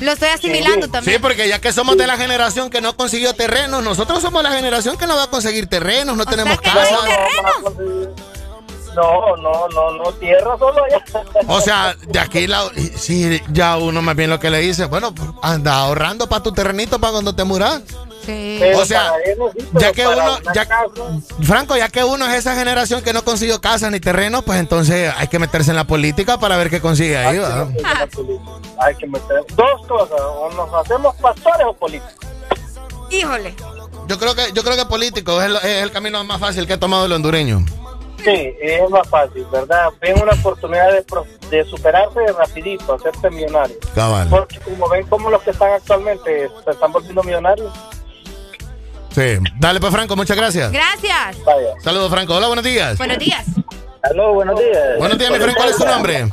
[0.00, 1.16] Lo estoy asimilando también.
[1.16, 4.52] Sí, porque ya que somos de la generación que no consiguió terrenos, nosotros somos la
[4.52, 6.98] generación que no va a conseguir terrenos, no tenemos casa.
[8.94, 11.04] No, no, no, no, tierra solo allá.
[11.46, 15.14] O sea, de aquí la, sí, ya uno más bien lo que le dice, bueno,
[15.42, 17.82] anda ahorrando para tu terrenito para cuando te muras.
[18.24, 18.60] Sí.
[18.76, 19.12] o sea,
[19.72, 20.66] ya que uno, ya,
[21.42, 25.12] Franco, ya que uno es esa generación que no consiguió casa ni terreno, pues entonces
[25.16, 27.40] hay que meterse en la política para ver qué consigue ahí.
[28.78, 32.14] Hay que meter dos cosas, o nos hacemos pastores o políticos.
[33.10, 33.54] Híjole.
[34.06, 36.74] Yo creo que, yo creo que político es el, es el camino más fácil que
[36.74, 37.64] ha tomado el hondureño.
[38.24, 39.88] Sí, es más fácil, ¿verdad?
[40.00, 41.04] Ven una oportunidad de,
[41.50, 43.76] de superarse rapidito, hacerse millonario.
[44.28, 47.72] Porque como ven como los que están actualmente se están volviendo millonarios.
[49.10, 49.38] Sí.
[49.58, 50.72] Dale pues Franco, muchas gracias.
[50.72, 51.36] Gracias.
[51.82, 52.36] Saludos Franco.
[52.36, 52.96] Hola, buenos días.
[52.98, 53.44] Buenos días.
[54.02, 54.98] Aló, buenos días.
[54.98, 55.56] Buenos días, mi Franco.
[55.56, 56.28] ¿Cuál es tu nombre?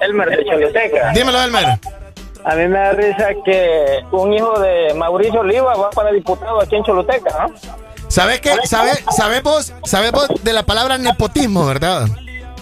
[0.00, 1.12] Elmer de Choluteca.
[1.12, 1.78] Dímelo, Elmer.
[2.44, 6.76] A mí me da risa que un hijo de Mauricio Oliva va para diputado aquí
[6.76, 7.54] en Choluteca, ¿no?
[8.08, 8.56] ¿Sabes qué?
[8.64, 12.08] ¿Sabe, sabemos, sabemos de la palabra nepotismo, ¿verdad?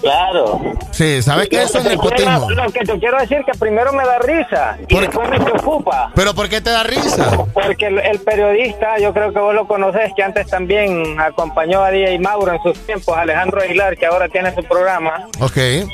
[0.00, 0.60] Claro.
[0.92, 2.50] Sí, ¿sabes qué es eso nepotismo?
[2.50, 6.12] Lo que te quiero decir que primero me da risa y después me preocupa.
[6.14, 7.30] ¿Pero por qué te da risa?
[7.52, 12.18] Porque el, periodista, yo creo que vos lo conoces, que antes también acompañó a DJ
[12.18, 15.26] Mauro en sus tiempos, Alejandro Aguilar, que ahora tiene su programa.
[15.40, 15.56] Ok.
[15.56, 15.86] Eh,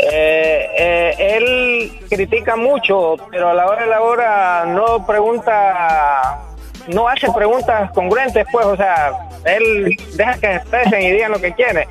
[0.00, 6.44] eh, él critica mucho, pero a la hora de la hora no pregunta
[6.88, 9.12] no hace preguntas congruentes, pues, o sea,
[9.44, 11.86] él deja que se expresen y digan lo que quiere.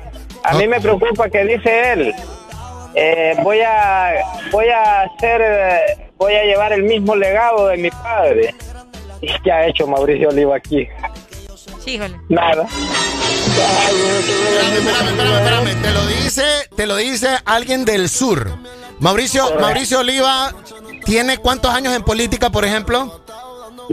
[0.48, 2.14] A mí me preocupa que dice él,
[2.94, 4.12] eh, voy a
[4.50, 8.54] voy a hacer, eh, voy a llevar el mismo legado de mi padre.
[9.20, 10.86] ¿Y qué ha hecho Mauricio Oliva aquí?
[12.28, 12.66] Nada.
[14.76, 15.82] Espérame, espérame, espérame.
[15.82, 16.42] Te lo dice,
[16.76, 18.48] te lo dice alguien del sur.
[19.00, 20.52] Mauricio, Mauricio Oliva
[21.04, 23.22] tiene cuántos años en política, por ejemplo?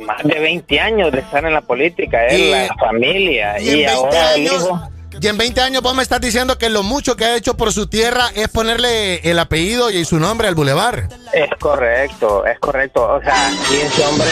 [0.05, 3.69] Más de 20 años de estar en la política, él, Y- la familia, y, Y
[3.69, 4.89] en 20 ahora el años, hijo.
[5.21, 7.71] Y en 20 años vos me estás diciendo que lo mucho que ha hecho por
[7.71, 11.09] su tierra es ponerle el apellido y su nombre al bulevar.
[11.33, 13.03] Es correcto, es correcto.
[13.03, 14.25] O sea, y hombre,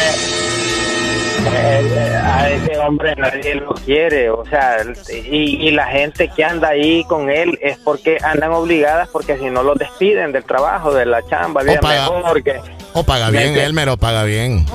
[2.24, 4.30] a ese hombre nadie lo quiere.
[4.30, 4.78] O sea,
[5.12, 9.46] y, y la gente que anda ahí con él es porque andan obligadas, porque si
[9.46, 12.62] no los despiden del trabajo, de la chamba, bien paga- mejor que.
[12.96, 13.66] O paga bien, Vete.
[13.66, 14.66] Elmer, o paga bien.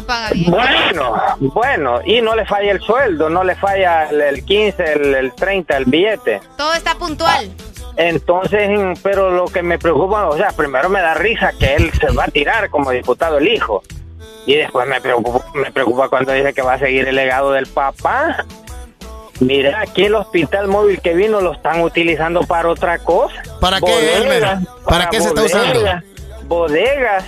[0.46, 5.14] Bueno, bueno, y no le falla el sueldo, no le falla el, el 15, el,
[5.14, 6.40] el 30, el billete.
[6.56, 7.48] Todo está puntual.
[7.96, 8.68] Entonces,
[9.02, 12.24] pero lo que me preocupa, o sea, primero me da risa que él se va
[12.24, 13.82] a tirar como diputado el hijo.
[14.48, 17.66] Y después me preocupa, me preocupa cuando dice que va a seguir el legado del
[17.66, 18.46] papá.
[19.40, 23.40] Mira, aquí el hospital móvil que vino lo están utilizando para otra cosa.
[23.60, 24.42] ¿Para qué, Elmer?
[24.86, 25.80] ¿Para qué se está usando?
[26.46, 27.24] bodegas.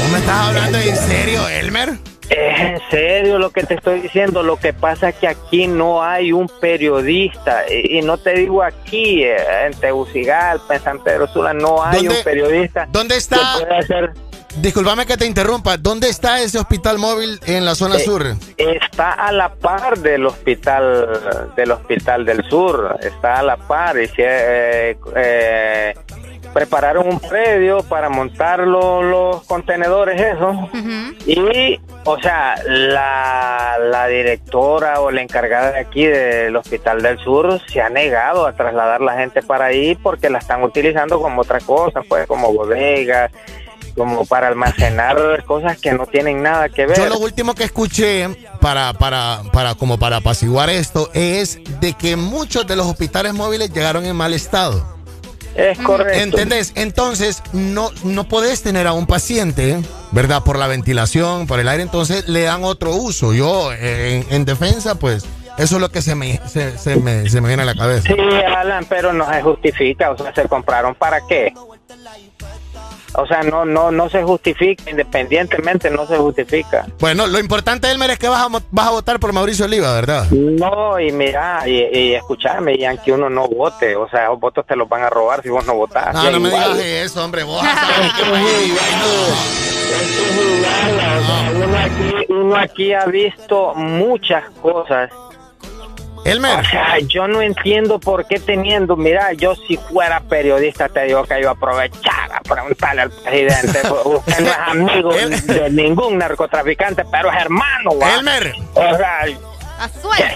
[0.00, 1.90] ¿Vos me estás hablando en serio, Elmer?
[2.30, 4.42] Es en serio lo que te estoy diciendo.
[4.42, 7.64] Lo que pasa es que aquí no hay un periodista.
[7.70, 11.96] Y, y no te digo aquí, eh, en Tegucigalpa, en San Pedro Sula, no hay
[12.06, 12.88] ¿Dónde- un periodista.
[12.90, 13.36] ¿Dónde está?
[13.58, 14.12] que pueda hacer-
[14.56, 15.76] Disculpame que te interrumpa.
[15.76, 18.24] ¿Dónde está ese hospital móvil en la zona Eh, sur?
[18.56, 22.96] Está a la par del hospital del hospital del sur.
[23.00, 23.96] Está a la par.
[24.00, 25.94] Y si, eh, eh,
[26.52, 30.68] prepararon un predio para montar lo- los contenedores, eso.
[31.26, 37.60] Y, o sea, la, la directora o la encargada de aquí del Hospital del Sur
[37.68, 41.60] se ha negado a trasladar la gente para ahí porque la están utilizando como otra
[41.60, 43.30] cosa, pues como bodega,
[44.00, 46.96] como para almacenar cosas que no tienen nada que ver.
[46.96, 52.16] Yo lo último que escuché para, para, para, como para apaciguar esto es de que
[52.16, 54.82] muchos de los hospitales móviles llegaron en mal estado.
[55.54, 56.18] Es correcto.
[56.18, 56.72] ¿Entendés?
[56.76, 59.76] Entonces, no, no podés tener a un paciente,
[60.12, 60.44] ¿verdad?
[60.44, 63.34] Por la ventilación, por el aire, entonces le dan otro uso.
[63.34, 65.26] Yo, eh, en, en defensa, pues,
[65.58, 68.08] eso es lo que se me, se, se me, se me viene a la cabeza.
[68.08, 68.16] Sí,
[68.56, 71.52] Alan, pero no se justifica, o sea, se compraron para qué.
[73.14, 76.86] O sea, no, no, no se justifica, independientemente no se justifica.
[76.98, 80.26] Bueno, lo importante, Elmer, es que vas a, vas a votar por Mauricio Oliva, ¿verdad?
[80.30, 84.64] No, y mira, y, y escucharme, y aunque uno no vote, o sea, los votos
[84.66, 86.14] te los van a robar si vos no votás.
[86.14, 87.42] No, no me digas eso, hombre.
[87.42, 87.62] Vos
[91.78, 95.10] aquí, uno aquí ha visto muchas cosas.
[96.24, 96.60] Elmer.
[96.60, 101.24] O sea, yo no entiendo por qué teniendo, mira, yo si fuera periodista te digo
[101.24, 103.80] que yo aprovechara a preguntarle al presidente.
[104.04, 107.98] Usted no es amigo de ningún narcotraficante, pero es hermano.
[107.98, 108.14] ¿va?
[108.14, 108.54] Elmer.
[108.74, 109.24] O sea,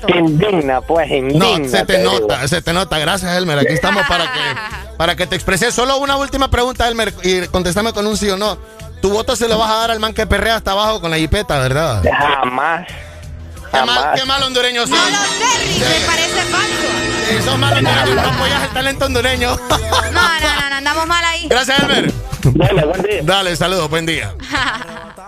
[0.07, 1.59] que indigna, pues indigna.
[1.59, 2.99] No, se te nota, se te nota.
[2.99, 3.59] Gracias, Elmer.
[3.59, 4.41] Aquí estamos para que,
[4.97, 5.75] para que te expreses.
[5.75, 8.57] Solo una última pregunta, Elmer, y contéstame con un sí o no.
[9.03, 11.19] Tu voto se lo vas a dar al man que perrea hasta abajo con la
[11.19, 12.03] jipeta, ¿verdad?
[12.11, 12.87] Jamás.
[13.75, 14.91] Qué mal, qué mal hondureño sos.
[14.91, 17.29] No lo sé, me parece falso.
[17.29, 19.57] Sí, sos mal hondureño, no apoyas el talento hondureño.
[19.57, 21.49] No, no, no, no, andamos mal ahí.
[21.49, 22.13] Gracias, Elmer.
[22.45, 23.21] Dale, buen día.
[23.23, 24.35] Dale, saludos, buen día.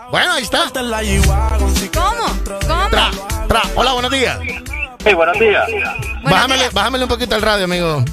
[0.08, 0.70] Bueno, ahí está.
[0.72, 2.26] ¿Cómo?
[2.68, 2.88] ¿Cómo?
[2.90, 3.10] Tra,
[3.48, 3.62] tra.
[3.74, 4.38] Hola, buenos días.
[5.04, 5.64] Sí, buenos días.
[6.22, 8.04] Bájamele, bájamele un poquito el radio, amigo.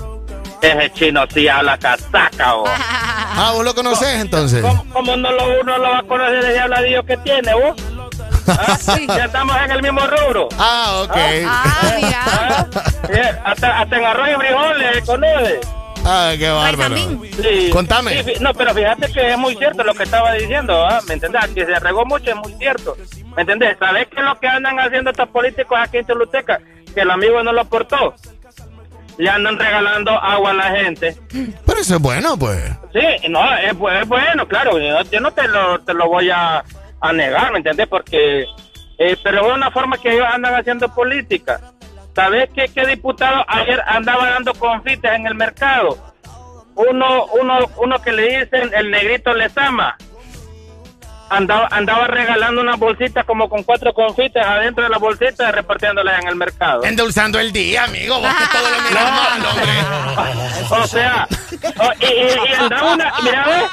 [0.62, 2.70] Ese chino sí habla casaca, vos.
[2.76, 4.62] Ah, vos lo conoces entonces.
[4.64, 7.76] ¿Cómo, cómo no lo, uno lo va a conocer ese habladillo que tiene, vos?
[8.48, 8.78] ¿Ah?
[9.08, 10.50] Ya estamos en el mismo rubro.
[10.58, 11.18] Ah, ok.
[11.46, 12.24] Ah, mira.
[12.26, 12.68] ¿Ah?
[13.46, 15.60] Hasta, hasta en arroz y frijoles conoce.
[16.06, 16.98] Ah, qué bárbaro.
[16.98, 17.70] Sí.
[17.72, 18.24] Contame.
[18.24, 21.00] Sí, no, pero fíjate que es muy cierto lo que estaba diciendo, ¿ah?
[21.08, 21.48] ¿me entendés?
[21.56, 22.98] Que se regó mucho es muy cierto,
[23.36, 23.78] ¿me entendés?
[23.80, 26.60] ¿Sabés qué es lo que andan haciendo estos políticos aquí en Choluteca?
[26.94, 28.14] Que el amigo no lo aportó.
[29.18, 31.16] Le andan regalando agua a la gente.
[31.66, 32.60] Pero eso es bueno, pues.
[32.92, 36.64] Sí, no, es bueno, claro, yo, yo no te lo, te lo voy a,
[37.04, 37.86] a negar, ¿me entiendes?
[37.88, 38.46] Porque,
[38.98, 41.60] eh, pero es una forma que ellos andan haciendo política.
[42.16, 45.98] ¿Sabes qué, qué diputado ayer andaba dando confites en el mercado?
[46.76, 49.98] Uno, uno, uno que le dicen el negrito Lezama.
[51.36, 56.28] Andaba, andaba regalando una bolsita como con cuatro confites adentro de la bolsita repartiéndolas en
[56.30, 56.84] el mercado.
[56.84, 58.20] Endulzando el día, amigo.
[58.20, 59.74] Vos que todo lo miras mal, hombre.
[60.84, 61.28] O sea,
[61.80, 63.64] o- y, y- y andaba una, mira, ve,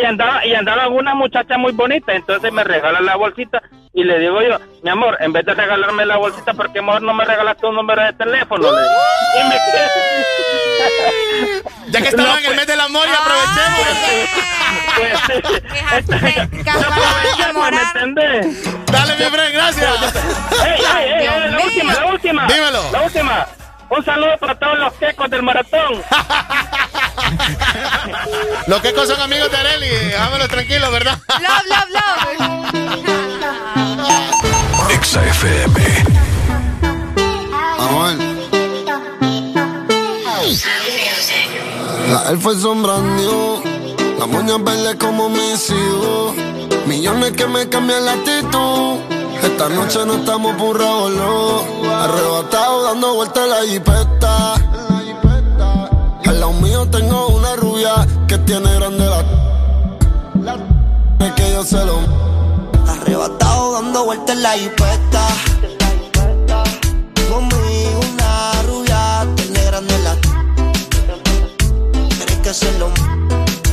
[0.00, 3.62] Y andaba, y andaba una muchacha muy bonita, entonces me regala la bolsita
[3.94, 7.02] y le digo yo, mi amor, en vez de regalarme la bolsita, ¿por qué mejor
[7.02, 8.70] no me regalaste un número de teléfono?
[8.70, 8.94] Le digo.
[9.34, 9.56] Y me
[11.90, 13.88] Ya que estaba en el mes del amor y aprovechemos.
[17.70, 18.64] ¿Me entendés?
[18.86, 20.14] Dale, mi friend, gracias.
[20.64, 21.26] ¡Ey, ey, ey!
[21.26, 22.46] ey, la última, la última.
[22.46, 22.90] Dímelo.
[22.92, 23.46] La última.
[23.90, 26.02] Un saludo para todos los quecos del maratón.
[28.66, 29.88] Los quecos son amigos de Areli.
[29.88, 31.18] Déjamelo tranquilo, ¿verdad?
[31.40, 32.28] Love, love, love.
[34.90, 36.04] Exa FM.
[37.78, 38.18] Anuel.
[42.08, 43.77] La elfa es sombra new.
[44.18, 46.34] La moña verde como mis hijos.
[46.86, 48.96] Millones que me cambian la actitud.
[49.42, 51.62] Esta noche no estamos por no.
[51.88, 54.54] Arrebatado dando vueltas en la jipeta.
[56.26, 60.64] Al lado mío tengo una rubia que tiene grande la.
[61.24, 62.00] Es que yo se lo.
[62.88, 65.28] Arrebatado dando vueltas en la jipeta.
[67.30, 70.16] Conmigo una rubia tiene grande la.
[72.42, 72.90] Que hacerlo.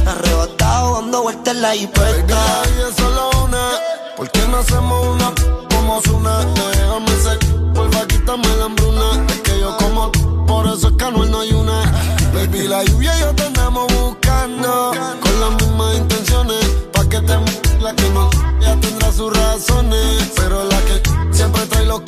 [0.06, 2.64] Arrebatado dando vueltas en la jipeta.
[2.78, 3.72] Y es solo una.
[4.16, 5.34] ¿Por qué no hacemos una
[5.76, 6.46] como una?
[6.46, 7.40] Déjame ser.
[7.74, 9.26] Vuelva, quítame la hambruna.
[9.30, 10.12] Es que yo como.
[10.46, 11.92] Por eso es que Anuel no hay una.
[12.34, 14.92] Baby, la lluvia y yo te andamos buscando.
[15.22, 16.66] Con las mismas intenciones.
[16.94, 17.34] Pa' que te
[17.82, 18.30] la que no.
[18.62, 20.32] Ya tendrá sus razones.
[20.36, 22.02] Pero la que siempre trae los.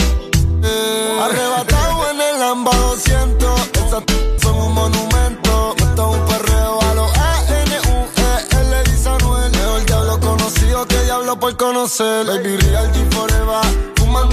[0.63, 1.19] Eh.
[1.21, 1.76] Arrebatado
[11.47, 12.25] por conocer.
[12.25, 13.63] Baby, real G forever.
[13.95, 14.27] Fuman.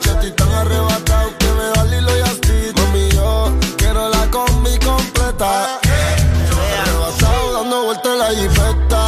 [0.00, 2.58] Chetty tan arrebatado que me da Lilo y Asti.
[2.76, 5.80] Mami, yo quiero la combi completa.
[6.80, 9.04] Arrebatado dando vueltas en la jipeta.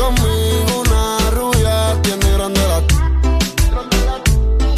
[0.00, 2.78] Conmigo una rubia tiene grande la.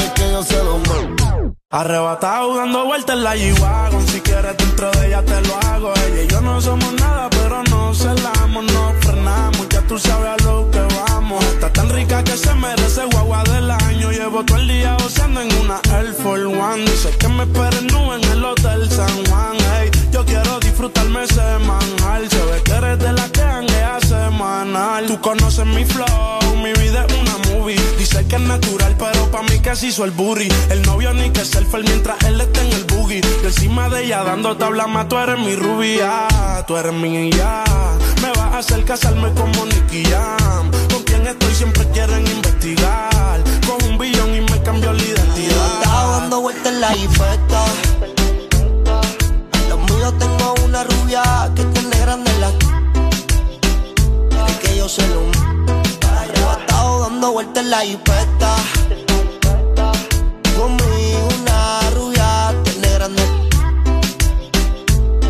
[0.04, 1.54] Es que yo se lo mando.
[1.70, 6.22] Arrebatado dando vueltas en la G-Wagon Si quieres dentro de ella te lo hago Ella
[6.22, 9.21] y yo no somos nada pero no No frenamos, ya
[9.92, 11.44] tú sabes a lo que vamos.
[11.44, 14.10] Está tan rica que se merece guagua del año.
[14.10, 16.84] Llevo todo el día goceando en una Air Force One.
[16.90, 19.56] Dice que me esperen en el Hotel San Juan.
[19.80, 25.06] Ey, Yo quiero disfrutarme semanal Se ve que eres de la que hanguea semanal.
[25.06, 26.38] Tú conoces mi flow,
[28.32, 31.44] que es natural pero pa' mí que se hizo el booty El novio ni que
[31.44, 35.18] selfie mientras él está en el boogie Yo encima de ella dando tabla más Tú
[35.18, 36.28] eres mi rubia,
[36.66, 37.62] tú eres mi ya
[38.22, 43.90] Me vas a hacer casarme como Nicky Jam Con quien estoy siempre quieren investigar Con
[43.90, 47.64] un billón y me cambió la identidad Estaba dando vueltas en la jipeta.
[49.68, 52.50] Los míos tengo una rubia que tiene grande la.
[54.30, 55.22] Quiere que yo se lo.
[57.22, 58.56] Dando vueltas en la jipeta.
[60.58, 63.22] Conmigo una rubia tiene grande.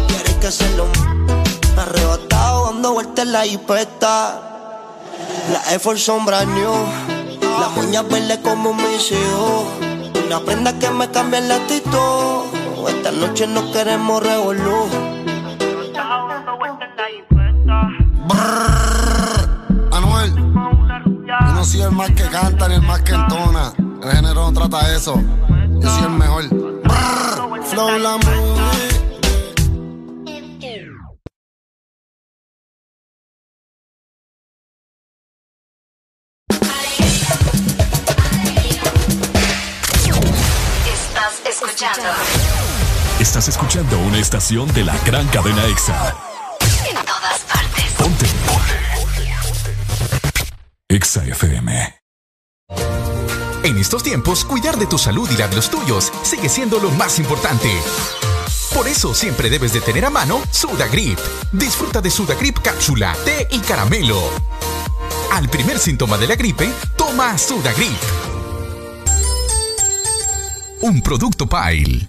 [0.08, 0.86] Quiere que se lo.
[1.76, 4.40] Arrebatado dando vueltas en la jipeta.
[5.52, 6.72] La Air son new.
[7.60, 9.66] Las uñas verdes como mis hijos.
[10.24, 12.46] Una prenda que me cambia el actitud.
[12.88, 15.01] Esta noche no queremos revolú.
[21.62, 23.72] No soy el más que canta ni el más que entona.
[24.02, 25.14] El género no trata eso.
[25.80, 26.48] Yo soy el mejor.
[26.48, 27.62] Brrr.
[27.66, 28.62] Flow la movie.
[40.92, 42.10] Estás escuchando
[43.20, 46.31] Estás escuchando una estación de la gran cadena EXA.
[50.94, 52.00] EXA FM.
[53.64, 56.90] En estos tiempos, cuidar de tu salud y la de los tuyos sigue siendo lo
[56.90, 57.70] más importante.
[58.74, 61.18] Por eso siempre debes de tener a mano Sudagrip.
[61.50, 64.20] Disfruta de Sudagrip cápsula, té y caramelo.
[65.32, 67.96] Al primer síntoma de la gripe, toma Sudagrip.
[70.82, 72.06] Un producto Pile.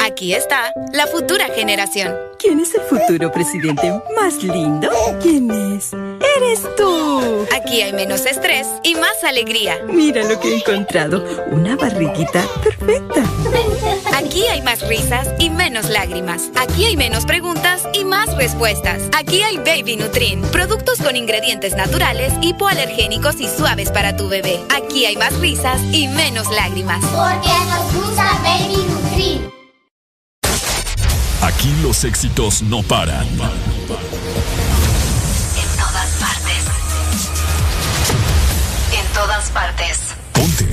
[0.00, 2.12] Aquí está la futura generación.
[2.40, 4.90] ¿Quién es el futuro presidente más lindo?
[5.22, 5.92] ¿Quién es?
[6.36, 7.46] ¡Eres tú!
[7.54, 9.78] Aquí hay menos estrés y más alegría.
[9.86, 11.24] Mira lo que he encontrado.
[11.50, 13.22] Una barriguita perfecta.
[14.16, 16.50] Aquí hay más risas y menos lágrimas.
[16.56, 19.02] Aquí hay menos preguntas y más respuestas.
[19.16, 24.60] Aquí hay Baby Nutrin, productos con ingredientes naturales, hipoalergénicos y suaves para tu bebé.
[24.74, 27.04] Aquí hay más risas y menos lágrimas.
[27.04, 29.50] Porque nos gusta Baby Nutrin.
[31.42, 33.28] Aquí los éxitos no paran.
[39.44, 40.14] Todas partes.
[40.32, 40.64] Ponte.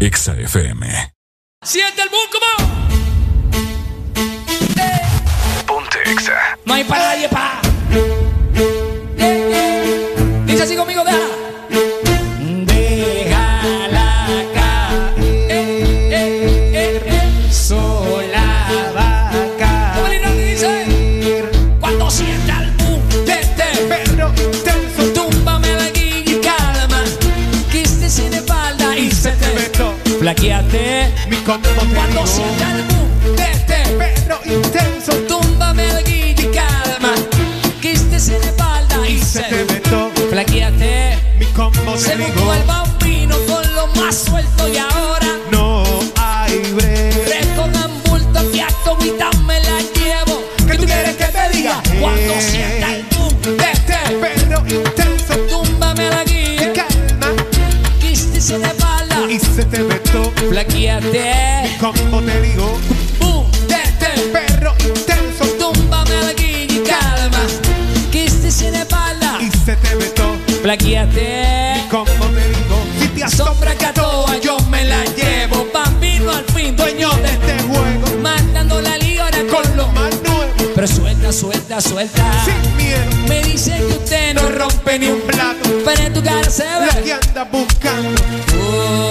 [0.00, 0.86] Exa FM.
[1.62, 2.46] Siente el boom, como.
[5.66, 6.56] Ponte Exa.
[6.64, 7.60] No hay para nadie, pa.
[10.46, 11.37] Dice así conmigo, deja.
[30.28, 30.42] Meto.
[30.42, 31.14] Flaqueate.
[31.28, 37.14] Mi combo Cuando sienta el boom de este perro intenso, túmbame la guilla y calma.
[37.82, 40.10] Esté sin espalda y se te meto.
[40.30, 41.18] Flaqueate.
[41.38, 45.17] Mi combo Se buscó el bambino con lo más suelto y ahora
[59.58, 60.32] se te meto.
[60.50, 61.76] Flaqueate.
[61.80, 62.78] Como te digo.
[63.18, 67.42] Boom de este perro intenso, túmbame la guía y calma.
[68.12, 70.36] Que esté sin espalda y se te meto.
[70.62, 71.86] Flaqueate.
[71.90, 72.76] Como te digo.
[73.00, 73.74] Si te asombra
[80.88, 82.44] suelta, suelta, suelta.
[82.44, 83.28] Sin miedo.
[83.28, 85.70] Me dice que usted no rompe ni un plato.
[85.84, 86.86] Pero en tu cara se ve.
[86.86, 88.22] Lo que anda buscando.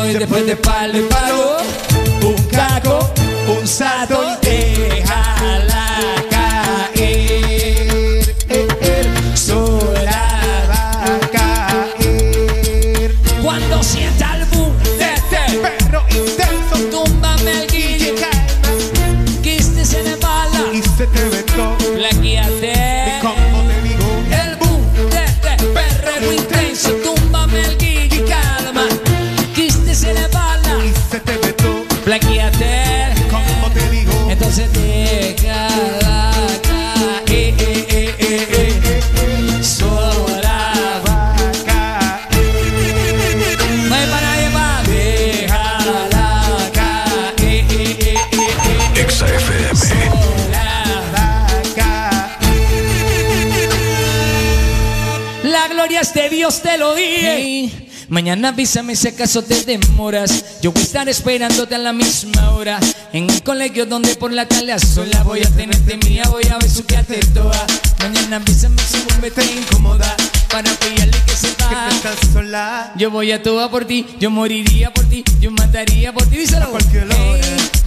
[0.04, 1.58] Uy, después de palo y palo.
[2.24, 3.14] Un caco,
[3.48, 5.67] un sato y déjala
[56.48, 57.90] Dios, te lo dije.
[58.08, 60.62] Mañana avísame si acaso te demoras.
[60.62, 62.80] Yo voy a estar esperándote a la misma hora.
[63.12, 66.58] En el colegio donde por la tarde a sola voy a tenerte mía, voy a
[66.58, 67.68] besuquearte toda.
[68.00, 70.16] Mañana avísame si vuelve te incomoda.
[70.50, 72.94] Para pillarle que sepa que estás sola.
[72.96, 76.38] Yo voy a toda por ti, yo moriría por ti, yo mataría por ti.
[76.38, 76.70] Díselo.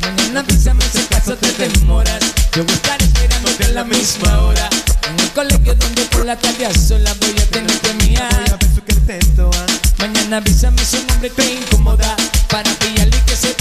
[0.03, 2.21] Mañana avísame si acaso te demoras.
[2.55, 4.69] Yo voy a estar esperándote a la misma hora.
[5.10, 9.67] En el colegio donde por la tarde a sola voy a besuquearte toda.
[9.99, 12.17] Mañana avísame si un hombre te incomoda
[12.49, 13.53] Para pillarle que estás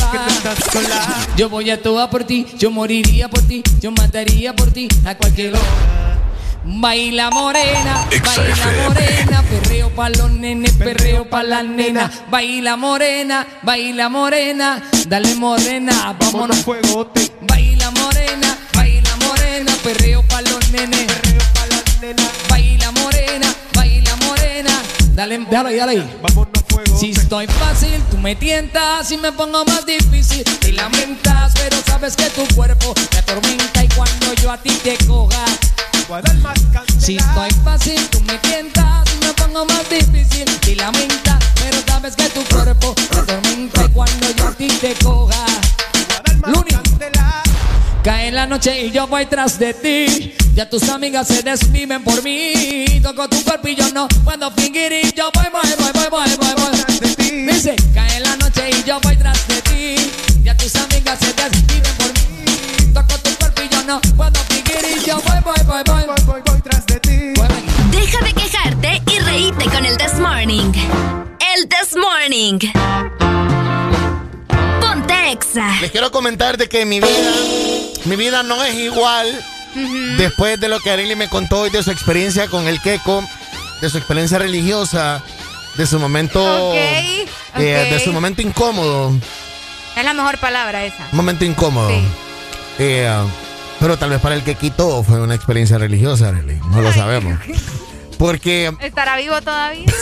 [0.72, 1.28] sola.
[1.36, 5.16] Yo voy a toda por ti, yo moriría por ti Yo mataría por ti a
[5.16, 6.20] cualquier hora.
[6.64, 12.12] Baila morena, baila morena, perreo pa' los nenes, perreo pa' la nena.
[12.30, 16.64] Baila morena, baila morena, dale morena, vámonos.
[17.42, 21.08] Baila morena, baila morena, perreo pa' los nenes,
[25.20, 26.20] dale, dale ahí, dale ahí.
[26.98, 29.08] Si estoy fácil, tú me tientas.
[29.08, 31.54] Si me pongo más difícil, te lamentas.
[31.56, 33.84] Pero sabes que tu cuerpo te atormenta.
[33.84, 35.46] Y cuando yo a ti te coja,
[36.98, 39.10] si estoy fácil, tú me tientas.
[39.10, 41.44] Si me pongo más difícil, te lamentas.
[41.56, 43.86] Pero sabes que tu cuerpo te atormenta.
[43.86, 45.46] Y cuando yo a ti te coja,
[46.46, 46.80] Luni.
[48.04, 50.34] Cae la noche y yo voy tras de ti.
[50.56, 53.00] Ya tus amigas se desviven por mí.
[53.04, 54.92] Toco tu cuerpo y yo no puedo fingir.
[54.92, 57.46] Y yo voy, voy, voy, voy, voy, voy, voy.
[57.46, 60.12] Dice, cae la noche y yo voy tras de ti.
[60.44, 62.94] Ya tus amigas se desviven por mí.
[62.94, 64.98] Toco tu cuerpo y yo no puedo fingir.
[64.98, 67.34] Y yo voy, voy, voy, voy, voy, voy, voy tras de ti.
[67.92, 70.72] Deja de quejarte y reíte con el This Morning.
[71.56, 73.59] El This Morning.
[74.90, 75.80] Ponte Exa.
[75.82, 77.32] Les quiero comentar de que mi vida,
[78.06, 79.28] mi vida no es igual
[80.18, 83.24] después de lo que Arely me contó y de su experiencia con el queco,
[83.82, 85.22] de su experiencia religiosa,
[85.78, 89.14] de su momento, eh, de su momento incómodo,
[89.96, 91.08] Es la mejor palabra esa.
[91.12, 91.90] momento incómodo.
[91.90, 92.04] Sí.
[92.80, 93.12] Eh,
[93.80, 97.38] pero tal vez para el quequito fue una experiencia religiosa, Arely, no lo sabemos.
[98.20, 99.86] Porque ¿Estará vivo todavía?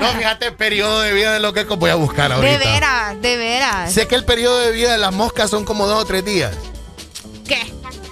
[0.00, 2.52] No, fíjate, periodo de vida de los quecos voy a buscar ahorita.
[2.52, 3.92] de veras, de veras.
[3.92, 6.54] Sé que el periodo de vida de las moscas son como dos o tres días.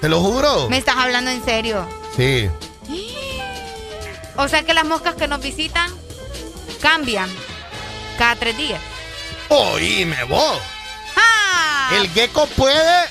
[0.01, 0.69] te lo juro.
[0.71, 1.87] ¿Me estás hablando en serio?
[2.17, 2.49] Sí.
[4.37, 5.89] O sea que las moscas que nos visitan
[6.81, 7.31] cambian
[8.19, 8.81] cada tres días.
[9.49, 10.59] Oíme vos.
[11.17, 11.91] ¡Ah!
[11.95, 13.05] El gecko puede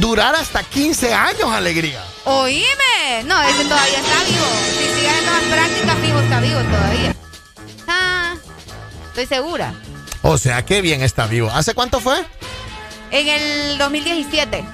[0.00, 2.02] durar hasta 15 años, alegría.
[2.24, 3.22] Oíme.
[3.24, 4.46] No, ese todavía está vivo.
[4.78, 7.14] Si sigue haciendo más prácticas, fijo está vivo todavía.
[7.88, 8.34] Ah,
[9.08, 9.74] estoy segura.
[10.22, 11.50] O sea, qué bien está vivo.
[11.50, 12.24] ¿Hace cuánto fue?
[13.10, 14.64] En el 2017.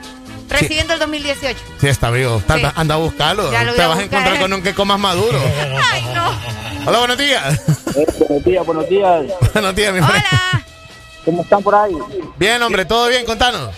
[0.49, 1.59] Recibiendo el 2018.
[1.81, 2.43] Sí, está vivo.
[2.47, 2.65] Tal Sí.
[2.67, 3.53] vez anda a buscarlo.
[3.53, 5.41] Ya lo voy Te a vas a encontrar con un queco más maduro.
[5.93, 6.31] Ay, no.
[6.87, 7.61] Hola, buenos días.
[8.19, 9.23] buenos días, buenos días.
[9.53, 10.23] buenos días, mi hombre.
[11.25, 11.93] ¿Cómo están por ahí?
[12.37, 13.71] Bien, hombre, todo bien, contanos.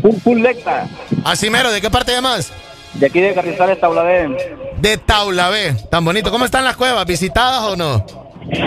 [0.00, 0.88] Full, full lecta.
[1.24, 2.52] Así mero, ¿de qué parte llamas?
[2.94, 4.28] De aquí de Carrizales, Taulabé.
[4.78, 5.74] De Taulabé.
[5.90, 6.30] Tan bonito.
[6.30, 7.06] ¿Cómo están las cuevas?
[7.06, 8.04] ¿Visitadas o no?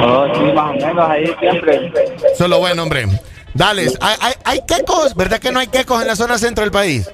[0.01, 1.92] Oh, sí, más o menos ahí siempre.
[2.38, 3.08] Solo bueno, hombre.
[3.53, 6.72] Dale, hay, hay, hay quecos, ¿verdad que no hay quecos en la zona centro del
[6.72, 7.08] país?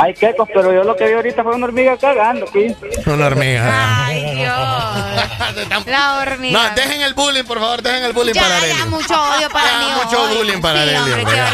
[0.00, 2.74] Hay quecos, pero yo lo que vi ahorita fue una hormiga cagando aquí.
[3.06, 4.06] Una hormiga.
[4.06, 5.84] Ay, Dios.
[5.86, 6.68] La hormiga.
[6.68, 8.90] No, dejen el bullying, por favor, dejen el bullying ya, para ya, Arely.
[8.90, 9.86] mucho odio para Ya, mí.
[10.04, 10.36] mucho hoy.
[10.36, 11.44] bullying para sí, Arely, hombre, hombre, qué ya.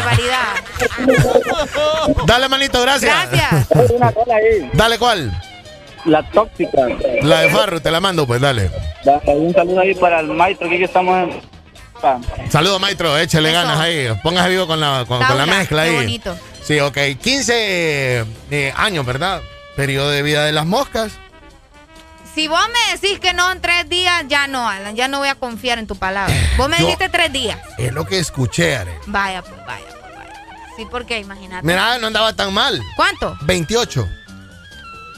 [1.01, 2.25] barbaridad.
[2.25, 3.29] Dale, manito, gracias.
[3.31, 3.67] Gracias.
[4.73, 5.41] Dale, ¿cuál?
[6.05, 6.81] La tóxica.
[7.21, 8.71] La de Farro, te la mando, pues, dale.
[9.03, 11.41] Da- Un saludo ahí para el maestro, aquí que estamos en...
[12.49, 14.07] Saludos, maestro, échale ganas ahí.
[14.23, 15.95] Póngase vivo con la, con, con la mezcla qué ahí.
[15.95, 16.35] bonito.
[16.71, 16.97] Sí, ok.
[17.21, 19.41] 15 eh, años, ¿verdad?
[19.75, 21.11] Periodo de vida de las moscas.
[22.33, 24.95] Si vos me decís que no en tres días, ya no, Alan.
[24.95, 26.33] Ya no voy a confiar en tu palabra.
[26.55, 27.59] Vos me Yo- dijiste tres días.
[27.77, 28.97] Es lo que escuché, Are.
[29.07, 30.33] Vaya, pues, vaya, pues, vaya.
[30.77, 31.67] Sí, porque imagínate.
[31.67, 32.81] Mira, no andaba tan mal.
[32.95, 33.37] ¿Cuánto?
[33.41, 34.07] 28.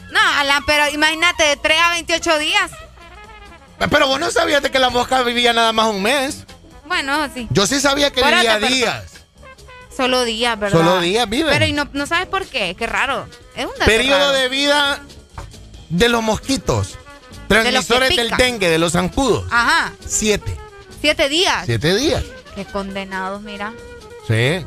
[0.10, 2.72] No, Alan, pero imagínate, de 3 a 28 días.
[3.78, 6.46] Pero vos no sabías de que la mosca vivía nada más un mes.
[6.88, 7.48] Bueno, sí.
[7.52, 9.13] Yo sí sabía que Espérate, vivía días.
[9.96, 10.80] Solo días, ¿verdad?
[10.80, 11.52] Solo días viven.
[11.54, 13.28] Pero y no, no sabes por qué, qué raro.
[13.56, 14.32] Es un dato Periodo raro.
[14.32, 15.02] de vida
[15.90, 16.98] de los mosquitos.
[17.48, 19.46] Transmisores del dengue, de los zancudos.
[19.52, 20.56] Ajá, Siete.
[21.02, 21.66] siete días.
[21.66, 22.24] Siete días.
[22.56, 23.74] Qué condenados, mira.
[24.28, 24.66] Sí.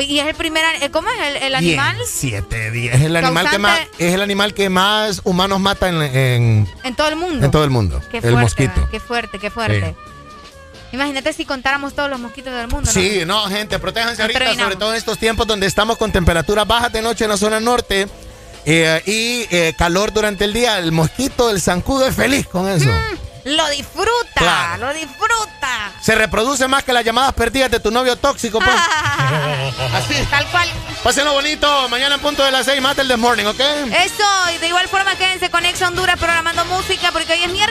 [0.00, 1.96] ¿y es el primer, cómo es el, el animal?
[2.06, 2.96] siete días.
[2.96, 6.96] Es el animal que más, es el animal que más humanos mata en, en, En
[6.96, 7.44] todo el mundo.
[7.44, 8.00] en todo el mundo.
[8.10, 8.72] Qué el fuerte, mosquito.
[8.74, 8.90] ¿verdad?
[8.90, 9.94] Qué fuerte, qué fuerte.
[10.94, 12.86] Imagínate si contáramos todos los mosquitos del mundo.
[12.86, 12.92] ¿no?
[12.92, 14.64] Sí, no, gente, protéjanse ahorita, terminamos.
[14.64, 17.58] sobre todo en estos tiempos donde estamos con temperaturas bajas de noche en la zona
[17.60, 18.06] norte
[18.64, 20.78] eh, y eh, calor durante el día.
[20.78, 22.90] El mosquito, el zancudo es feliz con eso.
[23.44, 24.86] Lo disfruta, Claro.
[24.86, 25.92] lo disfruta.
[26.00, 28.74] Se reproduce más que las llamadas perdidas de tu novio tóxico, pues.
[29.92, 30.14] Así.
[30.30, 30.68] Tal cual.
[31.02, 31.88] Pásenlo bonito.
[31.90, 33.60] Mañana en punto de las 6, mata el The Morning, ¿ok?
[33.60, 37.64] Eso, y de igual forma quédense con Ex Honduras programando música porque hoy es miércoles.